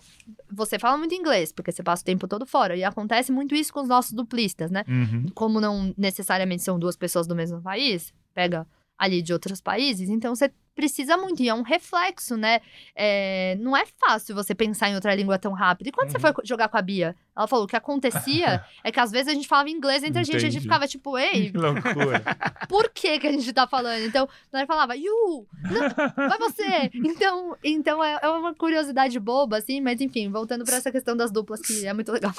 Você 0.51 0.79
fala 0.79 0.97
muito 0.97 1.13
inglês, 1.19 1.51
porque 1.51 1.71
você 1.71 1.83
passa 1.83 2.01
o 2.01 2.05
tempo 2.05 2.27
todo 2.27 2.45
fora. 2.45 2.75
E 2.75 2.83
acontece 2.83 3.31
muito 3.31 3.55
isso 3.55 3.73
com 3.73 3.81
os 3.81 3.87
nossos 3.87 4.13
duplistas, 4.13 4.71
né? 4.71 4.83
Uhum. 4.87 5.25
como 5.35 5.59
não 5.61 5.93
necessariamente 5.97 6.63
são 6.63 6.79
duas 6.79 6.95
pessoas 6.95 7.27
do 7.27 7.35
mesmo 7.35 7.61
país, 7.61 8.13
pega 8.33 8.65
ali 8.97 9.21
de 9.21 9.31
outros 9.31 9.61
países, 9.61 10.09
então 10.09 10.35
você 10.35 10.51
precisa 10.75 11.17
muito, 11.17 11.41
e 11.41 11.49
é 11.49 11.53
um 11.53 11.61
reflexo, 11.61 12.37
né? 12.37 12.61
É, 12.95 13.57
não 13.59 13.75
é 13.75 13.85
fácil 13.85 14.35
você 14.35 14.53
pensar 14.55 14.89
em 14.89 14.95
outra 14.95 15.13
língua 15.15 15.37
tão 15.37 15.53
rápido. 15.53 15.87
E 15.87 15.91
quando 15.91 16.11
você 16.11 16.19
foi 16.19 16.33
jogar 16.43 16.69
com 16.69 16.77
a 16.77 16.81
Bia, 16.81 17.15
ela 17.39 17.47
falou 17.47 17.65
que 17.65 17.69
o 17.69 17.71
que 17.71 17.75
acontecia 17.77 18.63
é 18.83 18.91
que 18.91 18.99
às 18.99 19.11
vezes 19.11 19.29
a 19.29 19.33
gente 19.33 19.47
falava 19.47 19.69
inglês 19.69 20.03
entre 20.03 20.19
a 20.19 20.23
gente, 20.23 20.35
a 20.35 20.39
gente 20.39 20.49
Entendi. 20.51 20.63
ficava 20.63 20.87
tipo, 20.87 21.17
ei, 21.17 21.51
Que 21.51 21.57
loucura. 21.57 22.21
por 22.67 22.89
que 22.89 23.17
que 23.19 23.27
a 23.27 23.31
gente 23.31 23.51
tá 23.53 23.65
falando? 23.67 24.03
Então, 24.03 24.27
ela 24.51 24.65
falava, 24.67 24.95
you, 24.95 25.47
não, 25.63 26.27
vai 26.27 26.37
você. 26.37 26.89
Então, 26.93 27.55
então 27.63 28.03
é, 28.03 28.19
é 28.21 28.29
uma 28.29 28.53
curiosidade 28.53 29.19
boba, 29.19 29.57
assim, 29.57 29.79
mas 29.81 30.01
enfim, 30.01 30.29
voltando 30.29 30.65
pra 30.65 30.75
essa 30.75 30.91
questão 30.91 31.15
das 31.15 31.31
duplas, 31.31 31.61
que 31.61 31.85
é 31.87 31.93
muito 31.93 32.11
legal. 32.11 32.33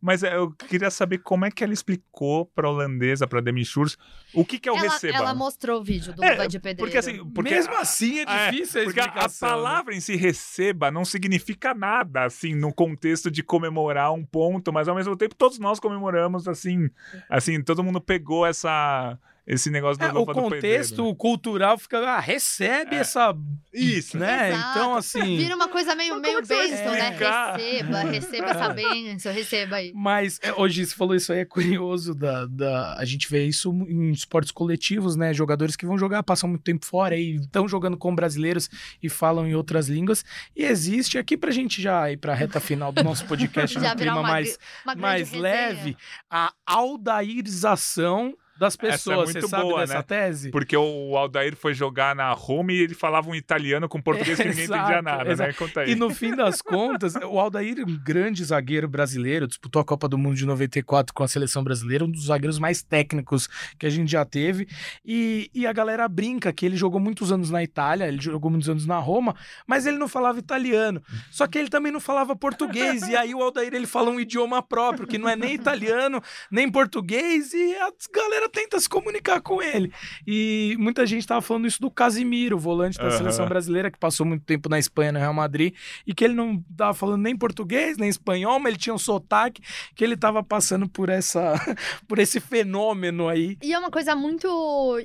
Mas 0.00 0.22
é, 0.22 0.36
eu 0.36 0.50
queria 0.50 0.90
saber 0.90 1.18
como 1.18 1.44
é 1.44 1.50
que 1.50 1.64
ela 1.64 1.72
explicou 1.72 2.46
pra 2.46 2.68
holandesa, 2.68 3.26
pra 3.26 3.40
Demi 3.40 3.64
Schurz, 3.64 3.96
o 4.34 4.44
que, 4.44 4.58
que 4.58 4.68
é 4.68 4.72
o 4.72 4.76
ela, 4.76 4.92
receba. 4.92 5.16
ela 5.16 5.34
mostrou 5.34 5.80
o 5.80 5.84
vídeo 5.84 6.12
do 6.12 6.22
É, 6.24 6.32
Luva 6.32 6.48
de 6.48 6.58
Pedreiro. 6.58 6.78
Porque 6.80 6.98
assim, 6.98 7.24
porque 7.32 7.50
Mesmo 7.50 7.74
assim 7.76 8.18
é 8.20 8.22
É, 8.22 8.50
difícil 8.50 8.80
a 8.82 8.84
Porque 8.84 9.00
a, 9.00 9.04
a 9.04 9.06
explicação. 9.06 9.48
né? 9.48 9.54
palavra 9.54 9.94
em 9.94 10.00
si, 10.00 10.16
receba, 10.16 10.90
não 10.90 11.04
significa 11.04 11.74
nada, 11.74 12.24
assim, 12.24 12.54
no 12.54 12.72
contexto 12.72 13.30
de 13.30 13.42
comemorar 13.42 14.09
um 14.12 14.24
ponto, 14.24 14.72
mas 14.72 14.88
ao 14.88 14.94
mesmo 14.94 15.16
tempo 15.16 15.34
todos 15.34 15.58
nós 15.58 15.80
comemoramos, 15.80 16.48
assim, 16.48 16.90
assim, 17.28 17.62
todo 17.62 17.84
mundo 17.84 18.00
pegou 18.00 18.46
essa, 18.46 19.18
esse 19.52 19.68
negócio 19.68 19.98
do 19.98 20.04
É, 20.04 20.10
o 20.12 20.14
Luva 20.20 20.32
do 20.32 20.40
contexto 20.40 20.90
Pedreiro. 20.96 21.14
cultural 21.16 21.76
fica, 21.76 21.98
ah, 21.98 22.20
recebe 22.20 22.94
É. 22.94 23.00
essa. 23.00 23.34
Isso. 23.72 24.16
Né? 24.16 24.50
Exato. 24.50 24.70
Então, 24.70 24.94
assim. 24.96 25.36
Vira 25.36 25.56
uma 25.56 25.68
coisa 25.68 25.94
meio, 25.94 26.20
meio 26.20 26.44
vai 26.44 26.68
bênção, 26.68 26.92
né? 26.92 27.10
Receba, 27.10 27.98
receba 28.02 28.46
essa 28.50 28.68
bênção, 28.74 29.32
receba 29.32 29.76
aí. 29.76 29.92
Mas 29.94 30.38
é, 30.42 30.52
hoje 30.52 30.86
você 30.86 30.94
falou 30.94 31.14
isso 31.16 31.32
aí, 31.32 31.40
é 31.40 31.44
curioso. 31.44 32.14
Da, 32.14 32.46
da, 32.46 32.94
a 32.96 33.04
gente 33.04 33.28
vê 33.28 33.44
isso 33.44 33.72
em 33.88 34.10
esportes 34.10 34.52
coletivos, 34.52 35.16
né? 35.16 35.34
Jogadores 35.34 35.74
que 35.74 35.84
vão 35.86 35.98
jogar, 35.98 36.22
passam 36.22 36.48
muito 36.48 36.62
tempo 36.62 36.86
fora 36.86 37.16
e 37.16 37.36
estão 37.36 37.66
jogando 37.66 37.96
com 37.96 38.14
brasileiros 38.14 38.68
e 39.02 39.08
falam 39.08 39.46
em 39.48 39.54
outras 39.54 39.88
línguas. 39.88 40.24
E 40.54 40.64
existe 40.64 41.18
aqui 41.18 41.36
pra 41.36 41.50
gente 41.50 41.82
já 41.82 42.10
ir 42.10 42.16
pra 42.18 42.34
reta 42.34 42.60
final 42.60 42.92
do 42.92 43.02
nosso 43.02 43.24
podcast 43.26 43.76
virar 43.80 43.96
clima 43.96 44.20
uma, 44.20 44.22
mais, 44.22 44.58
uma 44.84 44.94
mais 44.94 45.30
resenha. 45.30 45.42
leve, 45.42 45.96
a 46.30 46.52
aldairização 46.66 48.34
das 48.60 48.74
Essa 48.74 48.86
é 48.86 48.90
pessoas. 48.90 49.32
muito 49.32 49.40
Você 49.40 49.48
sabe 49.48 49.62
boa, 49.62 49.80
dessa 49.80 49.94
né? 49.94 50.02
tese? 50.02 50.50
Porque 50.50 50.76
o 50.76 51.16
Aldair 51.16 51.56
foi 51.56 51.72
jogar 51.72 52.14
na 52.14 52.30
Roma 52.34 52.72
e 52.74 52.80
ele 52.80 52.94
falava 52.94 53.30
um 53.30 53.34
italiano 53.34 53.88
com 53.88 53.98
português 54.02 54.36
que 54.36 54.44
ninguém 54.48 54.64
entendia 54.66 54.84
Exato, 54.84 55.02
nada, 55.02 55.24
né? 55.24 55.32
exato. 55.32 55.54
Conta 55.54 55.80
aí. 55.80 55.92
E 55.92 55.94
no 55.94 56.10
fim 56.10 56.36
das 56.36 56.60
contas, 56.60 57.14
o 57.14 57.40
Aldair, 57.40 57.82
um 57.88 57.98
grande 58.04 58.44
zagueiro 58.44 58.86
brasileiro, 58.86 59.48
disputou 59.48 59.80
a 59.80 59.84
Copa 59.84 60.06
do 60.06 60.18
Mundo 60.18 60.36
de 60.36 60.44
94 60.44 61.14
com 61.14 61.22
a 61.24 61.28
seleção 61.28 61.64
brasileira, 61.64 62.04
um 62.04 62.10
dos 62.10 62.26
zagueiros 62.26 62.58
mais 62.58 62.82
técnicos 62.82 63.48
que 63.78 63.86
a 63.86 63.90
gente 63.90 64.12
já 64.12 64.26
teve. 64.26 64.68
E, 65.02 65.50
e 65.54 65.66
a 65.66 65.72
galera 65.72 66.06
brinca 66.06 66.52
que 66.52 66.66
ele 66.66 66.76
jogou 66.76 67.00
muitos 67.00 67.32
anos 67.32 67.50
na 67.50 67.62
Itália, 67.64 68.08
ele 68.08 68.20
jogou 68.20 68.50
muitos 68.50 68.68
anos 68.68 68.84
na 68.84 68.98
Roma, 68.98 69.34
mas 69.66 69.86
ele 69.86 69.96
não 69.96 70.06
falava 70.08 70.38
italiano. 70.38 71.02
Só 71.30 71.46
que 71.46 71.58
ele 71.58 71.70
também 71.70 71.90
não 71.90 72.00
falava 72.00 72.36
português. 72.36 73.08
e 73.08 73.16
aí 73.16 73.34
o 73.34 73.42
Aldair 73.42 73.72
ele 73.72 73.86
fala 73.86 74.10
um 74.10 74.20
idioma 74.20 74.62
próprio, 74.62 75.06
que 75.06 75.16
não 75.16 75.30
é 75.30 75.34
nem 75.34 75.54
italiano, 75.54 76.22
nem 76.50 76.70
português, 76.70 77.54
e 77.54 77.74
a 77.76 77.90
galera 78.12 78.49
tenta 78.50 78.78
se 78.80 78.88
comunicar 78.88 79.40
com 79.40 79.62
ele. 79.62 79.92
E 80.26 80.74
muita 80.78 81.06
gente 81.06 81.26
tava 81.26 81.40
falando 81.40 81.66
isso 81.66 81.80
do 81.80 81.90
Casimiro, 81.90 82.58
volante 82.58 82.98
da 82.98 83.04
Aham. 83.04 83.16
seleção 83.16 83.46
brasileira, 83.48 83.90
que 83.90 83.98
passou 83.98 84.26
muito 84.26 84.44
tempo 84.44 84.68
na 84.68 84.78
Espanha, 84.78 85.12
no 85.12 85.18
Real 85.18 85.32
Madrid, 85.34 85.74
e 86.06 86.12
que 86.14 86.24
ele 86.24 86.34
não 86.34 86.62
tava 86.76 86.94
falando 86.94 87.22
nem 87.22 87.36
português, 87.36 87.96
nem 87.96 88.08
espanhol, 88.08 88.58
mas 88.58 88.70
ele 88.72 88.78
tinha 88.82 88.94
um 88.94 88.98
sotaque, 88.98 89.62
que 89.94 90.02
ele 90.04 90.16
tava 90.16 90.42
passando 90.42 90.88
por 90.88 91.08
essa 91.08 91.54
por 92.08 92.18
esse 92.18 92.40
fenômeno 92.40 93.28
aí. 93.28 93.56
E 93.62 93.72
é 93.72 93.78
uma 93.78 93.90
coisa 93.90 94.14
muito. 94.16 94.48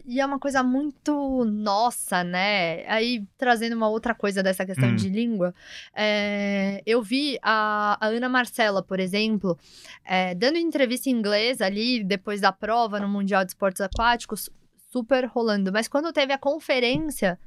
E 0.06 0.20
é 0.20 0.26
uma 0.26 0.40
coisa 0.40 0.64
muito 0.64 1.46
nossa, 1.46 2.24
né? 2.24 2.86
Aí, 2.88 3.24
trazendo 3.38 3.76
uma 3.76 3.88
outra 3.90 4.14
coisa 4.16 4.42
dessa 4.42 4.66
questão 4.66 4.90
Hum. 4.90 4.96
de 4.96 5.10
língua, 5.10 5.54
é, 5.96 6.82
eu 6.86 7.02
vi 7.02 7.38
a, 7.42 7.98
a 8.00 8.08
Ana 8.08 8.30
Marcela, 8.30 8.84
por 8.84 9.00
exemplo, 9.00 9.58
é, 10.06 10.36
dando 10.36 10.58
entrevista 10.58 11.10
em 11.10 11.14
inglês 11.14 11.62
ali, 11.62 12.04
depois 12.04 12.40
da 12.40 12.52
prova 12.52 13.00
no 13.00 13.08
Mundial 13.10 13.35
de 13.44 13.52
Esportes 13.52 13.82
Aquáticos, 13.82 14.50
super 14.92 15.26
rolando. 15.26 15.72
Mas 15.72 15.88
quando 15.88 16.14
teve 16.14 16.32
a 16.32 16.38
conferência, 16.38 17.40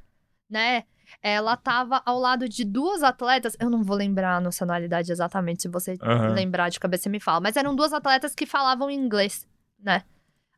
né? 0.49 0.83
Ela 1.23 1.57
tava 1.57 2.03
ao 2.05 2.19
lado 2.19 2.47
de 2.47 2.63
duas 2.63 3.01
atletas, 3.01 3.57
eu 3.59 3.67
não 3.69 3.83
vou 3.83 3.97
lembrar 3.97 4.35
a 4.35 4.41
nacionalidade 4.41 5.11
exatamente, 5.11 5.63
se 5.63 5.67
você 5.67 5.97
Aham. 6.01 6.33
lembrar 6.33 6.69
de 6.69 6.79
cabeça, 6.79 7.09
me 7.09 7.19
fala. 7.19 7.39
Mas 7.39 7.55
eram 7.55 7.75
duas 7.75 7.91
atletas 7.91 8.35
que 8.35 8.45
falavam 8.45 8.91
inglês, 8.91 9.47
né? 9.79 10.03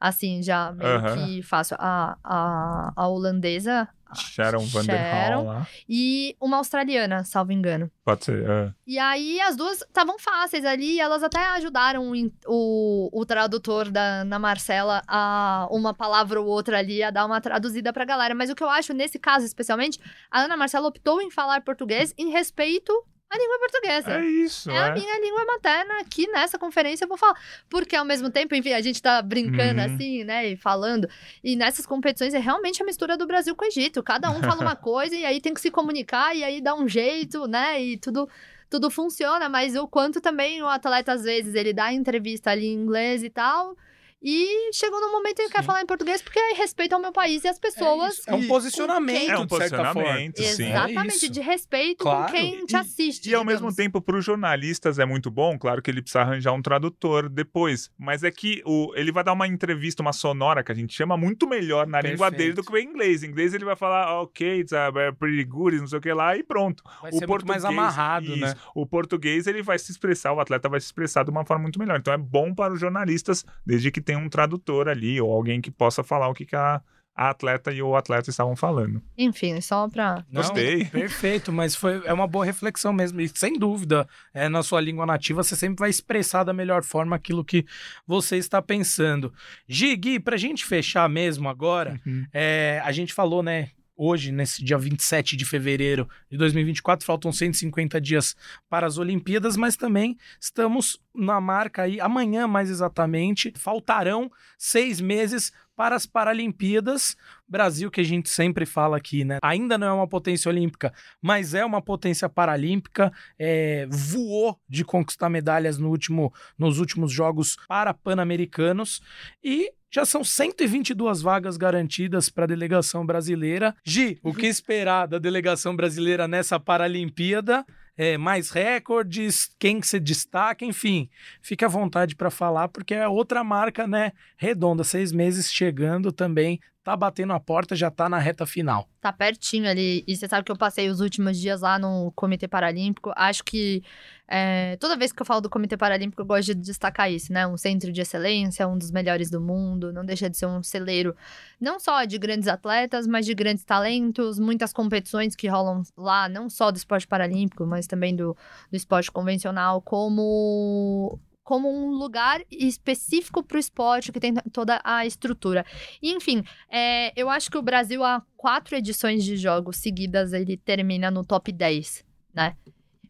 Assim, 0.01 0.41
já 0.41 0.71
meio 0.71 0.95
Aham. 0.97 1.15
que 1.27 1.43
fácil. 1.43 1.77
A, 1.79 2.17
a, 2.23 2.91
a 2.95 3.07
holandesa 3.07 3.87
Sharon 4.13 4.65
Van 4.65 4.83
der. 4.83 5.33
Hall 5.33 5.45
lá. 5.45 5.67
e 5.87 6.35
uma 6.41 6.57
australiana, 6.57 7.23
salvo 7.23 7.51
engano. 7.51 7.89
Pode 8.03 8.25
ser. 8.25 8.43
é. 8.49 8.73
E 8.85 8.99
aí 8.99 9.39
as 9.39 9.55
duas 9.55 9.81
estavam 9.81 10.19
fáceis 10.19 10.65
ali, 10.65 10.99
elas 10.99 11.23
até 11.23 11.39
ajudaram 11.51 12.11
o, 12.45 13.09
o 13.13 13.25
tradutor 13.25 13.89
da 13.89 14.21
Ana 14.21 14.37
Marcela 14.39 15.01
a 15.07 15.67
uma 15.71 15.93
palavra 15.93 16.41
ou 16.41 16.47
outra 16.47 16.79
ali, 16.79 17.01
a 17.01 17.09
dar 17.09 17.25
uma 17.25 17.39
traduzida 17.39 17.93
pra 17.93 18.03
galera. 18.03 18.35
Mas 18.35 18.49
o 18.49 18.55
que 18.55 18.63
eu 18.63 18.69
acho, 18.69 18.93
nesse 18.93 19.17
caso 19.17 19.45
especialmente, 19.45 19.99
a 20.29 20.41
Ana 20.41 20.57
Marcela 20.57 20.87
optou 20.87 21.21
em 21.21 21.31
falar 21.31 21.61
português 21.61 22.13
em 22.17 22.31
respeito 22.31 22.91
à 23.32 23.38
língua 23.38 23.59
portuguesa. 23.59 24.11
É 24.11 24.25
isso, 24.25 24.69
É 24.69 24.77
a 24.77 24.88
é. 24.88 24.93
minha 24.93 25.19
língua 25.19 25.45
materna 25.45 25.99
aqui 26.01 26.27
nessa 26.27 26.59
conferência 26.59 27.05
eu 27.05 27.07
vou 27.09 27.17
falar. 27.17 27.39
Porque 27.69 27.95
ao 27.95 28.03
mesmo 28.05 28.29
tempo, 28.29 28.53
enfim, 28.53 28.73
a 28.73 28.82
gente 28.82 29.01
tá 29.01 29.21
brincando 29.21 29.79
Uhum. 29.79 29.86
assim, 29.95 30.23
né? 30.23 30.49
E 30.49 30.55
falando. 30.57 31.07
E 31.43 31.55
nessas 31.55 31.86
competições 31.86 32.34
é 32.34 32.39
realmente 32.39 32.84
a 32.84 32.86
mistura 32.86 33.17
do 33.17 33.25
Brasil 33.25 33.55
com 33.55 33.63
o 33.63 33.67
Egito. 33.67 34.03
Cada 34.03 34.29
um 34.29 34.41
fala 34.41 34.61
uma 34.61 34.75
coisa 34.75 35.15
e 35.15 35.25
aí 35.25 35.39
tem 35.39 35.53
que 35.53 35.61
se 35.61 35.71
comunicar 35.71 36.36
e 36.36 36.43
aí 36.43 36.59
dá 36.61 36.75
um 36.75 36.88
jeito, 36.88 37.47
né? 37.47 37.82
E 37.82 37.97
tudo. 37.97 38.27
Tudo 38.69 38.89
funciona, 38.89 39.49
mas 39.49 39.75
o 39.75 39.86
quanto 39.86 40.21
também 40.21 40.63
o 40.63 40.65
atleta, 40.65 41.11
às 41.11 41.23
vezes, 41.25 41.55
ele 41.55 41.73
dá 41.73 41.91
entrevista 41.91 42.51
ali 42.51 42.67
em 42.67 42.73
inglês 42.73 43.21
e 43.21 43.29
tal. 43.29 43.75
E 44.24 44.69
chegou 44.74 45.01
no 45.01 45.11
momento 45.11 45.39
em 45.39 45.47
que 45.47 45.53
quer 45.53 45.61
Sim. 45.61 45.65
falar 45.65 45.82
em 45.82 45.86
português 45.86 46.22
porque 46.22 46.38
é 46.38 46.53
respeito 46.53 46.93
ao 46.93 47.01
meu 47.01 47.11
país 47.11 47.43
e 47.43 47.47
as 47.47 47.57
pessoas. 47.57 48.22
É, 48.28 48.36
um 48.36 48.41
com 48.41 48.47
posicionamento, 48.49 49.30
É 49.32 49.38
um 49.39 49.45
de 49.47 49.57
certa 49.57 49.78
forma. 49.78 49.93
posicionamento, 49.93 50.38
sim. 50.43 50.69
Exatamente, 50.69 51.15
isso. 51.15 51.30
de 51.32 51.39
respeito 51.41 52.03
Claro. 52.03 52.32
com 52.32 52.38
quem 52.38 52.65
te 52.65 52.74
E- 52.74 52.78
assiste. 52.78 53.30
E 53.30 53.34
ao 53.34 53.43
mesmo 53.43 53.74
tempo, 53.74 53.99
para 53.99 54.15
os 54.17 54.24
jornalistas 54.24 54.99
é 54.99 55.05
muito 55.05 55.32
bom, 55.32 55.57
claro 55.57 55.82
que 55.82 55.89
ele 55.89 56.03
precisa 56.03 56.22
arranjar 56.22 56.53
um 56.53 56.61
tradutor 56.61 57.30
depois. 57.30 57.89
Mas 57.97 58.24
é 58.24 58.30
que 58.30 58.61
o, 58.63 58.93
ele 58.95 59.11
vai 59.11 59.24
dar 59.24 59.34
uma 59.34 59.47
entrevista, 59.47 60.03
uma 60.03 60.13
sonora 60.13 60.63
que 60.63 60.72
a 60.72 60.76
gente 60.76 60.93
chama, 60.93 61.17
muito 61.17 61.47
melhor 61.47 61.88
na 61.88 61.99
língua 61.99 62.30
Perfeito. 62.30 62.38
dele 62.38 62.53
do 62.53 62.63
que 62.63 62.72
o 62.74 62.78
inglês. 62.78 63.24
Em 63.24 63.28
inglês 63.28 63.55
ele 63.55 63.65
vai 63.65 63.76
falar, 63.76 64.03
"Ah, 64.03 64.22
ok, 64.22 64.59
it's 64.59 64.72
a 64.74 64.91
pretty 65.17 65.43
good, 65.45 65.78
não 65.80 65.88
sei 65.88 65.97
o 65.97 66.01
que 66.01 66.13
lá, 66.13 66.38
e 66.38 66.43
pronto. 66.43 66.84
Vai 67.01 67.11
o 67.11 67.17
ser 67.17 67.28
muito 67.28 67.47
mais 67.47 67.65
amarrado, 67.65 68.36
né? 68.38 68.47
isso. 68.49 68.55
O 68.76 68.86
português 68.86 69.47
ele 69.47 69.63
vai 69.63 69.80
se 69.80 69.91
expressar, 69.91 70.32
o 70.34 70.39
atleta 70.39 70.69
vai 70.69 70.80
se 70.80 70.86
expressar 70.86 71.24
de 71.24 71.32
uma 71.32 71.43
forma 71.43 71.63
muito 71.63 71.80
melhor. 71.80 71.97
Então 71.97 72.13
é 72.13 72.17
bom 72.19 72.53
para 72.53 72.72
os 72.72 72.80
jornalistas, 72.80 73.43
desde 73.65 73.89
que 73.89 73.99
tenha 74.01 74.11
um 74.16 74.30
tradutor 74.30 74.88
ali, 74.88 75.20
ou 75.22 75.32
alguém 75.34 75.59
que 75.62 75.72
possa 75.72 76.03
falar 76.03 76.28
o 76.30 76.34
que, 76.34 76.45
que 76.45 76.55
a, 76.55 76.82
a 77.16 77.30
atleta 77.30 77.72
e 77.72 77.82
o 77.82 77.95
atleta 77.95 78.30
estavam 78.30 78.55
falando. 78.55 79.01
Enfim, 79.18 79.59
só. 79.62 79.88
Não, 79.95 80.24
Gostei. 80.32 80.86
Perfeito, 80.86 81.51
mas 81.51 81.76
foi, 81.76 82.01
é 82.05 82.14
uma 82.14 82.26
boa 82.28 82.45
reflexão 82.45 82.93
mesmo. 82.93 83.20
E 83.22 83.28
sem 83.28 83.59
dúvida, 83.59 84.07
é, 84.34 84.47
na 84.49 84.64
sua 84.64 84.80
língua 84.82 85.05
nativa, 85.05 85.43
você 85.43 85.55
sempre 85.55 85.80
vai 85.80 85.89
expressar 85.89 86.43
da 86.43 86.53
melhor 86.53 86.84
forma 86.84 87.16
aquilo 87.16 87.43
que 87.45 87.66
você 88.07 88.38
está 88.38 88.62
pensando. 88.62 89.34
Gui, 89.70 89.95
Gui, 89.97 90.20
pra 90.20 90.38
gente 90.38 90.66
fechar 90.66 91.07
mesmo 91.09 91.49
agora, 91.49 91.99
Uhum. 92.05 92.26
é, 92.34 92.82
a 92.84 92.91
gente 92.91 93.14
falou, 93.14 93.43
né? 93.43 93.70
Hoje, 94.03 94.31
nesse 94.31 94.63
dia 94.63 94.79
27 94.79 95.37
de 95.37 95.45
fevereiro 95.45 96.09
de 96.27 96.35
2024, 96.35 97.05
faltam 97.05 97.31
150 97.31 98.01
dias 98.01 98.35
para 98.67 98.87
as 98.87 98.97
Olimpíadas, 98.97 99.55
mas 99.55 99.75
também 99.75 100.17
estamos 100.39 100.99
na 101.13 101.39
marca 101.39 101.83
aí, 101.83 102.01
amanhã 102.01 102.47
mais 102.47 102.71
exatamente, 102.71 103.53
faltarão 103.55 104.31
seis 104.57 104.99
meses 104.99 105.51
para 105.82 105.95
as 105.95 106.05
Paralimpíadas. 106.05 107.17
Brasil, 107.49 107.89
que 107.89 108.01
a 108.01 108.03
gente 108.03 108.29
sempre 108.29 108.67
fala 108.67 108.97
aqui, 108.97 109.25
né? 109.25 109.39
Ainda 109.41 109.79
não 109.79 109.88
é 109.88 109.91
uma 109.91 110.07
potência 110.07 110.47
olímpica, 110.47 110.93
mas 111.19 111.55
é 111.55 111.65
uma 111.65 111.82
potência 111.82 112.29
paralímpica. 112.29 113.11
É, 113.39 113.88
voou 113.89 114.59
de 114.69 114.86
conquistar 114.86 115.27
medalhas 115.27 115.79
no 115.79 115.89
último, 115.89 116.32
nos 116.55 116.77
últimos 116.77 117.11
Jogos 117.11 117.57
Parapan-Americanos. 117.67 119.01
E 119.43 119.73
já 119.89 120.05
são 120.05 120.23
122 120.23 121.23
vagas 121.23 121.57
garantidas 121.57 122.29
para 122.29 122.43
a 122.43 122.47
delegação 122.47 123.03
brasileira. 123.03 123.75
Gi, 123.84 124.19
o 124.21 124.36
que 124.36 124.45
esperar 124.45 125.07
da 125.07 125.17
delegação 125.17 125.75
brasileira 125.75 126.27
nessa 126.27 126.59
Paralimpíada? 126.59 127.65
É, 127.97 128.17
mais 128.17 128.49
recordes, 128.49 129.53
quem 129.59 129.79
que 129.79 129.87
se 129.87 129.99
destaca, 129.99 130.65
enfim, 130.65 131.09
fique 131.41 131.65
à 131.65 131.67
vontade 131.67 132.15
para 132.15 132.31
falar, 132.31 132.69
porque 132.69 132.93
é 132.93 133.07
outra 133.07 133.43
marca, 133.43 133.85
né, 133.85 134.13
redonda, 134.37 134.83
seis 134.83 135.11
meses 135.11 135.51
chegando 135.51 136.11
também, 136.11 136.59
tá 136.84 136.95
batendo 136.95 137.34
a 137.34 137.39
porta, 137.39 137.75
já 137.75 137.91
tá 137.91 138.09
na 138.09 138.17
reta 138.17 138.45
final. 138.45 138.88
Tá 138.99 139.13
pertinho 139.13 139.69
ali. 139.69 140.03
E 140.07 140.15
você 140.15 140.27
sabe 140.27 140.43
que 140.43 140.51
eu 140.51 140.57
passei 140.57 140.89
os 140.89 140.99
últimos 140.99 141.39
dias 141.39 141.61
lá 141.61 141.77
no 141.77 142.11
Comitê 142.15 142.47
Paralímpico. 142.47 143.11
Acho 143.15 143.43
que 143.43 143.84
é, 144.27 144.77
toda 144.77 144.97
vez 144.97 145.11
que 145.11 145.21
eu 145.21 145.25
falo 145.25 145.41
do 145.41 145.49
Comitê 145.49 145.77
Paralímpico, 145.77 146.21
eu 146.21 146.25
gosto 146.25 146.55
de 146.55 146.61
destacar 146.61 147.11
isso, 147.11 147.32
né? 147.32 147.45
Um 147.45 147.57
centro 147.57 147.91
de 147.91 148.01
excelência, 148.01 148.67
um 148.67 148.77
dos 148.77 148.89
melhores 148.89 149.29
do 149.29 149.39
mundo, 149.39 149.93
não 149.93 150.03
deixa 150.03 150.29
de 150.29 150.38
ser 150.38 150.47
um 150.47 150.63
celeiro 150.63 151.15
não 151.59 151.79
só 151.79 152.03
de 152.05 152.17
grandes 152.17 152.47
atletas, 152.47 153.05
mas 153.05 153.25
de 153.25 153.36
grandes 153.36 153.63
talentos, 153.63 154.39
muitas 154.39 154.73
competições 154.73 155.36
que 155.36 155.47
rolam 155.47 155.84
lá, 155.95 156.27
não 156.27 156.49
só 156.49 156.71
do 156.71 156.77
esporte 156.77 157.07
paralímpico, 157.07 157.65
mas 157.65 157.86
também 157.86 158.15
do, 158.15 158.36
do 158.71 158.75
esporte 158.75 159.11
convencional, 159.11 159.82
como 159.82 161.19
como 161.51 161.69
um 161.69 161.89
lugar 161.89 162.41
específico 162.49 163.43
para 163.43 163.57
o 163.57 163.59
esporte, 163.59 164.09
que 164.09 164.21
tem 164.21 164.33
toda 164.53 164.79
a 164.85 165.05
estrutura. 165.05 165.65
E, 166.01 166.13
enfim, 166.13 166.45
é, 166.71 167.11
eu 167.13 167.29
acho 167.29 167.51
que 167.51 167.57
o 167.57 167.61
Brasil, 167.61 168.05
há 168.05 168.23
quatro 168.37 168.73
edições 168.73 169.21
de 169.21 169.35
jogos 169.35 169.75
seguidas, 169.75 170.31
ele 170.31 170.55
termina 170.55 171.11
no 171.11 171.25
top 171.25 171.51
10, 171.51 172.05
né? 172.33 172.55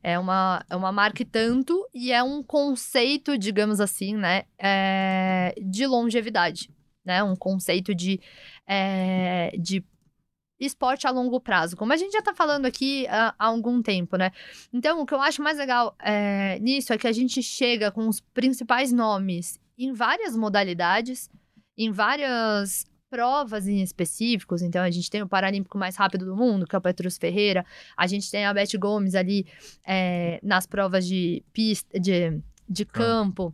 É 0.01 0.17
uma, 0.17 0.65
é 0.67 0.75
uma 0.75 0.91
marca 0.91 1.21
e 1.21 1.25
tanto, 1.25 1.87
e 1.93 2.11
é 2.11 2.23
um 2.23 2.41
conceito, 2.41 3.37
digamos 3.37 3.79
assim, 3.79 4.15
né, 4.15 4.45
é, 4.57 5.53
de 5.61 5.85
longevidade, 5.85 6.71
né? 7.05 7.21
Um 7.21 7.35
conceito 7.35 7.93
de, 7.93 8.19
é, 8.65 9.55
de 9.55 9.85
esporte 10.65 11.07
a 11.07 11.11
longo 11.11 11.39
prazo, 11.39 11.75
como 11.75 11.91
a 11.91 11.97
gente 11.97 12.11
já 12.11 12.21
tá 12.21 12.33
falando 12.33 12.65
aqui 12.65 13.07
há, 13.07 13.33
há 13.37 13.45
algum 13.47 13.81
tempo, 13.81 14.15
né? 14.15 14.31
Então, 14.71 15.01
o 15.01 15.05
que 15.05 15.13
eu 15.13 15.21
acho 15.21 15.41
mais 15.41 15.57
legal 15.57 15.95
é, 15.99 16.59
nisso 16.59 16.93
é 16.93 16.97
que 16.97 17.07
a 17.07 17.11
gente 17.11 17.41
chega 17.41 17.91
com 17.91 18.07
os 18.07 18.19
principais 18.19 18.91
nomes 18.91 19.59
em 19.77 19.91
várias 19.91 20.35
modalidades, 20.35 21.29
em 21.77 21.91
várias 21.91 22.85
provas 23.09 23.67
em 23.67 23.81
específicos. 23.81 24.61
Então, 24.61 24.83
a 24.83 24.91
gente 24.91 25.09
tem 25.09 25.21
o 25.21 25.27
Paralímpico 25.27 25.77
mais 25.77 25.95
rápido 25.95 26.25
do 26.25 26.35
mundo, 26.35 26.67
que 26.67 26.75
é 26.75 26.79
o 26.79 26.81
Petrus 26.81 27.17
Ferreira. 27.17 27.65
A 27.97 28.07
gente 28.07 28.29
tem 28.29 28.45
a 28.45 28.53
Beth 28.53 28.77
Gomes 28.79 29.15
ali 29.15 29.45
é, 29.85 30.39
nas 30.43 30.65
provas 30.65 31.05
de 31.05 31.43
pista, 31.51 31.99
de, 31.99 32.39
de 32.69 32.85
campo, 32.85 33.53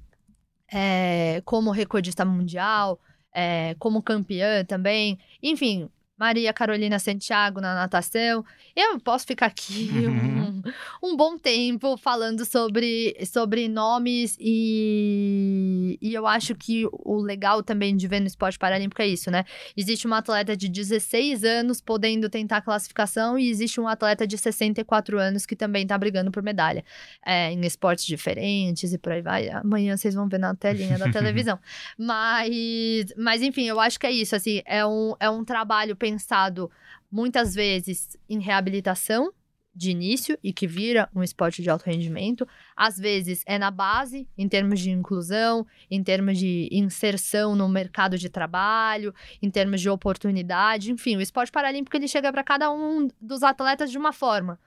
é, 0.72 1.42
como 1.46 1.72
recordista 1.72 2.24
mundial. 2.26 3.00
É, 3.40 3.76
como 3.78 4.02
campeã 4.02 4.66
também. 4.66 5.20
Enfim, 5.44 5.88
Maria 6.18 6.52
Carolina 6.52 6.98
Santiago 6.98 7.62
na 7.62 7.76
natação. 7.76 8.44
Eu 8.76 9.00
posso 9.00 9.26
ficar 9.26 9.48
aqui 9.48 9.90
uhum. 9.94 10.62
um, 11.02 11.12
um, 11.12 11.18
bom 11.18 11.38
tempo 11.38 11.96
falando 11.98 12.44
sobre, 12.46 13.16
sobre 13.26 13.68
nomes 13.68 14.36
e, 14.40 15.98
e 16.02 16.14
eu 16.14 16.26
acho 16.26 16.56
que 16.56 16.88
o 16.92 17.18
legal 17.22 17.62
também 17.62 17.96
de 17.96 18.08
ver 18.08 18.20
no 18.20 18.28
esporte 18.28 18.58
paralímpico 18.58 19.02
é 19.02 19.08
isso, 19.08 19.30
né? 19.30 19.46
Existe 19.76 20.08
uma 20.08 20.18
atleta 20.18 20.58
de 20.58 20.68
16 20.68 21.44
anos 21.44 21.82
podendo 21.82 22.30
tentar 22.30 22.62
classificação 22.62 23.38
e 23.38 23.50
existe 23.50 23.80
um 23.80 23.88
atleta 23.88 24.26
de 24.26 24.38
64 24.38 25.20
anos 25.20 25.46
que 25.46 25.56
também 25.56 25.86
tá 25.86 25.98
brigando 25.98 26.32
por 26.32 26.42
medalha 26.42 26.84
é, 27.26 27.52
em 27.52 27.62
esportes 27.66 28.06
diferentes 28.06 28.92
e 28.92 28.98
por 28.98 29.12
aí 29.12 29.22
vai. 29.22 29.50
Amanhã 29.50 29.96
vocês 29.96 30.16
vão 30.16 30.28
ver 30.28 30.40
na 30.40 30.56
telinha 30.56 30.98
da 30.98 31.10
televisão. 31.12 31.60
Mas, 31.98 33.14
mas 33.16 33.42
enfim, 33.44 33.66
eu 33.66 33.80
acho 33.80 34.00
que 34.00 34.08
é 34.08 34.12
isso, 34.12 34.36
assim, 34.36 34.62
é 34.66 34.86
um, 34.86 35.16
é 35.20 35.30
um 35.30 35.44
trabalho 35.44 35.96
pensado 36.08 36.72
muitas 37.12 37.54
vezes 37.54 38.18
em 38.30 38.40
reabilitação 38.40 39.34
de 39.76 39.92
início 39.92 40.38
e 40.44 40.52
que 40.52 40.66
vira 40.66 41.08
um 41.14 41.22
esporte 41.22 41.62
de 41.62 41.70
alto 41.70 41.86
rendimento. 41.86 42.48
Às 42.76 42.98
vezes 42.98 43.44
é 43.46 43.60
na 43.60 43.70
base, 43.70 44.28
em 44.36 44.50
termos 44.50 44.80
de 44.80 44.90
inclusão, 44.90 45.68
em 45.92 46.04
termos 46.04 46.40
de 46.40 46.68
inserção 46.72 47.56
no 47.56 47.70
mercado 47.70 48.18
de 48.18 48.28
trabalho, 48.28 49.14
em 49.40 49.52
termos 49.52 49.80
de 49.80 49.90
oportunidade, 49.90 50.92
enfim, 50.92 51.16
o 51.16 51.22
esporte 51.22 51.52
paralímpico 51.52 51.96
ele 51.96 52.08
chega 52.08 52.32
para 52.32 52.44
cada 52.44 52.72
um 52.72 53.08
dos 53.22 53.44
atletas 53.44 53.92
de 53.92 53.98
uma 54.00 54.12
forma, 54.12 54.60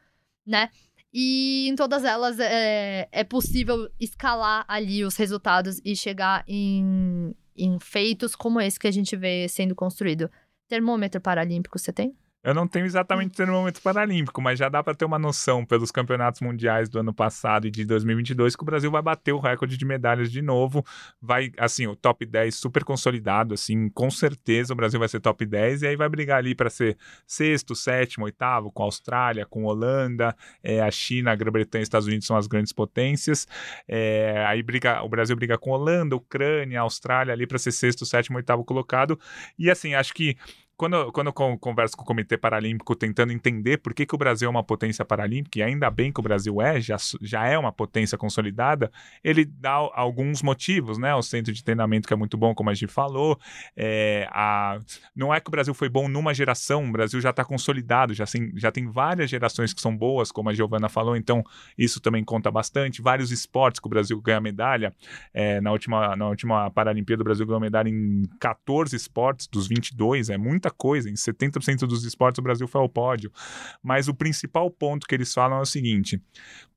né? 0.46 0.70
E 1.12 1.68
em 1.68 1.74
todas 1.74 2.04
elas 2.04 2.38
é, 2.38 3.08
é 3.10 3.24
possível 3.24 3.90
escalar 3.98 4.64
ali 4.68 5.04
os 5.04 5.16
resultados 5.16 5.80
e 5.84 5.96
chegar 5.96 6.44
em, 6.46 7.34
em 7.56 7.80
feitos 7.80 8.36
como 8.36 8.60
esse 8.60 8.78
que 8.78 8.86
a 8.86 8.92
gente 8.92 9.16
vê 9.16 9.48
sendo 9.48 9.74
construído. 9.74 10.30
Termômetro 10.70 11.20
paralímpico 11.20 11.78
você 11.80 11.92
tem? 11.92 12.16
Eu 12.42 12.54
não 12.54 12.66
tenho 12.66 12.86
exatamente 12.86 13.32
o 13.32 13.36
termômetro 13.36 13.82
paralímpico, 13.82 14.40
mas 14.40 14.58
já 14.58 14.70
dá 14.70 14.82
para 14.82 14.94
ter 14.94 15.04
uma 15.04 15.18
noção 15.18 15.64
pelos 15.64 15.90
campeonatos 15.90 16.40
mundiais 16.40 16.88
do 16.88 16.98
ano 16.98 17.12
passado 17.12 17.66
e 17.66 17.70
de 17.70 17.84
2022 17.84 18.56
que 18.56 18.62
o 18.62 18.64
Brasil 18.64 18.90
vai 18.90 19.02
bater 19.02 19.32
o 19.32 19.38
recorde 19.38 19.76
de 19.76 19.84
medalhas 19.84 20.32
de 20.32 20.40
novo. 20.40 20.82
Vai, 21.20 21.52
assim, 21.58 21.86
o 21.86 21.94
top 21.94 22.24
10 22.24 22.54
super 22.54 22.82
consolidado, 22.82 23.52
assim, 23.52 23.90
com 23.90 24.10
certeza 24.10 24.72
o 24.72 24.76
Brasil 24.76 24.98
vai 24.98 25.08
ser 25.08 25.20
top 25.20 25.44
10 25.44 25.82
e 25.82 25.88
aí 25.88 25.96
vai 25.96 26.08
brigar 26.08 26.38
ali 26.38 26.54
para 26.54 26.70
ser 26.70 26.96
sexto, 27.26 27.74
sétimo, 27.74 28.24
oitavo 28.24 28.72
com 28.72 28.84
a 28.84 28.86
Austrália, 28.86 29.44
com 29.44 29.68
a 29.68 29.72
Holanda, 29.72 30.34
é, 30.62 30.80
a 30.80 30.90
China, 30.90 31.32
a 31.32 31.36
Grã-Bretanha 31.36 31.82
e 31.82 31.84
Estados 31.84 32.08
Unidos 32.08 32.26
são 32.26 32.38
as 32.38 32.46
grandes 32.46 32.72
potências. 32.72 33.46
É, 33.86 34.46
aí 34.46 34.62
briga, 34.62 35.02
o 35.02 35.08
Brasil 35.10 35.36
briga 35.36 35.58
com 35.58 35.74
a 35.74 35.76
Holanda, 35.76 36.16
Ucrânia, 36.16 36.80
Austrália 36.80 37.34
ali 37.34 37.46
para 37.46 37.58
ser 37.58 37.72
sexto, 37.72 38.06
sétimo, 38.06 38.38
oitavo 38.38 38.64
colocado. 38.64 39.20
E 39.58 39.70
assim, 39.70 39.92
acho 39.92 40.14
que 40.14 40.38
quando, 40.80 41.12
quando 41.12 41.26
eu 41.26 41.58
converso 41.58 41.94
com 41.94 42.04
o 42.04 42.06
Comitê 42.06 42.38
Paralímpico 42.38 42.96
tentando 42.96 43.34
entender 43.34 43.76
por 43.76 43.92
que, 43.92 44.06
que 44.06 44.14
o 44.14 44.18
Brasil 44.18 44.46
é 44.46 44.50
uma 44.50 44.64
potência 44.64 45.04
paralímpica, 45.04 45.58
e 45.58 45.62
ainda 45.62 45.90
bem 45.90 46.10
que 46.10 46.18
o 46.20 46.22
Brasil 46.22 46.62
é, 46.62 46.80
já, 46.80 46.96
já 47.20 47.46
é 47.46 47.58
uma 47.58 47.70
potência 47.70 48.16
consolidada, 48.16 48.90
ele 49.22 49.44
dá 49.44 49.72
alguns 49.72 50.40
motivos, 50.42 50.96
né? 50.96 51.14
O 51.14 51.20
centro 51.20 51.52
de 51.52 51.62
treinamento 51.62 52.08
que 52.08 52.14
é 52.14 52.16
muito 52.16 52.34
bom, 52.38 52.54
como 52.54 52.70
a 52.70 52.74
gente 52.74 52.86
falou. 52.86 53.38
É, 53.76 54.26
a, 54.30 54.78
não 55.14 55.34
é 55.34 55.38
que 55.38 55.48
o 55.48 55.50
Brasil 55.50 55.74
foi 55.74 55.90
bom 55.90 56.08
numa 56.08 56.32
geração, 56.32 56.88
o 56.88 56.92
Brasil 56.92 57.20
já 57.20 57.28
está 57.28 57.44
consolidado, 57.44 58.14
já 58.14 58.24
tem, 58.24 58.50
já 58.56 58.72
tem 58.72 58.90
várias 58.90 59.28
gerações 59.28 59.74
que 59.74 59.82
são 59.82 59.94
boas, 59.94 60.32
como 60.32 60.48
a 60.48 60.54
Giovana 60.54 60.88
falou, 60.88 61.14
então 61.14 61.44
isso 61.76 62.00
também 62.00 62.24
conta 62.24 62.50
bastante. 62.50 63.02
Vários 63.02 63.30
esportes 63.30 63.80
que 63.80 63.86
o 63.86 63.90
Brasil 63.90 64.18
ganha 64.22 64.40
medalha. 64.40 64.94
É, 65.34 65.60
na, 65.60 65.72
última, 65.72 66.16
na 66.16 66.26
última 66.26 66.70
Paralimpíada, 66.70 67.20
o 67.20 67.24
Brasil 67.24 67.44
ganhou 67.44 67.60
medalha 67.60 67.90
em 67.90 68.22
14 68.40 68.96
esportes 68.96 69.46
dos 69.46 69.68
22, 69.68 70.30
é 70.30 70.38
muita 70.38 70.69
muita 70.70 70.72
coisa. 70.72 71.10
Em 71.10 71.14
70% 71.14 71.80
dos 71.86 72.04
esportes 72.04 72.38
o 72.38 72.42
Brasil 72.42 72.68
foi 72.68 72.80
ao 72.80 72.88
pódio. 72.88 73.32
Mas 73.82 74.08
o 74.08 74.14
principal 74.14 74.70
ponto 74.70 75.06
que 75.06 75.14
eles 75.14 75.32
falam 75.32 75.58
é 75.58 75.62
o 75.62 75.66
seguinte: 75.66 76.20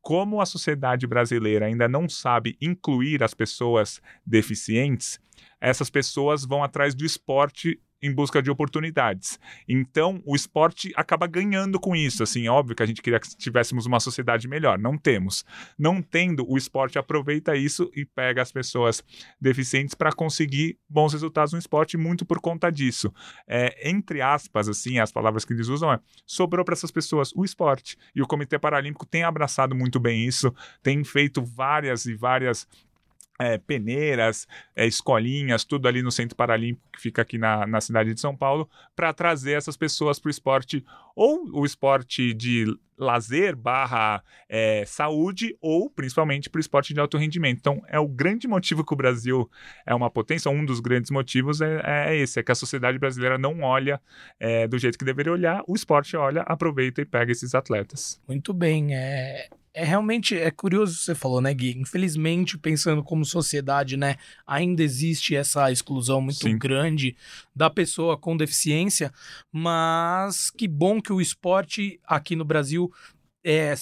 como 0.01 0.41
a 0.41 0.45
sociedade 0.45 1.07
brasileira 1.07 1.67
ainda 1.67 1.87
não 1.87 2.09
sabe 2.09 2.57
incluir 2.59 3.23
as 3.23 3.33
pessoas 3.33 4.01
deficientes, 4.25 5.19
essas 5.61 5.89
pessoas 5.89 6.45
vão 6.45 6.63
atrás 6.63 6.93
do 6.93 7.05
esporte 7.05 7.79
em 8.03 8.13
busca 8.13 8.41
de 8.41 8.51
oportunidades. 8.51 9.39
Então, 9.67 10.21
o 10.25 10.35
esporte 10.35 10.91
acaba 10.93 11.25
ganhando 11.25 11.79
com 11.79 11.95
isso. 11.95 12.21
Assim, 12.21 12.45
é 12.45 12.51
óbvio 12.51 12.75
que 12.75 12.83
a 12.83 12.85
gente 12.85 13.01
queria 13.01 13.17
que 13.17 13.29
tivéssemos 13.37 13.85
uma 13.85 13.99
sociedade 14.01 14.45
melhor. 14.45 14.77
Não 14.77 14.97
temos. 14.97 15.45
Não 15.79 16.01
tendo, 16.01 16.45
o 16.51 16.57
esporte 16.57 16.99
aproveita 16.99 17.55
isso 17.55 17.89
e 17.95 18.05
pega 18.05 18.41
as 18.41 18.51
pessoas 18.51 19.01
deficientes 19.39 19.95
para 19.95 20.11
conseguir 20.11 20.77
bons 20.89 21.13
resultados 21.13 21.53
no 21.53 21.59
esporte, 21.59 21.95
muito 21.95 22.25
por 22.25 22.41
conta 22.41 22.69
disso. 22.69 23.11
É, 23.47 23.89
entre 23.89 24.21
aspas, 24.21 24.67
assim, 24.67 24.99
as 24.99 25.11
palavras 25.11 25.45
que 25.45 25.53
eles 25.53 25.69
usam 25.69 25.93
é: 25.93 25.99
sobrou 26.25 26.65
para 26.65 26.73
essas 26.73 26.91
pessoas 26.91 27.31
o 27.33 27.45
esporte. 27.45 27.97
E 28.13 28.21
o 28.21 28.27
Comitê 28.27 28.59
Paralímpico 28.59 29.05
tem 29.05 29.23
abraçado 29.23 29.73
muito 29.73 29.97
bem 29.97 30.25
isso, 30.25 30.53
tem 30.81 31.01
feito 31.05 31.41
várias 31.41 32.05
e 32.05 32.13
várias 32.13 32.67
é, 33.39 33.57
peneiras, 33.57 34.47
é, 34.75 34.85
escolinhas, 34.85 35.63
tudo 35.63 35.87
ali 35.87 36.01
no 36.01 36.11
Centro 36.11 36.35
Paralímpico 36.35 36.87
que 36.93 37.01
fica 37.01 37.21
aqui 37.21 37.37
na, 37.37 37.65
na 37.65 37.81
cidade 37.81 38.13
de 38.13 38.19
São 38.19 38.35
Paulo, 38.35 38.69
para 38.95 39.11
trazer 39.13 39.53
essas 39.53 39.75
pessoas 39.75 40.19
para 40.19 40.27
o 40.27 40.31
esporte, 40.31 40.83
ou 41.15 41.49
o 41.51 41.65
esporte 41.65 42.33
de 42.33 42.65
lazer 42.95 43.55
barra 43.55 44.23
é, 44.47 44.83
saúde, 44.85 45.57
ou 45.59 45.89
principalmente 45.89 46.49
para 46.49 46.59
o 46.59 46.61
esporte 46.61 46.93
de 46.93 46.99
alto 46.99 47.17
rendimento. 47.17 47.57
Então, 47.57 47.81
é 47.87 47.99
o 47.99 48.07
grande 48.07 48.47
motivo 48.47 48.85
que 48.85 48.93
o 48.93 48.97
Brasil 48.97 49.49
é 49.85 49.93
uma 49.95 50.09
potência, 50.09 50.49
um 50.49 50.63
dos 50.63 50.79
grandes 50.79 51.09
motivos 51.09 51.59
é, 51.59 51.81
é 51.83 52.15
esse, 52.15 52.39
é 52.39 52.43
que 52.43 52.51
a 52.51 52.55
sociedade 52.55 52.99
brasileira 52.99 53.37
não 53.37 53.61
olha 53.61 53.99
é, 54.39 54.67
do 54.67 54.77
jeito 54.77 54.97
que 54.97 55.05
deveria 55.05 55.31
olhar, 55.31 55.63
o 55.67 55.75
esporte 55.75 56.15
olha, 56.15 56.41
aproveita 56.43 57.01
e 57.01 57.05
pega 57.05 57.31
esses 57.31 57.55
atletas. 57.55 58.21
Muito 58.27 58.53
bem, 58.53 58.95
é, 58.95 59.49
é 59.73 59.83
realmente 59.83 60.37
é 60.37 60.51
curioso 60.51 60.95
você 60.95 61.15
falou, 61.15 61.41
né, 61.41 61.53
Gui? 61.53 61.77
Infelizmente, 61.77 62.57
pensando 62.57 63.03
como 63.03 63.25
sociedade, 63.25 63.97
né, 63.97 64.15
ainda 64.45 64.83
existe 64.83 65.35
essa 65.35 65.71
exclusão 65.71 66.21
muito 66.21 66.39
Sim. 66.39 66.57
grande 66.57 67.15
da 67.55 67.69
pessoa 67.69 68.17
com 68.17 68.37
deficiência, 68.37 69.11
mas 69.51 70.51
que 70.51 70.67
bom 70.67 71.01
que 71.01 71.11
o 71.11 71.19
esporte 71.19 71.99
aqui 72.05 72.35
no 72.35 72.45
Brasil 72.45 72.91
é, 73.43 73.73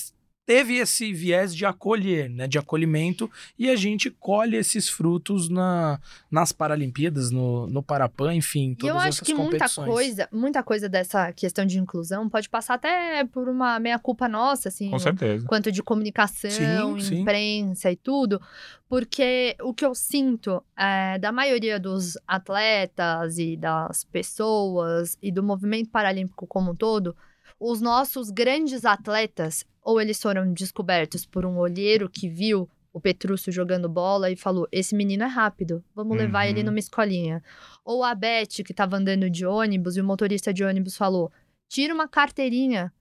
teve 0.51 0.75
esse 0.75 1.13
viés 1.13 1.55
de 1.55 1.65
acolher, 1.65 2.29
né, 2.29 2.45
de 2.45 2.57
acolhimento, 2.59 3.31
e 3.57 3.69
a 3.69 3.75
gente 3.77 4.09
colhe 4.11 4.57
esses 4.57 4.89
frutos 4.89 5.47
na, 5.47 5.97
nas 6.29 6.51
Paralimpíadas, 6.51 7.31
no, 7.31 7.67
no 7.67 7.81
Parapan, 7.81 8.35
enfim, 8.35 8.75
todas 8.75 8.93
eu 8.93 8.99
acho 8.99 9.07
essas 9.07 9.27
que 9.27 9.33
muita 9.33 9.51
competições. 9.51 9.87
coisa, 9.87 10.29
muita 10.29 10.61
coisa 10.61 10.89
dessa 10.89 11.31
questão 11.31 11.65
de 11.65 11.79
inclusão 11.79 12.27
pode 12.27 12.49
passar 12.49 12.73
até 12.73 13.23
por 13.23 13.47
uma 13.47 13.79
meia-culpa 13.79 14.27
nossa, 14.27 14.67
assim. 14.67 14.89
Com 14.89 14.99
certeza. 14.99 15.47
quanto 15.47 15.71
de 15.71 15.81
comunicação, 15.81 16.51
Sim, 16.51 16.99
sim. 16.99 17.19
imprensa 17.21 17.89
e 17.89 17.95
tudo, 17.95 18.41
porque 18.89 19.55
o 19.61 19.73
que 19.73 19.85
eu 19.85 19.95
sinto 19.95 20.61
é, 20.77 21.17
da 21.17 21.31
maioria 21.31 21.79
dos 21.79 22.17
atletas 22.27 23.37
e 23.37 23.55
das 23.55 24.03
pessoas 24.03 25.17
e 25.21 25.31
do 25.31 25.41
movimento 25.41 25.89
paralímpico 25.89 26.45
como 26.45 26.71
um 26.71 26.75
todo, 26.75 27.15
os 27.57 27.79
nossos 27.79 28.31
grandes 28.31 28.83
atletas, 28.83 29.63
ou 29.81 29.99
eles 29.99 30.21
foram 30.21 30.53
descobertos 30.53 31.25
por 31.25 31.45
um 31.45 31.57
olheiro 31.57 32.09
que 32.09 32.27
viu 32.29 32.69
o 32.93 32.99
Petrúcio 32.99 33.51
jogando 33.51 33.87
bola 33.87 34.29
e 34.29 34.35
falou: 34.35 34.67
Esse 34.71 34.93
menino 34.95 35.23
é 35.23 35.27
rápido, 35.27 35.83
vamos 35.95 36.17
levar 36.17 36.45
ele 36.47 36.59
Uhum. 36.59 36.65
numa 36.67 36.79
escolinha. 36.79 37.41
Ou 37.85 38.03
a 38.03 38.13
Beth, 38.13 38.63
que 38.65 38.71
estava 38.73 38.97
andando 38.97 39.29
de 39.29 39.45
ônibus, 39.45 39.95
e 39.95 40.01
o 40.01 40.03
motorista 40.03 40.53
de 40.53 40.63
ônibus 40.63 40.95
falou: 40.97 41.31
Tira 41.69 41.93
uma 41.93 42.07
carteirinha 42.07 42.93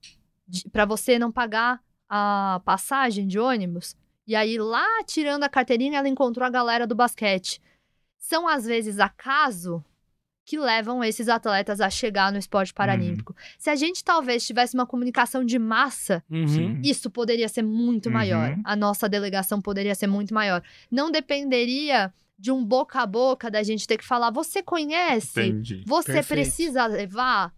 para 0.73 0.85
você 0.85 1.19
não 1.19 1.31
pagar 1.33 1.81
a 2.09 2.61
passagem 2.65 3.27
de 3.27 3.39
ônibus. 3.39 3.97
E 4.27 4.35
aí, 4.37 4.59
lá 4.59 4.87
tirando 5.05 5.43
a 5.45 5.49
carteirinha, 5.49 5.99
ela 5.99 6.09
encontrou 6.09 6.47
a 6.47 6.51
galera 6.51 6.87
do 6.87 6.95
basquete. 6.95 7.61
São, 8.19 8.47
às 8.47 8.65
vezes, 8.65 9.01
acaso 9.01 9.85
que 10.51 10.59
levam 10.59 11.05
esses 11.05 11.29
atletas 11.29 11.81
a 11.81 11.89
chegar 11.89 12.33
no 12.33 12.39
esporte 12.39 12.75
paralímpico. 12.75 13.37
Se 13.57 13.71
a 13.71 13.77
gente 13.77 14.03
talvez 14.03 14.45
tivesse 14.45 14.75
uma 14.75 14.85
comunicação 14.85 15.45
de 15.45 15.59
massa, 15.61 16.25
Uhum. 16.29 16.81
Isso 16.83 17.09
poderia 17.09 17.49
ser 17.49 17.63
muito 17.63 18.07
Uhum. 18.07 18.13
maior. 18.15 18.57
A 18.65 18.75
nossa 18.75 19.09
delegação 19.09 19.61
poderia 19.63 19.95
ser 19.95 20.09
muito 20.09 20.35
maior. 20.35 20.61
Não 20.91 21.09
dependeria 21.11 22.13
de 22.37 22.51
um 22.51 22.65
boca 22.65 23.01
a 23.01 23.07
boca 23.07 23.49
da 23.49 23.63
gente 23.63 23.87
ter 23.87 23.97
que 23.97 24.05
falar: 24.05 24.31
você 24.33 24.61
conhece? 24.61 25.41
Entendi. 25.41 25.85
Você 25.87 26.13
Perfeito. 26.15 26.27
precisa 26.43 26.85
levar? 26.87 27.53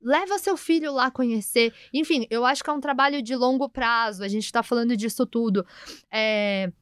Leva 0.00 0.38
seu 0.38 0.56
filho 0.56 0.92
lá 0.92 1.10
conhecer. 1.10 1.74
Enfim, 1.92 2.26
eu 2.30 2.46
acho 2.46 2.64
que 2.64 2.70
é 2.70 2.72
um 2.72 2.80
trabalho 2.80 3.20
de 3.20 3.34
longo 3.36 3.68
prazo. 3.68 4.24
A 4.24 4.28
gente 4.28 4.50
tá 4.50 4.62
falando 4.62 4.96
disso 4.96 5.26
tudo. 5.26 5.66
É, 6.10 6.72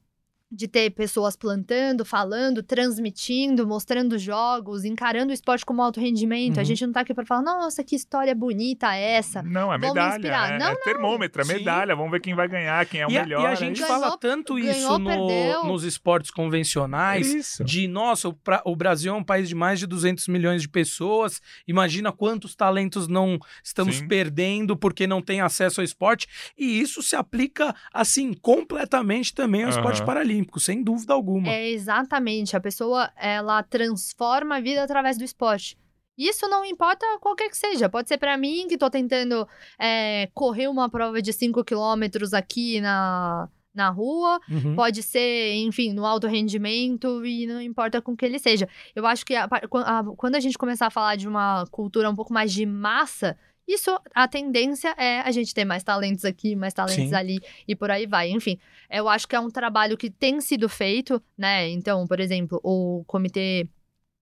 de 0.50 0.68
ter 0.68 0.90
pessoas 0.90 1.34
plantando, 1.36 2.04
falando, 2.04 2.62
transmitindo, 2.62 3.66
mostrando 3.66 4.16
jogos, 4.18 4.84
encarando 4.84 5.30
o 5.30 5.34
esporte 5.34 5.66
como 5.66 5.82
alto 5.82 6.00
rendimento. 6.00 6.58
A 6.58 6.60
Uhum. 6.60 6.64
gente 6.64 6.86
não 6.86 6.92
tá 6.92 7.00
aqui 7.00 7.12
pra 7.12 7.26
falar, 7.26 7.42
nossa, 7.42 7.82
que 7.82 7.96
história 7.96 8.34
bonita 8.34 8.94
essa. 8.94 9.42
Não, 9.42 9.72
é 9.72 9.78
Vamos 9.78 9.94
medalha. 9.94 10.14
inspirar. 10.16 10.52
É, 10.52 10.58
Não, 10.58 10.66
é 10.68 10.76
termômetro, 10.76 11.42
é 11.42 11.44
Sim. 11.44 11.52
medalha. 11.54 11.96
Vamos 11.96 12.12
ver 12.12 12.20
quem 12.20 12.34
vai 12.34 12.46
ganhar, 12.48 12.86
quem 12.86 13.00
é 13.00 13.06
o 13.06 13.10
e, 13.10 13.18
a, 13.18 13.22
melhor. 13.24 13.42
e 13.42 13.46
a 13.46 13.50
é 13.52 13.56
gente 13.56 13.76
isso. 13.78 13.86
Ganhou, 13.88 14.00
fala 14.02 14.16
tanto 14.18 14.54
ganhou, 14.54 14.70
isso 14.70 14.98
no- 14.98 15.64
nos 15.64 15.82
esportes 15.84 16.30
convencionais, 16.30 17.26
Isso. 17.32 17.64
de 17.64 17.88
nossa, 17.88 18.28
o, 18.28 18.32
pra- 18.32 18.62
o 18.64 18.76
Brasil 18.76 19.12
é 19.12 19.16
um 19.16 19.24
país 19.24 19.48
de 19.48 19.54
mais 19.54 19.78
de 19.80 19.86
200 19.86 20.28
milhões 20.28 20.62
de 20.62 20.68
pessoas. 20.68 21.40
Imagina 21.66 22.12
quantos 22.12 22.54
talentos 22.54 23.08
não 23.08 23.38
estamos 23.64 23.96
Sim. 23.96 24.08
perdendo 24.08 24.76
porque 24.76 25.06
não 25.06 25.20
tem 25.20 25.40
acesso 25.40 25.80
ao 25.80 25.84
esporte. 25.84 26.26
E 26.56 26.80
isso 26.80 27.02
se 27.02 27.16
aplica, 27.16 27.74
assim, 27.92 28.32
completamente 28.32 29.34
também 29.34 29.64
ao 29.64 29.70
esporte 29.70 29.98
Aham. 29.98 30.06
Paralímpico, 30.46 30.60
sem 30.60 30.82
dúvida 30.82 31.12
alguma. 31.12 31.48
É 31.48 31.68
exatamente. 31.70 32.56
A 32.56 32.60
pessoa, 32.60 33.10
ela 33.16 33.62
transforma 33.62 34.56
a 34.56 34.60
vida 34.60 34.82
através 34.82 35.18
do 35.18 35.24
esporte. 35.24 35.76
Isso 36.16 36.48
não 36.48 36.64
importa 36.64 37.04
qualquer 37.20 37.50
que 37.50 37.56
seja. 37.56 37.88
Pode 37.88 38.08
ser 38.08 38.16
pra 38.16 38.38
mim, 38.38 38.66
que 38.68 38.78
tô 38.78 38.88
tentando 38.88 39.46
é, 39.78 40.28
correr 40.32 40.68
uma 40.68 40.88
prova 40.88 41.20
de 41.20 41.30
5 41.32 41.62
quilômetros 41.62 42.32
aqui 42.32 42.80
na, 42.80 43.48
na 43.74 43.90
rua. 43.90 44.40
Uhum. 44.48 44.74
Pode 44.74 45.02
ser, 45.02 45.54
enfim, 45.56 45.92
no 45.92 46.06
alto 46.06 46.26
rendimento 46.26 47.24
e 47.26 47.46
não 47.46 47.60
importa 47.60 48.00
com 48.00 48.16
que 48.16 48.24
ele 48.24 48.38
seja. 48.38 48.66
Eu 48.94 49.06
acho 49.06 49.26
que 49.26 49.34
a 49.34 49.44
a- 49.44 50.04
quando 50.16 50.36
a 50.36 50.40
gente 50.40 50.56
começar 50.56 50.86
a 50.86 50.90
falar 50.90 51.16
de 51.16 51.28
uma 51.28 51.66
cultura 51.70 52.08
um 52.08 52.16
pouco 52.16 52.32
mais 52.32 52.50
de 52.50 52.64
massa, 52.64 53.36
isso, 53.66 53.98
a 54.14 54.28
tendência 54.28 54.94
é 54.96 55.20
a 55.20 55.30
gente 55.32 55.52
ter 55.52 55.64
mais 55.64 55.82
talentos 55.82 56.24
aqui, 56.24 56.54
mais 56.54 56.72
talentos 56.72 57.08
Sim. 57.08 57.14
ali 57.14 57.40
e 57.66 57.74
por 57.74 57.90
aí 57.90 58.06
vai. 58.06 58.30
Enfim, 58.30 58.58
eu 58.88 59.08
acho 59.08 59.26
que 59.26 59.34
é 59.34 59.40
um 59.40 59.50
trabalho 59.50 59.96
que 59.96 60.08
tem 60.08 60.40
sido 60.40 60.68
feito, 60.68 61.20
né? 61.36 61.68
Então, 61.68 62.06
por 62.06 62.20
exemplo, 62.20 62.60
o 62.62 63.02
Comitê 63.06 63.68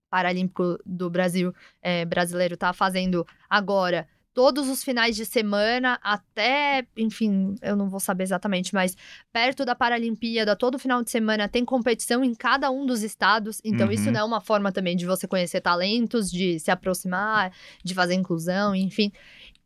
Paralímpico 0.09 0.79
do 0.87 1.11
Brasil, 1.11 1.53
é, 1.83 2.05
brasileiro, 2.05 2.57
tá 2.57 2.73
fazendo 2.73 3.27
agora 3.51 4.09
todos 4.35 4.69
os 4.69 4.83
finais 4.83 5.15
de 5.15 5.25
semana 5.25 5.99
até, 6.03 6.85
enfim, 6.97 7.55
eu 7.63 7.77
não 7.77 7.89
vou 7.89 8.01
saber 8.01 8.25
exatamente, 8.25 8.75
mas 8.75 8.97
perto 9.33 9.65
da 9.65 9.75
Paralimpíada, 9.75 10.57
todo 10.57 10.79
final 10.79 11.03
de 11.03 11.11
semana 11.11 11.49
tem 11.49 11.65
competição 11.65 12.25
em 12.25 12.35
cada 12.35 12.71
um 12.71 12.85
dos 12.85 13.03
estados. 13.03 13.61
Então, 13.65 13.87
Uhum. 13.87 13.93
isso 13.93 14.11
não 14.11 14.21
é 14.21 14.25
uma 14.25 14.41
forma 14.41 14.73
também 14.73 14.97
de 14.97 15.07
você 15.07 15.29
conhecer 15.29 15.61
talentos, 15.61 16.31
de 16.31 16.59
se 16.59 16.71
aproximar, 16.71 17.53
de 17.83 17.95
fazer 17.95 18.15
inclusão, 18.15 18.75
enfim. 18.75 19.13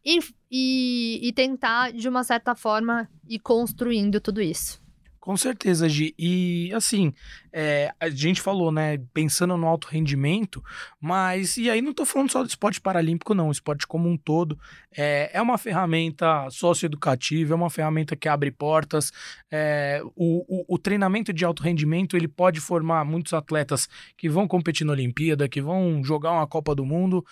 E, 0.04 0.18
e, 0.50 1.20
e 1.28 1.32
tentar, 1.32 1.90
de 1.92 2.08
uma 2.08 2.22
certa 2.22 2.54
forma, 2.54 3.08
ir 3.26 3.38
construindo 3.38 4.20
tudo 4.20 4.40
isso. 4.40 4.80
Com 5.28 5.36
certeza, 5.36 5.86
Gi. 5.90 6.14
E 6.18 6.72
assim, 6.72 7.12
é, 7.52 7.92
a 8.00 8.08
gente 8.08 8.40
falou, 8.40 8.72
né, 8.72 8.96
pensando 9.12 9.58
no 9.58 9.66
alto 9.66 9.86
rendimento, 9.86 10.64
mas 10.98 11.58
e 11.58 11.68
aí 11.68 11.82
não 11.82 11.92
tô 11.92 12.06
falando 12.06 12.32
só 12.32 12.42
do 12.42 12.48
esporte 12.48 12.80
paralímpico, 12.80 13.34
não, 13.34 13.48
o 13.48 13.52
esporte 13.52 13.86
como 13.86 14.08
um 14.08 14.16
todo. 14.16 14.58
É, 14.90 15.28
é 15.34 15.42
uma 15.42 15.58
ferramenta 15.58 16.48
socioeducativa, 16.48 17.52
é 17.52 17.54
uma 17.54 17.68
ferramenta 17.68 18.16
que 18.16 18.26
abre 18.26 18.50
portas. 18.50 19.12
É, 19.50 20.00
o, 20.16 20.46
o, 20.48 20.64
o 20.66 20.78
treinamento 20.78 21.30
de 21.30 21.44
alto 21.44 21.62
rendimento 21.62 22.16
ele 22.16 22.26
pode 22.26 22.58
formar 22.58 23.04
muitos 23.04 23.34
atletas 23.34 23.86
que 24.16 24.30
vão 24.30 24.48
competir 24.48 24.86
na 24.86 24.94
Olimpíada, 24.94 25.46
que 25.46 25.60
vão 25.60 26.02
jogar 26.02 26.32
uma 26.32 26.46
Copa 26.46 26.74
do 26.74 26.86
Mundo, 26.86 27.22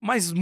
mas 0.00 0.32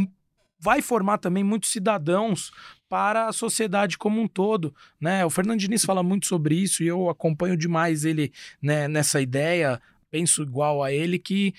vai 0.64 0.80
formar 0.80 1.18
também 1.18 1.44
muitos 1.44 1.70
cidadãos 1.70 2.50
para 2.88 3.28
a 3.28 3.32
sociedade 3.32 3.98
como 3.98 4.18
um 4.18 4.26
todo, 4.26 4.74
né? 4.98 5.22
O 5.26 5.28
Fernando 5.28 5.60
Diniz 5.60 5.84
fala 5.84 6.02
muito 6.02 6.26
sobre 6.26 6.54
isso 6.54 6.82
e 6.82 6.86
eu 6.86 7.10
acompanho 7.10 7.54
demais 7.54 8.06
ele 8.06 8.32
né, 8.62 8.88
nessa 8.88 9.20
ideia, 9.20 9.78
penso 10.10 10.42
igual 10.42 10.82
a 10.82 10.90
ele 10.90 11.18
que 11.18 11.52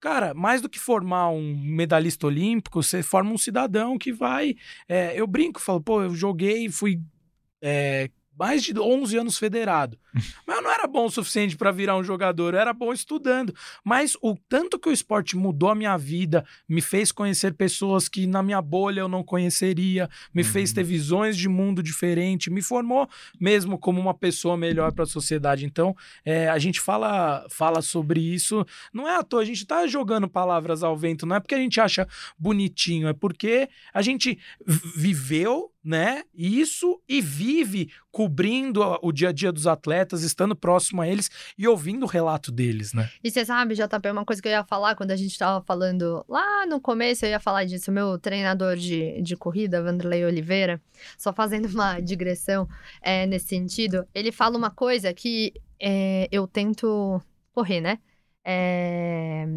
Cara, 0.00 0.34
mais 0.34 0.60
do 0.60 0.68
que 0.68 0.80
formar 0.80 1.30
um 1.30 1.56
medalhista 1.56 2.26
olímpico, 2.26 2.82
você 2.82 3.04
forma 3.04 3.30
um 3.30 3.38
cidadão 3.38 3.96
que 3.96 4.12
vai. 4.12 4.56
é, 4.88 5.12
eu 5.14 5.28
brinco, 5.28 5.60
falo, 5.60 5.80
pô, 5.80 6.02
eu 6.02 6.12
joguei, 6.12 6.68
fui 6.68 7.00
é, 7.62 8.10
mais 8.38 8.62
de 8.62 8.78
11 8.78 9.16
anos 9.18 9.38
federado. 9.38 9.98
Mas 10.46 10.56
eu 10.56 10.62
não 10.62 10.70
era 10.70 10.86
bom 10.86 11.06
o 11.06 11.10
suficiente 11.10 11.56
para 11.56 11.70
virar 11.70 11.96
um 11.96 12.04
jogador, 12.04 12.54
eu 12.54 12.60
era 12.60 12.72
bom 12.72 12.92
estudando. 12.92 13.54
Mas 13.84 14.16
o 14.20 14.36
tanto 14.48 14.78
que 14.78 14.88
o 14.88 14.92
esporte 14.92 15.36
mudou 15.36 15.70
a 15.70 15.74
minha 15.74 15.96
vida, 15.96 16.44
me 16.68 16.80
fez 16.80 17.12
conhecer 17.12 17.54
pessoas 17.54 18.08
que 18.08 18.26
na 18.26 18.42
minha 18.42 18.60
bolha 18.60 19.00
eu 19.00 19.08
não 19.08 19.22
conheceria, 19.22 20.08
me 20.34 20.42
fez 20.44 20.70
Uhum. 20.70 20.74
ter 20.76 20.84
visões 20.84 21.36
de 21.36 21.48
mundo 21.48 21.82
diferente, 21.82 22.50
me 22.50 22.62
formou 22.62 23.08
mesmo 23.40 23.78
como 23.78 24.00
uma 24.00 24.14
pessoa 24.14 24.56
melhor 24.56 24.92
para 24.92 25.04
a 25.04 25.06
sociedade. 25.06 25.64
Então, 25.64 25.94
é, 26.24 26.48
a 26.48 26.58
gente 26.58 26.80
fala, 26.80 27.46
fala 27.50 27.82
sobre 27.82 28.20
isso, 28.20 28.64
não 28.92 29.08
é 29.08 29.16
à 29.16 29.22
toa, 29.22 29.42
a 29.42 29.44
gente 29.44 29.66
tá 29.66 29.86
jogando 29.86 30.28
palavras 30.28 30.82
ao 30.82 30.96
vento, 30.96 31.26
não 31.26 31.36
é 31.36 31.40
porque 31.40 31.54
a 31.54 31.58
gente 31.58 31.80
acha 31.80 32.06
bonitinho, 32.38 33.08
é 33.08 33.12
porque 33.12 33.68
a 33.92 34.02
gente 34.02 34.38
viveu, 34.96 35.70
né, 35.84 36.22
isso 36.32 37.00
e 37.08 37.20
vive 37.20 37.90
cobrindo 38.22 38.80
o 39.02 39.10
dia 39.10 39.30
a 39.30 39.32
dia 39.32 39.50
dos 39.50 39.66
atletas, 39.66 40.22
estando 40.22 40.54
próximo 40.54 41.02
a 41.02 41.08
eles 41.08 41.28
e 41.58 41.66
ouvindo 41.66 42.04
o 42.04 42.08
relato 42.08 42.52
deles, 42.52 42.92
né? 42.92 43.10
E 43.22 43.30
você 43.30 43.44
sabe, 43.44 43.74
JP, 43.74 44.10
uma 44.12 44.24
coisa 44.24 44.40
que 44.40 44.46
eu 44.46 44.52
ia 44.52 44.62
falar 44.62 44.94
quando 44.94 45.10
a 45.10 45.16
gente 45.16 45.36
tava 45.36 45.64
falando 45.64 46.24
lá 46.28 46.64
no 46.66 46.80
começo, 46.80 47.24
eu 47.24 47.30
ia 47.30 47.40
falar 47.40 47.64
disso. 47.64 47.90
Meu 47.90 48.16
treinador 48.18 48.76
de, 48.76 49.20
de 49.22 49.36
corrida, 49.36 49.82
Vanderlei 49.82 50.24
Oliveira, 50.24 50.80
só 51.18 51.32
fazendo 51.32 51.66
uma 51.66 51.98
digressão 52.00 52.68
é, 53.00 53.26
nesse 53.26 53.46
sentido, 53.46 54.06
ele 54.14 54.30
fala 54.30 54.56
uma 54.56 54.70
coisa 54.70 55.12
que 55.12 55.52
é, 55.80 56.28
eu 56.30 56.46
tento 56.46 57.20
correr, 57.52 57.80
né? 57.80 57.98
É, 58.44 59.48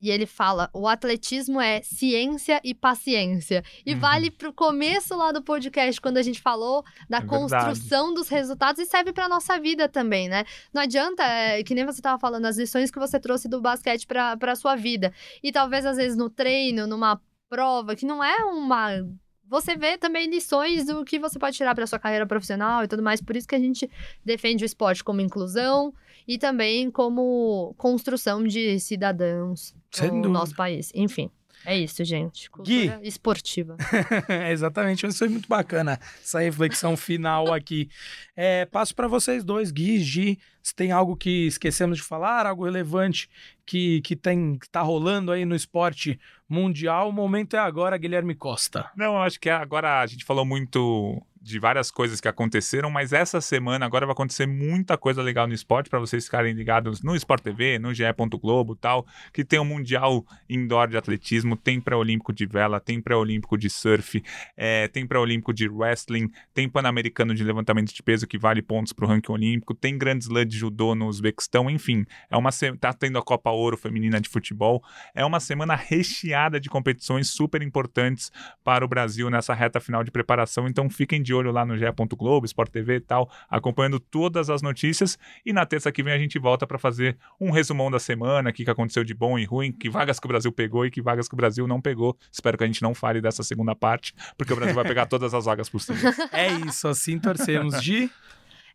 E 0.00 0.10
ele 0.10 0.24
fala: 0.24 0.70
o 0.72 0.88
atletismo 0.88 1.60
é 1.60 1.82
ciência 1.82 2.60
e 2.64 2.74
paciência. 2.74 3.62
E 3.84 3.92
Uhum. 3.92 4.00
vale 4.00 4.30
pro 4.30 4.52
começo 4.52 5.14
lá 5.14 5.30
do 5.30 5.42
podcast, 5.42 6.00
quando 6.00 6.16
a 6.16 6.22
gente 6.22 6.40
falou 6.40 6.82
da 7.08 7.18
É 7.18 7.20
verdade. 7.20 7.26
construção 7.28 8.14
dos 8.14 8.28
resultados, 8.28 8.80
e 8.80 8.86
serve 8.86 9.12
pra 9.12 9.28
nossa 9.28 9.58
vida 9.60 9.88
também, 9.88 10.28
né? 10.28 10.44
Não 10.72 10.80
adianta, 10.82 11.22
é, 11.22 11.62
que 11.62 11.74
nem 11.74 11.84
você 11.84 12.00
tava 12.00 12.18
falando, 12.18 12.46
as 12.46 12.56
lições 12.56 12.90
que 12.90 12.98
você 12.98 13.20
trouxe 13.20 13.46
do 13.48 13.60
basquete 13.60 14.06
pra 14.06 14.56
sua 14.56 14.74
vida. 14.74 15.12
E 15.42 15.52
talvez, 15.52 15.84
às 15.84 15.96
vezes, 15.98 16.16
no 16.16 16.30
treino, 16.30 16.86
numa 16.86 17.20
prova, 17.50 17.94
que 17.94 18.06
não 18.06 18.24
é 18.24 18.36
uma. 18.44 18.90
Você 19.48 19.76
vê 19.76 19.98
também 19.98 20.30
lições 20.30 20.86
do 20.86 21.04
que 21.04 21.18
você 21.18 21.36
pode 21.36 21.56
tirar 21.56 21.74
pra 21.74 21.84
sua 21.86 21.98
carreira 21.98 22.24
profissional 22.24 22.84
e 22.84 22.88
tudo 22.88 23.02
mais. 23.02 23.20
Por 23.20 23.36
isso 23.36 23.48
que 23.48 23.54
a 23.56 23.58
gente 23.58 23.90
defende 24.24 24.64
o 24.64 24.66
esporte 24.66 25.02
como 25.02 25.20
inclusão 25.20 25.92
e 26.30 26.38
também 26.38 26.92
como 26.92 27.74
construção 27.76 28.44
de 28.44 28.78
cidadãos 28.78 29.74
Sem 29.90 30.12
no 30.12 30.28
nosso 30.28 30.54
país. 30.54 30.92
Enfim, 30.94 31.28
é 31.66 31.76
isso, 31.76 32.04
gente. 32.04 32.48
Cultura 32.48 33.00
esportiva. 33.02 33.76
Exatamente, 34.48 35.04
mas 35.04 35.18
foi 35.18 35.28
muito 35.28 35.48
bacana 35.48 35.98
essa 36.22 36.38
reflexão 36.38 36.96
final 36.96 37.52
aqui. 37.52 37.90
É, 38.36 38.64
passo 38.64 38.94
para 38.94 39.08
vocês 39.08 39.42
dois, 39.42 39.72
Gui, 39.72 39.98
Gi, 39.98 40.38
se 40.62 40.72
tem 40.72 40.92
algo 40.92 41.16
que 41.16 41.48
esquecemos 41.48 41.98
de 41.98 42.04
falar, 42.04 42.46
algo 42.46 42.64
relevante 42.64 43.28
que, 43.70 44.00
que, 44.00 44.16
tem, 44.16 44.58
que 44.58 44.68
tá 44.68 44.80
rolando 44.80 45.30
aí 45.30 45.44
no 45.44 45.54
esporte 45.54 46.18
mundial, 46.48 47.08
o 47.08 47.12
momento 47.12 47.54
é 47.54 47.60
agora, 47.60 47.96
Guilherme 47.96 48.34
Costa. 48.34 48.90
Não, 48.96 49.14
eu 49.14 49.22
acho 49.22 49.38
que 49.38 49.48
agora 49.48 50.00
a 50.00 50.06
gente 50.08 50.24
falou 50.24 50.44
muito 50.44 51.24
de 51.40 51.58
várias 51.58 51.90
coisas 51.90 52.20
que 52.20 52.28
aconteceram, 52.28 52.90
mas 52.90 53.12
essa 53.12 53.40
semana 53.40 53.86
agora 53.86 54.04
vai 54.04 54.12
acontecer 54.12 54.46
muita 54.46 54.98
coisa 54.98 55.22
legal 55.22 55.46
no 55.46 55.54
esporte 55.54 55.88
para 55.88 55.98
vocês 55.98 56.24
ficarem 56.24 56.52
ligados 56.52 57.02
no 57.02 57.16
Sport 57.16 57.42
TV, 57.42 57.78
no 57.78 57.94
GE. 57.94 58.04
Globo 58.40 58.76
tal, 58.76 59.06
que 59.32 59.44
tem 59.44 59.58
o 59.58 59.64
Mundial 59.64 60.24
Indoor 60.48 60.88
de 60.88 60.96
Atletismo, 60.96 61.56
tem 61.56 61.80
pré-olímpico 61.80 62.32
de 62.32 62.44
vela, 62.46 62.78
tem 62.78 63.00
pré-olímpico 63.00 63.56
de 63.56 63.70
surf, 63.70 64.22
é, 64.56 64.88
tem 64.88 65.06
pré-olímpico 65.06 65.52
de 65.52 65.68
wrestling, 65.68 66.30
tem 66.52 66.68
pan-americano 66.68 67.34
de 67.34 67.42
levantamento 67.42 67.94
de 67.94 68.02
peso 68.02 68.26
que 68.26 68.38
vale 68.38 68.60
pontos 68.60 68.92
para 68.92 69.04
o 69.04 69.08
ranking 69.08 69.32
olímpico, 69.32 69.74
tem 69.74 69.96
grande 69.96 70.24
slam 70.24 70.44
de 70.44 70.58
judô 70.58 70.94
no 70.94 71.06
Uzbequistão, 71.06 71.70
enfim, 71.70 72.04
é 72.28 72.36
uma 72.36 72.50
tá 72.78 72.92
tendo 72.92 73.18
a 73.18 73.22
Copa 73.22 73.50
Ouro 73.60 73.76
feminina 73.76 74.20
de 74.20 74.28
futebol, 74.28 74.82
é 75.14 75.24
uma 75.24 75.40
semana 75.40 75.74
recheada 75.74 76.58
de 76.58 76.68
competições 76.68 77.28
super 77.28 77.62
importantes 77.62 78.30
para 78.64 78.84
o 78.84 78.88
Brasil 78.88 79.30
nessa 79.30 79.54
reta 79.54 79.80
final 79.80 80.02
de 80.02 80.10
preparação. 80.10 80.66
Então 80.66 80.88
fiquem 80.88 81.22
de 81.22 81.34
olho 81.34 81.50
lá 81.52 81.64
no 81.64 81.76
GE. 81.76 81.84
Globo, 82.16 82.46
Sport 82.46 82.70
TV 82.70 82.96
e 82.96 83.00
tal, 83.00 83.30
acompanhando 83.48 83.98
todas 83.98 84.50
as 84.50 84.62
notícias. 84.62 85.18
E 85.44 85.52
na 85.52 85.64
terça 85.64 85.90
que 85.92 86.02
vem 86.02 86.12
a 86.12 86.18
gente 86.18 86.38
volta 86.38 86.66
para 86.66 86.78
fazer 86.78 87.16
um 87.40 87.50
resumão 87.50 87.90
da 87.90 87.98
semana, 87.98 88.50
o 88.50 88.52
que 88.52 88.64
que 88.64 88.70
aconteceu 88.70 89.04
de 89.04 89.14
bom 89.14 89.38
e 89.38 89.44
ruim, 89.44 89.72
que 89.72 89.88
vagas 89.88 90.18
que 90.18 90.26
o 90.26 90.28
Brasil 90.28 90.52
pegou 90.52 90.86
e 90.86 90.90
que 90.90 91.02
vagas 91.02 91.28
que 91.28 91.34
o 91.34 91.36
Brasil 91.36 91.66
não 91.66 91.80
pegou. 91.80 92.16
Espero 92.32 92.56
que 92.58 92.64
a 92.64 92.66
gente 92.66 92.82
não 92.82 92.94
fale 92.94 93.20
dessa 93.20 93.42
segunda 93.42 93.74
parte, 93.74 94.14
porque 94.36 94.52
o 94.52 94.56
Brasil 94.56 94.74
vai 94.74 94.84
pegar 94.84 95.06
todas 95.06 95.34
as 95.34 95.44
vagas 95.44 95.68
possíveis. 95.68 96.16
É 96.32 96.48
isso, 96.66 96.86
assim 96.86 97.18
torcemos. 97.18 97.82
Gi, 97.82 98.10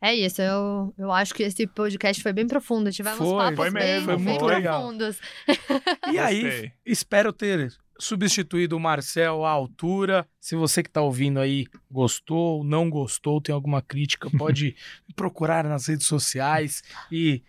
É 0.02 0.14
isso, 0.14 0.42
eu, 0.42 0.94
eu 0.98 1.12
acho 1.12 1.34
que 1.34 1.44
esse 1.44 1.66
podcast 1.68 2.22
foi 2.22 2.34
bem 2.34 2.48
profundo. 2.48 2.92
Tivemos 2.92 3.18
Foi, 3.18 3.38
papos 3.38 3.56
foi 3.56 3.72
bem, 3.72 3.84
mesmo, 3.84 4.08
bem 4.08 4.16
foi 4.18 4.26
muito 4.26 4.46
legal. 4.46 4.82
profundos. 4.82 5.20
e 6.12 6.20
aí, 6.20 6.44
Gostei. 6.44 6.72
espero 6.86 7.34
ter 7.34 7.74
substituído 8.00 8.76
o 8.76 8.80
Marcel 8.80 9.46
à 9.46 9.52
altura. 9.52 10.28
Se 10.40 10.56
você 10.56 10.84
que 10.84 10.90
está 10.90 11.02
ouvindo 11.02 11.40
aí 11.40 11.66
gostou, 11.90 12.64
não 12.64 12.90
gostou, 12.90 13.42
tem 13.42 13.54
alguma 13.54 13.82
crítica, 13.82 14.30
pode 14.38 14.76
me 15.08 15.14
procurar 15.16 15.64
nas 15.64 15.88
redes 15.88 16.06
sociais 16.08 16.84
e 17.12 17.42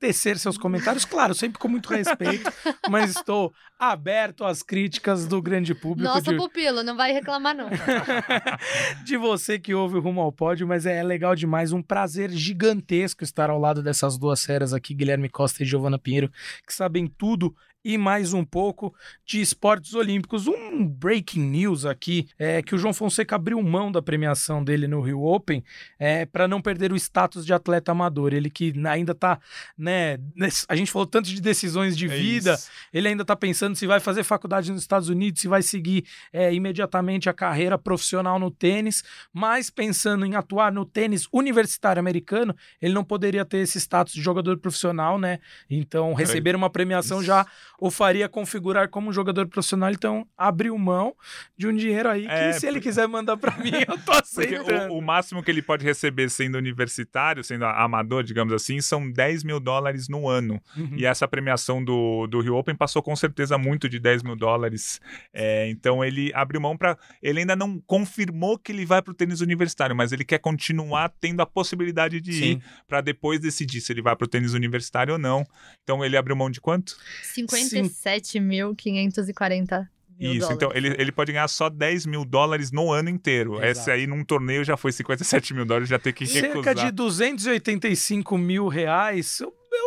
tecer 0.00 0.38
seus 0.38 0.56
comentários. 0.56 1.04
Claro, 1.04 1.34
sempre 1.34 1.58
com 1.58 1.68
muito 1.68 1.90
respeito, 1.90 2.50
mas 2.88 3.10
estou 3.14 3.52
aberto 3.78 4.44
às 4.44 4.62
críticas 4.62 5.26
do 5.26 5.40
grande 5.40 5.74
público. 5.74 6.08
Nosso 6.12 6.30
de- 6.30 6.36
pupilo, 6.36 6.82
não 6.82 6.96
vai 6.96 7.12
reclamar 7.12 7.54
não. 7.54 7.68
de 9.04 9.16
você 9.16 9.58
que 9.58 9.74
ouve 9.74 9.98
o 9.98 10.00
Rumo 10.00 10.22
ao 10.22 10.32
Pódio, 10.32 10.66
mas 10.66 10.86
é 10.86 11.02
legal 11.02 11.36
demais, 11.36 11.70
um 11.70 11.82
prazer 11.82 12.30
gigantesco 12.30 13.22
estar 13.22 13.50
ao 13.50 13.58
lado 13.58 13.82
dessas 13.82 14.18
duas 14.18 14.44
feras 14.44 14.72
aqui, 14.72 14.94
Guilherme 14.94 15.28
Costa 15.28 15.62
e 15.62 15.66
Giovana 15.66 15.98
Pinheiro, 15.98 16.32
que 16.66 16.72
sabem 16.72 17.06
tudo 17.06 17.54
e 17.84 17.96
mais 17.96 18.32
um 18.32 18.44
pouco 18.44 18.94
de 19.24 19.40
esportes 19.40 19.94
olímpicos. 19.94 20.46
Um 20.46 20.86
breaking 20.86 21.40
news 21.40 21.84
aqui 21.84 22.28
é 22.38 22.62
que 22.62 22.74
o 22.74 22.78
João 22.78 22.92
Fonseca 22.92 23.36
abriu 23.36 23.62
mão 23.62 23.90
da 23.90 24.02
premiação 24.02 24.62
dele 24.62 24.86
no 24.86 25.00
Rio 25.00 25.22
Open 25.24 25.64
é, 25.98 26.26
para 26.26 26.46
não 26.46 26.60
perder 26.60 26.92
o 26.92 26.96
status 26.96 27.44
de 27.44 27.52
atleta 27.54 27.92
amador. 27.92 28.32
Ele 28.34 28.50
que 28.50 28.74
ainda 28.86 29.14
tá, 29.14 29.40
né? 29.76 29.89
Nesse- 30.36 30.64
A 30.68 30.76
gente 30.76 30.90
falou 30.90 31.06
tanto 31.06 31.28
de 31.28 31.40
decisões 31.40 31.96
de 31.96 32.06
É 32.06 32.08
vida, 32.08 32.54
isso. 32.54 32.68
ele 32.92 33.08
ainda 33.08 33.22
está 33.22 33.34
pensando 33.36 33.74
se 33.76 33.86
vai 33.86 34.00
fazer 34.00 34.22
faculdade 34.24 34.70
nos 34.72 34.82
Estados 34.82 35.08
Unidos, 35.08 35.40
se 35.40 35.48
vai 35.48 35.62
seguir 35.62 36.04
é, 36.32 36.52
imediatamente 36.52 37.28
a 37.28 37.32
carreira 37.32 37.78
profissional 37.78 38.38
no 38.38 38.50
tênis, 38.50 39.02
mas 39.32 39.70
pensando 39.70 40.24
em 40.26 40.34
atuar 40.34 40.72
no 40.72 40.84
tênis 40.84 41.26
universitário 41.32 42.00
americano, 42.00 42.54
ele 42.80 42.92
não 42.94 43.04
poderia 43.04 43.44
ter 43.44 43.58
esse 43.58 43.78
status 43.78 44.12
de 44.12 44.20
jogador 44.22 44.58
profissional, 44.58 45.18
né? 45.18 45.38
Então, 45.68 46.12
receber 46.14 46.54
uma 46.54 46.70
premiação 46.70 47.18
isso. 47.18 47.26
já 47.26 47.46
o 47.78 47.90
faria 47.90 48.28
configurar 48.28 48.88
como 48.88 49.08
um 49.10 49.12
jogador 49.12 49.46
profissional, 49.48 49.90
então 49.90 50.26
abriu 50.36 50.76
mão 50.76 51.14
de 51.56 51.66
um 51.66 51.74
dinheiro 51.74 52.08
aí 52.08 52.22
que 52.22 52.28
É, 52.32 52.52
se 52.52 52.66
ele 52.66 52.74
porque- 52.76 52.88
quiser 52.90 53.06
mandar 53.08 53.36
para 53.36 53.56
mim, 53.58 53.72
eu 53.88 53.98
tô 53.98 54.12
aceitando. 54.12 54.92
o, 54.94 54.98
o 54.98 55.02
máximo 55.02 55.42
que 55.42 55.50
ele 55.50 55.62
pode 55.62 55.84
receber 55.84 56.28
sendo 56.30 56.56
universitário, 56.58 57.42
sendo 57.42 57.64
amador, 57.64 58.22
digamos 58.22 58.52
assim, 58.52 58.80
são 58.80 59.10
10 59.10 59.42
mil 59.44 59.58
dólares 59.58 59.79
no 60.08 60.28
ano. 60.28 60.60
Uhum. 60.76 60.96
E 60.96 61.06
essa 61.06 61.26
premiação 61.26 61.82
do, 61.82 62.26
do 62.26 62.40
Rio 62.40 62.56
Open 62.56 62.74
passou 62.74 63.02
com 63.02 63.16
certeza 63.16 63.56
muito 63.58 63.88
de 63.88 63.98
10 63.98 64.22
mil 64.22 64.36
dólares. 64.36 65.00
É, 65.32 65.68
então 65.68 66.04
ele 66.04 66.30
abriu 66.34 66.60
mão 66.60 66.76
para. 66.76 66.96
Ele 67.22 67.40
ainda 67.40 67.56
não 67.56 67.80
confirmou 67.86 68.58
que 68.58 68.72
ele 68.72 68.84
vai 68.86 69.02
para 69.02 69.12
o 69.12 69.14
tênis 69.14 69.40
universitário, 69.40 69.96
mas 69.96 70.12
ele 70.12 70.24
quer 70.24 70.38
continuar 70.38 71.12
tendo 71.20 71.40
a 71.40 71.46
possibilidade 71.46 72.20
de 72.20 72.32
Sim. 72.32 72.44
ir 72.44 72.62
para 72.86 73.00
depois 73.00 73.40
decidir 73.40 73.80
se 73.80 73.92
ele 73.92 74.02
vai 74.02 74.14
para 74.14 74.24
o 74.24 74.28
tênis 74.28 74.54
universitário 74.54 75.14
ou 75.14 75.18
não. 75.18 75.44
Então 75.82 76.04
ele 76.04 76.16
abriu 76.16 76.36
mão 76.36 76.50
de 76.50 76.60
quanto? 76.60 76.94
57.540 77.36 79.86
mil 80.18 80.32
Isso, 80.32 80.40
dólares. 80.40 80.56
então 80.56 80.70
ele, 80.74 80.88
ele 80.98 81.12
pode 81.12 81.32
ganhar 81.32 81.48
só 81.48 81.70
10 81.70 82.04
mil 82.06 82.24
dólares 82.24 82.70
no 82.70 82.92
ano 82.92 83.08
inteiro. 83.08 83.54
Exato. 83.54 83.66
Esse 83.66 83.90
aí 83.90 84.06
num 84.06 84.22
torneio 84.22 84.62
já 84.62 84.76
foi 84.76 84.92
57 84.92 85.54
mil 85.54 85.64
dólares, 85.64 85.88
já 85.88 85.98
tem 85.98 86.12
que 86.12 86.26
Cerca 86.26 86.48
recusar. 86.48 86.74
de 86.74 86.90
285 86.92 88.36
mil 88.36 88.68
reais, 88.68 89.40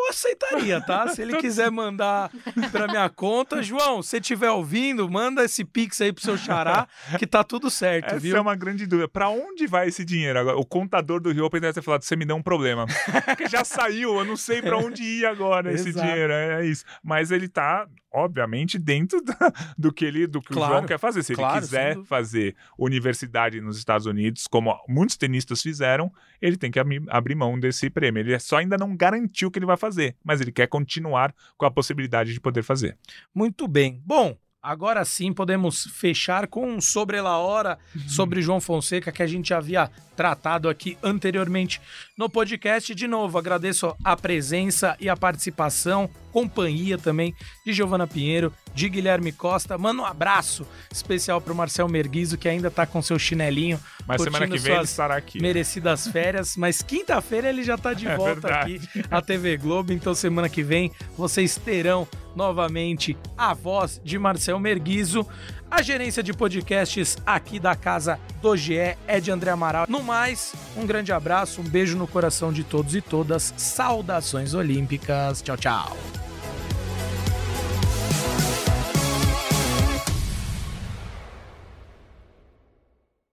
eu, 0.05 0.09
aceitaria, 0.09 0.81
tá? 0.81 1.07
Se 1.09 1.21
ele 1.21 1.38
quiser 1.41 1.69
mandar 1.71 2.30
pra 2.71 2.88
minha 2.88 3.09
conta. 3.09 3.61
João, 3.63 4.01
se 4.03 4.17
estiver 4.17 4.49
ouvindo, 4.51 5.09
manda 5.09 5.43
esse 5.43 5.63
pix 5.63 5.99
aí 6.01 6.11
pro 6.11 6.23
seu 6.23 6.38
xará, 6.38 6.88
que 7.17 7.25
tá 7.27 7.43
tudo 7.43 7.69
certo, 7.69 8.07
Essa 8.07 8.19
viu? 8.19 8.35
é 8.38 8.41
uma 8.41 8.55
grande 8.55 8.85
dúvida. 8.85 9.07
Pra 9.07 9.30
onde 9.30 9.67
vai 9.67 9.88
esse 9.88 10.03
dinheiro 10.05 10.39
agora? 10.39 10.57
O 10.57 10.65
contador 10.65 11.19
do 11.21 11.31
Rio 11.31 11.45
Open 11.45 11.61
deve 11.61 11.73
ter 11.73 11.81
falado: 11.81 12.03
você 12.03 12.15
me 12.15 12.25
deu 12.25 12.35
um 12.35 12.41
problema. 12.43 12.85
Porque 13.25 13.47
já 13.47 13.63
saiu, 13.63 14.17
eu 14.19 14.25
não 14.25 14.35
sei 14.38 14.61
pra 14.61 14.77
onde 14.77 15.03
ir 15.03 15.25
agora 15.25 15.71
esse 15.73 15.89
Exato. 15.89 16.05
dinheiro. 16.07 16.34
É, 16.34 16.61
é 16.61 16.65
isso. 16.65 16.84
Mas 17.03 17.31
ele 17.31 17.47
tá, 17.47 17.88
obviamente, 18.11 18.77
dentro 18.77 19.21
da- 19.21 19.51
do 19.77 19.91
que 19.93 20.05
ele, 20.05 20.27
do 20.27 20.41
que 20.41 20.53
Claro, 20.53 20.71
o 20.73 20.75
João 20.77 20.85
quer 20.88 20.99
fazer. 20.99 21.23
Se 21.23 21.34
claro, 21.35 21.53
ele 21.55 21.61
quiser 21.61 21.97
fazer 22.05 22.55
universidade 22.77 23.61
nos 23.61 23.77
Estados 23.77 24.05
Unidos, 24.05 24.47
como 24.47 24.75
muitos 24.88 25.17
tenistas 25.17 25.61
fizeram, 25.61 26.11
ele 26.41 26.57
tem 26.57 26.69
que 26.71 26.80
abrir- 26.80 27.03
abrir 27.09 27.35
mão 27.35 27.59
desse 27.59 27.89
prêmio. 27.89 28.21
Ele 28.21 28.38
só 28.39 28.57
ainda 28.57 28.77
não 28.77 28.95
garantiu 28.95 29.49
que 29.49 29.59
ele 29.59 29.65
vai 29.65 29.77
fazer, 29.77 29.93
mas 30.24 30.41
ele 30.41 30.52
quer 30.52 30.68
continuar 30.68 31.34
com 31.57 31.65
a 31.65 31.72
possibilidade 31.72 32.34
de 32.34 32.40
poder 32.40 32.64
fazer. 32.64 32.98
Muito 33.34 33.68
bem. 33.68 34.02
Bom, 34.06 34.38
agora 34.64 35.03
sim 35.03 35.34
podemos 35.34 35.84
fechar 35.94 36.48
com 36.48 36.65
um 36.65 36.80
sobre 36.80 37.19
la 37.19 37.38
hora 37.38 37.77
sobre 38.07 38.41
João 38.41 38.61
Fonseca 38.61 39.11
que 39.11 39.22
a 39.22 39.27
gente 39.27 39.53
havia 39.53 39.91
tratado 40.15 40.69
aqui 40.69 40.98
anteriormente 41.03 41.81
no 42.18 42.30
podcast. 42.30 42.95
De 42.95 43.07
novo, 43.07 43.38
agradeço 43.38 43.94
a 44.03 44.15
presença 44.15 44.95
e 45.02 45.10
a 45.10 45.18
participação, 45.18 46.10
companhia 46.31 46.98
também 46.98 47.35
de 47.65 47.73
Giovana 47.73 48.07
Pinheiro, 48.07 48.53
de 48.73 48.88
Guilherme 48.88 49.31
Costa. 49.31 49.77
Manda 49.77 50.02
um 50.02 50.06
abraço 50.06 50.65
especial 50.91 51.41
pro 51.41 51.53
Marcel 51.56 51.90
Merguizo 51.90 52.38
que 52.38 52.48
ainda 52.48 52.72
tá 52.72 52.85
com 52.85 53.02
seu 53.02 53.19
chinelinho 53.19 53.80
Mas 54.07 54.22
semana 54.22 54.48
que 54.48 54.57
vem 54.57 54.76
ele 54.76 54.84
estará 54.84 55.18
aqui. 55.18 55.41
merecidas 55.41 56.07
férias, 56.07 56.56
mas 56.56 56.81
quinta-feira 56.81 57.49
ele 57.49 57.64
já 57.64 57.77
tá 57.77 57.94
de 57.94 58.07
É 58.14 58.15
volta 58.15 58.34
verdade. 58.40 58.76
aqui 58.76 59.03
à 59.11 59.22
TV 59.22 59.57
Globo, 59.57 59.91
então 59.91 60.14
semana 60.15 60.48
que 60.48 60.64
vem 60.64 60.91
vocês 61.18 61.57
terão 61.57 62.07
novamente 62.35 63.18
a 63.38 63.53
voz 63.53 64.01
de 64.03 64.18
Marcel 64.18 64.60
Merguizo. 64.60 65.26
A 65.69 65.81
gerência 65.81 66.22
de 66.22 66.34
podcasts 66.34 67.18
aqui 67.26 67.60
da 67.60 67.76
casa 67.76 68.19
do 68.41 68.55
GE 68.55 68.95
é 69.07 69.19
de 69.19 69.31
André 69.31 69.51
Amaral. 69.51 69.85
No 69.89 70.03
mais, 70.03 70.53
um 70.77 70.85
grande 70.85 71.11
abraço, 71.11 71.61
um 71.61 71.64
beijo 71.64 71.97
no 71.97 72.07
coração 72.07 72.53
de 72.53 72.64
todos 72.64 72.95
e 72.95 73.01
todas. 73.01 73.53
Saudações 73.57 74.53
olímpicas. 74.53 75.41
Tchau, 75.41 75.57
tchau. 75.57 75.97